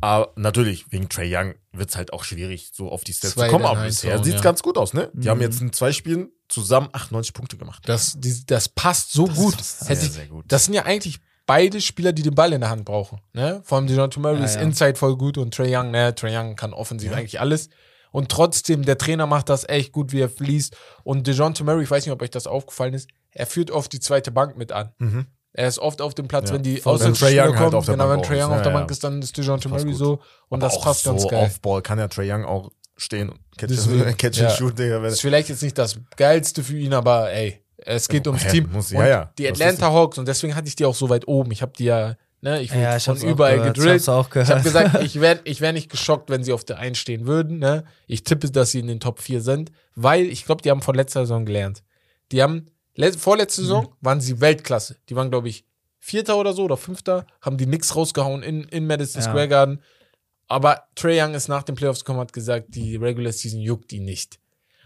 Aber 0.00 0.32
natürlich, 0.36 0.90
wegen 0.92 1.08
Trey 1.08 1.34
Young 1.34 1.54
wird 1.72 1.88
es 1.90 1.96
halt 1.96 2.12
auch 2.12 2.24
schwierig, 2.24 2.72
so 2.74 2.90
auf 2.90 3.04
die 3.04 3.12
Stats 3.14 3.34
zu 3.34 3.46
kommen. 3.48 3.64
Aber 3.64 3.84
bisher 3.84 4.18
sieht 4.22 4.34
es 4.34 4.40
ja. 4.40 4.42
ganz 4.42 4.62
gut 4.62 4.76
aus, 4.76 4.92
ne? 4.92 5.10
Die 5.14 5.26
Mhm. 5.26 5.30
haben 5.30 5.40
jetzt 5.40 5.60
in 5.62 5.72
zwei 5.72 5.92
Spielen 5.92 6.28
zusammen 6.48 6.88
98 6.92 7.32
Punkte 7.32 7.56
gemacht. 7.56 7.82
Das, 7.86 8.14
die, 8.18 8.44
das 8.44 8.68
passt 8.68 9.12
so 9.12 9.26
Das 9.26 9.36
gut. 9.36 9.60
sehr, 9.62 9.92
ich, 9.92 10.12
sehr 10.12 10.26
gut. 10.26 10.44
Das 10.48 10.66
sind 10.66 10.74
ja 10.74 10.84
eigentlich 10.84 11.20
beide 11.46 11.80
Spieler, 11.80 12.12
die 12.12 12.22
den 12.22 12.34
Ball 12.34 12.52
in 12.52 12.60
der 12.60 12.70
Hand 12.70 12.84
brauchen. 12.84 13.20
Ne? 13.32 13.62
Vor 13.64 13.78
allem 13.78 13.86
DeJounte 13.86 14.20
Murray 14.20 14.38
Ja, 14.40 14.44
ist 14.44 14.56
ja. 14.56 14.60
Inside 14.60 14.96
voll 14.96 15.16
gut 15.16 15.38
und 15.38 15.54
Trey 15.54 15.74
Young, 15.74 15.90
ne, 15.90 16.14
Trey 16.14 16.36
Young 16.36 16.54
kann 16.56 16.72
offensiv 16.74 17.12
eigentlich 17.12 17.40
alles. 17.40 17.70
Und 18.14 18.28
trotzdem, 18.30 18.84
der 18.84 18.96
Trainer 18.96 19.26
macht 19.26 19.48
das 19.48 19.68
echt 19.68 19.90
gut, 19.90 20.12
wie 20.12 20.20
er 20.20 20.28
fließt. 20.28 20.76
Und 21.02 21.26
DeJounte 21.26 21.64
Murray, 21.64 21.82
ich 21.82 21.90
weiß 21.90 22.06
nicht, 22.06 22.12
ob 22.12 22.22
euch 22.22 22.30
das 22.30 22.46
aufgefallen 22.46 22.94
ist, 22.94 23.08
er 23.32 23.44
führt 23.46 23.72
oft 23.72 23.92
die 23.92 23.98
zweite 23.98 24.30
Bank 24.30 24.56
mit 24.56 24.70
an. 24.70 24.92
Mhm. 24.98 25.26
Er 25.52 25.66
ist 25.66 25.80
oft 25.80 26.00
auf 26.00 26.14
dem 26.14 26.28
Platz, 26.28 26.50
Ja. 26.50 26.54
wenn 26.54 26.62
die 26.62 26.76
Trae 26.78 26.92
Auswärtsspieler 26.92 27.42
Young 27.48 27.48
halt 27.58 27.64
kommen. 27.64 27.74
auf 27.74 27.86
genau, 27.86 28.08
wenn 28.10 28.22
Trae 28.22 28.36
Young 28.40 28.50
ist. 28.52 28.56
auf 28.58 28.62
der 28.62 28.70
Bank 28.70 28.90
ist, 28.92 29.02
dann 29.02 29.20
ist 29.20 29.36
DeJounte 29.36 29.68
Murray 29.68 29.84
gut. 29.86 29.96
so. 29.96 30.12
Und 30.48 30.62
Aber 30.62 30.72
das 30.72 30.80
passt 30.80 31.02
so 31.02 31.10
ganz 31.10 31.26
geil. 31.28 31.44
Off-Ball 31.46 31.82
kann 31.82 31.98
ja 31.98 32.06
Trey 32.06 32.32
Young 32.32 32.44
auch 32.44 32.70
stehen 32.96 33.30
und 33.30 33.40
catch, 33.58 33.70
Deswegen, 33.70 34.16
catch 34.16 34.36
ja. 34.38 34.46
and 34.48 34.56
shoot, 34.58 34.78
Digga. 34.78 35.04
Ist 35.06 35.20
vielleicht 35.20 35.48
jetzt 35.48 35.62
nicht 35.64 35.76
das 35.76 35.98
Geilste 36.16 36.62
für 36.62 36.78
ihn, 36.78 36.92
aber 36.94 37.32
ey, 37.32 37.60
es 37.78 38.08
geht 38.08 38.28
ums 38.28 38.44
Ja, 38.44 38.50
Team. 38.50 38.70
muss- 38.72 38.90
ja, 38.92 39.06
ja. 39.08 39.32
Die 39.38 39.48
Atlanta 39.48 39.90
Hawks, 39.90 40.18
und 40.18 40.28
deswegen 40.28 40.54
hatte 40.54 40.68
ich 40.68 40.76
die 40.76 40.84
auch 40.84 40.94
so 40.94 41.08
weit 41.08 41.26
oben. 41.26 41.50
Ich 41.50 41.62
habe 41.62 41.72
die 41.76 41.84
ja, 41.86 42.14
ne, 42.44 42.60
ich 42.62 42.70
wurde 42.70 42.82
Ja, 42.82 42.96
ich 42.96 43.04
von 43.04 43.20
überall 43.20 43.56
gehört, 43.58 43.76
gedrillt. 43.76 44.02
Ich 44.02 44.08
auch 44.08 44.30
gehört. 44.30 44.48
Ich 44.48 44.54
habe 44.54 44.62
gesagt, 44.62 45.02
ich 45.02 45.20
wäre 45.20 45.40
ich 45.44 45.60
wär 45.60 45.72
nicht 45.72 45.90
geschockt, 45.90 46.30
wenn 46.30 46.44
sie 46.44 46.52
auf 46.52 46.64
der 46.64 46.78
1 46.78 46.96
stehen 46.96 47.26
würden. 47.26 47.58
Ne? 47.58 47.84
Ich 48.06 48.22
tippe, 48.22 48.50
dass 48.50 48.70
sie 48.70 48.78
in 48.80 48.86
den 48.86 49.00
Top 49.00 49.20
4 49.20 49.40
sind, 49.40 49.72
weil 49.96 50.26
ich 50.26 50.44
glaube, 50.44 50.62
die 50.62 50.70
haben 50.70 50.82
von 50.82 50.94
letzter 50.94 51.20
Saison 51.20 51.44
gelernt. 51.44 51.82
Die 52.30 52.42
haben, 52.42 52.66
le 52.94 53.12
vorletzte 53.12 53.62
Mhm. 53.62 53.66
Saison 53.66 53.88
waren 54.00 54.20
sie 54.20 54.40
Weltklasse. 54.40 54.96
Die 55.08 55.16
waren, 55.16 55.30
glaube 55.30 55.48
ich, 55.48 55.64
Vierter 55.98 56.36
oder 56.36 56.52
so 56.52 56.64
oder 56.64 56.76
Fünfter, 56.76 57.26
haben 57.40 57.56
die 57.56 57.66
nix 57.66 57.96
rausgehauen 57.96 58.42
in, 58.42 58.64
in 58.64 58.86
Madison 58.86 59.22
Ja. 59.22 59.28
Square 59.28 59.48
Garden. 59.48 59.80
Aber 60.46 60.82
Trey 60.94 61.20
Young 61.20 61.34
ist 61.34 61.48
nach 61.48 61.62
den 61.62 61.74
Playoffs 61.74 62.00
gekommen, 62.00 62.20
hat 62.20 62.32
gesagt, 62.34 62.66
die 62.68 62.96
Regular 62.96 63.32
Season 63.32 63.58
juckt 63.60 63.90
die 63.90 64.00
nicht. 64.00 64.38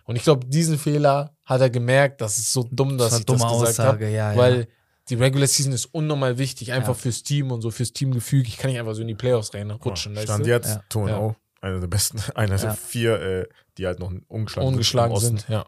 Und 0.04 0.16
ich 0.16 0.22
glaube, 0.22 0.46
diesen 0.46 0.78
Fehler 0.78 1.34
hat 1.44 1.61
er 1.61 1.70
gemerkt, 1.70 2.20
das 2.20 2.38
ist 2.38 2.52
so 2.52 2.66
dumm, 2.70 2.96
dass 2.96 3.12
war 3.12 3.18
ich 3.18 3.26
das 3.26 3.42
gesagt 3.74 3.78
habe. 3.80 4.04
Ja, 4.09 4.32
ja. 4.32 4.64
Die 5.11 5.14
Regular 5.14 5.46
Season 5.46 5.72
ist 5.72 5.86
unnormal 5.86 6.38
wichtig, 6.38 6.72
einfach 6.72 6.88
Ja. 6.88 6.94
fürs 6.94 7.22
Team 7.22 7.50
und 7.50 7.62
so 7.62 7.70
fürs 7.70 7.92
Teamgefüge. 7.92 8.46
Ich 8.48 8.59
kann 8.59 8.70
nicht 8.70 8.78
einfach 8.78 8.94
so 8.94 9.00
in 9.02 9.09
die 9.09 9.14
Playoffs 9.14 9.54
reinrutschen. 9.54 10.14
weißt 10.14 10.24
Stand 10.26 10.46
jetzt, 10.46 10.68
Ja. 10.74 10.82
2 10.90 11.09
Ja. 11.11 11.20
ja. 11.20 11.36
einer 11.61 11.80
der 11.80 11.86
besten, 11.86 12.20
einer 12.34 12.56
der 12.56 12.74
vier, 12.74 13.20
äh, 13.20 13.46
die 13.78 13.86
halt 13.86 13.98
noch 14.00 14.12
ungeschlagen, 14.28 14.68
ungeschlagen 14.68 15.12
Osten. 15.14 15.38
sind. 15.38 15.48
Ja. 15.48 15.66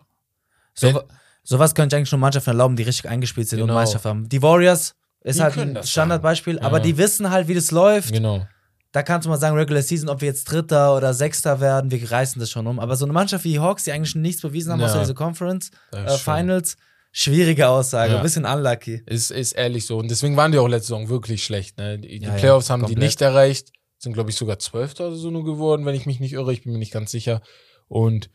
So, 0.74 1.02
sowas 1.42 1.74
könnte 1.74 1.94
ich 1.96 1.98
eigentlich 1.98 2.12
nur 2.12 2.18
Mannschaften 2.20 2.50
erlauben, 2.50 2.76
die 2.76 2.82
richtig 2.84 3.08
eingespielt 3.08 3.48
sind 3.48 3.58
Genau. 3.60 3.72
und 3.72 3.78
Meisterschaft 3.80 4.04
haben. 4.04 4.28
Die 4.28 4.42
Warriors 4.42 4.94
ist 5.22 5.38
Die 5.38 5.42
halt 5.42 5.56
ein 5.58 5.82
Standardbeispiel, 5.82 6.56
Ja. 6.56 6.62
aber 6.62 6.80
die 6.80 6.96
wissen 6.96 7.30
halt, 7.30 7.48
wie 7.48 7.54
das 7.54 7.70
läuft. 7.70 8.12
Genau. 8.12 8.46
Da 8.92 9.02
kannst 9.04 9.24
du 9.26 9.30
mal 9.30 9.36
sagen, 9.36 9.56
Regular 9.56 9.82
Season, 9.82 10.08
ob 10.08 10.20
wir 10.20 10.28
jetzt 10.28 10.44
Dritter 10.50 10.96
oder 10.96 11.14
Sechster 11.14 11.60
werden, 11.60 11.90
wir 11.92 12.10
reißen 12.10 12.40
das 12.40 12.50
schon 12.50 12.66
um. 12.66 12.80
Aber 12.80 12.96
so 12.96 13.04
eine 13.04 13.12
Mannschaft 13.12 13.44
wie 13.44 13.52
die 13.52 13.60
Hawks, 13.60 13.84
die 13.84 13.92
eigentlich 13.92 14.14
nichts 14.16 14.42
bewiesen 14.42 14.72
haben 14.72 14.80
Ja. 14.80 14.86
außer 14.86 15.00
diese 15.00 15.14
Conference 15.14 15.70
äh, 15.92 16.08
Finals, 16.18 16.76
schwierige 17.12 17.68
Aussage, 17.68 18.12
Ja. 18.12 18.18
ein 18.18 18.22
bisschen 18.22 18.44
unlucky. 18.44 19.02
Ist, 19.06 19.30
ist 19.30 19.52
ehrlich 19.52 19.86
so. 19.86 19.98
Und 19.98 20.10
deswegen 20.10 20.36
waren 20.36 20.52
die 20.52 20.58
auch 20.58 20.68
letzte 20.68 20.88
Saison 20.88 21.08
wirklich 21.08 21.44
schlecht. 21.44 21.76
Ne? 21.78 21.98
Die, 21.98 22.18
die 22.20 22.24
Ja, 22.26 22.32
ja, 22.32 22.36
Playoffs 22.38 22.70
haben 22.70 22.80
die 22.80 22.92
komplett. 22.94 23.04
nicht 23.04 23.20
erreicht. 23.20 23.72
Sind, 23.98 24.14
glaube 24.14 24.30
ich, 24.30 24.36
sogar 24.36 24.58
Zwölfter 24.58 25.08
oder 25.08 25.16
so 25.16 25.30
nur 25.30 25.44
geworden, 25.44 25.84
wenn 25.84 25.94
ich 25.94 26.06
mich 26.06 26.20
nicht 26.20 26.32
irre. 26.32 26.52
Ich 26.52 26.62
bin 26.62 26.72
mir 26.72 26.78
nicht 26.78 26.92
ganz 26.92 27.10
sicher. 27.10 27.42
Und 27.88 28.30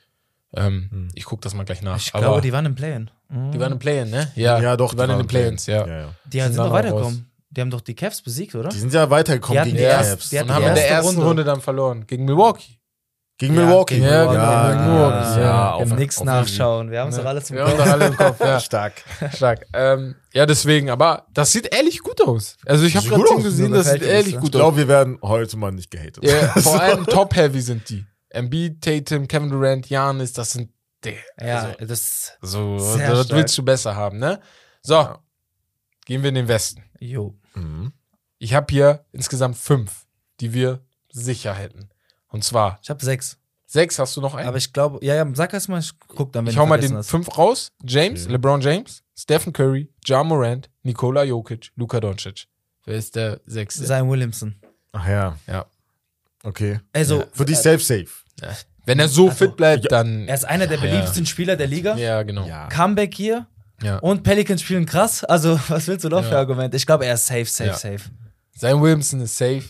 ähm, 0.56 0.90
Hm. 0.92 1.08
ich 1.16 1.26
gucke 1.26 1.42
das 1.42 1.54
mal 1.54 1.64
gleich 1.64 1.82
nach. 1.82 1.98
Ich 1.98 2.14
Aber 2.14 2.24
glaube, 2.26 2.42
die 2.42 2.54
waren 2.54 2.66
im 2.66 2.76
Play-In. 2.76 3.10
Mhm. 3.30 3.52
die 3.52 3.60
waren 3.60 3.72
im 3.72 3.80
Play-In, 3.80 4.10
ne? 4.12 4.32
Ja, 4.36 4.78
doch. 4.78 4.92
Die 4.94 4.98
waren 4.98 5.10
in 5.10 5.18
den 5.18 5.28
Play-Ins, 5.28 5.66
ja. 5.66 5.86
ja, 5.88 6.00
ja. 6.02 6.16
Die 6.32 6.40
sind 6.40 6.54
sind 6.54 6.64
noch 6.64 6.72
weitergekommen. 6.72 7.30
Die 7.50 7.62
haben 7.62 7.72
doch 7.72 7.82
die 7.82 7.96
Cavs 7.96 8.22
besiegt, 8.22 8.54
oder? 8.54 8.70
Die 8.70 8.78
sind 8.78 8.94
ja 8.94 9.10
weitergekommen 9.10 9.64
Die 9.64 9.72
gegen 9.72 9.78
die 9.82 9.84
die 9.84 9.90
Cavs. 9.90 10.30
die 10.30 10.40
hatten 10.40 10.50
Und 10.50 10.56
haben 10.56 10.64
die 10.64 10.68
in 10.70 10.76
der 10.76 10.84
erste 10.88 10.96
ersten 10.96 11.16
Runde. 11.16 11.28
Runde. 11.28 11.44
dann 11.46 11.62
verloren. 11.62 12.06
Gegen 12.06 12.26
Milwaukee. 12.26 12.75
Gegen 13.38 13.54
Ja, 13.56 13.66
Milwaukee. 13.66 13.96
gegen- 13.96 14.06
ja, 14.08 14.26
genau, 14.32 14.68
gegen 14.78 14.94
Milwaukee. 14.94 15.16
ja, 15.16 15.40
Ja, 15.42 15.72
auf 15.74 15.92
auf- 15.92 15.98
nichts 15.98 16.24
nachschauen. 16.24 16.90
Wir 16.90 17.02
haben 17.02 17.10
es 17.10 17.18
Ne? 17.18 17.24
doch 17.24 17.30
alles 17.30 17.50
im 17.50 17.58
Wir 17.58 17.64
haben 17.66 17.72
Kopf. 17.76 17.86
doch 17.86 17.92
alle 17.94 18.08
im 18.08 18.16
Kopf, 18.18 18.40
ja. 18.40 18.60
Stark. 18.62 18.94
Stark. 19.36 19.66
Ähm, 19.74 20.16
ja, 20.34 20.46
deswegen, 20.46 20.90
aber 20.90 21.26
das 21.34 21.52
sieht 21.52 21.74
ehrlich 21.76 22.00
gut 22.00 22.22
aus. 22.22 22.56
Also 22.66 22.86
ich 22.86 22.96
habe 22.96 23.08
gerade 23.10 23.42
gesehen, 23.44 23.74
das 23.74 23.92
sieht 23.92 24.04
ehrlich 24.04 24.36
gut 24.36 24.44
Ich 24.44 24.56
aus. 24.56 24.62
glaube, 24.62 24.78
wir 24.78 24.88
werden 24.88 25.20
heute 25.22 25.58
mal 25.58 25.72
nicht 25.74 25.92
gehatet. 25.92 26.24
Ja, 26.24 26.48
vor 26.62 26.80
allem 26.80 27.06
top-heavy 27.06 27.60
sind 27.60 27.90
die. 27.90 28.06
Embiid, 28.30 28.82
Tatum, 28.82 29.28
Kevin 29.28 29.50
Durant, 29.50 29.86
Giannis, 29.86 30.32
das 30.32 30.52
sind 30.52 30.72
die. 31.04 31.16
Ja, 31.42 31.64
also, 31.78 31.86
das. 31.86 32.34
so, 32.42 32.80
Sehr 32.80 33.10
das 33.12 33.26
stark. 33.26 33.38
willst 33.40 33.58
du 33.58 33.64
besser 33.64 33.96
haben, 33.98 34.18
ne? 34.20 34.40
So, 34.82 35.10
gehen 36.06 36.22
wir 36.22 36.30
in 36.30 36.36
den 36.36 36.48
Westen. 36.48 36.84
Jo. 37.00 37.36
Mhm. 37.54 37.92
Ich 38.38 38.54
habe 38.54 38.68
hier 38.70 39.06
insgesamt 39.12 39.58
fünf, 39.58 40.06
die 40.40 40.54
wir 40.54 40.80
sicher 41.12 41.54
hätten. 41.54 41.90
Und 42.36 42.44
zwar, 42.44 42.78
Ich 42.84 42.90
habe 42.90 43.04
sechs. 43.04 43.38
sechs 43.66 43.98
hast 43.98 44.16
du 44.16 44.22
noch 44.22 44.36
einen. 44.36 44.48
Aber 44.48 44.58
ich 44.58 44.72
glaube, 44.72 45.04
ja, 45.04 45.16
ja, 45.16 45.26
sag 45.34 45.54
erst 45.54 45.70
mal, 45.70 45.80
ich 45.80 45.92
guck 46.08 46.32
dann, 46.34 46.46
wenn 46.46 46.50
ich 46.52 46.56
du 46.56 46.62
hau 46.62 46.66
mal 46.66 46.80
den 46.80 46.96
hast. 46.96 47.10
fünf 47.10 47.38
raus. 47.38 47.72
James, 47.84 48.24
Okay. 48.24 48.32
LeBron 48.34 48.62
James, 48.62 49.02
Stephen 49.18 49.52
Curry, 49.54 49.90
Ja 50.06 50.24
Morant, 50.24 50.70
Nikola 50.84 51.24
Jokic, 51.24 51.72
Luka 51.76 52.00
Doncic. 52.00 52.48
Wer 52.86 52.96
ist 52.98 53.16
der 53.16 53.40
sechste? 53.46 53.84
Zion 53.86 54.10
Williamson. 54.10 54.56
Ach 54.92 55.08
ja, 55.08 55.38
Ja. 55.48 55.66
okay. 56.44 56.80
Also, 56.94 57.24
Für 57.34 57.46
dich 57.46 57.58
safe, 57.58 57.80
safe. 57.80 58.08
Wenn 58.86 59.00
er 59.00 59.08
so 59.10 59.30
Also, 59.30 59.46
fit 59.46 59.56
bleibt, 59.58 59.86
ja, 59.86 59.90
dann. 59.90 60.28
er 60.28 60.36
ist 60.36 60.46
einer 60.46 60.68
der 60.68 60.78
Ja. 60.78 60.84
beliebtesten 60.84 61.26
Spieler 61.26 61.56
der 61.56 61.66
Liga. 61.68 61.96
Ja, 61.96 62.22
genau. 62.24 62.46
Ja. 62.48 62.68
Comeback 62.70 63.16
hier. 63.16 63.48
Ja. 63.82 63.98
Und 63.98 64.22
Pelicans 64.24 64.62
spielen 64.62 64.86
krass. 64.86 65.24
Also, 65.24 65.60
was 65.70 65.88
willst 65.88 66.04
du 66.06 66.10
noch 66.10 66.22
Ja. 66.24 66.30
für 66.30 66.38
Argumente? 66.38 66.78
Ich 66.78 66.86
glaube, 66.86 67.06
er 67.06 67.16
ist 67.16 67.26
safe, 67.26 67.46
safe, 67.46 67.70
Ja. 67.72 67.74
safe. 67.76 68.02
Sein 68.56 68.80
Williamson 68.82 69.22
ist 69.22 69.38
safe. 69.38 69.64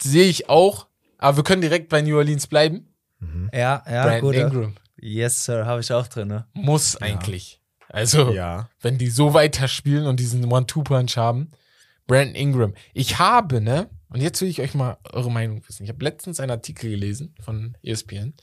Sehe 0.00 0.26
ich 0.28 0.48
auch. 0.48 0.86
Aber 1.22 1.36
wir 1.38 1.44
können 1.44 1.62
direkt 1.62 1.88
bei 1.88 2.02
New 2.02 2.16
Orleans 2.16 2.46
bleiben. 2.46 2.88
Ja, 3.52 3.82
ja, 3.88 4.02
Brandon 4.04 4.20
gut. 4.20 4.34
Ingram. 4.34 4.74
Yes, 5.00 5.44
Sir, 5.44 5.66
habe 5.66 5.80
ich 5.80 5.92
auch 5.92 6.08
drin. 6.08 6.28
Ne? 6.28 6.46
Muss 6.52 6.96
eigentlich. 6.96 7.60
Also, 7.88 8.32
Ja. 8.32 8.68
wenn 8.80 8.98
die 8.98 9.08
so 9.08 9.32
weiter 9.32 9.68
spielen 9.68 10.06
und 10.06 10.18
diesen 10.18 10.44
One-Two-Punch 10.50 11.16
haben. 11.16 11.50
Brandon 12.08 12.34
Ingram. 12.34 12.74
Ich 12.94 13.18
habe, 13.20 13.60
ne? 13.60 13.88
Und 14.08 14.20
jetzt 14.20 14.40
will 14.40 14.48
ich 14.48 14.60
euch 14.60 14.74
mal 14.74 14.98
eure 15.12 15.30
Meinung 15.30 15.62
wissen. 15.68 15.84
Ich 15.84 15.88
habe 15.90 16.04
letztens 16.04 16.40
einen 16.40 16.50
Artikel 16.50 16.90
gelesen 16.90 17.34
von 17.40 17.76
ESPN, 17.82 18.34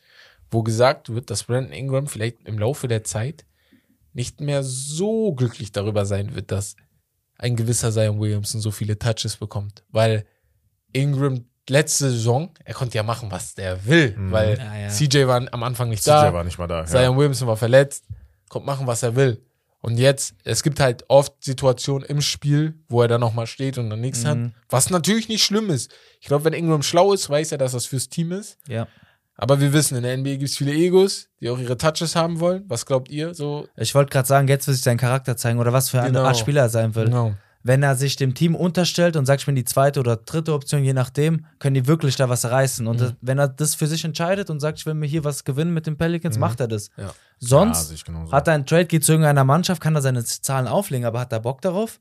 wo 0.50 0.64
gesagt 0.64 1.10
wird, 1.10 1.30
dass 1.30 1.44
Brandon 1.44 1.74
Ingram 1.74 2.08
vielleicht 2.08 2.48
im 2.48 2.58
Laufe 2.58 2.88
der 2.88 3.04
Zeit 3.04 3.46
nicht 4.14 4.40
mehr 4.40 4.64
so 4.64 5.34
glücklich 5.34 5.74
darüber 5.74 6.06
sein 6.06 6.34
wird, 6.34 6.52
dass 6.52 6.78
ein 7.38 7.56
gewisser 7.58 7.92
Zion 7.92 8.20
Williamson 8.20 8.62
so 8.62 8.72
viele 8.72 8.98
Touches 8.98 9.36
bekommt. 9.36 9.84
Weil 9.90 10.26
Ingram 10.94 11.46
letzte 11.70 12.10
Saison, 12.12 12.52
er 12.66 12.74
konnte 12.74 12.96
ja 12.98 13.04
machen, 13.04 13.32
was 13.32 13.54
der 13.56 13.86
will, 13.86 14.16
Mhm. 14.18 14.32
weil 14.32 14.58
Ja, 14.58 14.76
ja. 14.78 14.90
CJ 14.90 15.28
war 15.28 15.42
am 15.52 15.64
Anfang 15.64 15.90
nicht 15.90 16.04
CJ 16.04 16.10
da. 16.10 16.34
war 16.34 16.44
nicht 16.44 16.58
mal 16.58 16.68
da. 16.68 16.80
Ja. 16.80 16.86
Zion 16.86 17.18
Williamson 17.18 17.48
war 17.48 17.58
verletzt, 17.58 18.06
kommt 18.50 18.66
machen, 18.66 18.88
was 18.88 19.04
er 19.04 19.16
will. 19.16 19.44
Und 19.82 19.98
jetzt, 19.98 20.34
es 20.44 20.62
gibt 20.62 20.80
halt 20.82 21.06
oft 21.08 21.34
Situationen 21.42 22.04
im 22.10 22.20
Spiel, 22.20 22.74
wo 22.90 23.02
er 23.02 23.08
dann 23.08 23.22
nochmal 23.22 23.48
steht 23.48 23.78
und 23.78 23.90
dann 23.90 24.02
nichts 24.02 24.26
hat. 24.26 24.38
Mhm. 24.38 24.52
Was 24.68 24.90
natürlich 24.90 25.30
nicht 25.30 25.44
schlimm 25.44 25.70
ist. 25.70 25.90
Ich 26.20 26.28
glaube, 26.28 26.44
wenn 26.44 26.54
Ingram 26.54 26.84
schlau 26.84 27.14
ist, 27.14 27.30
weiß 27.30 27.54
er, 27.54 27.58
dass 27.58 27.72
das 27.72 27.86
fürs 27.86 28.10
Team 28.10 28.34
ist. 28.34 28.58
Ja. 28.68 28.88
Aber 29.38 29.62
wir 29.62 29.72
wissen, 29.72 29.96
in 29.96 30.04
der 30.04 30.18
NBA 30.18 30.32
gibt 30.32 30.50
es 30.50 30.58
viele 30.58 30.74
Egos, 30.74 31.30
die 31.40 31.50
auch 31.50 31.58
ihre 31.58 31.78
Touches 31.78 32.14
haben 32.18 32.42
wollen. 32.42 32.66
Was 32.68 32.86
glaubt 32.86 33.10
ihr? 33.10 33.34
So, 33.34 33.70
Ich 33.78 33.96
wollte 33.96 34.12
gerade 34.12 34.28
sagen, 34.28 34.50
jetzt 34.50 34.68
will 34.68 34.74
sich 34.74 34.84
sein 34.84 34.98
Charakter 34.98 35.38
zeigen 35.38 35.60
oder 35.60 35.72
was 35.72 35.90
für 35.90 36.00
eine 36.02 36.10
Genau. 36.12 36.26
Art 36.26 36.38
Spieler 36.38 36.64
er 36.64 36.70
sein 36.70 36.94
will. 36.94 37.06
genau. 37.06 37.36
Wenn 37.62 37.84
er 37.84 37.96
sich 37.96 38.16
dem 38.16 38.34
Team 38.36 38.56
unterstellt 38.56 39.18
und 39.18 39.26
sagt, 39.26 39.42
ich 39.42 39.46
bin 39.46 39.56
die 39.56 39.66
zweite 39.66 40.00
oder 40.00 40.16
dritte 40.16 40.54
Option, 40.54 40.82
je 40.84 40.94
nachdem, 40.94 41.46
können 41.60 41.74
die 41.74 41.88
wirklich 41.88 42.16
da 42.16 42.30
was 42.30 42.46
reißen. 42.46 42.88
Und 42.88 42.96
Mhm. 42.98 43.00
das, 43.02 43.14
wenn 43.22 43.38
er 43.38 43.48
das 43.50 43.76
für 43.76 43.86
sich 43.88 44.06
entscheidet 44.06 44.50
und 44.50 44.60
sagt, 44.62 44.80
ich 44.80 44.86
will 44.86 44.94
mir 44.94 45.08
hier 45.08 45.26
was 45.26 45.44
gewinnen 45.44 45.74
mit 45.74 45.86
den 45.86 45.98
Pelicans, 45.98 46.36
Mhm. 46.36 46.40
macht 46.42 46.60
er 46.62 46.70
das. 46.70 46.90
Ja. 46.96 47.04
Ja, 47.08 47.14
Sonst 47.40 48.06
genauso. 48.06 48.32
hat 48.32 48.48
er 48.48 48.54
einen 48.54 48.66
Trade, 48.66 48.86
geht 48.86 49.04
zu 49.04 49.12
irgendeiner 49.12 49.44
Mannschaft, 49.44 49.82
kann 49.82 49.94
er 49.96 50.02
seine 50.02 50.24
Zahlen 50.24 50.68
auflegen, 50.68 51.06
aber 51.06 51.20
hat 51.20 51.34
er 51.34 51.40
Bock 51.42 51.62
darauf? 51.62 52.00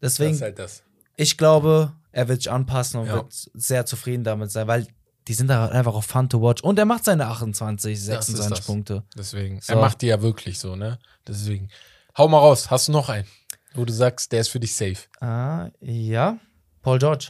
Das 0.00 0.14
Deswegen, 0.14 0.34
ist 0.34 0.42
halt 0.42 0.58
das. 0.58 0.82
ich 1.16 1.36
glaube, 1.38 1.92
er 2.12 2.26
wird 2.28 2.42
sich 2.42 2.50
anpassen 2.50 2.98
und 3.00 3.06
Ja. 3.06 3.14
wird 3.14 3.26
sehr 3.54 3.86
zufrieden 3.86 4.24
damit 4.24 4.50
sein, 4.50 4.66
weil 4.66 4.86
die 5.28 5.34
sind 5.34 5.46
da 5.48 5.66
einfach 5.68 5.94
auch 5.94 6.02
fun 6.02 6.28
to 6.28 6.40
watch. 6.42 6.62
Und 6.62 6.78
er 6.80 6.84
macht 6.86 7.04
seine 7.04 7.26
28, 7.26 7.92
Das 7.94 8.00
ist 8.00 8.06
26 8.06 8.56
das. 8.58 8.66
Punkte. 8.66 9.04
Deswegen, 9.16 9.60
So. 9.60 9.74
er 9.74 9.80
macht 9.80 10.02
die 10.02 10.06
ja 10.06 10.20
wirklich 10.20 10.58
so, 10.58 10.74
ne? 10.74 10.98
Deswegen. 11.28 11.68
Hau 12.18 12.26
mal 12.26 12.38
raus, 12.38 12.70
hast 12.70 12.88
du 12.88 12.92
noch 12.92 13.08
einen, 13.08 13.26
wo 13.74 13.84
du 13.84 13.92
sagst, 13.92 14.32
der 14.32 14.40
ist 14.40 14.48
für 14.48 14.60
dich 14.60 14.74
safe? 14.74 14.96
Ah, 15.20 15.68
ja. 15.80 16.38
Paul 16.82 16.98
George. 16.98 17.28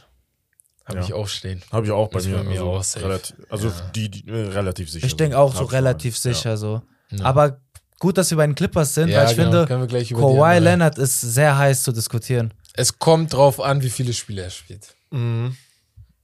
Habe 0.85 0.99
Ja. 0.99 1.05
ich 1.05 1.13
auch 1.13 1.27
stehen. 1.27 1.61
Habe 1.71 1.85
ich 1.85 1.91
auch 1.91 2.09
bei 2.09 2.19
Ist 2.19 2.27
mir. 2.27 2.37
bei 2.37 2.43
mir 2.43 2.51
also 2.59 2.71
auch 2.71 2.83
safe. 2.83 3.05
relativ, 3.05 3.35
also 3.49 3.67
Ja. 3.67 3.91
die, 3.95 4.09
die 4.09 4.27
äh, 4.27 4.47
relativ 4.49 4.89
sicher. 4.91 5.05
Ich 5.05 5.15
denke 5.15 5.37
auch 5.37 5.53
so 5.55 5.63
relativ 5.65 6.15
mal. 6.15 6.33
sicher 6.33 6.57
so. 6.57 6.81
Ja. 7.11 7.25
Aber 7.25 7.61
gut, 7.99 8.17
dass 8.17 8.29
wir 8.31 8.37
bei 8.37 8.45
den 8.47 8.55
Clippers 8.55 8.93
sind, 8.95 9.09
Ja, 9.09 9.19
weil 9.23 9.31
ich 9.31 9.37
genau, 9.37 9.65
finde, 9.67 10.13
Kawhi 10.15 10.57
Leonard 10.59 10.97
ist 10.97 11.21
sehr 11.21 11.57
heiß 11.57 11.83
zu 11.83 11.91
diskutieren. 11.91 12.53
Es 12.73 12.97
kommt 12.97 13.33
drauf 13.33 13.59
an, 13.59 13.81
wie 13.83 13.89
viele 13.89 14.13
Spiele 14.13 14.43
er 14.43 14.49
spielt. 14.49 14.95
Mhm. 15.11 15.55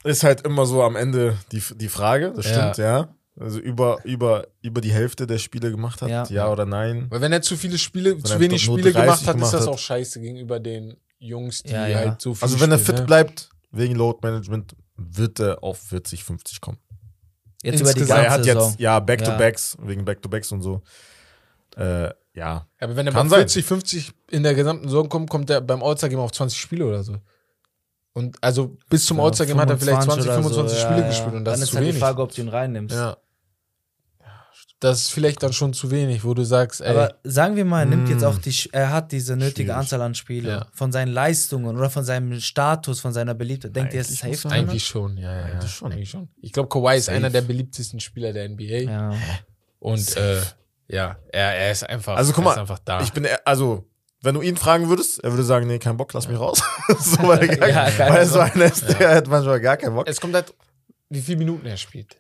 Ist 0.04 0.24
halt 0.24 0.42
immer 0.46 0.66
so 0.66 0.82
am 0.84 0.96
Ende 0.96 1.38
die, 1.52 1.62
die 1.76 1.90
Frage, 1.90 2.32
das 2.36 2.46
Ja. 2.46 2.54
stimmt, 2.74 2.78
ja. 2.78 3.10
Also 3.40 3.60
über, 3.60 4.00
über, 4.04 4.48
über 4.62 4.82
die 4.82 4.92
Hälfte 4.92 5.28
der 5.28 5.38
Spiele 5.38 5.70
gemacht 5.70 6.02
hat, 6.02 6.10
Ja. 6.10 6.26
ja, 6.30 6.52
oder 6.52 6.66
nein. 6.66 7.06
Weil 7.10 7.22
wenn 7.22 7.32
er 7.32 7.42
zu 7.42 7.56
viele 7.56 7.78
Spiele, 7.78 8.18
zu 8.18 8.34
er 8.34 8.40
wenig 8.40 8.64
Spiele 8.64 8.92
30 8.92 8.94
gemacht 8.94 9.10
hat, 9.10 9.20
ist 9.28 9.32
gemacht 9.34 9.54
das 9.54 9.62
hat. 9.62 9.68
auch 9.68 9.78
scheiße 9.80 10.20
gegenüber 10.22 10.60
den 10.60 10.98
Jungs, 11.20 11.62
die 11.64 11.72
Ja, 11.72 11.88
ja. 11.88 11.98
halt 12.00 12.22
so 12.22 12.34
viel 12.34 12.44
Also 12.44 12.60
wenn 12.60 12.72
er 12.72 12.80
fit 12.80 12.96
ne? 12.98 13.02
bleibt, 13.04 13.50
wegen 13.72 13.96
Load 13.96 14.20
Management, 14.24 14.76
wird 14.96 15.40
er 15.40 15.64
auf 15.64 15.78
40, 15.80 16.24
50 16.24 16.62
kommen. 16.62 16.80
Jetzt 17.64 17.82
über 17.82 17.94
die 17.94 18.00
Insgesamt- 18.00 18.10
Weil 18.10 18.18
er 18.26 18.30
ganze 18.32 18.38
hat 18.40 18.44
Saison. 18.56 18.70
jetzt, 18.72 18.80
ja, 18.80 19.00
Back-to-Backs, 19.00 19.78
wegen 19.82 20.06
Back-to-Backs 20.06 20.52
und 20.52 20.62
so. 20.64 20.82
Äh, 21.76 22.10
ja. 22.34 22.68
Aber 22.80 22.96
wenn 22.96 23.06
er 23.08 23.14
Kann 23.14 23.28
bei 23.30 23.38
sein. 23.38 23.40
40, 23.42 23.66
50 23.66 24.12
in 24.32 24.44
der 24.44 24.56
gesamten 24.56 24.86
Saison 24.88 25.10
kommt, 25.10 25.30
kommt 25.30 25.50
er 25.50 25.62
beim 25.62 25.84
All-Star-Game 25.84 26.20
auf 26.20 26.32
20 26.32 26.60
Spiele 26.60 26.86
oder 26.88 27.04
so. 27.04 27.18
Und 28.14 28.36
also 28.42 28.78
bis 28.90 29.06
zum 29.06 29.18
Ja, 29.18 29.24
All-Star-Game 29.26 29.60
hat 29.60 29.70
er 29.70 29.78
vielleicht 29.78 30.02
20, 30.04 30.24
25 30.26 30.28
oder 30.28 30.70
25 30.70 30.78
so, 30.80 30.84
Spiele 30.86 30.98
ja, 31.00 31.04
ja. 31.04 31.10
gespielt 31.10 31.36
und 31.36 31.46
das 31.46 31.54
Dann 31.54 31.62
ist 31.62 31.64
ist 31.66 31.70
zu 31.72 31.76
halt 31.78 31.86
die 31.86 31.90
wenig. 31.90 32.00
Frage, 32.02 32.22
ob 32.24 32.32
du 32.34 32.42
ihn 32.42 32.50
reinnimmst. 32.50 32.96
Ja. 32.96 33.18
Das 34.80 35.02
ist 35.02 35.10
vielleicht 35.12 35.42
dann 35.42 35.54
schon 35.54 35.74
zu 35.74 35.90
wenig, 35.90 36.24
wo 36.24 36.36
du 36.36 36.44
sagst, 36.44 36.82
ey, 36.82 36.90
Aber 36.90 37.16
sagen 37.24 37.56
wir 37.56 37.66
mal, 37.66 37.80
er 37.80 37.86
nimmt 37.88 38.10
jetzt 38.10 38.22
Mm. 38.22 38.26
auch 38.26 38.38
die, 38.38 38.54
er 38.74 38.92
hat 38.92 39.12
diese 39.12 39.36
nötige 39.36 39.70
Schwierig. 39.70 39.76
Anzahl 39.76 40.02
an 40.04 40.14
Spiele 40.14 40.50
Ja. 40.50 40.68
von 40.72 40.92
seinen 40.92 41.12
Leistungen 41.12 41.76
oder 41.76 41.90
von 41.90 42.04
seinem 42.04 42.40
Status, 42.40 43.00
von 43.00 43.12
seiner 43.12 43.34
Beliebtheit. 43.34 43.76
Denkt 43.76 43.96
ihr, 43.96 44.02
es 44.02 44.12
ist 44.12 44.20
safe? 44.20 44.50
eigentlich 44.50 44.86
schon, 44.86 45.18
ja, 45.18 45.32
ja, 45.34 45.40
ja. 45.40 45.46
Eigentlich 45.56 45.72
schon. 45.72 45.92
Eigentlich 45.92 46.10
schon. 46.12 46.30
Ich 46.42 46.52
glaube, 46.54 46.70
Kawhi 46.70 46.98
ist 46.98 47.06
Safe. 47.06 47.18
einer 47.18 47.32
der 47.32 47.42
beliebtesten 47.42 48.00
Spieler 48.00 48.34
der 48.34 48.46
NBA 48.50 48.84
Ja. 48.92 49.16
und 49.80 50.16
äh, 50.16 50.42
ja, 50.90 51.18
er, 51.32 51.56
er 51.56 51.72
ist 51.72 51.84
einfach, 51.90 52.16
Also 52.16 52.32
guck 52.34 52.46
er 52.46 52.52
ist 52.52 52.56
mal, 52.58 52.62
einfach 52.62 52.80
da. 52.80 53.02
Ich 53.02 53.12
bin, 53.14 53.24
eher- 53.26 53.42
also, 53.46 53.90
wenn 54.22 54.36
du 54.36 54.42
ihn 54.42 54.58
fragen 54.58 54.90
würdest, 54.90 55.24
er 55.24 55.32
würde 55.32 55.44
sagen, 55.44 55.66
nee, 55.68 55.80
kein 55.80 55.98
Bock, 55.98 56.14
lass 56.14 56.28
mich 56.28 56.40
raus. 56.40 56.62
so, 57.00 57.28
weil 57.28 57.40
er, 57.50 57.58
gar, 57.58 57.68
Ja, 57.70 57.90
kein 57.90 58.10
weil 58.12 58.18
er 58.20 58.26
so 58.28 58.40
Bock. 58.40 58.56
einer 58.56 58.66
ist, 58.66 58.88
der 59.00 59.16
hat 59.16 59.28
manchmal 59.28 59.60
gar 59.60 59.78
keinen 59.78 59.96
Bock. 59.96 60.08
es 60.08 60.22
kommt 60.22 60.36
halt, 60.36 60.54
wie 61.10 61.22
viele 61.22 61.40
Minuten 61.40 61.66
er 61.66 61.78
spielt. 61.78 62.16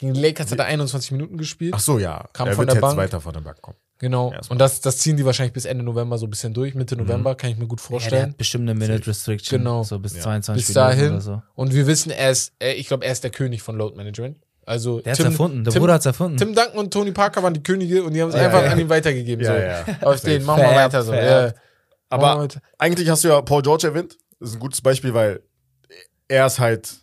Gegen 0.00 0.14
die 0.14 0.20
Lakers 0.20 0.50
hat 0.50 0.58
er 0.58 0.64
21 0.64 1.12
Minuten 1.12 1.36
gespielt. 1.36 1.74
Ach 1.76 1.80
so, 1.80 1.98
ja. 1.98 2.24
Kam 2.32 2.48
er 2.48 2.54
von 2.54 2.62
wird 2.62 2.70
der 2.70 2.74
jetzt 2.76 2.80
Bank. 2.80 2.96
weiter 2.96 3.20
von 3.20 3.32
der 3.34 3.40
Bank 3.42 3.60
kommen. 3.60 3.76
Genau. 3.98 4.32
Erstmal. 4.32 4.54
Und 4.54 4.58
das, 4.58 4.80
das 4.80 4.96
ziehen 4.96 5.18
die 5.18 5.26
wahrscheinlich 5.26 5.52
bis 5.52 5.66
Ende 5.66 5.84
November 5.84 6.16
so 6.16 6.26
ein 6.26 6.30
bisschen 6.30 6.54
durch. 6.54 6.74
Mitte 6.74 6.96
November 6.96 7.34
kann 7.34 7.50
ich 7.50 7.58
mir 7.58 7.66
gut 7.66 7.80
Ja, 7.80 7.86
vorstellen. 7.86 8.30
hat 8.30 8.38
bestimmt 8.38 8.68
eine 8.68 8.78
Minute 8.78 9.06
Restriction. 9.06 9.58
Genau. 9.58 9.82
So 9.82 9.98
bis 9.98 10.14
Ja. 10.16 10.22
22 10.22 10.66
bis 10.66 10.74
Minuten 10.74 10.90
dahin. 10.90 11.08
oder 11.12 11.20
so. 11.20 11.42
Und 11.54 11.74
wir 11.74 11.86
wissen, 11.86 12.10
er 12.10 12.30
ist, 12.30 12.54
ich 12.62 12.86
glaube, 12.88 13.04
er 13.04 13.12
ist 13.12 13.22
der 13.24 13.30
König 13.30 13.60
von 13.62 13.76
Load 13.76 13.96
Management. 13.96 14.38
Also 14.64 15.00
Der 15.00 15.12
hat's 15.12 15.20
erfunden. 15.20 15.64
Der 15.64 15.72
Tim, 15.74 15.80
Bruder 15.82 15.94
hat's 15.94 16.06
erfunden. 16.06 16.38
Tim 16.38 16.54
Duncan 16.54 16.78
und 16.78 16.90
Tony 16.92 17.12
Parker 17.12 17.42
waren 17.42 17.52
die 17.52 17.62
Könige 17.62 18.02
und 18.02 18.14
die 18.14 18.22
haben 18.22 18.30
es 18.30 18.36
Ja, 18.36 18.42
einfach 18.46 18.62
ja. 18.64 18.70
an 18.70 18.78
ihn 18.80 18.88
weitergegeben. 18.88 19.44
Ja, 19.44 19.84
so. 19.84 19.90
ja. 19.90 19.96
Auf 20.08 20.20
den, 20.22 20.44
machen 20.44 20.62
wir 20.62 20.70
weiter 20.74 21.02
so. 21.02 21.12
Ja. 21.12 21.52
Aber 22.08 22.38
weiter. 22.38 22.62
eigentlich 22.78 23.08
hast 23.10 23.22
du 23.24 23.28
ja 23.28 23.40
Paul 23.42 23.60
George 23.62 23.86
erwähnt. 23.86 24.16
Das 24.38 24.48
ist 24.50 24.54
ein 24.56 24.60
gutes 24.60 24.80
Beispiel, 24.80 25.12
weil 25.12 25.42
er 26.28 26.46
ist 26.46 26.58
halt, 26.58 27.00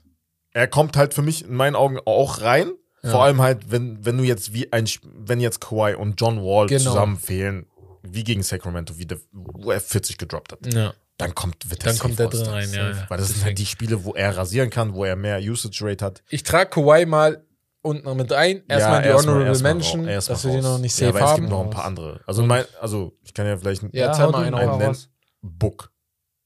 er 0.52 0.68
kommt 0.68 0.98
halt 0.98 1.14
für 1.14 1.22
mich 1.22 1.45
in 1.45 1.54
meinen 1.54 1.76
Augen 1.76 2.00
auch 2.06 2.41
rein. 2.41 2.72
Ja. 3.08 3.12
Vor 3.14 3.24
allem 3.24 3.41
halt, 3.41 3.72
wenn, 3.72 4.03
wenn 4.05 4.18
du 4.18 4.24
jetzt 4.24 4.53
wie 4.53 4.72
ein, 4.72 4.86
wenn 5.16 5.39
jetzt 5.39 5.60
Kawhi 5.62 5.95
und 5.95 6.20
John 6.22 6.38
Wall 6.43 6.68
Genau. 6.68 6.84
zusammen 6.91 7.18
fehlen, 7.18 7.66
wie 8.03 8.24
gegen 8.24 8.43
Sacramento, 8.43 8.97
wie 8.97 9.05
der, 9.05 9.20
wo 9.32 9.72
er 9.72 9.82
40 9.82 10.18
gedroppt 10.18 10.51
hat, 10.53 10.74
Ja. 10.74 10.93
dann 11.18 11.34
kommt, 11.36 11.70
wird 11.70 11.86
Dann 11.86 11.97
kommt 11.97 12.20
er 12.20 12.28
All-Star. 12.28 12.43
drin 12.45 12.53
rein, 12.53 12.74
ja, 12.74 12.89
ja. 12.91 13.05
Weil 13.10 13.18
das 13.18 13.28
sind 13.28 13.36
Deswegen. 13.38 13.45
halt 13.45 13.58
die 13.60 13.66
Spiele, 13.66 14.03
wo 14.05 14.14
er 14.14 14.38
rasieren 14.38 14.70
kann, 14.70 14.93
wo 14.93 15.03
er 15.03 15.16
mehr 15.16 15.39
Usage 15.39 15.80
Rate 15.84 16.05
hat. 16.05 16.24
Ich 16.30 16.43
trage 16.43 16.70
Kawhi 16.70 17.05
mal 17.05 17.43
unten 17.82 18.16
mit 18.18 18.32
ein. 18.34 18.64
Erstmal 18.68 19.01
die 19.01 19.08
erstmal- 19.10 19.34
Honorable 19.36 19.47
erstmal 19.47 19.74
Mention, 19.74 20.08
raus, 20.10 20.26
dass 20.26 20.43
wir 20.43 20.51
die 20.51 20.58
raus. 20.58 20.66
noch 20.66 20.78
nicht 20.80 20.99
ja, 20.99 21.08
safe 21.08 21.18
aber 21.18 21.26
es 21.26 21.32
haben. 21.32 21.41
gibt 21.41 21.49
noch 21.49 21.64
ein 21.64 21.70
paar 21.70 21.86
andere. 21.86 22.22
Also, 22.28 22.43
mein, 22.43 22.66
also 22.82 23.18
ich 23.24 23.34
kann 23.34 23.45
ja 23.45 23.58
vielleicht 23.58 23.84
einen 23.84 23.91
Ja, 23.95 24.08
erzähl 24.08 24.28
mal 24.30 24.43
einen 24.43 24.51
mal 24.51 24.66
nennen. 24.68 24.82
raus. 24.89 25.10
Book, 25.41 25.91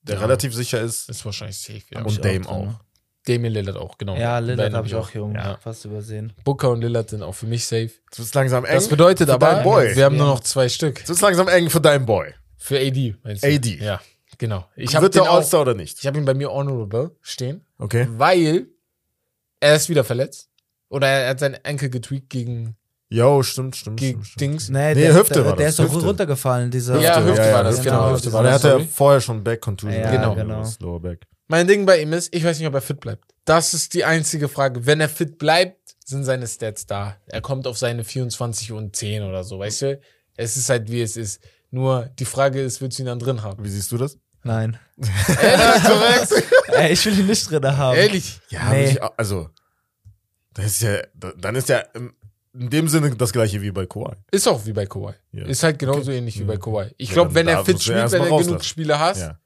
der 0.03 0.16
Ja. 0.16 0.22
relativ 0.22 0.53
sicher 0.55 0.80
ist. 0.82 1.09
Ist 1.09 1.26
wahrscheinlich 1.26 1.57
safe, 1.57 1.82
ja. 1.91 2.01
Und 2.03 2.24
Dame 2.24 2.47
auch 2.47 2.51
auch. 2.68 2.80
Damian 3.28 3.53
Lillard 3.53 3.78
auch, 3.78 3.97
genau. 3.97 4.15
Ja, 4.15 4.39
Lillard 4.39 4.74
habe 4.74 4.88
ich 4.88 4.95
auch 4.95 5.09
hier 5.09 5.24
oben 5.24 5.36
Ja. 5.36 5.57
fast 5.57 5.86
übersehen. 5.86 6.34
Booker 6.43 6.72
und 6.72 6.82
Lillard 6.82 7.09
sind 7.11 7.22
auch 7.22 7.34
für 7.36 7.45
mich 7.45 7.65
safe. 7.65 7.91
Es 8.11 8.17
wird 8.19 8.34
langsam 8.34 8.65
eng. 8.65 8.74
Das 8.74 8.88
bedeutet 8.88 9.28
für 9.30 9.34
aber, 9.36 9.63
wir 9.95 10.05
haben 10.05 10.17
nur 10.17 10.26
Ja. 10.28 10.34
noch 10.34 10.39
zwei 10.39 10.67
Stück. 10.69 11.01
Es 11.03 11.09
wird 11.09 11.22
langsam 11.22 11.47
eng 11.47 11.69
für 11.69 11.82
deinen 11.82 12.05
Boy. 12.05 12.34
Für 12.57 12.78
AD, 12.80 13.15
meinst 13.24 13.43
du? 13.43 13.47
AD. 13.47 13.78
Ja, 13.80 14.01
genau. 14.38 14.65
Ich 14.76 14.95
habe 14.95 15.03
wird 15.03 15.15
den 15.15 15.24
der 15.24 15.32
All-Star 15.32 15.61
oder 15.61 15.74
nicht? 15.76 15.99
ich 15.99 16.07
habe 16.07 16.17
ihn 16.17 16.26
bei 16.26 16.34
mir 16.34 16.51
honorable 16.51 17.11
stehen, 17.22 17.63
Okay. 17.78 18.07
weil 18.11 18.67
er 19.59 19.76
ist 19.76 19.89
wieder 19.89 20.03
verletzt. 20.03 20.49
Oder 20.89 21.07
er 21.07 21.30
hat 21.30 21.39
seinen 21.39 21.55
Enkel 21.63 21.89
getweakt 21.89 22.30
gegen, 22.30 22.76
Jo, 23.09 23.43
stimmt, 23.43 23.76
stimmt. 23.76 23.99
gegen 23.99 24.24
stimmt, 24.24 24.28
stimmt. 24.28 24.41
Dings. 24.41 24.69
Nee, 24.69 24.93
Nee, 24.93 25.01
der, 25.01 25.13
Hüfte 25.15 25.34
der, 25.36 25.45
war 25.45 25.55
der 25.55 25.65
das, 25.67 25.80
ist 25.80 25.80
doch 25.88 25.93
Hüfte. 25.93 26.05
runtergefallen, 26.07 26.72
dieser 26.72 26.99
Ja, 26.99 27.24
Hüfte 27.24 27.41
ja, 27.41 27.53
war 27.53 27.63
das, 27.63 27.82
genau. 27.82 28.03
genau, 28.03 28.13
Hüfte 28.15 28.34
war 28.34 28.43
er 28.45 28.51
das, 28.51 28.53
hatte 28.55 28.67
ja 28.67 28.74
sorry. 28.74 28.88
vorher 28.91 29.22
schon 29.22 29.43
Back 29.43 29.61
Contusion. 29.61 30.01
Ja, 30.01 30.11
Genau. 30.11 30.36
genau. 30.36 30.63
Lower 30.80 30.99
Back. 30.99 31.28
Mein 31.52 31.68
Ding 31.68 31.86
bei 31.86 32.02
ihm 32.02 32.14
ist, 32.14 32.34
ich 32.34 32.45
weiß 32.45 32.58
nicht, 32.60 32.68
ob 32.70 32.74
er 32.76 32.82
fit 32.82 33.02
bleibt. 33.02 33.26
Das 33.43 33.74
ist 33.74 33.93
die 33.93 34.06
einzige 34.06 34.47
Frage. 34.47 34.86
Wenn 34.86 35.02
er 35.02 35.10
fit 35.10 35.38
bleibt, 35.38 35.95
sind 36.06 36.24
seine 36.24 36.47
Stats 36.47 36.86
da. 36.86 37.18
Er 37.28 37.41
kommt 37.41 37.68
auf 37.68 37.78
seine 37.78 38.06
24 38.06 38.72
und 38.72 38.95
10 38.95 39.24
oder 39.24 39.43
so, 39.43 39.60
weißt 39.60 39.82
du? 39.82 39.99
Es 40.38 40.56
ist 40.56 40.70
halt, 40.70 40.89
wie 40.89 41.02
es 41.02 41.18
ist. 41.18 41.41
Nur 41.70 42.10
die 42.20 42.24
Frage 42.26 42.62
ist, 42.62 42.80
willst 42.80 42.99
du 42.99 43.04
ihn 43.04 43.08
dann 43.08 43.20
drin 43.20 43.43
haben? 43.43 43.66
Wie 43.66 43.70
siehst 43.70 43.91
du 43.91 43.97
das? 43.97 44.18
Nein. 44.43 44.80
Ehrlich? 45.41 46.43
Ey, 46.68 46.93
ich 46.93 47.06
will 47.06 47.20
ihn 47.20 47.28
nicht 47.28 47.49
drin 47.52 47.66
haben. 47.78 47.97
Ehrlich? 47.97 48.39
Ja, 48.49 48.70
Nee. 48.72 48.91
ich, 48.91 49.04
also, 49.04 49.49
das 50.54 50.66
ist 50.68 50.82
ja, 50.84 51.02
dann 51.38 51.56
ist 51.56 51.68
ja 51.70 51.84
in 51.93 52.14
dem 52.54 52.88
Sinne 52.88 53.14
das 53.16 53.34
gleiche 53.34 53.62
wie 53.62 53.72
bei 53.72 53.86
Kawhi. 53.86 54.16
Ist 54.32 54.47
auch 54.47 54.66
wie 54.66 54.74
bei 54.74 54.86
Kawhi. 54.86 55.14
Ja. 55.34 55.45
Ist 55.45 55.64
halt 55.64 55.80
genauso 55.80 56.12
ähnlich 56.12 56.39
wie 56.39 56.43
bei 56.45 56.58
Kawhi. 56.58 56.91
Ich 56.97 57.10
Ja, 57.10 57.14
glaube, 57.16 57.36
wenn 57.36 57.47
er 57.49 57.64
fit 57.66 57.82
spielt, 57.84 58.10
wenn 58.12 58.24
er 58.24 58.38
genug. 58.38 58.64
Spiele 58.64 58.97
hast, 58.99 59.20
Ja. 59.20 59.38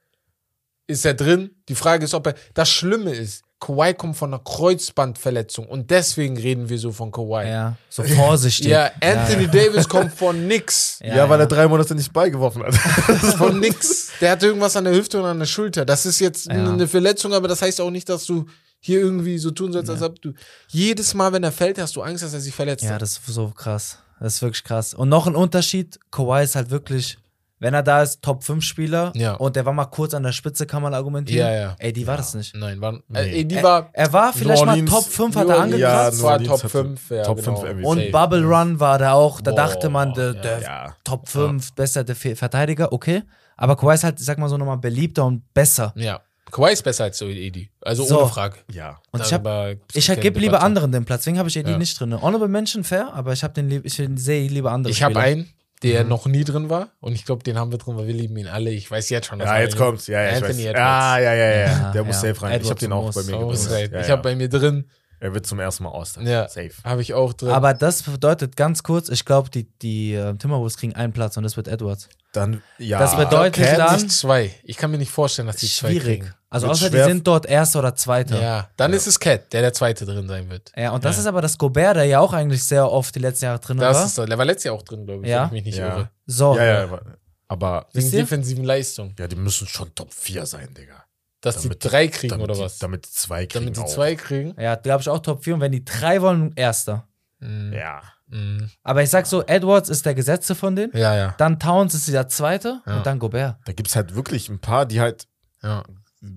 Ist 0.87 1.05
er 1.05 1.13
drin. 1.13 1.51
Die 1.69 1.75
Frage 1.75 2.05
ist, 2.05 2.13
ob 2.13 2.27
er. 2.27 2.35
Das 2.53 2.69
Schlimme 2.69 3.11
ist, 3.13 3.43
Kawhi 3.59 3.93
kommt 3.93 4.17
von 4.17 4.33
einer 4.33 4.43
Kreuzbandverletzung 4.43 5.67
und 5.67 5.89
deswegen 5.89 6.37
reden 6.37 6.69
wir 6.69 6.77
so 6.77 6.91
von 6.91 7.11
Kawhi. 7.11 7.47
Ja, 7.47 7.75
so 7.89 8.03
vorsichtig. 8.03 8.67
Ja, 8.67 8.91
Anthony 9.01 9.47
Davis 9.47 9.87
kommt 9.89 10.13
von 10.17 10.47
nix. 10.47 10.99
Ja, 11.03 11.27
weil 11.29 11.39
er 11.39 11.47
drei 11.47 11.67
Monate 11.67 11.95
nicht 11.95 12.11
beigeworfen 12.13 12.63
hat. 12.63 12.75
Von 13.37 13.59
nix. 13.59 14.11
Der 14.21 14.31
hat 14.31 14.43
irgendwas 14.43 14.75
an 14.75 14.83
der 14.83 14.93
Hüfte 14.93 15.19
und 15.19 15.25
an 15.25 15.39
der 15.39 15.45
Schulter. 15.45 15.85
Das 15.85 16.05
ist 16.05 16.19
jetzt 16.19 16.45
Ja. 16.47 16.53
eine 16.71 16.87
Verletzung, 16.87 17.33
aber 17.33 17.47
das 17.47 17.61
heißt 17.61 17.81
auch 17.81 17.91
nicht, 17.91 18.07
dass 18.09 18.25
du 18.25 18.45
hier 18.79 18.99
irgendwie 18.99 19.37
so 19.39 19.51
tun 19.51 19.71
sollst, 19.73 19.89
als 19.89 20.01
ob 20.01 20.21
du. 20.21 20.33
Jedes 20.67 21.13
Mal, 21.13 21.33
wenn 21.33 21.43
er 21.43 21.51
fällt, 21.51 21.79
hast 21.79 21.95
du 21.95 22.01
Angst, 22.01 22.23
dass 22.23 22.33
er 22.33 22.39
sich 22.41 22.53
verletzt. 22.53 22.83
Ja, 22.83 22.91
hat. 22.91 23.01
das 23.01 23.11
ist 23.17 23.25
so 23.25 23.47
krass. 23.49 23.99
Das 24.19 24.35
ist 24.35 24.41
wirklich 24.41 24.63
krass. 24.63 24.93
Und 24.93 25.09
noch 25.09 25.27
ein 25.27 25.35
Unterschied, 25.35 25.99
Kawhi 26.11 26.43
ist 26.43 26.55
halt 26.55 26.69
wirklich, 26.69 27.17
wenn 27.65 27.73
er 27.73 27.81
da 27.81 28.03
ist, 28.03 28.21
Top 28.21 28.43
5 28.43 28.63
Spieler 28.63 29.11
Ja. 29.15 29.33
und 29.33 29.55
der 29.55 29.65
war 29.65 29.73
mal 29.73 29.85
kurz 29.85 30.13
an 30.13 30.21
der 30.21 30.31
Spitze, 30.33 30.67
kann 30.67 30.83
man 30.83 30.93
argumentieren. 30.93 31.47
Ja, 31.51 31.53
ja. 31.59 31.75
Ey, 31.79 31.91
die 31.91 32.05
war 32.05 32.17
das 32.17 32.35
nicht. 32.35 32.55
Nein, 32.55 32.79
war, 32.79 32.99
Nee. 33.07 33.41
äh, 33.41 33.43
die 33.43 33.55
Er, 33.55 33.63
war 33.63 33.89
er 33.91 34.13
war 34.13 34.31
vielleicht 34.33 34.61
New 34.61 34.65
mal 34.67 34.71
Orleans- 34.73 34.91
Top 34.91 35.03
5, 35.05 35.35
hat 35.35 35.49
er 35.49 35.55
Orleans- 35.57 35.79
Ja, 35.79 35.87
angekratzt. 35.89 36.17
New 36.19 36.23
war 36.23 36.31
Orleans 36.33 36.47
Top 36.49 36.59
hatte 36.59 36.69
5, 36.69 37.09
ja, 37.09 37.23
Top 37.23 37.37
genau. 37.37 37.55
5 37.55 37.69
MVP. 37.73 37.87
und. 37.87 38.11
Bubble 38.11 38.43
Run 38.45 38.79
war 38.79 38.97
da 38.99 39.13
auch, 39.13 39.41
da 39.41 39.51
Boah, 39.51 39.57
dachte 39.57 39.89
man, 39.89 40.13
der, 40.13 40.33
ja, 40.35 40.41
der 40.41 40.61
ja. 40.61 40.95
Top 41.03 41.27
5, 41.27 41.73
bester 41.73 42.03
der 42.03 42.15
Verteidiger, 42.15 42.93
okay. 42.93 43.23
Aber 43.57 43.75
Kawhi 43.75 43.95
ist 43.95 44.03
halt, 44.03 44.19
ich 44.19 44.25
sag 44.25 44.37
mal 44.37 44.47
so 44.49 44.57
nochmal 44.57 44.77
beliebter 44.77 45.25
und 45.25 45.41
besser. 45.53 45.91
Ja. 45.95 46.21
Kawhi 46.51 46.71
ist 46.73 46.83
besser 46.83 47.05
als 47.05 47.17
so 47.17 47.25
Edi. 47.27 47.71
Also 47.81 48.03
So. 48.05 48.19
ohne 48.19 48.29
Frage. 48.29 48.57
Ja. 48.71 48.99
Und 49.11 49.25
ich, 49.25 49.33
hab, 49.33 49.43
Darüber 49.43 49.81
ich 49.93 50.05
keine 50.07 50.21
gebe 50.21 50.39
lieber 50.39 50.61
anderen 50.61 50.91
den 50.91 51.03
Platz, 51.03 51.21
deswegen 51.21 51.39
habe 51.39 51.49
ich 51.49 51.57
AD 51.57 51.71
Ja. 51.71 51.77
nicht 51.77 51.99
drin. 51.99 52.21
Honorable 52.21 52.47
Mention 52.47 52.83
fair, 52.83 53.11
aber 53.13 53.33
ich, 53.33 53.43
hab 53.43 53.55
den 53.55 53.67
lieb, 53.67 53.83
ich 53.85 53.93
sehe 54.15 54.47
lieber 54.49 54.71
andere 54.71 54.91
Ich 54.91 55.01
habe 55.01 55.19
einen, 55.19 55.49
der 55.91 56.03
Mhm. 56.03 56.09
noch 56.09 56.25
nie 56.25 56.43
drin 56.43 56.69
war. 56.69 56.89
Und 56.99 57.13
ich 57.13 57.25
glaube, 57.25 57.43
den 57.43 57.57
haben 57.57 57.71
wir 57.71 57.77
drin, 57.77 57.95
weil 57.97 58.07
wir 58.07 58.13
lieben 58.13 58.35
ihn 58.37 58.47
alle. 58.47 58.71
Ich 58.71 58.89
weiß 58.89 59.09
jetzt 59.09 59.27
schon. 59.27 59.39
dass 59.39 59.47
Ja, 59.47 59.59
jetzt 59.59 59.77
kommt's. 59.77 60.07
Ja, 60.07 60.21
ja, 60.21 60.29
ich 60.29 60.35
Anthony 60.35 60.53
weiß. 60.53 60.65
Edwards. 60.65 60.77
Ja, 60.77 61.19
ja, 61.19 61.33
ja, 61.33 61.45
ja. 61.49 61.65
Ja, 61.67 61.91
Der 61.91 62.03
muss 62.03 62.21
safe 62.21 62.27
rein. 62.27 62.33
ich 62.35 62.43
habe 62.43 62.55
Edwards 62.55 62.79
den 62.81 62.91
auch 62.93 63.13
bei 63.13 63.23
mir 63.23 63.37
gebracht. 63.39 63.71
right. 63.71 63.91
Ja, 63.91 64.01
ich 64.01 64.09
habe 64.09 64.21
bei 64.21 64.35
mir 64.35 64.49
drin. 64.49 64.89
Er 65.21 65.33
wird 65.33 65.47
zum 65.47 65.59
ersten 65.59 65.85
Mal 65.85 65.91
All-Star. 65.91 66.23
Ja. 66.23 66.47
Safe. 66.49 66.71
Habe 66.83 67.01
ich 67.01 67.13
auch 67.13 67.33
drin. 67.33 67.49
Aber 67.49 67.73
das 67.73 68.03
bedeutet 68.03 68.55
ganz 68.57 68.83
kurz, 68.83 69.07
ich 69.09 69.23
glaube, 69.25 69.49
die, 69.49 69.63
die 69.81 70.13
äh, 70.13 70.35
Timberwolves 70.35 70.77
kriegen 70.77 70.93
einen 70.93 71.13
Platz 71.13 71.37
und 71.37 71.43
das 71.43 71.55
wird 71.57 71.67
Edwards. 71.69 72.09
Dann, 72.33 72.61
ja. 72.77 72.99
Das 72.99 73.15
bedeutet 73.15 73.63
Cat 73.65 73.79
dann- 73.79 73.93
nicht 73.95 74.11
zwei. 74.11 74.51
Ich 74.63 74.75
kann 74.77 74.91
mir 74.91 74.97
nicht 74.97 75.11
vorstellen, 75.11 75.47
dass 75.47 75.55
die 75.57 75.67
zwei 75.67 75.91
Schwierig. 75.91 76.19
kriegen. 76.21 76.33
Also 76.55 76.67
außer 76.69 76.89
die 76.89 77.03
sind 77.03 77.25
dort 77.27 77.45
Erster 77.45 77.79
oder 77.79 77.95
Zweiter. 77.95 78.35
Ja, 78.35 78.41
Ja, 78.41 78.69
dann 78.77 78.93
ist 78.93 79.07
es 79.07 79.19
Cat, 79.19 79.51
der 79.53 79.61
der 79.61 79.73
zweite 79.73 80.05
drin 80.05 80.27
sein 80.27 80.49
wird. 80.49 80.71
und 80.91 81.05
das 81.05 81.15
Ja. 81.17 81.21
ist 81.21 81.27
aber 81.27 81.41
das 81.41 81.57
Gobert, 81.57 81.97
der 81.97 82.05
ja 82.05 82.19
auch 82.19 82.33
eigentlich 82.33 82.63
sehr 82.63 82.89
oft 82.91 83.13
die 83.15 83.19
letzten 83.19 83.45
Jahre 83.45 83.59
drin 83.59 83.77
Das 83.77 83.95
war. 83.97 84.05
ist, 84.05 84.17
der 84.29 84.37
war 84.37 84.45
letztes 84.45 84.63
Jahr 84.65 84.75
auch 84.75 84.83
drin, 84.83 85.05
glaube 85.05 85.23
ich, 85.23 85.29
Ja. 85.29 85.41
wenn 85.41 85.45
ich 85.47 85.51
mich 85.51 85.63
nicht 85.65 85.77
Ja. 85.77 85.87
irre. 85.97 86.09
so, 86.25 86.55
Ja, 86.57 86.63
ja, 86.65 86.83
aber- 86.83 87.01
aber 87.47 87.87
Wegen 87.93 88.11
defensiven 88.11 88.63
Leistung. 88.63 89.13
ja, 89.19 89.27
die 89.27 89.35
müssen 89.35 89.67
schon 89.67 89.93
Top 89.95 90.13
4 90.13 90.45
sein, 90.45 90.73
Digga. 90.73 91.03
Dass 91.41 91.61
Damit 91.61 91.83
die 91.83 91.89
drei 91.89 92.07
kriegen 92.07 92.41
oder 92.41 92.55
die, 92.55 92.59
was? 92.61 92.79
Damit 92.79 93.05
die 93.05 93.11
zwei 93.11 93.45
kriegen. 93.45 93.65
Damit 93.65 93.77
die 93.77 93.81
auch. 93.81 93.85
zwei 93.87 94.15
kriegen? 94.15 94.55
Ja, 94.59 94.75
glaube 94.75 95.01
ich 95.01 95.09
auch 95.09 95.19
Top 95.19 95.43
4. 95.43 95.53
Und 95.53 95.61
wenn 95.61 95.71
die 95.71 95.85
drei 95.85 96.19
wollen, 96.21 96.53
Erster. 96.55 97.07
Mhm. 97.39 97.71
Ja. 97.73 98.01
Mhm. 98.27 98.71
Aber 98.81 99.03
ich 99.03 99.11
sag 99.11 99.27
so, 99.27 99.43
Edwards 99.45 99.89
ist 99.89 100.03
der 100.07 100.15
Gesetzte 100.15 100.55
von 100.55 100.75
denen. 100.75 100.91
Ja, 100.97 101.15
ja. 101.15 101.35
Dann 101.37 101.59
Towns 101.59 101.93
ist 101.93 102.07
der 102.11 102.27
Zweite. 102.29 102.81
Ja. 102.87 102.97
Und 102.97 103.05
dann 103.05 103.19
Gobert. 103.19 103.57
Da 103.65 103.73
gibt 103.73 103.89
es 103.89 103.95
halt 103.95 104.15
wirklich 104.15 104.49
ein 104.49 104.57
paar, 104.59 104.87
die 104.87 104.99
halt. 104.99 105.27
ja. 105.61 105.83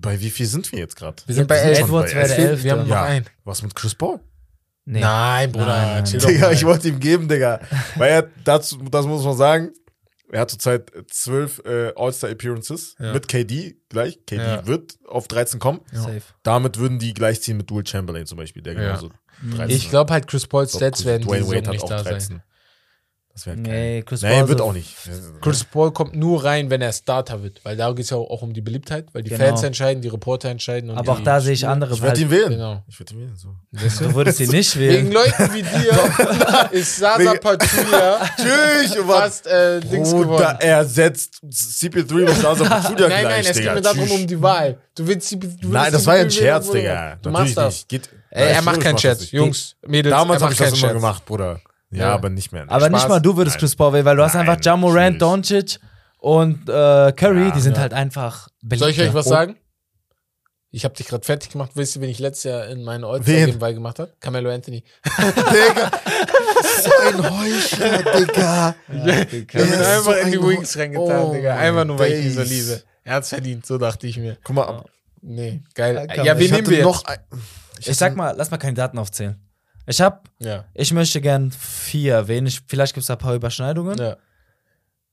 Bei 0.01 0.19
wie 0.19 0.29
viel 0.29 0.45
sind 0.45 0.71
wir 0.71 0.79
jetzt 0.79 0.95
gerade? 0.95 1.21
Wir 1.25 1.35
sind 1.35 1.47
bei 1.47 1.57
elf. 1.57 1.79
Edwards 1.79 2.13
wäre 2.13 2.27
der 2.27 2.37
Elf. 2.37 2.49
Elfte. 2.49 2.63
Wir 2.63 2.71
haben 2.73 2.81
noch 2.81 2.89
Ja. 2.95 3.03
einen. 3.03 3.25
Was 3.43 3.61
mit 3.63 3.75
Chris 3.75 3.95
Paul? 3.95 4.19
Nee. 4.85 5.01
Nein, 5.01 5.51
Bruder. 5.51 5.65
Nein, 5.67 5.87
nein. 5.95 6.05
chill 6.05 6.19
Digga, 6.19 6.51
ich 6.51 6.65
wollte 6.65 6.87
ihm 6.87 6.99
geben, 6.99 7.27
Digga. 7.27 7.59
Weil 7.95 8.09
er, 8.11 8.29
dazu, 8.43 8.77
das 8.89 9.05
muss 9.05 9.23
man 9.23 9.37
sagen, 9.37 9.71
er 10.31 10.41
hat 10.41 10.49
zurzeit 10.51 10.91
zwölf 11.11 11.59
äh, 11.65 11.91
All-Star-Appearances 11.95 12.95
Ja. 12.99 13.13
mit 13.13 13.27
KD 13.27 13.75
gleich. 13.89 14.19
KD 14.25 14.37
Ja. 14.41 14.65
wird 14.67 14.97
auf 15.07 15.27
13 15.27 15.59
kommen. 15.59 15.81
Safe. 15.91 16.21
Damit 16.43 16.77
würden 16.77 16.97
die 16.99 17.13
gleichziehen 17.13 17.57
mit 17.57 17.69
Dual 17.69 17.85
Chamberlain 17.85 18.25
zum 18.25 18.37
Beispiel, 18.37 18.61
der 18.63 18.73
Ja. 18.73 18.79
genauso 18.79 19.09
13 19.55 19.69
Ich 19.75 19.89
glaube 19.89 20.11
halt, 20.13 20.27
Chris 20.27 20.47
Pauls 20.47 20.75
Stats 20.75 21.05
werden 21.05 21.23
Dwayne 21.27 21.47
Wade 21.47 21.57
hat 21.67 21.73
nicht 21.73 21.83
auch 21.83 21.89
da 21.89 22.03
13. 22.03 22.37
sein. 22.37 22.43
Das 23.39 23.45
wäre 23.45 23.55
Nee. 23.57 24.03
Chris 24.05 24.21
Nee, 24.21 24.37
Paul 24.39 24.47
wird 24.49 24.57
so- 24.59 24.65
auch 24.65 24.73
nicht. 24.73 24.93
Chris 25.41 25.63
Paul 25.63 25.91
kommt 25.93 26.13
nur 26.13 26.43
rein, 26.43 26.69
wenn 26.69 26.81
er 26.81 26.91
Starter 26.91 27.41
wird, 27.41 27.63
weil 27.63 27.77
da 27.77 27.89
geht 27.91 28.03
es 28.03 28.09
ja 28.09 28.17
auch 28.17 28.41
um 28.41 28.51
die 28.51 28.59
Beliebtheit, 28.59 29.05
weil 29.13 29.23
die 29.23 29.29
Genau. 29.29 29.45
Fans 29.45 29.63
entscheiden, 29.63 30.01
die 30.01 30.09
Reporter 30.09 30.49
entscheiden. 30.49 30.89
Und 30.89 30.97
Aber 30.97 31.13
auch 31.13 31.19
da 31.21 31.39
sehe 31.39 31.53
ich 31.53 31.65
andere. 31.65 31.93
Ich 31.93 32.01
würde 32.01 32.15
weil- 32.15 32.21
ihn 32.21 32.31
wählen. 32.31 32.49
Genau. 32.49 32.83
Ich 32.89 32.99
würde 32.99 33.13
ihn 33.13 33.19
wählen. 33.21 33.35
So. 33.37 33.55
Du 33.71 34.13
würdest 34.15 34.39
ihn 34.41 34.49
nicht 34.49 34.77
Wegen 34.77 34.91
wählen. 34.93 35.11
Leuten 35.13 35.53
wie 35.53 35.61
dir 35.63 36.69
ist 36.71 36.97
Sasa 36.97 37.19
Wegen- 37.19 37.39
Pachulia 37.39 38.29
Tschüss, 38.35 38.95
fast 39.07 39.47
äh, 39.47 39.79
Dings 39.79 40.11
Bruder, 40.11 40.23
geworden. 40.25 40.57
er 40.59 40.85
setzt 40.85 41.41
CP3 41.49 42.27
und 42.29 42.35
Sasa 42.35 42.65
Pachulia 42.69 43.07
Nein, 43.07 43.21
gleich, 43.21 43.23
nein, 43.23 43.45
es 43.51 43.57
geht 43.57 43.73
mir 43.73 43.81
darum 43.81 44.11
um 44.11 44.27
die 44.27 44.41
Wahl. 44.41 44.77
Du 44.95 45.07
willst 45.07 45.31
die, 45.31 45.39
du 45.39 45.47
willst 45.47 45.63
Nein, 45.63 45.91
das 45.93 46.05
war 46.05 46.17
ja 46.17 46.23
ein 46.23 46.31
Scherz. 46.31 46.69
Digga. 46.71 47.15
Du 47.21 47.29
machst 47.29 47.55
das. 47.55 47.87
Geht, 47.87 48.09
Ey, 48.31 48.51
er 48.53 48.61
macht 48.63 48.81
keinen 48.81 48.97
Scherz. 48.97 49.31
Jungs, 49.31 49.75
Mädels, 49.87 50.13
Damals 50.13 50.41
habe 50.43 50.51
ich 50.51 50.59
das 50.59 50.71
keinen 50.73 50.81
immer 50.83 50.93
gemacht, 50.93 51.25
Bruder. 51.25 51.61
Ja, 51.91 51.99
Ja. 52.09 52.13
aber 52.13 52.29
nicht 52.29 52.51
mehr. 52.51 52.65
Aber 52.67 52.89
nicht 52.89 52.99
Spaß. 52.99 53.09
mal 53.09 53.19
du 53.19 53.35
würdest 53.35 53.55
Nein. 53.55 53.59
Chris 53.61 53.75
Paul 53.75 53.93
wählen, 53.93 54.05
weil 54.05 54.15
du 54.15 54.23
hast 54.23 54.35
Nein, 54.35 54.47
einfach 54.47 54.63
Jamoran, 54.63 55.03
schwierig. 55.13 55.19
Doncic 55.19 55.79
und 56.19 56.69
äh, 56.69 57.11
Curry, 57.13 57.45
Ja, 57.47 57.51
die 57.51 57.61
sind 57.61 57.75
ja. 57.75 57.81
halt 57.81 57.93
einfach 57.93 58.47
beliebt. 58.61 58.79
Soll 58.81 58.89
ich 58.91 59.01
euch 59.01 59.13
was 59.13 59.25
Und- 59.25 59.31
sagen? 59.33 59.55
Ich 60.71 60.85
habe 60.85 60.93
dich 60.93 61.07
gerade 61.07 61.25
fertig 61.25 61.49
gemacht. 61.49 61.71
Wisst 61.73 61.95
ihr, 61.95 62.01
wen 62.03 62.09
ich 62.11 62.19
letztes 62.19 62.43
Jahr 62.43 62.67
in 62.67 62.83
meine 62.83 63.07
all 63.07 63.25
Wen? 63.25 63.47
game 63.47 63.59
wahl 63.59 63.73
gemacht 63.73 63.97
habe? 63.97 64.13
Carmelo 64.19 64.51
Anthony. 64.51 64.83
Digga, 65.17 65.91
so 66.83 66.91
ein 67.07 67.23
Heuchler, 67.39 67.97
Digga. 68.19 68.75
Ich 68.87 69.01
hab 69.19 69.33
ihn 69.33 69.47
Ja, 69.51 69.63
einfach 69.63 70.03
so 70.03 70.11
in 70.11 70.31
die 70.31 70.39
Wings 70.43 70.77
reingetan, 70.77 71.23
Oh 71.23 71.33
Digga. 71.33 71.55
Einfach 71.55 71.85
nur, 71.85 71.97
weil 71.97 72.11
ich 72.13 72.25
ihn 72.25 72.33
so 72.33 72.43
liebe. 72.43 72.83
Er 73.03 73.15
hat's 73.15 73.29
verdient, 73.29 73.65
so 73.65 73.79
dachte 73.79 74.05
ich 74.05 74.17
mir. 74.17 74.37
Guck 74.43 74.55
mal, 74.57 74.65
ab. 74.67 74.89
Nee, 75.21 75.63
geil. 75.73 76.05
Ja, 76.15 76.23
Ja, 76.23 76.37
wen 76.37 76.45
ich 76.45 76.51
nehmen 76.51 76.67
wir 76.67 76.77
jetzt? 76.77 76.85
noch 76.85 77.03
ein, 77.05 77.17
Ich 77.79 77.97
sag 77.97 78.15
mal, 78.15 78.35
lass 78.37 78.51
mal 78.51 78.57
Kandidaten 78.57 78.99
aufzählen. 78.99 79.41
Ich 79.89 79.99
hab, 80.01 80.29
Ja. 80.39 80.65
ich 80.75 80.93
möchte 80.93 81.19
gern 81.19 81.51
vier 81.51 82.13
erwähnen. 82.13 82.45
Ich, 82.47 82.61
vielleicht 82.67 82.93
gibt 82.93 83.01
es 83.01 83.07
da 83.07 83.15
ein 83.15 83.19
paar 83.19 83.33
Überschneidungen. 83.35 83.97
ja. 83.97 84.17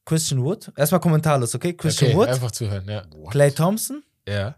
Christian 0.05 0.41
Wood. 0.45 0.71
Erstmal 0.77 1.01
kommentarlos, 1.01 1.53
okay? 1.57 1.73
Christian 1.73 2.11
Okay, 2.13 2.19
Wood, 2.21 2.29
einfach 2.29 2.53
zuhören, 2.53 2.89
ja. 2.89 3.03
Clay 3.31 3.51
Thompson, 3.51 4.05
Ja. 4.29 4.55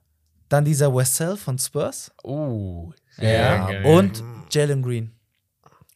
dann 0.50 0.62
dieser 0.66 0.94
Westell 0.94 1.38
von 1.38 1.58
Spurs. 1.58 2.10
Uh. 2.22 2.92
Ja. 3.16 3.66
geil. 3.66 3.84
Und 3.86 4.22
Jalen 4.50 4.82
Green. 4.82 5.12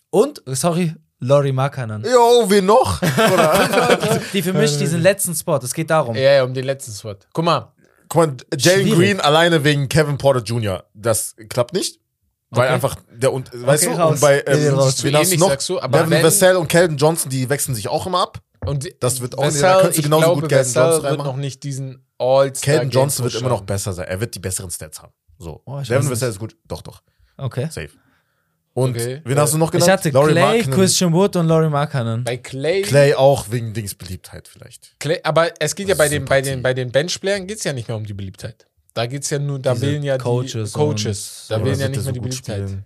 Und, 0.09 0.43
sorry, 0.47 0.95
Laurie 1.19 1.53
Markkanen. 1.53 2.03
Jo, 2.03 2.45
wen 2.49 2.65
noch? 2.65 2.99
Die 4.33 4.43
für 4.43 4.53
mich 4.55 4.77
diesen 4.79 5.03
letzten 5.03 5.35
Spot. 5.35 5.59
Es 5.59 5.75
geht 5.75 5.91
darum. 5.91 6.17
Ja, 6.17 6.33
ja, 6.33 6.45
um 6.45 6.55
den 6.55 6.65
letzten 6.65 6.93
Spot. 6.93 7.15
Guck 7.35 7.45
mal. 7.45 7.73
Guck 8.09 8.27
mal, 8.27 8.37
Jalen. 8.59 8.91
Green 8.95 9.21
alleine 9.21 9.63
wegen 9.65 9.89
Kevin 9.89 10.17
Porter 10.19 10.43
Jr. 10.43 10.85
Das 10.95 11.37
klappt 11.49 11.75
nicht. 11.75 12.01
Weil 12.55 12.65
Okay. 12.67 12.75
einfach 12.75 12.97
der 13.11 13.33
und 13.33 13.51
weißt 13.53 13.87
Okay, 13.87 13.95
du, 13.97 14.01
raus. 14.01 14.13
und 14.15 14.21
bei 14.21 14.45
Nee, 14.47 14.53
ähm, 14.67 14.75
raus. 14.75 15.03
wen 15.03 15.17
hast 15.17 15.39
noch? 15.39 15.49
sagst 15.49 15.69
du, 15.71 15.81
aber 15.81 15.99
Devin 15.99 16.11
wenn- 16.11 16.23
Vassell 16.25 16.57
und 16.57 16.69
Calvin 16.69 16.99
Johnson, 16.99 17.31
die 17.31 17.49
wechseln 17.49 17.75
sich 17.75 17.89
auch 17.89 18.07
immer 18.07 18.21
ab. 18.23 18.41
Und 18.67 18.89
Das 19.01 19.21
wird 19.21 19.37
auch 19.39 19.45
nicht- 19.45 19.55
Vassell, 19.55 19.63
da 19.63 19.81
kannst 19.81 19.97
du 19.97 20.01
ich 20.01 20.05
genauso 20.05 20.25
glaube, 20.27 20.41
gut 20.43 20.51
Calvin 20.51 20.67
Johnson 20.75 20.93
wird 20.93 21.05
reinmachen. 21.05 21.31
noch 21.33 21.37
nicht 21.39 21.63
diesen 21.65 22.05
All-Star 22.19 22.75
Calvin 22.75 22.91
Johnson 22.91 23.25
wird 23.25 23.35
immer 23.37 23.49
noch 23.49 23.63
besser 23.63 23.93
sein. 23.95 24.07
Er 24.07 24.21
wird 24.21 24.35
die 24.35 24.39
besseren 24.39 24.71
Stats 24.71 25.01
haben. 25.03 25.13
So. 25.39 25.63
Oh, 25.65 25.81
ich 25.81 25.89
Devin. 25.89 26.09
Vassell 26.11 26.29
ist 26.31 26.39
gut. 26.39 26.55
Doch, 26.69 26.83
doch. 26.83 27.03
Okay. 27.39 27.67
Safe. 27.71 27.89
Und 28.75 28.97
Okay. 28.97 29.21
wen 29.25 29.39
hast 29.39 29.53
du 29.53 29.59
noch 29.59 29.69
Ich 29.69 29.73
genannt? 29.81 29.91
hatte 29.93 30.11
Laurie 30.11 30.33
Clay, 30.33 30.43
Markkanen. 30.59 30.71
Christian 30.79 31.13
Wood 31.13 31.37
und 31.37 31.47
Laurie 31.47 31.69
Markkanen. 31.69 32.25
Bei 32.25 32.37
Clay, 32.39 32.83
Clay 32.83 33.15
auch 33.15 33.51
wegen 33.51 33.73
Dings 33.75 33.95
Beliebtheit 33.95 34.49
vielleicht. 34.49 34.95
Clay 34.99 35.21
aber 35.25 35.51
es 35.59 35.75
geht 35.75 35.89
ja 35.89 35.95
bei 35.95 36.09
den, 36.09 36.25
bei 36.25 36.41
den, 36.41 36.63
bei 36.63 36.73
den 36.73 36.91
Benchplayern 36.93 37.47
geht 37.47 37.59
es 37.59 37.65
ja 37.65 37.73
nicht 37.73 37.89
mehr 37.89 37.97
um 37.97 38.05
die 38.07 38.15
Beliebtheit. 38.15 38.67
Da 38.95 39.07
geht 39.07 39.23
es 39.25 39.31
ja 39.31 39.39
nur, 39.39 39.59
da 39.59 39.73
Diese 39.75 39.87
wählen 39.87 40.03
ja 40.03 40.19
Coaches 40.19 40.73
die 40.73 40.79
Coaches. 40.79 41.47
Da 41.49 41.65
wählen 41.65 41.79
ja 41.81 41.89
nicht 41.89 42.03
mehr 42.05 42.13
die 42.13 42.19
so 42.19 42.23
gut 42.23 42.23
Beliebtheit. 42.23 42.63
spielen? 42.69 42.85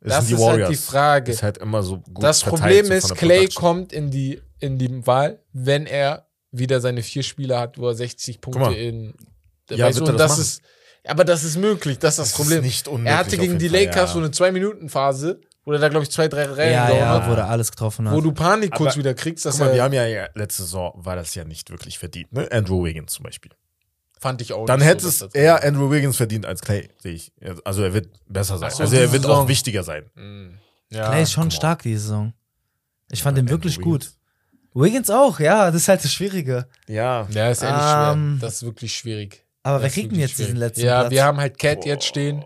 Das 0.00 0.26
die 0.26 0.34
ist 0.34 0.40
halt 0.42 0.68
die. 0.68 0.74
Frage. 0.76 1.32
Ist 1.32 1.42
halt 1.44 1.58
immer 1.58 1.82
so 1.84 1.98
gut 1.98 2.24
Das 2.24 2.42
Problem 2.42 2.86
so 2.86 2.92
ist, 2.92 3.10
der 3.10 3.16
Clay 3.16 3.38
Production. 3.38 3.60
kommt 3.60 3.92
in 3.92 4.10
die, 4.10 4.40
in 4.58 4.78
die 4.78 5.06
Wahl, 5.06 5.38
wenn 5.52 5.86
er 5.86 6.26
wieder 6.50 6.80
seine 6.80 7.02
vier 7.02 7.22
Spiele 7.22 7.58
hat, 7.58 7.78
wo 7.78 7.86
er 7.88 7.94
60 7.94 8.40
Punkte 8.40 8.74
in. 8.74 9.14
Ja, 9.70 9.86
weißt 9.86 10.00
du, 10.00 10.04
er 10.04 10.10
und 10.10 10.18
das 10.18 10.30
das 10.30 10.30
machen? 10.32 10.40
ist. 10.42 10.62
Aber 11.04 11.24
das 11.24 11.44
ist 11.44 11.56
möglich, 11.56 11.98
das 11.98 12.14
ist 12.14 12.18
das, 12.18 12.28
Das 12.28 12.28
ist 12.30 12.36
Problem. 12.36 12.62
nicht 12.64 12.88
unmöglich 12.88 13.12
er 13.12 13.18
hatte 13.18 13.36
gegen 13.38 13.58
die 13.58 13.68
Fall, 13.68 13.78
Lakers 13.84 13.96
ja. 14.10 14.14
so 14.14 14.18
eine 14.18 14.30
Zwei-Minuten-Phase, 14.32 15.40
wo 15.64 15.72
er 15.72 15.78
da, 15.78 15.88
glaube 15.88 16.02
ich, 16.04 16.10
zwei, 16.10 16.28
drei 16.28 16.44
Reihen 16.44 16.72
Ja, 16.72 16.90
ja, 16.92 17.08
hat, 17.08 17.28
wo 17.30 17.34
er 17.34 17.48
alles 17.48 17.70
getroffen 17.70 18.08
hat. 18.08 18.14
wo 18.16 18.20
du 18.20 18.32
Panik 18.32 18.72
kurz 18.72 18.92
Aber- 18.92 18.98
wieder 18.98 19.14
kriegst. 19.14 19.44
Das 19.44 19.58
Guck 19.58 19.66
mal, 19.68 19.74
wir 19.74 19.82
haben 19.84 19.94
ja, 19.94 20.04
ja 20.06 20.26
letzte 20.34 20.62
Saison 20.62 20.92
war 20.96 21.14
das 21.16 21.34
ja 21.36 21.44
nicht 21.44 21.70
wirklich 21.70 21.98
verdient, 21.98 22.32
ne? 22.32 22.48
Andrew 22.52 22.84
Wiggins 22.84 23.12
zum 23.12 23.22
Beispiel. 23.24 23.52
Fand 24.22 24.40
ich 24.40 24.52
auch 24.52 24.64
Dann 24.66 24.80
hätte 24.80 25.08
so, 25.10 25.26
es 25.26 25.34
eher 25.34 25.62
Andrew 25.64 25.90
Wiggins 25.90 26.16
verdient 26.16 26.46
als 26.46 26.60
Clay, 26.62 26.88
sehe 26.98 27.12
ich. 27.12 27.32
Also 27.64 27.82
er 27.82 27.92
wird 27.92 28.08
besser 28.28 28.56
sein. 28.56 28.68
Ach 28.72 28.76
so, 28.76 28.82
also 28.84 28.96
er 28.96 29.12
wird 29.12 29.22
Saison. 29.22 29.44
auch 29.44 29.48
wichtiger 29.48 29.82
sein. 29.82 30.04
Mm. 30.14 30.54
Ja, 30.90 31.08
Clay 31.08 31.22
ist 31.24 31.32
schon 31.32 31.42
come 31.42 31.46
on. 31.52 31.56
stark 31.56 31.82
diese 31.82 32.00
Saison. 32.00 32.32
Ich 33.10 33.22
fand 33.22 33.36
ihn 33.36 33.40
Andrew 33.42 33.54
wirklich 33.54 33.78
Wiggins. 33.78 34.16
gut. 34.72 34.82
Wiggins 34.82 35.10
auch, 35.10 35.38
ja, 35.40 35.66
das 35.70 35.82
ist 35.82 35.88
halt 35.88 36.02
das 36.04 36.12
Schwierige. 36.12 36.66
Ja. 36.88 37.26
Ja, 37.30 37.50
ist 37.50 37.62
ehrlich 37.62 37.82
Ähm, 37.82 38.36
schwer. 38.38 38.46
Das 38.48 38.54
ist 38.54 38.62
wirklich 38.62 38.94
schwierig. 38.94 39.44
Aber 39.64 39.76
Das 39.78 39.82
wer 39.84 39.90
kriegt 39.90 40.12
denn 40.12 40.20
jetzt 40.20 40.38
diesen 40.38 40.52
schwierig. 40.52 40.60
letzten 40.60 40.84
Ja, 40.86 41.00
Platz? 41.00 41.10
wir 41.12 41.24
haben 41.24 41.38
halt 41.38 41.58
Cat 41.58 41.84
jetzt 41.84 42.04
stehen. 42.06 42.44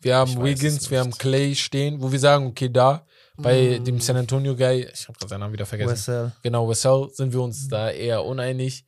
Wir 0.00 0.16
haben 0.16 0.42
Wiggins, 0.42 0.90
wir 0.90 1.00
haben. 1.00 1.10
Clay 1.10 1.54
stehen, 1.56 2.00
wo 2.00 2.10
wir 2.12 2.18
sagen, 2.20 2.46
okay, 2.46 2.68
da 2.70 3.04
bei 3.36 3.78
dem 3.78 4.00
San 4.00 4.16
Antonio 4.16 4.56
Guy, 4.56 4.88
ich 4.92 5.06
habe 5.08 5.16
gerade 5.18 5.28
seinen 5.30 5.40
Namen 5.40 5.52
wieder 5.52 5.66
vergessen. 5.66 5.90
Wessel. 5.92 6.32
Genau, 6.42 6.68
Wessel 6.68 7.08
sind 7.12 7.32
wir 7.32 7.40
uns 7.42 7.68
da 7.68 7.90
eher 7.90 8.24
uneinig. 8.24 8.84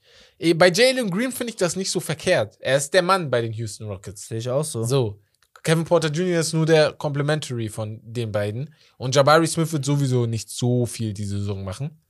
Bei 0.55 0.70
Jalen 0.70 1.11
Green 1.11 1.32
finde 1.32 1.51
ich 1.51 1.57
das 1.57 1.76
nicht 1.76 1.91
so 1.91 2.01
verkehrt. 2.01 2.57
Er 2.61 2.76
ist 2.76 2.95
der 2.95 3.03
Mann 3.03 3.30
bei 3.30 3.43
den 3.43 3.53
Houston 3.53 3.86
Rockets. 3.86 4.28
Sehe 4.28 4.38
ich 4.38 4.49
auch 4.49 4.64
so. 4.64 4.82
So. 4.84 5.20
Kevin 5.62 5.84
Porter 5.84 6.09
Jr. 6.09 6.41
ist 6.41 6.55
nur 6.55 6.64
der 6.64 6.93
Complementary 6.93 7.68
von 7.68 8.01
den 8.03 8.32
beiden. 8.32 8.74
Und 8.97 9.14
Jabari 9.14 9.47
Smith 9.47 9.70
wird 9.72 9.84
sowieso 9.84 10.24
nicht 10.24 10.49
so 10.49 10.86
viel 10.86 11.12
diese 11.12 11.38
Saison 11.38 11.64
machen. 11.64 12.01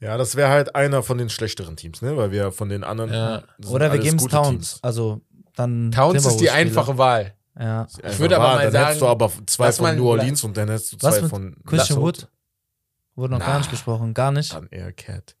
Ja, 0.00 0.16
das 0.16 0.36
wäre 0.36 0.48
halt 0.48 0.74
einer 0.74 1.02
von 1.02 1.18
den 1.18 1.28
schlechteren 1.28 1.76
Teams, 1.76 2.00
ne? 2.00 2.16
Weil 2.16 2.30
wir 2.30 2.52
von 2.52 2.68
den 2.68 2.84
anderen. 2.84 3.12
Ja. 3.12 3.42
Oder 3.68 3.92
wir 3.92 3.98
geben 3.98 4.16
es 4.16 4.26
Towns. 4.26 4.48
Teams. 4.48 4.78
Also 4.82 5.20
dann 5.54 5.90
Towns 5.90 6.24
ist 6.24 6.38
die 6.38 6.50
einfache 6.50 6.96
Wahl. 6.96 7.34
Ja. 7.58 7.82
Einfach 8.02 8.18
würde 8.18 8.36
aber 8.36 8.44
mal 8.44 8.62
dann 8.64 8.72
sagen, 8.72 8.84
hättest 8.86 9.02
du 9.02 9.06
aber 9.06 9.32
zwei 9.46 9.72
von 9.72 9.96
New 9.96 10.08
Orleans 10.08 10.44
und 10.44 10.56
dann 10.56 10.68
hättest 10.68 10.92
du 10.92 10.96
Was 11.00 11.14
zwei 11.14 11.22
mit 11.22 11.30
von 11.30 11.56
Christian 11.64 11.98
Minnesota. 11.98 12.22
Wood? 12.22 12.28
Wurde 13.14 13.32
noch 13.32 13.40
gar 13.40 13.52
Na. 13.52 13.58
nicht 13.58 13.70
besprochen. 13.70 14.12
Gar 14.12 14.32
nicht. 14.32 14.52
Dann 14.52 14.68
eher 14.70 14.92
Cat. 14.92 15.36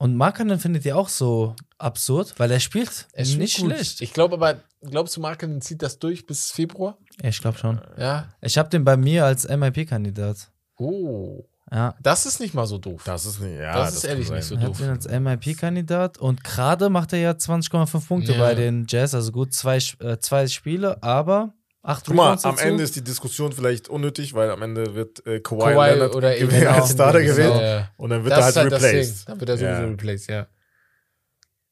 Und 0.00 0.16
Markanen 0.16 0.58
findet 0.60 0.84
ihr 0.84 0.96
auch 0.96 1.08
so 1.08 1.56
absurd, 1.76 2.34
weil 2.38 2.50
er 2.52 2.60
spielt 2.60 3.08
Er 3.12 3.24
spielt 3.24 3.40
nicht 3.40 3.58
gut. 3.58 3.72
schlecht. 3.72 4.00
Ich 4.00 4.12
glaube 4.12 4.34
aber, 4.36 4.60
glaubst 4.82 5.16
du, 5.16 5.20
Marken 5.20 5.60
zieht 5.60 5.82
das 5.82 5.98
durch 5.98 6.24
bis 6.24 6.52
Februar? 6.52 6.96
Ich 7.22 7.40
glaube 7.40 7.58
schon. 7.58 7.80
Ja. 7.96 8.28
Ich 8.40 8.56
habe 8.58 8.68
den 8.68 8.84
bei 8.84 8.96
mir 8.96 9.24
als 9.24 9.48
MIP-Kandidat. 9.48 10.50
Oh. 10.76 11.44
Ja. 11.70 11.94
Das 12.00 12.24
ist 12.26 12.38
nicht 12.40 12.54
mal 12.54 12.66
so 12.66 12.78
doof. 12.78 13.02
Das 13.04 13.26
ist 13.26 13.40
nicht, 13.40 13.58
ja. 13.58 13.74
Das 13.74 13.96
ist 13.96 14.02
kann 14.02 14.10
ehrlich 14.12 14.30
nicht 14.30 14.44
so 14.44 14.54
Ich 14.54 14.60
habe 14.60 14.70
doof. 14.72 14.80
ihn 14.80 14.88
als 14.90 15.08
MIP-Kandidat 15.08 16.16
und 16.18 16.44
gerade 16.44 16.88
macht 16.90 17.12
er 17.12 17.18
ja 17.18 17.32
20,5 17.32 18.06
Punkte 18.06 18.32
Ja. 18.32 18.38
bei 18.38 18.54
den 18.54 18.86
Jazz. 18.88 19.14
Also 19.14 19.32
gut, 19.32 19.52
zwei, 19.52 19.78
äh, 19.98 20.18
zwei 20.18 20.46
Spiele, 20.46 21.02
aber 21.02 21.52
acht 21.82 22.06
Guck 22.06 22.14
mal, 22.14 22.38
am. 22.42 22.58
Ende 22.58 22.82
ist 22.82 22.96
die 22.96 23.02
Diskussion 23.04 23.52
vielleicht 23.52 23.88
unnötig, 23.88 24.34
weil 24.34 24.50
am 24.50 24.62
Ende 24.62 24.94
wird 24.94 25.24
äh, 25.26 25.40
Kawhi, 25.40 25.74
Kawhi 25.74 25.90
Leonard 25.90 26.14
oder 26.14 26.36
gewählt 26.36 26.66
als 26.68 26.90
Starter 26.92 27.20
Genau. 27.22 27.32
gewählt 27.32 27.54
Ja, 27.54 27.62
ja. 27.78 27.90
und 27.96 28.10
dann 28.10 28.24
wird 28.24 28.32
Das 28.32 28.56
er 28.56 28.62
halt, 28.62 28.72
halt 28.72 28.82
replaced. 28.82 29.28
Dann 29.28 29.40
wird 29.40 29.50
er 29.50 29.56
sowieso 29.58 29.72
Ja. 29.72 29.88
replaced, 29.88 30.28
ja. 30.30 30.46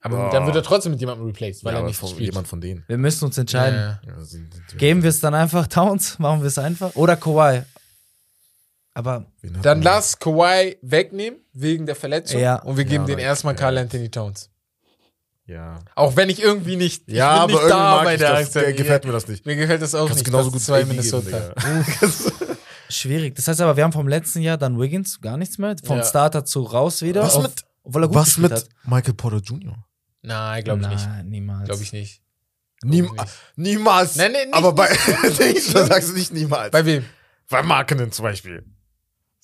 Aber 0.00 0.18
Ja. 0.18 0.30
dann 0.30 0.46
wird 0.46 0.56
er 0.56 0.62
trotzdem 0.62 0.92
mit 0.92 1.00
jemandem 1.00 1.26
replaced, 1.26 1.64
weil 1.64 1.74
ja, 1.74 1.80
er 1.80 1.86
nicht 1.86 1.98
von, 1.98 2.08
spielt. 2.10 2.26
jemand 2.30 2.46
von 2.46 2.60
denen. 2.60 2.84
Wir 2.86 2.96
müssen 2.98 3.24
uns 3.24 3.36
entscheiden. 3.38 3.78
Ja, 3.78 4.00
ja. 4.06 4.16
Ja, 4.18 4.24
sind, 4.24 4.54
sind, 4.54 4.78
Geben 4.78 5.02
wir 5.02 5.10
es 5.10 5.20
dann 5.20 5.34
einfach 5.34 5.66
Towns? 5.66 6.18
Machen 6.18 6.40
wir 6.42 6.46
es 6.48 6.58
einfach? 6.58 6.94
Oder 6.94 7.16
Kawhi? 7.16 7.62
Aber 8.94 9.26
Dann 9.62 9.82
lass 9.82 10.18
Kawhi 10.18 10.76
wegnehmen, 10.80 11.40
wegen 11.52 11.84
der 11.86 11.96
Verletzung. 11.96 12.40
Ja. 12.40 12.62
Und 12.62 12.76
wir 12.78 12.84
geben 12.84 13.04
Ja, 13.04 13.16
den 13.16 13.18
erstmal 13.18 13.54
ja. 13.54 13.58
Carl 13.60 13.76
Anthony 13.78 14.08
Towns. 14.10 14.48
Ja, 15.46 15.78
Auch 15.94 16.16
wenn 16.16 16.28
ich 16.28 16.42
irgendwie 16.42 16.74
nicht. 16.76 17.04
Ich 17.06 17.14
ja 17.14 17.46
bin 17.46 17.54
aber 17.56 17.62
nicht 17.66 17.70
irgendwie 17.70 17.70
da 17.70 17.94
mag 17.94 18.04
bei 18.04 18.14
ich 18.14 18.18
der 18.20 18.32
das, 18.40 18.50
der 18.50 18.72
gefällt 18.72 19.04
mir 19.04 19.12
das 19.12 19.28
nicht. 19.28 19.46
Mir 19.46 19.54
gefällt 19.56 19.80
das 19.80 19.94
auch 19.94 20.06
Kannst 20.06 20.16
nicht. 20.16 20.24
genauso 20.24 20.50
gut 20.50 20.60
zwei 20.60 20.78
geben, 20.80 20.90
Minnesota. 20.90 21.54
Schwierig. 22.88 23.34
Das 23.34 23.48
heißt 23.48 23.60
aber, 23.60 23.76
wir 23.76 23.84
haben 23.84 23.92
vom 23.92 24.08
letzten 24.08 24.40
Jahr 24.40 24.56
dann 24.58 24.78
Wiggins 24.78 25.20
gar 25.20 25.36
nichts 25.36 25.58
mehr. 25.58 25.76
Vom 25.84 25.98
Ja. 25.98 26.04
Starter 26.04 26.44
zu 26.44 26.62
raus 26.62 27.02
wieder. 27.02 27.22
Was 27.22 27.34
auf- 27.36 27.42
mit- 27.44 27.64
obwohl 27.82 28.02
er 28.04 28.08
gut 28.08 28.16
Was 28.16 28.38
mit 28.38 28.52
hat. 28.52 28.66
Michael 28.84 29.14
Porter 29.14 29.38
Jr.? 29.38 29.76
Nein, 30.22 30.64
glaube 30.64 30.82
ich 30.82 30.88
nicht. 30.88 31.08
Niemals. 31.24 31.64
Glaube 31.68 31.82
ich 31.82 31.92
nicht. 31.92 32.22
Niem 32.82 33.10
niemals. 33.56 34.16
Nein, 34.16 34.32
nein, 34.32 34.46
nicht- 34.46 34.54
Aber 34.54 34.72
bei 34.72 34.88
nicht- 34.90 35.74
da 35.74 35.86
sagst 35.86 36.10
du 36.10 36.14
nicht 36.14 36.32
niemals. 36.32 36.70
Bei 36.72 36.84
wem? 36.84 37.04
bei 37.48 37.62
Markenen 37.62 38.10
zum 38.10 38.24
Beispiel. 38.24 38.64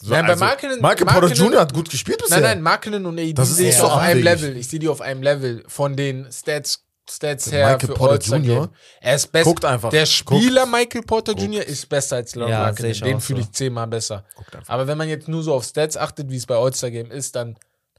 So, 0.05 0.11
Nein, 0.11 0.27
bei 0.27 0.35
Markkanen- 0.37 0.81
Michael 0.81 1.07
Porter 1.07 1.33
Jr. 1.33 1.61
hat 1.61 1.73
gut 1.73 1.89
gespielt 1.89 2.19
bisher. 2.19 2.41
Nein, 2.41 2.57
nein, 2.59 2.63
Markinen 2.63 3.07
und 3.07 3.19
AD 3.21 3.45
sehe 3.45 3.69
ich 3.69 3.77
so 3.77 3.85
auf 3.85 3.99
einem. 3.99 4.23
Level. 4.25 4.57
Ich 4.57 4.69
sehe 4.69 4.81
die 4.81 4.89
auf 4.89 5.01
einem 5.01 5.23
Level 5.23 5.63
von 5.69 5.95
den 5.95 6.27
Stats, 6.33 6.85
Stats 7.09 7.53
her 7.53 7.67
Michael 7.73 7.87
für 7.89 7.95
Porter 7.95 8.19
Jr. 8.37 8.41
Game. 8.41 8.69
Er 9.01 9.15
ist 9.15 9.31
besser. 9.31 9.45
Guckt 9.45 9.65
einfach. 9.65 9.91
Der 9.91 10.07
Spieler 10.07 10.67
Michael 10.67 11.03
Porter 11.03 11.35
Guckt. 11.35 11.45
Jr. 11.47 11.65
ist 11.65 11.89
besser 11.89 12.17
als 12.17 12.35
Laut 12.35 12.49
Ja, 12.51 12.61
Markinen. 12.63 12.91
ich 12.91 13.01
Den 13.01 13.21
fühle 13.21 13.43
so. 13.43 13.47
ich 13.49 13.53
zehnmal 13.53 13.87
besser. 13.87 14.25
Guckt. 14.35 14.57
Aber 14.67 14.89
wenn 14.89 14.99
man 14.99 15.09
jetzt 15.09 15.29
nur 15.29 15.43
so 15.45 15.55
auf 15.55 15.63
Stats 15.65 15.97
achtet, 15.97 16.29
wie 16.31 16.37
es 16.37 16.47
bei 16.47 16.57
All-Star 16.57 16.91
Game 16.91 17.13
ist, 17.13 17.37
dann 17.37 17.57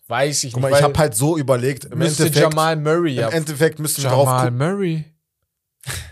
weiß 0.10 0.44
ich 0.44 0.52
Guck 0.54 0.64
nicht. 0.64 0.72
mal, 0.72 0.78
ich 0.78 0.84
habe 0.84 0.98
halt 1.00 1.16
so 1.16 1.38
überlegt, 1.38 1.86
im 1.86 1.98
müsste 2.00 2.24
Endeffekt, 2.24 2.52
Jamal 2.52 2.76
Murray 2.76 3.14
ja. 3.14 3.30
im 3.30 3.34
Endeffekt 3.34 3.80
müssten 3.80 4.04
wir 4.04 4.10
drauf 4.10 4.26
Jamal. 4.28 4.52
Murray. 4.52 5.06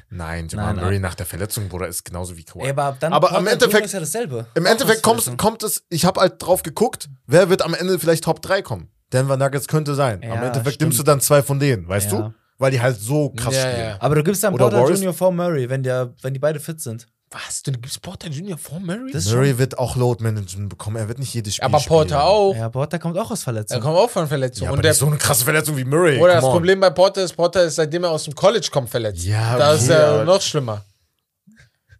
Nein, 0.09 0.47
Jamal 0.49 0.73
Nein, 0.73 0.83
Murray 0.83 0.99
nach 0.99 1.15
der 1.15 1.25
Verletzung, 1.25 1.69
Bruder, 1.69 1.87
ist 1.87 2.03
genauso 2.03 2.35
wie 2.37 2.43
Kawhi. 2.43 2.63
Ey, 2.65 2.69
aber 2.71 2.97
dann 2.99 3.13
Aber 3.13 3.31
am 3.31 3.43
Jr. 3.45 3.53
Endeffekt- 3.53 3.85
ist 3.85 3.93
ja 3.93 3.99
dasselbe. 4.01 4.45
Im 4.55 4.65
Endeffekt 4.65 5.01
kommt, 5.03 5.37
kommt 5.37 5.63
es, 5.63 5.85
ich 5.89 6.03
habe 6.05 6.19
halt 6.19 6.35
drauf 6.39 6.63
geguckt, 6.63 7.09
wer 7.27 7.49
wird 7.49 7.61
am 7.61 7.73
Ende 7.73 7.97
vielleicht 7.97 8.23
Top 8.25 8.41
3 8.41 8.61
kommen. 8.61 8.89
Denver 9.13 9.37
Nuggets 9.37 9.67
könnte 9.67 9.95
sein. 9.95 10.21
am 10.23 10.29
Ja, 10.29 10.35
Endeffekt 10.47 10.75
stimmt. 10.75 10.81
nimmst 10.89 10.99
du 10.99 11.03
dann 11.03 11.21
zwei 11.21 11.41
von 11.43 11.59
denen, 11.59 11.87
weißt 11.87 12.11
Ja. 12.11 12.17
du? 12.19 12.33
Weil 12.57 12.71
die 12.71 12.81
halt 12.81 12.99
so 12.99 13.29
krass 13.31 13.55
Ja, 13.55 13.61
spielen. 13.61 13.79
ja. 13.89 13.97
Aber 13.99 14.15
du 14.15 14.23
gibst 14.23 14.43
dann 14.43 14.53
Oder 14.53 14.69
Porter 14.69 14.93
Jr. 14.93 15.13
vor 15.13 15.31
Murray, 15.31 15.69
wenn, 15.69 15.81
der, 15.83 16.13
wenn 16.21 16.33
die 16.33 16.39
beide 16.39 16.59
fit 16.59 16.79
sind. 16.79 17.07
Was? 17.33 17.63
Du 17.63 17.71
gibst 17.71 18.01
Porter 18.01 18.27
Jr. 18.27 18.57
vor 18.57 18.79
Murray? 18.81 19.11
Das 19.13 19.31
Murray 19.31 19.57
wird 19.57 19.77
auch 19.79 19.95
Load 19.95 20.21
Management 20.21 20.67
bekommen. 20.69 20.97
Er 20.97 21.07
wird 21.07 21.17
nicht 21.17 21.33
jedes 21.33 21.55
Spiel 21.55 21.63
aber 21.65 21.79
Porter 21.79 22.09
spielen. 22.15 22.21
auch. 22.21 22.53
Ja, 22.55 22.69
Porter 22.69 22.99
kommt 22.99 23.17
auch 23.17 23.31
aus 23.31 23.39
Er 23.39 23.43
Verletzung. 23.45 23.79
kommt 23.79 23.97
auch 23.97 24.09
von 24.09 24.27
Verletzungen. 24.27 24.65
Ja, 24.65 24.69
und 24.71 24.75
aber 24.75 24.81
der 24.81 24.91
nicht 24.91 24.99
so 24.99 25.07
eine 25.07 25.17
krasse 25.17 25.45
Verletzung 25.45 25.77
wie 25.77 25.85
Murray. 25.85 26.19
Oder 26.19 26.33
das 26.33 26.41
come 26.41 26.51
on. 26.51 26.57
Problem 26.57 26.79
bei 26.81 26.89
Porter 26.89 27.23
ist, 27.23 27.33
Porter 27.33 27.63
ist, 27.63 27.75
seitdem 27.75 28.03
er 28.03 28.11
aus 28.11 28.25
dem 28.25 28.35
College 28.35 28.67
kommt, 28.69 28.89
verletzt. 28.89 29.23
Ja, 29.23 29.57
Da 29.57 29.73
ist 29.73 29.87
er 29.87 30.25
noch 30.25 30.41
schlimmer. 30.41 30.83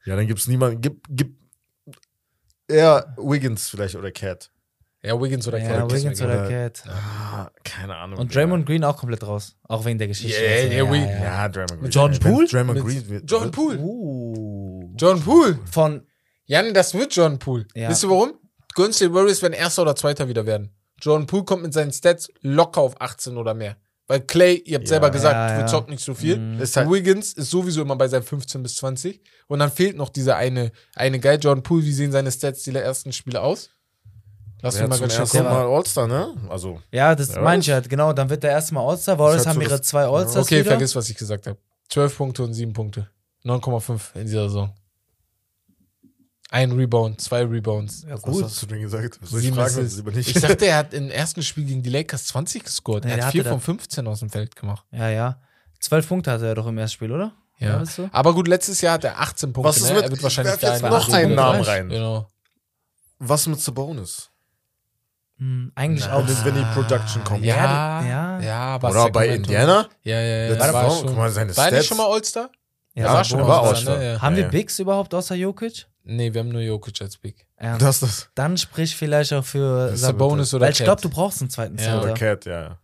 Ja, 0.05 0.15
dann 0.17 0.27
gibt's 0.27 0.47
niemanden. 0.47 0.81
Gib, 0.81 1.01
gib 1.09 1.33
eher 2.67 3.13
Wiggins 3.17 3.69
vielleicht 3.69 3.95
oder 3.95 4.11
Cat. 4.11 4.49
Ja, 5.03 5.19
Wiggins 5.19 5.47
oder 5.47 5.57
ja, 5.57 5.67
Cat. 5.79 5.91
Wiggins 5.93 6.21
oder- 6.21 6.47
Cat. 6.47 6.83
Ah, 6.87 7.49
keine 7.63 7.95
Ahnung. 7.95 8.19
Und 8.19 8.35
Draymond 8.35 8.65
Green 8.67 8.83
auch 8.83 8.97
komplett 8.97 9.25
raus. 9.25 9.55
Auch 9.67 9.83
wegen 9.85 9.97
der 9.97 10.07
Geschichte. 10.07 10.39
Ja, 10.43 10.51
Also, 10.51 10.93
ja, 10.93 11.05
ja. 11.05 11.23
Ja, 11.23 11.49
Draymond 11.49 11.69
Green. 11.71 11.81
Mit 11.81 11.95
Jordan 11.95 12.19
Poole? 12.19 12.47
Draymond 12.47 12.79
Green 12.81 13.09
wird- 13.09 13.51
Poole. 13.51 13.79
Uh. 13.79 14.20
John 15.01 15.19
Poole. 15.21 15.57
Von, 15.71 16.05
Jan, 16.45 16.73
das 16.75 16.93
wird 16.93 17.15
John 17.15 17.39
Poole. 17.39 17.65
Ja. 17.73 17.89
Wisst 17.89 18.03
ihr 18.03 18.09
warum? 18.11 18.33
Golden 18.75 18.93
State 18.93 19.13
Warriors 19.13 19.41
werden 19.41 19.53
Erster 19.53 19.81
oder 19.81 19.95
Zweiter 19.95 20.27
wieder 20.27 20.45
werden. 20.45 20.69
Jordan 21.01 21.25
Poole 21.25 21.43
kommt 21.43 21.63
mit 21.63 21.73
seinen 21.73 21.91
Stats 21.91 22.29
locker 22.41 22.81
auf 22.81 23.01
18 23.01 23.35
oder 23.35 23.55
mehr. 23.55 23.77
Weil 24.05 24.21
Clay, 24.21 24.57
ihr 24.65 24.75
habt 24.75 24.85
Ja. 24.85 24.89
selber 24.89 25.09
gesagt, 25.09 25.33
Ja, 25.33 25.59
ja. 25.61 25.65
zockt 25.65 25.89
nicht 25.89 26.03
so 26.03 26.13
viel. 26.13 26.37
Mhm. 26.37 26.61
Ist 26.61 26.77
halt, 26.77 26.87
Wiggins 26.91 27.33
ist 27.33 27.49
sowieso 27.49 27.81
immer 27.81 27.95
bei 27.95 28.07
seinen 28.07 28.21
15 28.23 28.61
bis 28.61 28.75
20. 28.75 29.19
Und 29.47 29.57
dann 29.59 29.71
fehlt 29.71 29.97
noch 29.97 30.09
dieser 30.09 30.35
eine, 30.35 30.71
eine 30.95 31.19
Guy, 31.19 31.35
Jordan 31.35 31.63
Poole. 31.63 31.83
Wie 31.83 31.93
sehen 31.93 32.11
seine 32.11 32.31
Stats 32.31 32.61
die 32.63 32.75
ersten 32.75 33.11
Spiele 33.11 33.41
aus? 33.41 33.71
Lass 34.61 34.79
mich 34.79 34.87
mal 34.87 34.99
ganz 34.99 35.31
schnell. 35.31 35.43
Mal 35.43 35.65
All-Star, 35.65 36.07
ne? 36.07 36.35
Also, 36.49 36.79
ja, 36.91 37.15
das 37.15 37.33
Ja, 37.33 37.41
meine 37.41 37.61
ich 37.61 37.71
halt, 37.71 37.89
genau. 37.89 38.13
Dann 38.13 38.29
wird 38.29 38.43
der 38.43 38.51
erste 38.51 38.75
Mal 38.75 38.87
All-Star. 38.87 39.17
Warriors 39.17 39.47
halt 39.47 39.55
haben 39.57 39.63
so 39.63 39.69
ihre 39.71 39.81
zwei 39.81 40.03
All-Stars 40.05 40.45
Okay, 40.45 40.59
wieder. 40.59 40.71
vergiss, 40.71 40.95
was 40.95 41.09
ich 41.09 41.17
gesagt 41.17 41.47
habe. 41.47 41.57
12 41.89 42.15
Punkte 42.15 42.43
und 42.43 42.53
7 42.53 42.71
Punkte. 42.73 43.09
9,5 43.43 44.13
in 44.15 44.25
dieser 44.27 44.43
Saison. 44.49 44.71
Ein 46.53 46.73
Rebound, 46.73 47.21
zwei 47.21 47.43
Rebounds. 47.45 48.03
Ja, 48.03 48.15
was 48.15 48.21
gut. 48.23 48.43
hast 48.43 48.61
du 48.61 48.65
denn 48.65 48.81
gesagt? 48.81 49.17
Was 49.21 49.29
soll 49.29 49.39
ich 49.41 49.51
fragen, 49.53 49.87
lieber 49.95 50.11
nicht? 50.11 50.35
Ich 50.35 50.41
dachte, 50.41 50.65
er 50.65 50.75
hat 50.77 50.93
im 50.93 51.09
ersten 51.09 51.41
Spiel 51.43 51.63
gegen 51.63 51.81
die 51.81 51.89
Lakers 51.89 52.25
20 52.25 52.65
gescored. 52.65 53.05
Nee, 53.05 53.11
er 53.11 53.17
hat 53.17 53.23
hatte 53.23 53.31
4 53.31 53.43
da- 53.45 53.49
von 53.51 53.61
15 53.61 54.05
aus 54.07 54.19
dem 54.19 54.29
Feld 54.29 54.55
gemacht. 54.57 54.85
Ja, 54.91 55.09
ja. 55.09 55.39
Zwölf 55.79 56.07
Punkte 56.07 56.29
hatte 56.31 56.45
er 56.47 56.55
doch 56.55 56.67
im 56.67 56.77
ersten 56.77 56.95
Spiel, 56.95 57.11
oder? 57.13 57.31
Ja. 57.57 57.79
weißt 57.79 57.99
du? 57.99 58.09
Aber 58.11 58.33
gut, 58.33 58.47
letztes 58.49 58.81
Jahr 58.81 58.95
hat 58.95 59.03
er 59.05 59.19
18 59.21 59.53
Punkte. 59.53 59.69
Was 59.69 59.77
ist 59.77 59.87
ne? 59.89 59.93
mit- 59.93 60.03
er 60.03 60.09
wird 60.09 60.19
ich 60.19 60.23
wahrscheinlich 60.23 60.51
werf 60.61 60.73
jetzt 60.73 60.83
da 60.83 60.89
noch 60.89 61.07
in- 61.07 61.13
einen 61.15 61.35
Namen 61.35 61.61
rein. 61.61 61.87
Genau. 61.89 62.29
Was 63.19 63.47
mit 63.47 63.61
Sabonis? 63.61 64.29
Hm, 65.37 65.71
eigentlich 65.75 66.05
Na, 66.05 66.15
auch. 66.17 66.27
wenn 66.43 66.55
die 66.55 66.65
Production 66.73 67.23
kommt. 67.23 67.45
Ja, 67.45 67.55
Ja, 67.55 68.05
ja, 68.05 68.39
ja. 68.41 68.59
aber 68.75 68.89
Oder 68.89 69.09
bei 69.09 69.27
Indiana? 69.29 69.87
Ja, 70.03 70.19
ja, 70.19 70.53
ja. 70.53 70.59
War 70.73 70.85
Woche, 70.87 70.97
schon. 70.97 71.07
guck 71.07 71.17
mal, 71.17 71.31
seine 71.31 71.55
war 71.55 71.65
er 71.65 71.71
nicht 71.71 71.85
Stats. 71.85 71.87
schon 71.87 71.97
mal 71.97 72.13
All-Star? 72.13 72.49
Ja, 72.93 73.05
war 73.13 73.23
schon 73.23 73.39
mal 73.39 73.47
war 73.47 73.59
All-Star, 73.63 73.93
All-Star. 73.93 73.97
ne? 73.97 74.13
Ja. 74.13 74.21
Haben 74.21 74.33
Ja, 74.33 74.37
wir 74.37 74.43
ja. 74.45 74.49
Bigs 74.49 74.79
überhaupt 74.79 75.13
außer 75.13 75.35
Jokic? 75.35 75.87
Nee, 76.03 76.33
wir 76.33 76.39
haben 76.41 76.49
nur 76.49 76.61
Jokic 76.61 77.01
als 77.01 77.17
Big. 77.17 77.45
Ernst. 77.57 77.81
Das, 77.85 77.99
das. 77.99 78.29
Dann 78.35 78.57
sprich 78.57 78.95
vielleicht 78.95 79.33
auch 79.33 79.45
für 79.45 79.95
Sabonis 79.95 80.53
oder 80.53 80.65
Weil 80.65 80.71
ich 80.73 80.79
glaube, 80.83 81.01
du 81.01 81.09
brauchst 81.09 81.41
einen 81.41 81.49
zweiten 81.49 81.77
Ja. 81.77 81.97
Oder 81.99 82.15
Center. 82.15 82.35
Cat, 82.35 82.45
ja. 82.45 82.77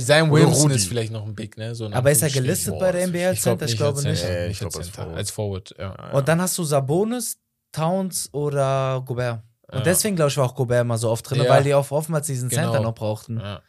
Sein 0.00 0.30
Rudi. 0.30 0.74
ist 0.74 0.86
vielleicht 0.86 1.12
noch 1.12 1.26
ein 1.26 1.34
Big, 1.34 1.56
ne? 1.58 1.74
So 1.74 1.90
Aber 1.90 2.10
ist 2.10 2.22
er 2.22 2.30
gelistet 2.30 2.74
Boah, 2.74 2.80
bei 2.80 2.92
der 2.92 3.08
NBA 3.08 3.26
als 3.28 3.38
Ich 3.38 3.42
glaub 3.42 3.58
Center? 3.58 3.66
Ich 3.72 3.76
glaube 3.76 3.96
als 3.98 4.04
nicht. 4.04 4.22
Ja, 4.22 4.42
ich 4.44 4.48
nicht 4.48 4.60
glaub, 4.60 4.76
als. 4.76 4.88
Forward. 4.88 5.16
Als 5.16 5.30
Forward, 5.30 5.74
ja. 5.78 6.10
Und 6.12 6.28
dann 6.28 6.40
hast 6.40 6.56
du 6.56 6.64
Sabonis, 6.64 7.36
Towns 7.72 8.28
oder 8.32 9.02
Gobert. 9.04 9.42
Und 9.68 9.78
Ja. 9.78 9.84
deswegen, 9.84 10.14
glaube 10.16 10.30
ich, 10.30 10.36
war 10.36 10.44
auch 10.46 10.54
Gobert 10.54 10.82
immer 10.82 10.98
so 10.98 11.10
oft 11.10 11.28
drin, 11.28 11.42
Ja. 11.42 11.48
weil 11.50 11.64
die 11.64 11.74
auch 11.74 11.90
oftmals 11.90 12.26
diesen 12.26 12.48
Genau. 12.48 12.62
Center 12.70 12.80
noch 12.80 12.94
brauchten. 12.94 13.38
ja. 13.38 13.60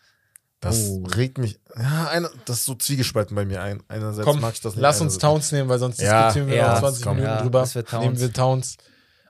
Das 0.59 0.91
Oh. 0.91 1.03
regt 1.17 1.39
mich. 1.39 1.59
Ja, 1.77 2.07
einer, 2.07 2.29
das 2.45 2.59
ist 2.59 2.65
so 2.65 2.75
zwiegespalten 2.75 3.35
bei 3.35 3.43
mir 3.43 3.61
ein. 3.61 3.83
Einerseits 3.89 4.25
Komm, 4.25 4.39
mag 4.39 4.53
ich 4.53 4.61
das 4.61 4.75
nicht. 4.75 4.81
lass 4.81 5.01
uns 5.01 5.17
Towns 5.17 5.51
nehmen, 5.51 5.67
weil 5.67 5.77
sonst 5.77 5.99
Ja, 5.99 6.27
diskutieren 6.27 6.47
wir 6.47 6.55
ja, 6.55 6.71
noch 6.73 6.79
20 6.79 7.03
komm. 7.03 7.15
Minuten 7.17 7.33
Ja, 7.35 7.41
drüber. 7.41 7.67
Nehmen 7.99 8.17
wir 8.19 8.31
Towns. 8.31 8.77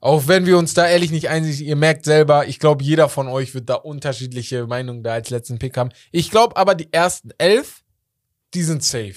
Auch 0.04 0.28
wenn 0.28 0.46
wir 0.46 0.58
uns 0.58 0.74
da 0.74 0.86
ehrlich 0.86 1.12
nicht 1.12 1.30
einig 1.30 1.56
sind, 1.56 1.66
ihr 1.66 1.78
merkt 1.78 2.04
selber, 2.04 2.46
ich 2.46 2.60
glaube, 2.60 2.84
jeder 2.84 3.08
von 3.08 3.30
euch 3.30 3.56
wird 3.56 3.70
da 3.70 3.76
unterschiedliche 3.76 4.68
Meinungen 4.68 5.02
da 5.02 5.14
als 5.14 5.30
letzten 5.30 5.60
Pick 5.60 5.78
haben. 5.78 5.92
Ich 6.12 6.30
glaube 6.30 6.58
aber, 6.58 6.76
die 6.76 6.92
ersten 6.92 7.30
elf, 7.38 7.86
die 8.54 8.64
sind 8.64 8.84
safe. 8.84 9.16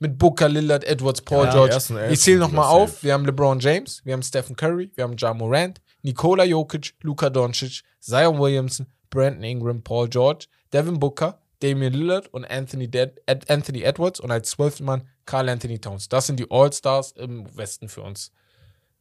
Mit 0.00 0.18
Booker, 0.18 0.48
Lillard, 0.48 0.82
Edwards, 0.82 1.22
Paul 1.22 1.44
Ja, 1.44 1.52
George. 1.52 1.78
Ich 2.10 2.20
zähle 2.20 2.40
nochmal 2.40 2.64
auf. 2.64 3.04
Wir 3.04 3.12
haben 3.12 3.24
LeBron 3.24 3.60
James, 3.60 4.04
wir 4.04 4.12
haben 4.12 4.24
Stephen 4.24 4.56
Curry, 4.56 4.90
wir 4.96 5.04
haben 5.04 5.14
Ja 5.16 5.32
Morant, 5.32 5.80
Nikola 6.02 6.42
Jokic, 6.42 6.94
Luka 7.02 7.30
Doncic, 7.30 7.82
Zion 8.00 8.36
Williamson, 8.40 8.88
Brandon 9.10 9.44
Ingram, 9.44 9.84
Paul 9.84 10.08
George, 10.08 10.46
Devin 10.72 10.98
Booker, 10.98 11.38
Damian 11.60 11.92
Lillard 11.92 12.26
und 12.34 12.44
Anthony, 12.44 12.88
Ded 12.88 13.22
Ed 13.26 13.48
Anthony 13.48 13.82
Edwards 13.82 14.18
und 14.18 14.32
als 14.32 14.50
zwölften 14.50 14.84
Mann 14.84 15.08
Carl 15.26 15.48
Anthony 15.48 15.78
Towns. 15.78 16.08
Das 16.08 16.26
sind 16.26 16.40
die 16.40 16.50
All-Stars 16.50 17.12
im 17.12 17.56
Westen 17.56 17.88
für 17.88 18.02
uns. 18.02 18.32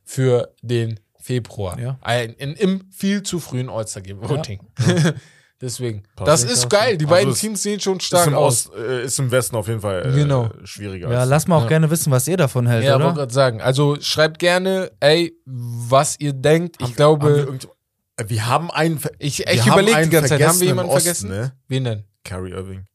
Für 0.05 0.53
den 0.61 0.99
Februar. 1.23 1.79
Ja. 1.79 1.97
Ein, 2.01 2.33
in, 2.33 2.53
Im 2.53 2.91
viel 2.91 3.23
zu 3.23 3.39
frühen 3.39 3.69
All-Star-Game-Voting. 3.69 4.59
Deswegen. 5.61 6.03
Passt. 6.17 6.27
Das 6.27 6.43
Ich 6.43 6.51
ist 6.51 6.69
geil. 6.69 6.97
Die 6.97 7.05
Also 7.05 7.15
beiden 7.15 7.33
Teams 7.33 7.63
sehen 7.63 7.79
schon 7.79 7.97
Ist 7.97 8.03
stark 8.07 8.27
im, 8.27 8.33
aus. 8.33 8.67
Ost, 8.69 8.75
äh, 8.77 9.05
ist 9.05 9.17
im 9.19 9.31
Westen 9.31 9.55
auf 9.55 9.67
jeden 9.69 9.79
Fall 9.79 10.05
äh, 10.05 10.11
Genau. 10.13 10.49
schwieriger. 10.65 11.09
Ja, 11.09 11.23
lass 11.23 11.47
mal 11.47 11.55
auch 11.55 11.61
Ja. 11.63 11.67
gerne 11.69 11.89
wissen, 11.89 12.11
was 12.11 12.27
ihr 12.27 12.35
davon 12.35 12.67
hält, 12.67 12.83
Ja, 12.83 12.99
wollte 13.01 13.15
gerade 13.19 13.33
sagen. 13.33 13.61
Also 13.61 13.95
schreibt 14.01 14.39
gerne, 14.39 14.91
ey, 14.99 15.33
was 15.45 16.19
ihr 16.19 16.33
denkt. 16.33 16.75
Ich 16.79 16.87
Haben- 16.87 16.95
glaube, 16.95 17.25
haben 17.47 17.59
wir, 17.61 18.25
äh, 18.25 18.29
wir 18.29 18.47
haben 18.47 18.71
einen. 18.71 18.99
ich, 19.19 19.47
ich 19.47 19.65
überlege 19.65 19.91
die 19.91 19.95
einen 19.95 20.11
ganze 20.11 20.29
Zeit, 20.37 20.41
haben 20.45 20.59
wir 20.59 20.67
jemanden 20.67 20.91
Osten, 20.91 21.03
vergessen? 21.03 21.29
Ne? 21.29 21.53
Wen 21.69 21.83
denn? 21.85 22.03
Kyrie 22.25 22.51
Irving. 22.51 22.85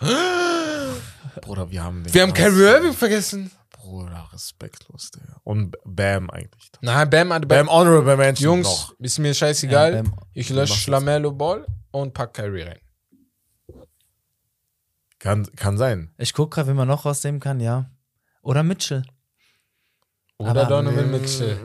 Bruder, 1.40 1.70
wir 1.70 1.82
haben. 1.82 2.04
Wir 2.12 2.22
haben 2.22 2.32
Kyrie 2.34 2.62
Irving 2.64 2.92
vergessen. 2.92 3.50
Bruder, 3.70 4.28
respektlos, 4.32 5.10
Digga. 5.10 5.40
Und 5.44 5.76
Bam 5.84 6.30
eigentlich. 6.30 6.70
Nein, 6.80 7.10
Bam, 7.10 7.28
Bam, 7.30 7.40
Bam 7.48 7.68
Honorable 7.70 8.16
Mention 8.16 8.44
Jungs, 8.44 8.66
noch. 8.66 8.94
ist 9.00 9.18
mir 9.18 9.34
scheißegal. 9.34 9.94
Ja, 9.94 10.02
Bam. 10.02 10.14
ich 10.34 10.50
lösche 10.50 10.72
das. 10.74 10.78
Schlamello 10.82 11.32
Ball 11.32 11.66
und 11.90 12.14
pack 12.14 12.34
Kyrie 12.34 12.62
rein. 12.62 12.78
Kann, 15.18 15.46
kann 15.56 15.78
sein. 15.78 16.12
Ich 16.18 16.32
gucke 16.34 16.54
gerade, 16.56 16.70
wie 16.70 16.74
man 16.74 16.88
noch 16.88 17.04
rausnehmen 17.04 17.40
kann, 17.40 17.60
ja. 17.60 17.90
Oder 18.42 18.62
Mitchell. 18.62 19.04
Oder 20.38 20.50
Aber- 20.50 20.64
Donovan 20.64 21.10
Mitchell. 21.10 21.58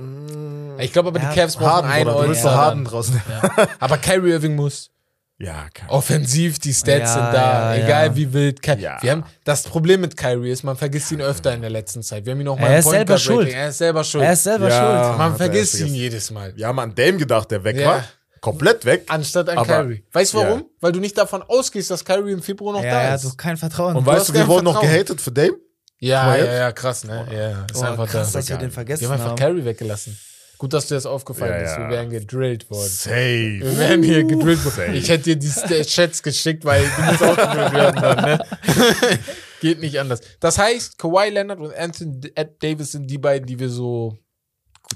Ich 0.80 0.94
glaube 0.94 1.10
aber, 1.10 1.20
Ja, 1.20 1.32
die 1.32 1.40
Cavs 1.40 1.56
brauchen 1.56 1.72
Harden, 1.88 1.90
einen 1.92 2.06
Bruder, 2.10 2.20
All-Star. 2.30 2.56
Harden 2.56 2.86
draußen. 2.86 3.20
Ja. 3.28 3.68
Aber 3.80 3.98
Kyrie 3.98 4.30
Irving 4.32 4.56
muss. 4.56 4.92
Ja, 5.40 5.68
kann. 5.72 5.90
Offensiv, 5.90 6.58
die 6.58 6.74
Stats 6.74 7.00
Ja, 7.00 7.14
sind 7.14 7.24
da, 7.34 7.76
ja, 7.76 7.84
egal 7.86 8.06
ja. 8.08 8.16
wie 8.16 8.34
wild. 8.34 8.60
Ky 8.62 8.72
Ja. 8.80 8.98
Wir 9.02 9.12
haben, 9.12 9.24
das 9.44 9.64
Problem 9.64 10.02
mit 10.02 10.18
Kyrie 10.18 10.50
ist, 10.50 10.64
man 10.64 10.76
vergisst 10.76 11.12
ihn 11.12 11.22
öfter 11.22 11.54
in 11.54 11.62
der 11.62 11.70
letzten 11.70 12.02
Zeit. 12.02 12.26
Wir 12.26 12.32
haben 12.34 12.42
ihn 12.42 12.48
auch 12.48 12.58
mal 12.58 12.66
Er 12.68 12.74
im 12.74 12.80
ist 12.80 12.86
Point 12.86 12.96
selber 12.98 13.18
schuld. 13.20 13.50
Er 13.50 13.70
ist 13.70 13.78
selber 13.78 14.04
schuld. 14.04 14.24
Er 14.24 14.34
ist 14.34 14.44
selber 14.44 14.70
Ja. 14.70 15.04
schuld. 15.06 15.18
man 15.20 15.32
er 15.34 15.38
vergisst 15.38 15.74
ihn 15.76 15.80
vergessen. 15.82 15.96
jedes 15.96 16.32
Mal. 16.32 16.56
Wir 16.56 16.66
haben 16.68 16.80
an 16.80 16.96
Dame 16.96 17.18
gedacht, 17.18 17.52
der 17.52 17.64
weg 17.64 17.78
Ja. 17.78 17.88
war. 17.88 18.04
Komplett 18.42 18.84
weg. 18.86 19.04
Anstatt 19.10 19.50
an 19.50 19.60
Aber- 19.60 19.68
Kyrie. 19.84 20.04
Weißt 20.12 20.34
du 20.34 20.40
ja. 20.40 20.48
warum? 20.48 20.66
Weil 20.82 20.92
du 20.92 21.00
nicht 21.00 21.16
davon 21.18 21.44
ausgehst, 21.44 21.92
dass 21.92 22.04
Kyrie 22.04 22.32
im 22.32 22.42
Februar 22.42 22.74
noch 22.74 22.84
Ja, 22.84 22.92
da 22.92 23.04
ja, 23.04 23.16
ist. 23.16 23.24
du 23.26 23.36
kein 23.36 23.58
Vertrauen. 23.58 23.96
Und 23.96 24.06
Du 24.08 24.12
weißt 24.12 24.30
du, 24.30 24.34
wir 24.34 24.48
wurden 24.48 24.64
noch 24.66 24.82
gehatet 24.82 25.22
für 25.22 25.32
Dame? 25.32 25.54
ja, 26.00 26.36
ja, 26.36 26.54
ja, 26.54 26.72
krass, 26.72 27.04
ne? 27.04 27.28
Ja, 27.32 27.66
ist 27.72 27.76
oh, 27.82 27.86
einfach 27.86 28.08
krass, 28.10 28.32
da. 28.32 28.40
dass 28.40 28.50
wir 28.50 28.58
den 28.58 28.70
Wir 28.70 28.72
vergessen 28.72 29.06
haben 29.06 29.14
einfach 29.14 29.30
haben. 29.30 29.36
Curry 29.38 29.66
weggelassen. 29.66 30.18
Gut, 30.58 30.74
dass 30.74 30.88
dir 30.88 30.96
das 30.96 31.06
aufgefallen 31.06 31.64
Ja, 31.64 31.72
ist. 31.72 31.78
Wir 31.78 31.90
wären 31.90 32.10
gedrillt 32.10 32.70
worden. 32.70 32.90
Safe. 32.90 33.60
Wir 33.62 33.78
wären 33.78 34.04
hier 34.04 34.24
gedrillt 34.24 34.64
worden. 34.66 34.76
Safe. 34.76 34.94
Ich 34.94 35.10
hätte 35.10 35.36
dir 35.36 35.36
die 35.36 35.84
Chats 35.84 36.24
geschickt, 36.24 36.66
weil 36.66 36.84
du 36.84 37.02
musst 37.04 37.24
auch 37.24 37.36
gedrillt 37.36 37.74
werden 37.74 38.02
dann, 38.02 38.26
ne? 38.26 38.40
Geht 39.62 39.80
nicht 39.80 40.00
anders. 40.00 40.22
Das 40.40 40.58
heißt, 40.58 40.98
Kawhi 40.98 41.30
Leonard 41.30 41.60
und 41.60 41.76
Anthony 41.76 42.32
Davis 42.60 42.92
sind 42.92 43.10
die 43.10 43.18
beiden, 43.18 43.48
die 43.48 43.60
wir 43.60 43.70
so 43.70 44.18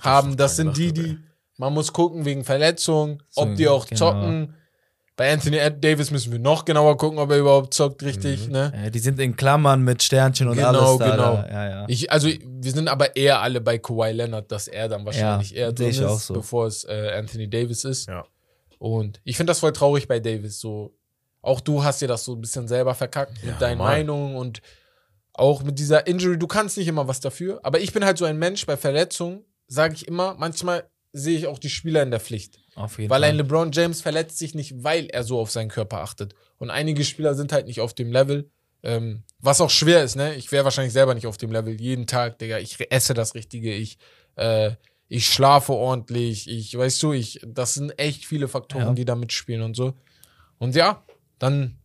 haben. 0.02 0.38
Das 0.38 0.56
sind 0.56 0.78
die, 0.78 0.94
die 0.94 1.18
man 1.58 1.74
muss 1.74 1.94
gucken 1.94 2.26
wegen 2.26 2.44
Verletzung, 2.44 3.22
ob 3.36 3.56
die 3.56 3.68
auch 3.68 3.86
genau. 3.86 4.00
zocken. 4.00 4.56
Bei 5.22 5.32
Anthony 5.32 5.60
Davis 5.80 6.10
müssen 6.10 6.32
wir 6.32 6.40
noch 6.40 6.66
genauer 6.66 6.98
gucken, 6.98 7.20
ob 7.20 7.30
er 7.30 7.38
überhaupt 7.38 7.76
zockt 7.76 8.02
richtig, 8.02 8.48
ne? 8.50 8.74
Ja, 8.76 8.90
die 8.90 8.98
sind 8.98 9.20
in 9.20 9.36
Klammern 9.36 9.84
mit 9.84 10.02
Sternchen 10.02 10.48
und 10.48 10.56
Genau, 10.56 10.70
alles 10.70 10.98
da. 10.98 11.12
genau. 11.12 11.36
Da. 11.36 11.48
Ja, 11.48 11.70
ja. 11.70 11.86
Ich, 11.90 12.12
also, 12.12 12.28
wir 12.28 12.72
sind 12.72 12.88
aber 12.88 13.16
eher 13.16 13.40
alle 13.40 13.62
bei 13.62 13.78
Kawhi 13.78 14.14
Leonard, 14.14 14.52
dass 14.52 14.68
er 14.68 14.90
dann 14.90 15.06
wahrscheinlich 15.06 15.52
Ja, 15.52 15.58
eher 15.58 15.74
drin 15.74 15.90
ist, 15.90 16.02
auch 16.02 16.20
so. 16.20 16.34
bevor 16.34 16.66
es 16.66 16.86
äh, 16.86 17.12
Anthony 17.16 17.48
Davis 17.48 17.84
ist. 17.84 18.08
Ja. 18.08 18.26
Und 18.80 19.22
ich 19.24 19.38
finde 19.38 19.52
das 19.52 19.60
voll 19.60 19.74
traurig 19.74 20.08
bei 20.08 20.20
Davis. 20.20 20.60
So, 20.60 20.96
auch 21.44 21.60
du 21.60 21.84
hast 21.84 22.02
dir 22.02 22.08
das 22.08 22.24
so 22.24 22.34
ein 22.34 22.42
bisschen 22.42 22.68
selber 22.68 22.96
verkackt 22.96 23.38
Ja, 23.44 23.52
mit 23.52 23.62
deinen 23.62 23.78
normal. 23.78 23.98
Meinungen 23.98 24.36
und 24.38 24.64
auch 25.34 25.62
mit 25.62 25.78
dieser 25.78 26.08
Injury. 26.08 26.40
Du 26.40 26.48
kannst 26.48 26.78
nicht 26.80 26.88
immer 26.88 27.08
was 27.08 27.20
dafür. 27.20 27.60
Aber 27.62 27.80
ich 27.80 27.94
bin 27.94 28.04
halt 28.04 28.18
so 28.18 28.26
ein 28.26 28.40
Mensch 28.40 28.66
bei 28.66 28.76
Verletzungen, 28.76 29.46
sage 29.68 29.94
ich 29.94 30.08
immer, 30.08 30.34
manchmal 30.40 30.86
sehe 31.14 31.38
ich 31.38 31.46
auch 31.46 31.60
die 31.60 31.70
Spieler 31.70 32.02
in 32.02 32.10
der 32.10 32.20
Pflicht. 32.22 32.58
Auf 32.76 32.98
jeden 32.98 33.10
Weil 33.10 33.22
Fall. 33.22 33.30
ein 33.30 33.36
LeBron 33.38 33.72
James 33.72 34.02
verletzt 34.02 34.38
sich 34.38 34.56
nicht, 34.56 34.84
weil 34.84 35.08
er 35.08 35.24
so 35.24 35.40
auf 35.40 35.52
seinen 35.52 35.70
Körper 35.70 36.00
achtet. 36.02 36.36
Und 36.58 36.70
einige 36.70 37.04
Spieler 37.04 37.36
sind 37.36 37.52
halt 37.52 37.68
nicht 37.68 37.82
auf 37.82 37.94
dem 37.94 38.12
Level. 38.12 38.50
Ähm, 38.84 39.24
was 39.40 39.62
auch 39.62 39.70
schwer 39.70 40.04
ist, 40.04 40.16
ne? 40.16 40.34
Ich 40.36 40.52
wäre 40.52 40.64
wahrscheinlich 40.64 40.94
selber 40.94 41.14
nicht 41.14 41.28
auf 41.28 41.38
dem 41.38 41.52
Level. 41.52 41.80
Jeden 41.80 42.08
Tag, 42.08 42.40
Digga, 42.40 42.58
ich 42.60 42.78
esse 42.92 43.14
das 43.14 43.36
Richtige, 43.36 43.74
ich, 43.74 43.98
äh, 44.38 44.72
ich 45.08 45.28
schlafe 45.28 45.74
ordentlich, 45.74 46.50
ich, 46.50 46.76
weißt 46.78 47.04
du, 47.04 47.12
ich, 47.14 47.42
das 47.46 47.74
sind 47.76 47.98
echt 48.00 48.26
viele 48.26 48.48
Faktoren, 48.48 48.88
Ja. 48.88 48.94
die 48.94 49.06
da 49.06 49.16
mitspielen 49.16 49.62
und 49.62 49.76
so. 49.76 49.94
Und 50.58 50.76
ja, 50.76 51.04
dann 51.38 51.78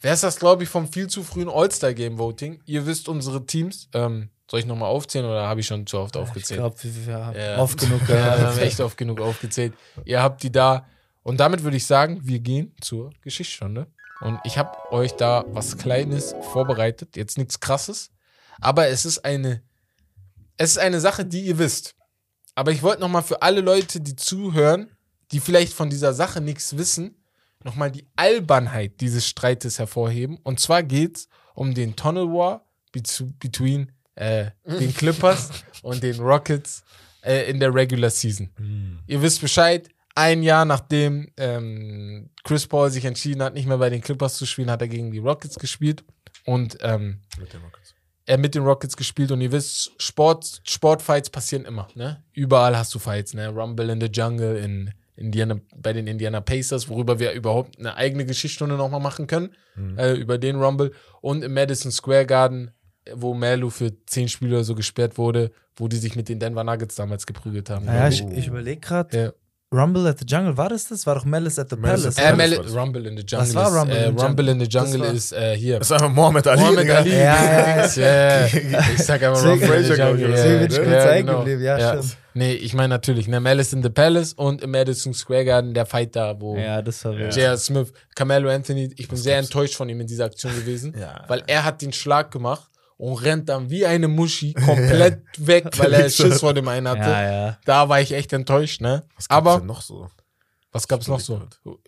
wäre 0.00 0.14
es 0.14 0.20
das, 0.22 0.38
glaube 0.38 0.64
ich, 0.64 0.68
vom 0.68 0.90
viel 0.92 1.06
zu 1.06 1.22
frühen 1.22 1.48
All-Star-Game-Voting. 1.48 2.60
Ihr 2.66 2.86
wisst 2.86 3.08
unsere 3.08 3.46
Teams. 3.46 3.88
Ähm, 3.94 4.30
soll 4.50 4.60
ich 4.60 4.66
nochmal 4.66 4.88
aufzählen 4.88 5.26
oder 5.26 5.46
habe 5.46 5.60
ich 5.60 5.66
schon 5.66 5.86
zu 5.86 5.98
oft 5.98 6.16
ich 6.16 6.22
aufgezählt? 6.22 6.60
glaube, 6.60 6.76
wir, 6.82 7.24
haben 7.26 7.36
Ja. 7.38 7.58
oft 7.58 7.78
genug 7.78 8.00
Ja, 8.08 8.38
wir 8.38 8.46
haben 8.48 8.58
echt 8.58 8.80
oft 8.80 8.96
genug 8.96 9.20
aufgezählt. 9.20 9.74
Ihr 10.04 10.22
habt 10.22 10.42
die 10.42 10.50
da. 10.52 10.86
Und 11.22 11.38
damit 11.40 11.62
würde 11.62 11.76
ich 11.76 11.86
sagen, 11.86 12.20
wir 12.22 12.38
gehen 12.40 12.72
zur 12.80 13.10
Geschichtsstunde. 13.20 13.86
Und 14.20 14.40
ich 14.44 14.56
habe 14.58 14.70
euch 14.90 15.12
da 15.12 15.44
was 15.48 15.76
Kleines 15.78 16.34
vorbereitet. 16.52 17.16
Jetzt 17.16 17.36
nichts 17.38 17.60
Krasses. 17.60 18.10
Aber 18.60 18.88
es 18.88 19.04
ist 19.04 19.24
eine, 19.24 19.62
es 20.56 20.70
ist 20.72 20.78
eine 20.78 21.00
Sache, 21.00 21.24
die 21.24 21.42
ihr 21.42 21.58
wisst. 21.58 21.94
Aber 22.54 22.72
ich 22.72 22.82
wollte 22.82 23.00
nochmal 23.02 23.22
für 23.22 23.42
alle 23.42 23.60
Leute, 23.60 24.00
die 24.00 24.16
zuhören, 24.16 24.90
die 25.30 25.38
vielleicht 25.40 25.72
von 25.72 25.90
dieser 25.90 26.14
Sache 26.14 26.40
nichts 26.40 26.76
wissen, 26.76 27.22
nochmal 27.62 27.90
die 27.92 28.06
Albernheit 28.16 29.00
dieses 29.00 29.26
Streites 29.28 29.78
hervorheben. 29.78 30.38
Und 30.42 30.58
zwar 30.58 30.82
geht 30.82 31.18
es 31.18 31.28
um 31.54 31.74
den 31.74 31.94
Tunnel 31.94 32.28
War 32.32 32.64
betw- 32.94 33.32
between 33.38 33.92
äh, 34.18 34.50
den 34.64 34.92
Clippers 34.94 35.50
und 35.82 36.02
den 36.02 36.18
Rockets 36.20 36.82
äh, 37.22 37.50
in 37.50 37.60
der 37.60 37.72
Regular 37.74 38.10
Season. 38.10 38.50
Ihr 39.06 39.22
wisst 39.22 39.40
Bescheid, 39.40 39.88
ein 40.14 40.42
Jahr 40.42 40.64
nachdem 40.64 41.28
ähm, 41.36 42.30
Chris 42.42 42.66
Paul 42.66 42.90
sich 42.90 43.04
entschieden 43.04 43.42
hat, 43.42 43.54
nicht 43.54 43.66
mehr 43.68 43.78
bei 43.78 43.90
den 43.90 44.00
Clippers 44.00 44.34
zu 44.36 44.46
spielen, 44.46 44.70
hat 44.70 44.82
er 44.82 44.88
gegen 44.88 45.12
die 45.12 45.18
Rockets 45.18 45.56
gespielt. 45.58 46.02
Und 46.44 46.78
ähm, 46.80 47.20
Mit 47.38 47.52
dem 47.52 47.62
Rockets. 47.62 47.94
er 48.26 48.38
mit 48.38 48.54
den 48.54 48.64
Rockets 48.64 48.96
gespielt 48.96 49.30
und 49.30 49.40
ihr 49.40 49.52
wisst, 49.52 49.92
Sport, 49.98 50.60
Sportfights 50.64 51.30
passieren 51.30 51.64
immer, 51.66 51.86
ne? 51.94 52.22
Überall 52.32 52.76
hast 52.76 52.94
du 52.94 52.98
Fights, 52.98 53.34
ne? 53.34 53.48
Rumble 53.48 53.90
in 53.90 54.00
the 54.00 54.08
Jungle 54.08 54.56
in 54.56 54.90
Indiana, 55.14 55.60
bei 55.76 55.92
den 55.92 56.06
Indiana 56.06 56.40
Pacers, 56.40 56.88
worüber 56.88 57.18
wir 57.18 57.32
überhaupt 57.32 57.78
eine 57.78 57.94
eigene 57.96 58.24
Geschichtsstunde 58.24 58.76
nochmal 58.76 59.00
machen 59.00 59.26
können, 59.26 59.50
äh, 59.96 60.14
über 60.14 60.38
den 60.38 60.56
Rumble. 60.56 60.92
Und 61.20 61.42
im 61.44 61.54
Madison 61.54 61.90
Square 61.92 62.24
Garden, 62.26 62.70
wo 63.14 63.34
Melo 63.34 63.70
für 63.70 63.92
zehn 64.06 64.28
Spiele 64.28 64.56
oder 64.56 64.64
so 64.64 64.74
gesperrt 64.74 65.18
wurde, 65.18 65.50
wo 65.76 65.88
die 65.88 65.96
sich 65.96 66.16
mit 66.16 66.28
den 66.28 66.38
Denver 66.40 66.64
Nuggets 66.64 66.94
damals 66.96 67.26
geprügelt 67.26 67.70
haben. 67.70 67.86
Ja, 67.86 68.08
ich, 68.08 68.22
ich 68.22 68.46
überlege 68.46 68.80
gerade, 68.80 69.18
Ja. 69.18 69.32
Rumble 69.70 70.06
at 70.06 70.18
the 70.18 70.24
Jungle, 70.26 70.56
war 70.56 70.70
das 70.70 70.88
das? 70.88 71.06
War 71.06 71.16
doch 71.16 71.26
Malice 71.26 71.58
at 71.58 71.68
the 71.68 71.76
Malice 71.76 72.14
Palace. 72.14 72.52
Äh, 72.52 72.62
das? 72.62 72.74
Rumble 72.74 73.06
in 73.06 73.18
the 73.18 73.22
Jungle 73.22 73.48
Was 73.48 73.54
war 73.54 73.68
ist, 73.68 73.74
Rumble 73.76 73.96
äh, 73.98 74.08
in 74.08 74.16
the 74.18 74.24
Rumble 74.24 74.48
in 74.48 74.60
the 74.60 74.66
Jungle? 74.66 74.98
Das 75.00 75.12
ist 75.12 75.32
äh, 75.34 75.56
hier. 75.58 75.78
Das 75.78 75.88
ist 75.88 75.92
einfach 75.92 76.08
Mohammed 76.08 76.46
Ali. 76.46 76.60
Mohammed. 76.62 76.90
Ali. 76.90 77.10
Ja, 77.10 77.16
ja, 77.18 77.86
ja. 77.86 78.46
ja. 78.70 78.80
Ich 78.94 79.02
sag 79.04 79.22
einfach 79.22 79.44
Rumble 79.44 79.74
in 79.74 79.84
the 79.84 79.92
Jungle. 79.92 80.20
Ja, 80.22 80.28
Deswegen 80.28 80.58
bin 80.60 80.70
ich 80.70 80.78
ne? 80.78 80.84
kurz 80.84 81.04
Ja, 81.04 81.10
hängen 81.10 81.26
genau. 81.26 81.38
geblieben. 81.40 81.62
Ja, 81.62 81.78
Ja. 81.78 81.88
stimmt. 82.02 82.16
Nee, 82.32 82.52
ich 82.54 82.72
meine 82.72 82.88
natürlich, 82.88 83.28
ne, 83.28 83.40
Malice 83.40 83.74
in 83.74 83.82
the 83.82 83.90
Palace 83.90 84.32
und 84.32 84.62
im 84.62 84.70
Madison 84.70 85.12
Square 85.12 85.44
Garden 85.44 85.74
der 85.74 85.84
Fight 85.84 86.16
da, 86.16 86.40
wo 86.40 86.56
Ja, 86.56 86.80
das 86.80 87.04
war 87.04 87.14
wild. 87.18 87.36
J.R. 87.36 87.58
Smith, 87.58 87.92
Carmelo 88.14 88.48
Anthony, 88.48 88.90
ich 88.96 89.06
bin 89.08 89.18
sehr 89.18 89.36
enttäuscht 89.36 89.74
von 89.74 89.90
ihm 89.90 90.00
in 90.00 90.06
dieser 90.06 90.24
Aktion 90.24 90.54
gewesen, 90.54 90.94
Ja. 90.98 91.24
weil 91.28 91.42
er 91.46 91.64
hat 91.64 91.82
den 91.82 91.92
Schlag 91.92 92.30
gemacht 92.30 92.70
und 92.98 93.14
rennt 93.22 93.48
dann 93.48 93.70
wie 93.70 93.86
eine 93.86 94.06
Muschi 94.08 94.52
komplett 94.66 95.22
weg, 95.38 95.66
weil 95.78 95.92
er 95.94 96.10
Schiss 96.10 96.40
vor 96.40 96.52
dem 96.52 96.68
einen 96.68 96.86
hatte. 96.88 97.00
Ja, 97.10 97.22
ja. 97.46 97.58
Da 97.64 97.88
war 97.88 98.00
ich 98.02 98.12
echt 98.12 98.32
enttäuscht, 98.34 98.80
ne? 98.82 99.04
Was 99.16 99.28
gibt's 99.28 99.30
Aber 99.30 99.56
denn 99.58 99.66
noch 99.66 99.80
so? 99.80 100.08
was 100.70 100.86
gab's 100.86 101.08
noch 101.08 101.18
so? 101.18 101.40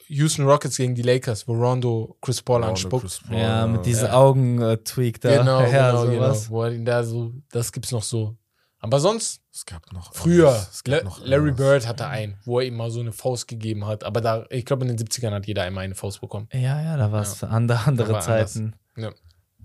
Houston 0.09 0.47
Rockets 0.47 0.78
gegen 0.78 0.95
die 0.95 1.03
Lakers, 1.03 1.47
wo 1.47 1.53
Rondo 1.53 2.16
Chris 2.23 2.41
Paul 2.41 2.57
Rondo, 2.62 2.70
anspuckt. 2.70 3.03
Chris 3.03 3.20
Paul, 3.28 3.37
Ja, 3.37 3.66
mit 3.66 3.85
diesen 3.85 4.07
Ja. 4.07 4.15
Augen-Tweak 4.15 5.20
da. 5.20 5.37
Genau, 5.37 5.61
ja, 5.70 5.91
genau, 5.91 6.07
genau. 6.07 6.15
sowas. 6.24 6.51
Wo 6.51 6.62
er 6.62 6.73
ihn 6.73 6.85
da 6.87 7.05
so, 7.05 7.32
das 7.53 7.70
gibt's 7.73 7.93
noch 7.93 8.03
so. 8.03 8.37
Aber 8.78 8.99
sonst, 8.99 9.43
Es 9.53 9.66
gab 9.66 9.93
noch. 9.93 10.15
früher, 10.15 10.66
gab 10.85 11.05
noch 11.05 11.23
Larry. 11.24 11.53
Bird 11.53 11.87
hatte 11.87 12.07
einen, 12.07 12.39
wo 12.47 12.59
er 12.61 12.66
ihm 12.66 12.77
mal 12.77 12.91
so 12.91 13.01
eine 13.01 13.12
Faust 13.12 13.47
gegeben 13.49 13.87
hat. 13.87 14.03
Aber 14.03 14.23
da, 14.23 14.47
ich 14.49 14.65
glaube, 14.65 14.87
in 14.87 14.97
den 14.97 15.07
70ern 15.07 15.32
hat 15.32 15.47
jeder 15.47 15.65
einmal 15.65 15.85
eine 15.85 15.95
Faust 15.95 16.23
bekommen. 16.23 16.49
Ja, 16.53 16.81
ja, 16.82 16.97
da 16.97 17.12
war 17.12 17.20
es 17.20 17.45
andere, 17.45 17.81
andere 17.87 18.12
war 18.15 18.27
anders. 18.27 18.55
Zeiten. 18.55 18.74
Ja. 18.97 19.11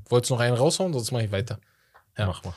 Wolltest 0.10 0.30
du 0.30 0.36
noch 0.36 0.42
einen 0.42 0.56
raushauen, 0.56 0.94
sonst 0.94 1.12
mache 1.12 1.26
ich 1.26 1.32
weiter. 1.32 1.60
Ja. 2.18 2.28
Mach 2.28 2.44
mal. 2.44 2.54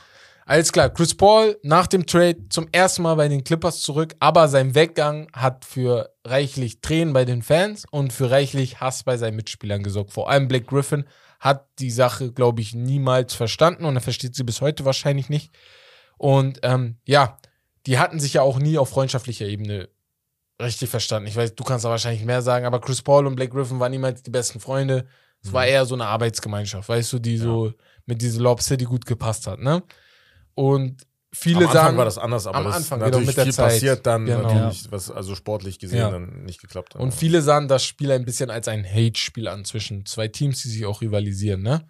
Alles 0.49 0.71
klar, 0.71 0.89
Chris 0.89 1.15
Paul 1.15 1.59
nach 1.61 1.85
dem 1.85 2.07
Trade 2.07 2.49
zum 2.49 2.67
ersten 2.71 3.03
Mal 3.03 3.13
bei 3.13 3.27
den 3.27 3.43
Clippers 3.43 3.81
zurück, 3.81 4.15
aber 4.19 4.47
sein 4.47 4.73
Weggang 4.73 5.27
hat 5.31 5.63
für 5.63 6.11
reichlich 6.25 6.81
Tränen 6.81 7.13
bei 7.13 7.23
den 7.23 7.43
Fans 7.43 7.85
und 7.91 8.11
für 8.11 8.31
reichlich 8.31 8.81
Hass 8.81 9.03
bei 9.03 9.15
seinen 9.17 9.35
Mitspielern 9.35 9.83
gesorgt. 9.83 10.11
Vor 10.11 10.27
allem 10.27 10.47
Blake 10.47 10.65
Griffin 10.65 11.05
hat 11.39 11.67
die 11.77 11.91
Sache, 11.91 12.31
glaube 12.31 12.61
ich, 12.61 12.73
niemals 12.73 13.35
verstanden 13.35 13.85
und 13.85 13.95
er 13.95 14.01
versteht 14.01 14.33
sie 14.33 14.43
bis 14.43 14.59
heute 14.59 14.85
wahrscheinlich 14.85 15.29
nicht. 15.29 15.53
Und 16.17 16.61
ähm, 16.63 16.97
ja, 17.05 17.37
die 17.85 17.99
hatten 17.99 18.19
sich 18.19 18.33
ja 18.33 18.41
auch 18.41 18.57
nie 18.57 18.79
auf 18.79 18.89
freundschaftlicher 18.89 19.45
Ebene 19.45 19.89
richtig 20.59 20.89
verstanden. 20.89 21.27
Ich 21.27 21.35
weiß, 21.35 21.53
du 21.53 21.63
kannst 21.63 21.85
da 21.85 21.89
wahrscheinlich 21.89 22.25
mehr 22.25 22.41
sagen, 22.41 22.65
aber 22.65 22.81
Chris 22.81 23.03
Paul 23.03 23.27
und 23.27 23.35
Blake 23.35 23.53
Griffin 23.53 23.79
waren 23.79 23.91
niemals 23.91 24.23
die 24.23 24.31
besten 24.31 24.59
Freunde. 24.59 25.05
Es 25.43 25.53
war 25.53 25.65
eher 25.65 25.85
so 25.85 25.95
eine 25.95 26.05
Arbeitsgemeinschaft, 26.05 26.89
weißt 26.89 27.13
du, 27.13 27.19
die 27.19 27.37
so 27.37 27.73
mit 28.05 28.21
dieser 28.21 28.41
Lob 28.41 28.61
City 28.61 28.85
gut 28.85 29.05
gepasst 29.05 29.47
hat, 29.47 29.59
ne? 29.59 29.81
Und 30.53 31.03
viele 31.31 31.59
Am 31.59 31.63
Anfang 31.67 31.73
sagen, 31.83 31.97
war 31.97 32.05
das 32.05 32.17
anders, 32.17 32.47
aber 32.47 32.57
am 32.57 32.63
das 32.65 32.75
Anfang, 32.75 32.99
genau, 32.99 33.09
natürlich 33.11 33.27
mit 33.27 33.37
der 33.37 33.43
viel 33.45 33.53
Zeit. 33.53 33.65
passiert 33.67 34.05
dann 34.05 34.25
Genau. 34.25 34.41
natürlich, 34.53 34.91
was 34.91 35.09
also 35.11 35.35
sportlich 35.35 35.79
gesehen 35.79 35.99
Ja. 35.99 36.09
dann 36.11 36.43
nicht 36.43 36.59
geklappt 36.59 36.95
hat. 36.95 37.01
Und 37.01 37.13
viele 37.13 37.41
sahen 37.41 37.67
das 37.67 37.85
Spiel 37.85 38.11
ein 38.11 38.25
bisschen 38.25 38.49
als 38.49 38.67
ein 38.67 38.83
Hate-Spiel 38.83 39.47
an 39.47 39.63
zwischen 39.63 40.05
zwei 40.05 40.27
Teams, 40.27 40.61
die 40.63 40.69
sich 40.69 40.85
auch 40.85 41.01
rivalisieren. 41.01 41.61
Ne? 41.61 41.87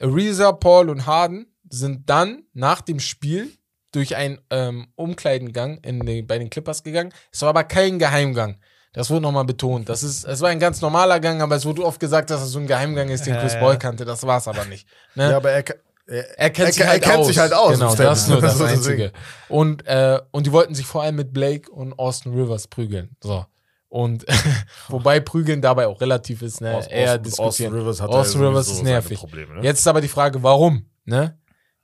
Ariza, 0.00 0.52
Paul 0.52 0.90
und 0.90 1.06
Harden 1.06 1.46
sind 1.68 2.08
dann 2.10 2.42
nach 2.52 2.82
dem 2.82 3.00
Spiel 3.00 3.50
durch 3.92 4.14
einen 4.16 4.38
ähm, 4.50 4.88
Umkleidengang 4.94 5.78
in 5.78 6.00
den, 6.00 6.26
bei 6.26 6.38
den 6.38 6.50
Clippers 6.50 6.82
gegangen. 6.82 7.12
Es 7.32 7.42
war 7.42 7.48
aber 7.50 7.64
kein 7.64 7.98
Geheimgang. 7.98 8.58
Das 8.92 9.08
wurde 9.10 9.22
nochmal 9.22 9.44
betont. 9.44 9.88
Das 9.88 10.02
ist, 10.02 10.24
es 10.24 10.40
war 10.42 10.50
ein 10.50 10.58
ganz 10.58 10.80
normaler 10.82 11.18
Gang, 11.20 11.40
aber 11.40 11.56
es 11.56 11.64
wurde 11.64 11.82
oft 11.84 11.98
gesagt, 11.98 12.28
dass 12.30 12.42
es 12.42 12.50
so 12.50 12.58
ein 12.58 12.66
Geheimgang 12.66 13.08
ist, 13.08 13.24
den 13.26 13.36
Chris. 13.38 13.54
Paul 13.58 13.78
kannte. 13.78 14.04
Das 14.04 14.22
war 14.26 14.38
es 14.38 14.46
aber 14.48 14.64
nicht. 14.66 14.86
Ne? 15.14 15.30
ja, 15.30 15.36
aber 15.38 15.50
er, 15.50 15.64
er, 16.06 16.38
Er 16.38 16.50
kennt, 16.50 16.68
er, 16.68 16.72
sich, 16.74 16.82
er 16.82 16.88
halt 16.90 17.02
kennt 17.02 17.16
aus. 17.18 17.26
sich 17.28 17.38
halt 17.38 17.54
aus. 17.54 17.72
Genau, 17.72 17.94
das 17.94 18.22
ist 18.22 18.28
nur 18.28 18.40
das 18.42 18.58
So 18.58 18.64
Einzige. 18.64 19.12
Und, 19.48 19.86
äh, 19.86 20.20
und 20.30 20.46
die 20.46 20.52
wollten 20.52 20.74
sich 20.74 20.84
vor 20.84 21.02
allem 21.02 21.16
mit 21.16 21.32
Blake 21.32 21.70
und 21.70 21.98
Austin 21.98 22.34
Rivers 22.34 22.68
prügeln. 22.68 23.16
So. 23.22 23.46
Und 23.88 24.26
wobei 24.88 25.20
prügeln 25.20 25.62
dabei 25.62 25.86
auch 25.86 26.00
relativ 26.00 26.42
ist, 26.42 26.60
ne? 26.60 26.74
Aus- 26.76 26.86
Eher 26.86 27.10
Austin- 27.12 27.22
diskutieren. 27.22 27.48
Austin 27.48 27.72
Rivers 27.72 28.00
hat 28.02 28.10
Austin 28.10 28.40
Rivers 28.44 28.66
sowieso 28.66 28.82
ist 28.82 28.84
nervig. 28.88 29.18
Probleme, 29.20 29.54
ne? 29.54 29.62
Jetzt 29.62 29.80
ist 29.80 29.86
aber 29.86 30.00
die 30.02 30.08
Frage, 30.08 30.42
warum? 30.42 30.86
Ne? 31.04 31.38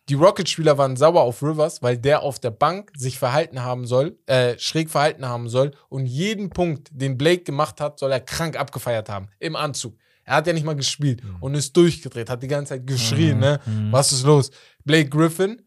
Die 0.09 0.15
Rocket-Spieler 0.15 0.79
waren 0.79 0.97
sauer 0.97 1.21
auf 1.23 1.43
Rivers, 1.43 1.83
weil 1.83 1.99
der 1.99 2.23
auf 2.23 2.39
der 2.39 2.51
Bank 2.51 2.91
sich 2.97 3.19
verhalten 3.19 3.63
haben 3.63 3.87
soll, 3.87 4.17
äh, 4.27 4.59
schräg 4.59 4.89
verhalten 4.91 5.27
haben 5.27 5.49
soll 5.49 5.73
und 5.91 6.07
jeden 6.07 6.49
Punkt, 6.51 6.89
den 6.93 7.19
Blake 7.19 7.43
gemacht 7.45 7.81
hat, 7.81 7.99
soll 7.99 8.11
er 8.13 8.21
krank 8.21 8.59
abgefeiert 8.59 9.09
haben. 9.11 9.29
Im 9.39 9.55
Anzug. 9.57 9.97
Er 10.25 10.37
hat 10.37 10.47
ja 10.47 10.53
nicht 10.53 10.65
mal 10.67 10.77
gespielt 10.77 11.23
Mhm. 11.25 11.37
und 11.41 11.55
ist 11.55 11.77
durchgedreht, 11.77 12.29
hat 12.31 12.43
die 12.43 12.49
ganze 12.49 12.71
Zeit 12.75 12.87
geschrien, 12.87 13.39
ne? 13.39 13.61
Was 13.91 14.13
ist 14.13 14.25
los? 14.25 14.51
Blake 14.85 15.09
Griffin 15.09 15.63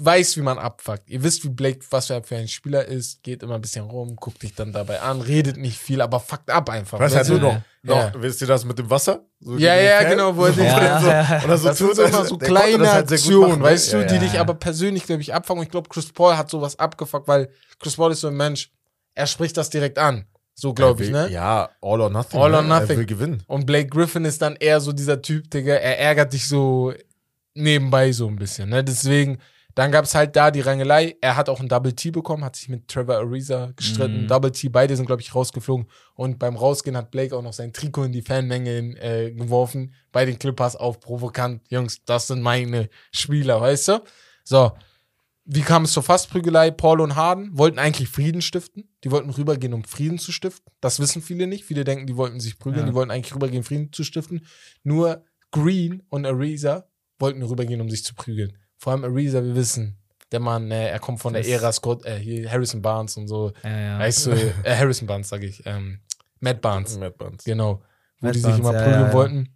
weiß, 0.00 0.36
wie 0.36 0.40
man 0.42 0.58
abfuckt. 0.58 1.08
Ihr 1.10 1.22
wisst, 1.22 1.44
wie 1.44 1.50
Blake, 1.50 1.80
was 1.90 2.08
er 2.10 2.22
für 2.22 2.36
ein 2.36 2.48
Spieler 2.48 2.84
ist, 2.86 3.22
geht 3.22 3.42
immer 3.42 3.56
ein 3.56 3.60
bisschen 3.60 3.84
rum, 3.84 4.16
guckt 4.16 4.42
dich 4.42 4.54
dann 4.54 4.72
dabei 4.72 5.00
an, 5.00 5.20
redet 5.20 5.56
nicht 5.58 5.78
viel, 5.78 6.00
aber 6.00 6.18
fuckt 6.20 6.48
ab 6.50 6.70
einfach. 6.70 6.98
Weißt 6.98 7.14
Weißt 7.14 7.28
du 7.30 7.34
du? 7.38 7.40
noch, 7.40 7.60
noch 7.82 7.96
Ja. 7.96 8.12
wisst 8.16 8.40
ihr 8.40 8.46
das 8.46 8.64
mit 8.64 8.78
dem 8.78 8.88
Wasser? 8.88 9.26
So 9.40 9.58
Ja, 9.58 9.74
ja, 9.74 9.98
Fan? 10.00 10.10
genau, 10.10 10.36
wo 10.36 10.46
er 10.46 10.52
den- 10.52 10.64
Ja, 10.64 11.00
so. 11.40 11.44
Oder 11.46 11.58
so 11.58 11.68
Das 11.68 11.78
sind 11.78 11.86
tut 11.88 11.96
so 11.96 12.02
er- 12.02 12.08
immer 12.08 12.24
so 12.24 12.38
kleine 12.38 12.78
das 12.78 12.92
halt 12.92 13.12
Aktionen, 13.12 13.40
machen, 13.50 13.58
ne? 13.60 13.64
weißt 13.66 13.92
du, 13.92 13.96
Ja, 13.98 14.04
die 14.04 14.14
ja. 14.14 14.20
dich 14.20 14.40
aber 14.40 14.54
persönlich, 14.54 15.04
glaube 15.04 15.20
ich, 15.22 15.34
abfangen. 15.34 15.60
Und 15.60 15.64
ich 15.66 15.70
glaube, 15.70 15.88
Chris 15.90 16.10
Paul 16.10 16.36
hat 16.38 16.48
sowas 16.48 16.78
abgefuckt, 16.78 17.28
weil 17.28 17.50
Chris 17.78 17.96
Paul 17.96 18.12
ist 18.12 18.20
so 18.20 18.28
ein 18.28 18.36
Mensch, 18.36 18.70
er 19.14 19.26
spricht 19.26 19.56
das 19.58 19.68
direkt 19.68 19.98
an. 19.98 20.24
So 20.54 20.72
glaube 20.74 21.02
ich, 21.04 21.10
ne? 21.10 21.28
Ja, 21.30 21.70
all 21.82 22.00
or 22.00 22.08
nothing. 22.10 22.40
All 22.40 22.50
ne? 22.50 22.56
or 22.58 22.62
nothing. 22.62 22.90
Er 22.90 22.96
will 22.98 23.06
gewinnen. 23.06 23.42
Und 23.46 23.66
Blake 23.66 23.88
Griffin 23.88 24.24
ist 24.24 24.40
dann 24.42 24.56
eher 24.56 24.80
so 24.80 24.92
dieser 24.92 25.20
Typ, 25.20 25.50
Digga, 25.50 25.74
er 25.74 25.98
ärgert 25.98 26.32
dich 26.32 26.46
so 26.48 26.92
nebenbei 27.54 28.12
so 28.12 28.26
ein 28.28 28.36
bisschen, 28.36 28.68
ne? 28.70 28.82
Deswegen, 28.84 29.38
Dann 29.74 29.90
gab 29.90 30.04
es 30.04 30.14
halt 30.14 30.36
da 30.36 30.50
die 30.50 30.60
Rangelei. 30.60 31.16
Er 31.20 31.36
hat 31.36 31.48
auch 31.48 31.60
ein 31.60 31.68
Double 31.68 31.92
T 31.94 32.10
bekommen, 32.10 32.44
hat 32.44 32.56
sich 32.56 32.68
mit 32.68 32.88
Trevor 32.88 33.16
Ariza 33.16 33.72
gestritten. 33.76 34.22
Mhm. 34.22 34.28
Double 34.28 34.52
T, 34.52 34.68
beide 34.68 34.96
sind, 34.96 35.06
glaube 35.06 35.22
ich, 35.22 35.34
rausgeflogen. 35.34 35.86
Und 36.14 36.38
beim 36.38 36.56
Rausgehen 36.56 36.96
hat 36.96 37.10
Blake 37.10 37.36
auch 37.36 37.42
noch 37.42 37.52
sein 37.52 37.72
Trikot 37.72 38.04
in 38.04 38.12
die 38.12 38.22
Fanmenge 38.22 38.96
äh, 39.00 39.32
geworfen. 39.32 39.94
Bei 40.12 40.24
den 40.24 40.38
Clippers 40.38 40.76
auf 40.76 41.00
provokant. 41.00 41.62
Jungs, 41.68 42.04
das 42.04 42.26
sind 42.26 42.42
meine 42.42 42.88
Spieler, 43.12 43.60
weißt 43.60 43.88
du? 43.88 44.00
So. 44.44 44.72
Wie 45.44 45.62
kam 45.62 45.84
es 45.84 45.92
zur 45.92 46.04
Fassprügelei? 46.04 46.70
Paul 46.70 47.00
und 47.00 47.16
Harden 47.16 47.58
wollten 47.58 47.80
eigentlich 47.80 48.08
Frieden 48.08 48.42
stiften. 48.42 48.88
Die 49.02 49.10
wollten 49.10 49.30
rübergehen, 49.30 49.74
um 49.74 49.82
Frieden 49.82 50.18
zu 50.18 50.30
stiften. 50.30 50.72
Das 50.80 51.00
wissen 51.00 51.20
viele 51.20 51.48
nicht. 51.48 51.64
Viele 51.64 51.82
denken, 51.82 52.06
die 52.06 52.16
wollten 52.16 52.38
sich 52.38 52.60
prügeln. 52.60 52.86
Ja. 52.86 52.90
Die 52.90 52.94
wollten 52.94 53.10
eigentlich 53.10 53.34
rübergehen, 53.34 53.64
Frieden 53.64 53.92
zu 53.92 54.04
stiften. 54.04 54.46
Nur 54.84 55.24
Green 55.50 56.02
und 56.10 56.26
Ariza 56.26 56.86
wollten 57.18 57.42
rübergehen, 57.42 57.80
um 57.80 57.90
sich 57.90 58.04
zu 58.04 58.14
prügeln. 58.14 58.56
Vor 58.82 58.92
allem 58.94 59.04
Ariza, 59.04 59.40
wir 59.44 59.54
wissen, 59.54 59.96
der 60.32 60.40
Mann, 60.40 60.68
äh, 60.72 60.88
er 60.88 60.98
kommt 60.98 61.20
von 61.20 61.34
Das- 61.34 61.46
der 61.46 61.54
Ära 61.60 61.70
Scott, 61.70 62.04
äh, 62.04 62.18
hier 62.18 62.50
Harrison 62.50 62.82
Barnes 62.82 63.16
und 63.16 63.28
so. 63.28 63.52
Ja, 63.62 63.70
ja. 63.78 63.98
Weißt 64.00 64.26
du, 64.26 64.32
äh, 64.32 64.76
Harrison 64.76 65.06
Barnes, 65.06 65.28
sage 65.28 65.46
ich. 65.46 65.62
Ähm, 65.66 66.00
Matt 66.40 66.60
Barnes. 66.60 66.98
Matt 66.98 67.16
Barnes. 67.16 67.44
Genau. 67.44 67.80
Wo 68.18 68.26
Matt 68.26 68.34
die 68.34 68.40
sich 68.40 68.48
Barnes, 68.50 68.58
immer 68.58 68.72
ja, 68.72 68.82
prügeln 68.82 69.00
ja, 69.02 69.06
ja. 69.06 69.12
wollten. 69.12 69.48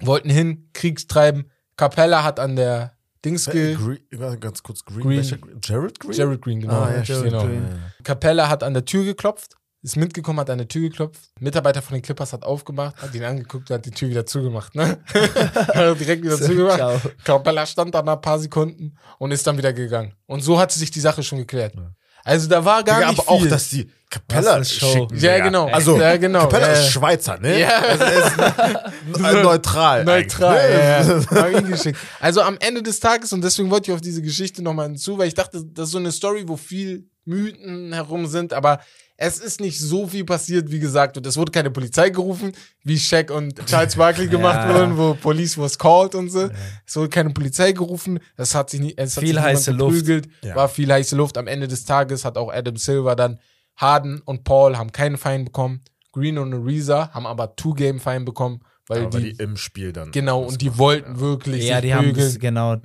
Wollten 0.00 0.30
hin, 0.30 0.68
Kriegstreiben. 0.72 1.48
Capella 1.76 2.24
hat 2.24 2.40
an 2.40 2.56
der 2.56 2.96
Dings 3.24 3.46
Äh, 3.46 3.52
ge 3.52 3.74
Green, 3.76 4.40
ganz 4.40 4.64
kurz, 4.64 4.84
Green. 4.84 5.00
Green? 5.02 5.60
Jared 5.62 6.00
Green? 6.00 6.12
Jared 6.12 6.42
Green, 6.42 6.60
genau. 6.60 6.74
Ah, 6.82 6.90
ja, 6.90 7.02
Jared 7.04 7.24
genau. 7.24 7.44
Green. 7.44 7.68
Capella 8.02 8.48
hat 8.48 8.64
an 8.64 8.74
der 8.74 8.84
Tür 8.84 9.04
geklopft, 9.04 9.54
ist 9.86 9.96
mitgekommen, 9.96 10.40
hat 10.40 10.50
an 10.50 10.58
der 10.58 10.66
Tür 10.68 10.82
geklopft. 10.88 11.20
Mitarbeiter 11.40 11.80
von 11.80 11.94
den 11.94 12.02
Clippers 12.02 12.32
hat 12.32 12.42
aufgemacht, 12.42 12.96
hat 13.00 13.14
ihn 13.14 13.22
angeguckt 13.24 13.70
und 13.70 13.74
hat 13.74 13.86
die 13.86 13.92
Tür 13.92 14.08
wieder 14.10 14.26
zugemacht. 14.26 14.74
Ne? 14.74 14.98
hat 15.14 16.00
direkt 16.00 16.24
wieder 16.24 16.40
zugemacht. 16.40 16.76
Ciao. 16.76 17.00
Capella 17.24 17.64
stand 17.66 17.94
da 17.94 18.02
nach 18.02 18.14
ein 18.16 18.20
paar 18.20 18.38
Sekunden 18.40 18.96
und 19.18 19.30
ist 19.30 19.46
dann 19.46 19.56
wieder 19.56 19.72
gegangen. 19.72 20.12
Und 20.26 20.42
so 20.42 20.58
hat 20.58 20.72
sich 20.72 20.90
die 20.90 21.00
Sache 21.00 21.22
schon 21.22 21.38
geklärt. 21.38 21.74
Ja. 21.76 21.92
Also 22.24 22.48
da 22.48 22.64
war 22.64 22.82
gar 22.82 22.98
Digga, 22.98 23.10
nicht 23.12 23.20
aber 23.28 23.38
viel. 23.38 23.46
auch, 23.46 23.50
dass 23.50 23.68
die 23.68 23.88
Capella 24.10 24.64
schicken. 24.64 25.16
Ja, 25.18 25.38
genau. 25.38 25.66
Also, 25.68 26.00
Ja, 26.00 26.16
genau. 26.16 26.40
Capella 26.40 26.66
Ja. 26.66 26.72
ist 26.72 26.90
Schweizer, 26.90 27.38
ne? 27.38 27.60
Ja. 27.60 27.68
Also, 27.78 28.04
ist 28.04 28.38
n- 29.24 29.42
neutral. 29.42 30.04
Neutral, 30.04 31.24
eigentlich, 31.30 31.84
ne? 31.84 31.92
ja. 31.92 31.96
Also 32.20 32.42
am 32.42 32.56
Ende 32.58 32.82
des 32.82 32.98
Tages, 32.98 33.32
und 33.32 33.42
deswegen 33.44 33.70
wollte 33.70 33.90
ich 33.90 33.94
auf 33.94 34.00
diese 34.00 34.22
Geschichte 34.22 34.62
nochmal 34.62 34.86
hinzu, 34.88 35.16
weil 35.18 35.28
ich 35.28 35.34
dachte, 35.34 35.64
das 35.64 35.86
ist 35.86 35.92
so 35.92 35.98
eine 35.98 36.10
Story, 36.10 36.44
wo 36.48 36.56
viel 36.56 37.08
Mythen 37.26 37.92
herum 37.92 38.26
sind, 38.26 38.52
aber 38.52 38.80
es 39.18 39.38
ist 39.38 39.60
nicht 39.60 39.80
so 39.80 40.06
viel 40.06 40.24
passiert, 40.24 40.70
wie 40.70 40.78
gesagt. 40.78 41.16
Und 41.16 41.26
es 41.26 41.36
wurde 41.38 41.50
keine 41.50 41.70
Polizei 41.70 42.10
gerufen, 42.10 42.52
wie 42.84 42.98
Shaq 42.98 43.30
und 43.30 43.64
Charles 43.66 43.96
Barkley 43.96 44.26
gemacht 44.28 44.68
Ja. 44.68 44.74
wurden, 44.74 44.96
wo 44.98 45.14
Police 45.14 45.56
was 45.56 45.78
called 45.78 46.14
und 46.14 46.28
so. 46.30 46.50
Es 46.86 46.96
wurde 46.96 47.08
keine 47.08 47.30
Polizei 47.30 47.72
gerufen. 47.72 48.18
Es 48.36 48.54
hat 48.54 48.68
sich 48.70 48.80
nicht, 48.80 48.98
es 48.98 49.16
hat 49.16 49.22
Viel 49.22 49.28
sich 49.28 49.36
niemand 49.36 49.56
heiße 49.56 49.70
Luft. 49.72 49.94
geprügelt. 49.96 50.28
Ja. 50.42 50.54
War 50.56 50.68
viel 50.68 50.92
heiße 50.92 51.16
Luft. 51.16 51.38
Am 51.38 51.46
Ende 51.46 51.66
des 51.66 51.84
Tages 51.86 52.24
hat 52.26 52.36
auch 52.36 52.52
Adam 52.52 52.76
Silver 52.76 53.16
dann 53.16 53.38
Harden 53.76 54.20
und 54.24 54.44
Paul 54.44 54.76
haben 54.76 54.92
keinen 54.92 55.16
Fein 55.16 55.44
bekommen. 55.46 55.82
Green 56.12 56.38
und 56.38 56.52
Ariza 56.54 57.10
haben 57.12 57.26
aber 57.26 57.56
Two-Game-Fein 57.56 58.24
bekommen, 58.24 58.60
weil 58.86 59.02
Aber 59.06 59.18
die, 59.20 59.32
die 59.34 59.42
im 59.42 59.56
Spiel 59.58 59.92
dann. 59.92 60.10
Genau, 60.12 60.42
und 60.44 60.60
die 60.62 60.66
machen, 60.68 60.78
wollten 60.78 61.14
ja. 61.14 61.20
wirklich 61.20 61.64
Ja, 61.66 61.76
sich 61.76 61.82
die 61.86 61.94
haben 61.94 62.06
prügeln. 62.08 62.26
das, 62.26 62.38
genau. 62.38 62.76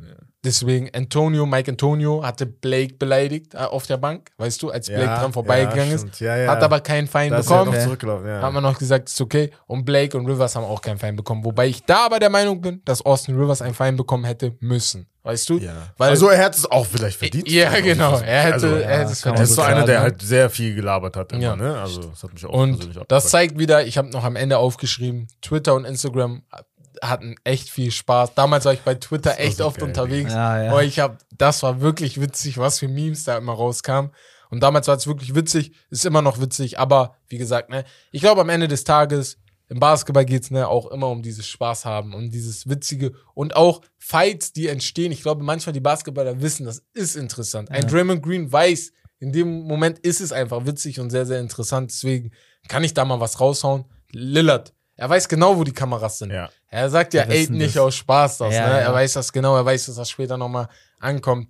Deswegen 0.43 0.89
Antonio, 0.95 1.45
Mike 1.45 1.69
Antonio 1.69 2.23
hatte 2.23 2.47
Blake 2.47 2.95
beleidigt 2.95 3.53
äh, 3.53 3.57
auf 3.59 3.85
der 3.85 3.97
Bank, 3.97 4.31
weißt 4.38 4.63
du, 4.63 4.72
als 4.72 4.88
Blake 4.88 5.03
Ja, 5.03 5.19
dran 5.19 5.34
vorbeigegangen 5.34 5.89
ja, 5.89 5.95
ist. 5.95 6.19
Ja, 6.19 6.35
ja. 6.35 6.51
Hat 6.51 6.63
aber 6.63 6.80
keinen 6.80 7.07
Fein 7.07 7.30
da 7.30 7.38
ist 7.38 7.47
bekommen. 7.47 8.26
ja. 8.27 8.41
Hat 8.41 8.51
man 8.51 8.63
noch 8.63 8.80
gesagt, 8.80 9.09
ist 9.09 9.22
okay. 9.22 9.51
Und 9.68 9.85
Blake 9.85 10.18
und 10.18 10.26
Rivers 10.26 10.55
haben 10.55 10.63
auch 10.65 10.81
keinen 10.81 10.97
Fein 10.97 11.15
bekommen. 11.15 11.45
Wobei 11.45 11.68
ich 11.68 11.84
da 11.85 12.05
aber 12.07 12.18
der 12.19 12.31
Meinung 12.31 12.59
bin, 12.59 12.81
dass 12.85 13.03
Austin 13.05 13.38
Rivers 13.39 13.61
einen 13.61 13.76
Fein 13.76 13.95
bekommen 13.95 14.23
hätte 14.26 14.55
müssen. 14.61 15.07
Weißt 15.23 15.47
du? 15.49 15.59
ja. 15.59 15.73
Weil, 15.97 16.09
also 16.09 16.30
er 16.30 16.39
hätte 16.43 16.57
es 16.57 16.72
auch 16.72 16.88
vielleicht 16.88 17.19
verdient. 17.19 17.47
Ja, 17.47 17.80
genau. 17.80 18.18
Er 18.18 18.41
hätte- 18.41 18.53
also, 18.55 18.68
er 18.69 18.99
hätte 19.01 19.11
es 19.11 19.23
Er 19.23 19.34
man 19.34 19.41
ist 19.43 19.53
so 19.53 19.61
einer, 19.61 19.85
der 19.85 20.01
halt 20.01 20.19
sehr 20.23 20.49
viel 20.49 20.73
gelabert 20.73 21.15
hat 21.15 21.31
immer, 21.34 21.41
Ja. 21.43 21.55
ne? 21.55 21.80
Also 21.80 22.01
das 22.05 22.23
hat 22.23 22.34
mich 22.34 22.43
auch 22.43 22.49
Und 22.51 22.72
persönlich 22.77 22.97
auch 22.97 23.05
das 23.05 23.30
zeigt 23.30 23.59
wieder, 23.59 23.85
ich 23.85 23.99
habe 23.99 24.09
noch 24.09 24.23
am 24.23 24.35
Ende 24.35 24.57
aufgeschrieben, 24.57 25.27
Twitter 25.43 25.76
und 25.76 25.85
Instagram 25.85 26.41
hatten 27.02 27.36
echt 27.44 27.69
viel 27.69 27.91
Spaß. 27.91 28.36
Damals 28.36 28.65
war 28.65 28.73
ich 28.73 28.82
bei 28.82 28.95
Twitter 28.95 29.40
echt 29.40 29.57
so 29.57 29.65
oft 29.65 29.80
geil, 29.80 29.88
unterwegs. 29.90 30.32
Ja, 30.32 30.64
ja. 30.64 30.72
Aber 30.72 30.84
ich 30.84 30.99
habe, 30.99 31.18
das 31.38 31.64
war 31.64 31.82
wirklich 31.82 32.22
witzig, 32.22 32.57
was 32.57 32.80
für 32.80 32.88
Memes 32.88 33.23
da 33.23 33.38
immer 33.38 33.53
rauskam. 33.53 34.10
Und 34.49 34.61
damals 34.61 34.88
war 34.88 34.98
es 34.98 35.07
wirklich 35.07 35.34
witzig, 35.34 35.72
ist 35.90 36.06
immer 36.06 36.22
noch 36.22 36.40
witzig, 36.41 36.78
aber 36.78 37.15
wie 37.28 37.38
gesagt, 37.38 37.69
ne, 37.69 37.86
ich 38.11 38.22
glaube 38.22 38.41
am 38.41 38.49
Ende 38.49 38.68
des 38.68 38.84
Tages, 38.84 39.38
im 39.69 39.80
Basketball 39.80 40.26
geht's 40.26 40.52
ne, 40.52 40.68
auch 40.68 40.91
immer 40.91 41.07
um 41.07 41.22
dieses 41.22 41.48
Spaß 41.48 41.86
haben, 41.86 42.14
um 42.14 42.30
dieses 42.30 42.68
Witzige 42.68 43.14
und 43.34 43.56
auch 43.56 43.82
Fights, 43.98 44.52
die 44.52 44.68
entstehen. 44.68 45.14
Ich 45.14 45.22
glaube, 45.22 45.45
manchmal 45.45 45.72
die 45.72 45.80
Basketballer 45.80 46.41
wissen, 46.41 46.65
das 46.65 46.84
ist 46.94 47.15
interessant. 47.15 47.72
Ein 47.72 47.84
Ja. 47.84 47.88
Draymond 47.88 48.22
Green 48.22 48.52
weiß, 48.52 48.91
in 49.19 49.32
dem 49.32 49.61
Moment 49.61 49.99
ist 49.99 50.19
es 50.19 50.34
einfach 50.34 50.65
witzig 50.65 50.99
und 50.99 51.10
sehr, 51.11 51.26
sehr 51.26 51.40
interessant. 51.40 51.91
Deswegen 51.91 52.32
kann 52.68 52.84
ich 52.84 52.94
da 52.94 53.06
mal 53.06 53.22
was 53.22 53.40
raushauen. 53.40 53.86
Lillard, 54.11 54.73
er 55.02 55.10
weiß 55.10 55.28
genau, 55.28 55.57
wo 55.57 55.64
die 55.64 55.73
Kameras 55.73 56.19
sind. 56.19 56.30
Ja. 56.32 56.48
Er 56.68 56.88
sagt 56.91 57.15
ja 57.15 57.23
Aiden 57.23 57.57
nicht 57.57 57.76
das. 57.76 57.82
aus 57.82 57.95
Spaß 57.95 58.38
das, 58.38 58.53
Ja, 58.53 58.68
ne? 58.68 58.73
ja. 58.73 58.78
Er 58.82 58.94
weiß 58.94 59.14
das 59.14 59.34
genau, 59.34 59.56
er 59.57 59.65
weiß, 59.65 59.88
dass 59.88 59.95
das 59.95 60.10
später 60.11 60.38
nochmal 60.38 60.68
ankommt. 60.99 61.49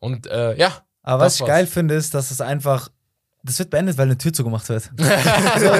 Und 0.00 0.26
äh, 0.26 0.54
ja, 0.56 0.70
Aber 1.02 1.24
was 1.24 1.36
ich 1.36 1.40
war's. 1.40 1.48
geil 1.48 1.66
finde, 1.66 1.94
ist, 1.94 2.12
dass 2.12 2.30
es 2.30 2.42
einfach. 2.42 2.90
Das 3.42 3.58
wird 3.58 3.70
beendet, 3.70 3.96
weil 3.96 4.04
eine 4.04 4.18
Tür 4.18 4.34
zugemacht 4.34 4.68
wird. 4.68 4.82
so, 4.98 5.70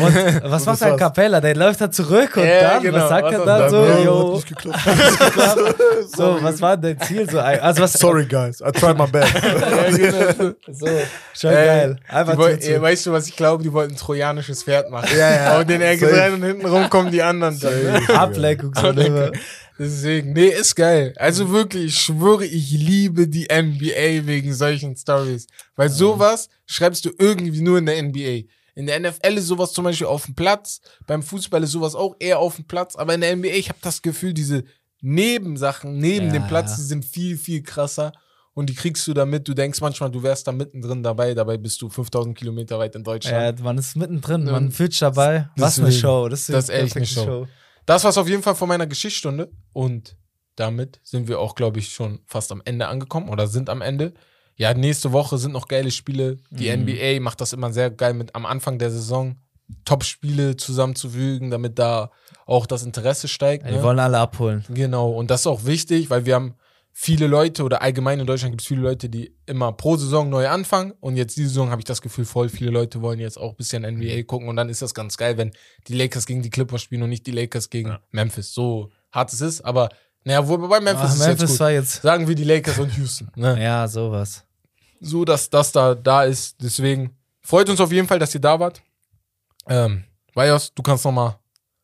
und 0.00 0.50
was 0.50 0.66
macht 0.66 0.82
ein. 0.82 0.96
Capella? 0.96 1.40
Der 1.40 1.54
läuft 1.54 1.80
da 1.80 1.88
zurück 1.88 2.36
und 2.36 2.44
Ja, 2.44 2.60
dann, 2.74 2.82
genau. 2.82 2.98
was 2.98 3.08
sagt 3.08 3.24
Was 3.26 3.32
er 3.32 3.44
dann 3.46 3.60
er 3.62 3.70
so? 3.70 3.86
dann? 3.86 4.04
Yo, 4.04 4.42
so, 6.16 6.38
was 6.42 6.60
war 6.60 6.76
dein 6.76 7.00
Ziel 7.00 7.30
so? 7.30 7.38
Also 7.38 7.82
was, 7.82 7.92
Sorry, 7.92 8.26
guys. 8.26 8.60
I 8.60 8.72
tried 8.72 8.98
my 8.98 9.06
best. 9.06 9.32
ja 9.32 10.32
genau. 10.32 10.54
So, 10.72 10.86
schon 11.34 11.50
Ey, 11.50 11.66
geil. 11.66 11.96
Einfach 12.08 12.34
Tür 12.36 12.60
zu. 12.60 12.82
weißt 12.82 13.06
du, 13.06 13.12
was 13.12 13.28
ich 13.28 13.36
glaube? 13.36 13.62
Die 13.62 13.72
wollten 13.72 13.94
ein 13.94 13.96
trojanisches 13.98 14.64
Pferd 14.64 14.90
machen. 14.90 15.08
Ja, 15.16 15.30
ja. 15.30 15.58
Und 15.60 15.70
den 15.70 15.82
Ecke 15.82 16.10
rein 16.12 16.34
und 16.34 16.42
hinten 16.42 16.66
rum 16.66 16.90
kommen 16.90 17.12
die 17.12 17.22
anderen. 17.22 17.58
Dann, 17.60 17.82
ne? 17.84 18.00
Ablenkung 18.18 18.72
so. 18.74 18.82
Deswegen, 19.78 20.32
nee, 20.32 20.48
ist 20.48 20.76
geil. 20.76 21.12
Also 21.16 21.50
wirklich, 21.50 21.86
ich 21.86 21.98
schwöre, 21.98 22.44
ich 22.44 22.70
liebe 22.70 23.26
die 23.26 23.48
NBA 23.50 24.26
wegen 24.26 24.54
solchen 24.54 24.96
Stories. 24.96 25.46
Weil 25.74 25.88
sowas 25.88 26.48
schreibst 26.66 27.04
du 27.04 27.10
irgendwie 27.18 27.60
nur 27.60 27.78
in 27.78 27.86
der 27.86 28.00
NBA. 28.02 28.48
In 28.76 28.86
der 28.86 29.00
NFL 29.00 29.36
ist 29.36 29.46
sowas 29.46 29.72
zum 29.72 29.84
Beispiel 29.84 30.06
auf 30.06 30.26
dem 30.26 30.34
Platz, 30.34 30.80
beim 31.06 31.22
Fußball 31.22 31.62
ist 31.62 31.72
sowas 31.72 31.94
auch 31.94 32.16
eher 32.18 32.38
auf 32.38 32.56
dem 32.56 32.66
Platz, 32.66 32.96
aber 32.96 33.14
in 33.14 33.20
der 33.20 33.36
NBA, 33.36 33.48
ich 33.48 33.68
habe 33.68 33.78
das 33.82 34.02
Gefühl, 34.02 34.34
diese 34.34 34.64
Nebensachen 35.00 35.98
neben 35.98 36.26
Ja, 36.26 36.32
dem 36.32 36.46
Platz, 36.48 36.70
ja. 36.70 36.76
die 36.76 36.82
sind 36.82 37.04
viel, 37.04 37.36
viel 37.36 37.62
krasser 37.62 38.12
und 38.54 38.70
die 38.70 38.74
kriegst 38.74 39.06
du 39.06 39.14
damit. 39.14 39.46
Du 39.46 39.54
denkst 39.54 39.80
manchmal, 39.80 40.10
du 40.10 40.22
wärst 40.22 40.46
da 40.46 40.52
mittendrin 40.52 41.02
dabei, 41.02 41.34
dabei 41.34 41.56
bist 41.56 41.82
du 41.82 41.88
5000 41.88 42.36
Kilometer 42.36 42.78
weit 42.78 42.94
in 42.96 43.04
Deutschland. 43.04 43.58
Ja, 43.58 43.64
man 43.64 43.78
ist 43.78 43.96
mittendrin, 43.96 44.44
man 44.44 44.70
fühlt 44.72 45.00
dabei. 45.00 45.50
Was 45.56 45.78
eine 45.78 45.88
Deswegen. 45.88 46.00
Show. 46.02 46.28
Das 46.28 46.40
ist, 46.40 46.50
Das 46.50 46.64
ist 46.64 46.70
echt 46.70 46.96
eine 46.96 47.04
perfekte 47.04 47.24
Show. 47.24 47.46
Das 47.86 48.04
war's 48.04 48.18
auf 48.18 48.28
jeden 48.28 48.42
Fall 48.42 48.54
von 48.54 48.68
meiner 48.68 48.86
Geschichtsstunde. 48.86 49.50
Und 49.72 50.16
damit 50.56 51.00
sind 51.02 51.28
wir 51.28 51.38
auch, 51.40 51.54
glaube 51.54 51.78
ich, 51.78 51.92
schon 51.92 52.20
fast 52.26 52.52
am 52.52 52.62
Ende 52.64 52.86
angekommen 52.88 53.28
oder 53.28 53.46
sind 53.46 53.68
am 53.68 53.82
Ende. 53.82 54.14
Ja, 54.56 54.72
nächste 54.72 55.12
Woche 55.12 55.36
sind 55.38 55.52
noch 55.52 55.66
geile 55.68 55.90
Spiele. 55.90 56.36
Die 56.50 56.68
Mhm. 56.70 56.84
NBA 56.86 57.20
macht 57.20 57.40
das 57.40 57.52
immer 57.52 57.72
sehr 57.72 57.90
geil 57.90 58.14
mit 58.14 58.34
am 58.34 58.46
Anfang 58.46 58.78
der 58.78 58.90
Saison 58.90 59.36
Top-Spiele 59.84 60.56
zusammenzufügen, 60.56 61.50
damit 61.50 61.78
da 61.78 62.10
auch 62.46 62.66
das 62.66 62.82
Interesse 62.84 63.28
steigt. 63.28 63.64
Ja, 63.64 63.70
die 63.70 63.76
ne? 63.78 63.82
wollen 63.82 63.98
alle 63.98 64.18
abholen. 64.18 64.64
Genau, 64.68 65.10
und 65.10 65.30
das 65.30 65.40
ist 65.40 65.46
auch 65.46 65.64
wichtig, 65.64 66.10
weil 66.10 66.26
wir 66.26 66.34
haben 66.34 66.54
viele 66.96 67.26
Leute 67.26 67.64
oder 67.64 67.82
allgemein 67.82 68.20
in 68.20 68.26
Deutschland 68.26 68.52
gibt 68.52 68.60
es 68.62 68.68
viele 68.68 68.80
Leute, 68.82 69.08
die 69.08 69.34
immer 69.46 69.72
pro 69.72 69.96
Saison 69.96 70.30
neu 70.30 70.48
anfangen 70.48 70.92
und 71.00 71.16
jetzt 71.16 71.36
diese 71.36 71.48
Saison 71.48 71.70
habe 71.70 71.80
ich 71.80 71.84
das 71.84 72.00
Gefühl, 72.00 72.24
voll 72.24 72.48
viele 72.48 72.70
Leute 72.70 73.02
wollen 73.02 73.18
jetzt 73.18 73.36
auch 73.36 73.50
ein 73.50 73.56
bisschen 73.56 73.82
NBA 73.82 74.22
gucken 74.22 74.48
und 74.48 74.54
dann 74.54 74.68
ist 74.68 74.80
das 74.80 74.94
ganz 74.94 75.16
geil, 75.16 75.36
wenn 75.36 75.50
die 75.88 75.94
Lakers 75.94 76.24
gegen 76.24 76.40
die 76.42 76.50
Clippers 76.50 76.82
spielen 76.82 77.02
und 77.02 77.08
nicht 77.10 77.26
die 77.26 77.32
Lakers 77.32 77.68
gegen 77.68 77.88
Ja. 77.90 78.00
Memphis. 78.12 78.54
So 78.54 78.90
hart 79.10 79.32
es 79.32 79.40
ist, 79.40 79.60
aber 79.62 79.88
naja, 80.22 80.46
wobei 80.48 80.80
Memphis 80.80 81.04
Ach, 81.04 81.12
ist 81.14 81.18
jetzt 81.18 81.26
Memphis 81.26 81.50
gut. 81.50 81.60
war 81.60 81.70
jetzt. 81.72 82.02
Sagen 82.02 82.28
wir 82.28 82.34
die 82.36 82.44
Lakers 82.44 82.78
und 82.78 82.96
Houston. 82.96 83.28
Ne? 83.34 83.60
Ja, 83.62 83.86
sowas. 83.88 84.44
So, 85.00 85.24
dass 85.24 85.50
das 85.50 85.72
da 85.72 85.94
da 85.96 86.22
ist. 86.24 86.56
Deswegen 86.62 87.10
freut 87.42 87.68
uns 87.68 87.80
auf 87.80 87.90
jeden 87.92 88.06
Fall, 88.08 88.18
dass 88.20 88.32
ihr 88.34 88.40
da 88.40 88.58
wart. 88.58 88.80
Ähm, 89.68 90.04
Vajos, 90.32 90.72
du 90.74 90.82
kannst 90.82 91.04
noch 91.04 91.12
mal 91.12 91.38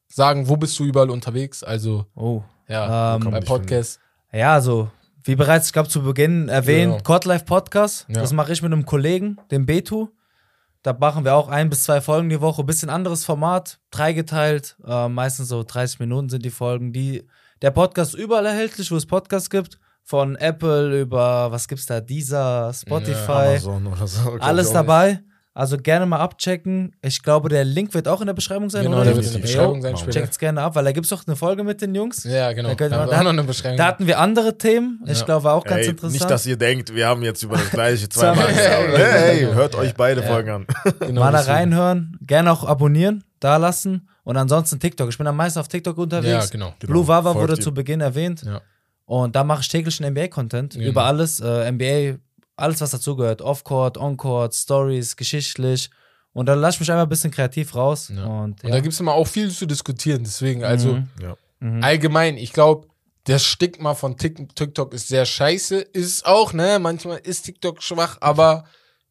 sagen, 0.08 0.48
wo 0.48 0.56
bist 0.56 0.78
du 0.78 0.84
überall 0.84 1.10
unterwegs? 1.10 1.62
Also, 1.62 2.06
Oh. 2.14 2.42
ja, 2.68 3.16
Ähm, 3.16 3.22
kann 3.22 3.32
man 3.32 3.40
bei 3.42 3.46
Podcast. 3.46 4.00
Ja, 4.32 4.54
also, 4.54 4.90
wie 5.24 5.36
bereits, 5.36 5.66
ich 5.68 5.72
glaube, 5.72 5.88
zu 5.88 6.02
Beginn 6.02 6.48
erwähnt, 6.48 6.92
Genau. 6.92 7.02
Codlife 7.04 7.44
Podcast. 7.44 8.06
Ja. 8.08 8.20
Das 8.20 8.32
mache 8.32 8.52
ich 8.52 8.62
mit 8.62 8.72
einem 8.72 8.86
Kollegen, 8.86 9.38
dem 9.50 9.66
Betu. 9.66 10.08
Da 10.82 10.94
machen 10.94 11.24
wir 11.24 11.34
auch 11.34 11.48
ein 11.48 11.68
bis 11.68 11.84
zwei 11.84 12.00
Folgen 12.00 12.30
die 12.30 12.40
Woche. 12.40 12.64
Bisschen 12.64 12.88
anderes 12.88 13.24
Format, 13.24 13.78
dreigeteilt. 13.90 14.76
Äh, 14.86 15.08
meistens 15.08 15.48
so 15.48 15.62
30 15.62 16.00
Minuten 16.00 16.30
sind 16.30 16.44
die 16.44 16.50
Folgen. 16.50 16.92
Die, 16.92 17.26
der 17.60 17.70
Podcast 17.70 18.14
ist 18.14 18.20
überall 18.20 18.46
erhältlich, 18.46 18.90
wo 18.90 18.96
es 18.96 19.04
Podcasts 19.06 19.50
gibt. 19.50 19.78
Von 20.02 20.36
Apple 20.36 20.98
über, 21.02 21.52
was 21.52 21.68
gibt's 21.68 21.84
da? 21.86 22.00
Deezer, 22.00 22.72
Spotify. 22.74 23.30
Amazon 23.58 23.86
oder 23.86 24.06
so. 24.06 24.30
alles 24.40 24.72
dabei. 24.72 25.20
Also 25.52 25.76
gerne 25.78 26.06
mal 26.06 26.18
abchecken. 26.20 26.94
Ich 27.02 27.22
glaube, 27.24 27.48
der 27.48 27.64
Link 27.64 27.92
wird 27.92 28.06
auch 28.06 28.20
in 28.20 28.28
der 28.28 28.34
Beschreibung 28.34 28.70
sein, 28.70 28.84
Genau, 28.84 28.98
oder? 28.98 29.06
der 29.06 29.16
wird 29.16 29.26
in 29.26 29.32
der. 29.32 29.38
Beschreibung 29.40 29.82
sein 29.82 29.92
Genau. 29.94 30.02
später. 30.02 30.20
Checkt's 30.20 30.38
gerne 30.38 30.62
ab, 30.62 30.76
weil 30.76 30.84
da 30.84 30.92
gibt 30.92 31.06
es 31.06 31.10
doch 31.10 31.26
eine 31.26 31.34
Folge 31.34 31.64
mit 31.64 31.82
den 31.82 31.92
Jungs. 31.94 32.22
Ja, 32.22 32.52
genau. 32.52 32.72
Da 32.74 32.88
Da, 32.88 32.98
man- 33.06 33.08
auch 33.14 33.22
noch 33.24 33.30
eine 33.30 33.42
Beschreibung. 33.42 33.76
Da 33.76 33.86
hatten 33.86 34.06
wir 34.06 34.20
andere 34.20 34.56
Themen. 34.58 35.02
Ich 35.06 35.18
Ja. 35.18 35.24
glaube, 35.24 35.44
war 35.44 35.54
auch 35.54 35.64
ganz 35.64 35.82
Ey, 35.86 35.90
interessant. 35.90 36.12
nicht, 36.12 36.30
dass 36.30 36.46
ihr 36.46 36.56
denkt, 36.56 36.94
wir 36.94 37.08
haben 37.08 37.22
jetzt 37.22 37.42
über 37.42 37.56
das 37.56 37.68
gleiche 37.70 38.08
zweimal 38.08 38.46
gesagt. 38.46 38.88
Hey, 38.96 39.38
hey, 39.38 39.52
hört 39.52 39.74
euch 39.74 39.92
beide 39.94 40.22
Folgen 40.22 40.50
an. 40.50 40.66
genau, 41.00 41.20
mal 41.20 41.32
da 41.32 41.40
reinhören, 41.40 42.16
gerne 42.24 42.52
auch 42.52 42.62
abonnieren, 42.64 43.24
da 43.40 43.56
lassen 43.56 44.08
und 44.22 44.36
ansonsten 44.36 44.78
TikTok. 44.78 45.08
Ich 45.08 45.18
bin 45.18 45.26
am 45.26 45.36
meisten 45.36 45.58
auf 45.58 45.66
TikTok 45.66 45.96
Ja, 45.96 46.02
unterwegs. 46.04 46.50
genau. 46.52 46.74
Blue 46.78 47.06
Vava 47.08 47.32
Folgt 47.32 47.50
wurde 47.50 47.60
zu 47.60 47.74
Beginn 47.74 48.00
erwähnt 48.00 48.44
Ja. 48.46 48.60
und 49.04 49.34
da 49.34 49.42
mache 49.42 49.62
ich 49.62 49.68
täglichen 49.68 50.06
NBA-Content 50.06 50.74
Genau. 50.74 50.86
über 50.86 51.04
alles, 51.06 51.40
äh, 51.40 51.66
NBA, 51.72 52.18
alles 52.60 52.80
was 52.80 52.90
dazugehört, 52.90 53.42
Off-Court, 53.42 53.96
On-Court, 53.98 54.54
Stories, 54.54 55.16
geschichtlich 55.16 55.90
und 56.32 56.46
da 56.46 56.54
lasse 56.54 56.76
ich 56.76 56.80
mich 56.80 56.90
einfach 56.92 57.04
ein 57.04 57.08
bisschen 57.08 57.30
kreativ 57.30 57.74
raus 57.74 58.10
Ja. 58.14 58.24
und, 58.24 58.42
Und 58.42 58.62
ja. 58.64 58.70
da 58.70 58.80
gibt 58.80 58.92
es 58.94 59.00
immer 59.00 59.12
auch 59.14 59.26
viel 59.26 59.50
zu 59.50 59.66
diskutieren. 59.66 60.22
Deswegen, 60.24 60.62
also 60.64 60.92
Mhm. 60.94 61.08
Ja. 61.20 61.36
Mhm. 61.60 61.82
allgemein, 61.82 62.36
ich 62.36 62.52
glaube, 62.52 62.86
das 63.24 63.44
Stigma 63.44 63.94
von 63.94 64.16
Tik- 64.16 64.54
TikTok 64.54 64.94
ist 64.94 65.08
sehr 65.08 65.26
scheiße. 65.26 65.78
Ist 65.80 66.24
auch, 66.24 66.52
ne? 66.54 66.78
Manchmal 66.78 67.18
ist 67.18 67.42
TikTok 67.42 67.82
schwach, 67.82 68.16
aber 68.20 68.64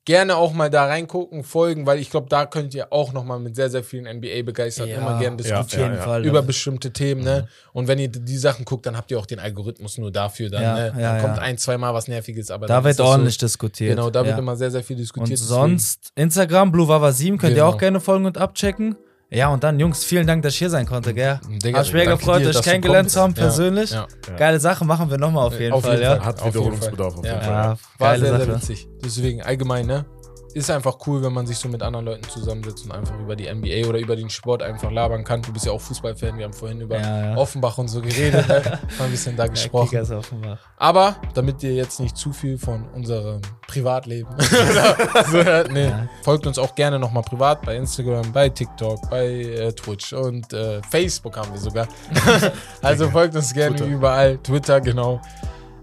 gerne 0.10 0.38
auch 0.38 0.54
mal 0.54 0.72
da 0.72 0.86
reingucken, 0.88 1.44
folgen, 1.44 1.86
weil 1.86 2.00
ich 2.00 2.10
glaube, 2.10 2.26
da 2.30 2.48
könnt 2.48 2.74
ihr 2.74 2.92
auch 2.92 3.14
nochmal 3.14 3.40
mit 3.40 3.56
sehr, 3.56 3.70
sehr 3.70 3.84
vielen 3.84 4.06
NBA-Begeisterten 4.08 4.92
Ja, 4.92 4.98
immer 4.98 5.20
gerne 5.20 5.38
ja, 5.44 5.60
diskutieren. 5.60 5.92
jeden 5.92 6.04
Fall. 6.04 6.26
Über 6.26 6.42
bestimmte 6.42 6.92
Themen, 6.92 7.24
ne? 7.24 7.48
Und 7.74 7.88
wenn 7.88 8.00
ihr 8.00 8.08
die 8.08 8.38
Sachen 8.38 8.66
guckt, 8.66 8.88
dann 8.88 8.98
habt 8.98 9.12
ihr 9.12 9.20
auch 9.20 9.28
den 9.28 9.38
Algorithmus 9.38 10.00
nur 10.00 10.12
dafür. 10.12 10.50
Dann, 10.50 10.64
Ja, 10.64 10.74
ne? 10.74 10.94
ja, 11.00 11.12
dann 11.14 11.22
kommt 11.22 11.36
ja. 11.38 11.44
ein, 11.44 11.60
zweimal 11.60 11.94
was 11.94 12.08
Nerviges, 12.08 12.50
aber 12.50 12.66
da 12.66 12.78
dann 12.78 12.86
wird 12.86 13.00
ordentlich 13.02 13.36
So, 13.36 13.46
diskutiert. 13.46 13.92
genau, 13.96 14.10
da 14.10 14.22
wird 14.26 14.34
ja. 14.34 14.40
immer 14.40 14.56
sehr, 14.58 14.72
sehr 14.72 14.82
viel 14.84 14.96
Und 14.96 15.02
diskutiert. 15.02 15.30
deswegen- 15.40 15.48
sonst 15.48 16.12
Instagram, 16.16 16.72
BlueVava7, 16.72 17.38
könnt 17.38 17.44
ihr 17.44 17.50
Genau. 17.58 17.68
auch 17.70 17.78
gerne 17.78 18.00
folgen 18.00 18.26
und 18.26 18.40
abchecken. 18.40 18.96
Ja, 19.32 19.50
und 19.50 19.64
dann, 19.64 19.80
Jungs, 19.80 20.04
vielen 20.04 20.26
Dank, 20.26 20.42
dass 20.42 20.54
ich 20.54 20.60
hier 20.60 20.72
sein 20.72 20.88
konnte, 20.88 21.14
gell? 21.14 21.40
Digga, 21.48 21.80
Hat 21.80 21.94
danke 21.94 22.08
gefreut, 22.08 22.42
dir, 22.42 22.50
euch 22.50 22.62
kennengelernt 22.64 23.12
zu 23.12 23.22
haben, 23.22 23.34
Ja, 23.36 23.44
persönlich. 23.44 23.92
ja. 23.92 24.08
Geile 24.38 24.60
Sache 24.60 24.86
machen 24.86 25.12
wir 25.12 25.20
nochmal 25.20 25.46
auf 25.46 25.60
jeden 25.60 25.72
Auf 25.74 25.84
Fall, 25.84 25.94
jeden 26.00 26.04
ja. 26.04 26.16
Fall. 26.16 26.26
Hat 26.26 26.40
Auf 26.40 26.46
jeden 26.46 26.56
Wiederholungsbedarf 26.56 27.18
auf 27.18 27.24
jeden 27.24 27.36
Ja. 27.38 27.42
Fall. 27.42 27.54
Ja, 27.54 27.78
War 28.00 28.10
geile 28.14 28.20
sehr, 28.26 28.38
sehr 28.38 28.46
Sache. 28.48 28.56
witzig. 28.58 28.88
Deswegen 29.06 29.42
allgemein, 29.44 29.86
ne? 29.86 30.06
Ist 30.54 30.72
einfach 30.72 30.98
cool, 31.06 31.22
wenn 31.24 31.32
man 31.34 31.46
sich 31.46 31.58
so 31.58 31.70
mit 31.70 31.84
anderen 31.84 32.06
Leuten 32.06 32.24
zusammensetzt 32.28 32.86
und 32.86 32.92
einfach 32.92 33.18
über 33.20 33.36
die 33.36 33.52
NBA 33.54 33.88
oder 33.88 34.00
über 34.00 34.16
den 34.16 34.30
Sport 34.30 34.64
einfach 34.64 34.92
labern 34.92 35.24
kann. 35.24 35.42
Du 35.44 35.54
bist 35.54 35.66
ja 35.66 35.72
auch 35.72 35.82
Fußballfan, 35.82 36.38
wir 36.38 36.46
haben 36.46 36.54
vorhin 36.54 36.82
über 36.82 37.00
Ja, 37.00 37.26
ja. 37.32 37.38
Offenbach 37.38 37.78
und 37.78 37.88
so 37.88 38.02
geredet, 38.02 38.48
ne? 38.48 38.62
Mal 38.98 39.06
ein 39.06 39.12
bisschen 39.12 39.36
da 39.38 39.44
Ja, 39.46 39.50
gesprochen. 39.52 39.90
Kickers 39.90 40.12
Offenbach. 40.12 40.58
Aber 40.78 41.18
damit 41.36 41.62
ihr 41.64 41.74
jetzt 41.76 42.00
nicht 42.00 42.18
zu 42.18 42.34
viel 42.34 42.58
von 42.58 42.88
unserem 42.90 43.42
Privatleben 43.68 44.30
so 44.40 45.44
hört, 45.44 45.72
nee, 45.72 45.88
Ja. 45.90 46.08
folgt 46.24 46.48
uns 46.48 46.58
auch 46.58 46.74
gerne 46.74 46.98
nochmal 46.98 47.24
privat 47.24 47.62
bei 47.62 47.76
Instagram, 47.76 48.32
bei 48.32 48.50
TikTok, 48.50 49.10
bei 49.10 49.28
äh, 49.28 49.72
Twitch 49.74 50.14
und 50.14 50.52
äh, 50.54 50.82
Facebook 50.90 51.38
haben 51.38 51.52
wir 51.54 51.60
sogar. 51.60 51.88
also 52.82 53.10
folgt 53.10 53.36
uns 53.36 53.54
gerne 53.54 53.76
Twitter. 53.76 53.92
überall. 53.92 54.38
Twitter, 54.40 54.82
genau. 54.82 55.22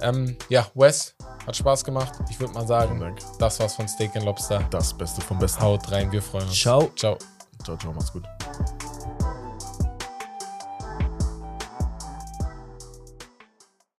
Ähm, 0.00 0.36
ja, 0.48 0.66
Wes, 0.74 1.14
hat 1.46 1.56
Spaß 1.56 1.84
gemacht. 1.84 2.12
Ich 2.28 2.40
würde 2.40 2.52
mal 2.54 2.66
sagen, 2.66 2.98
Dank. 2.98 3.18
das 3.38 3.60
war's 3.60 3.74
von 3.74 3.86
Steak 3.86 4.14
Lobster. 4.22 4.64
Das 4.70 4.92
Beste 4.92 5.20
vom 5.20 5.38
Besten. 5.38 5.62
Haut 5.62 5.90
rein, 5.92 6.10
wir 6.10 6.22
freuen 6.22 6.48
uns. 6.48 6.58
Ciao. 6.60 6.90
Ciao. 6.96 7.16
Ciao, 7.62 7.76
ciao, 7.76 7.92
macht's 7.92 8.12
gut. 8.12 8.24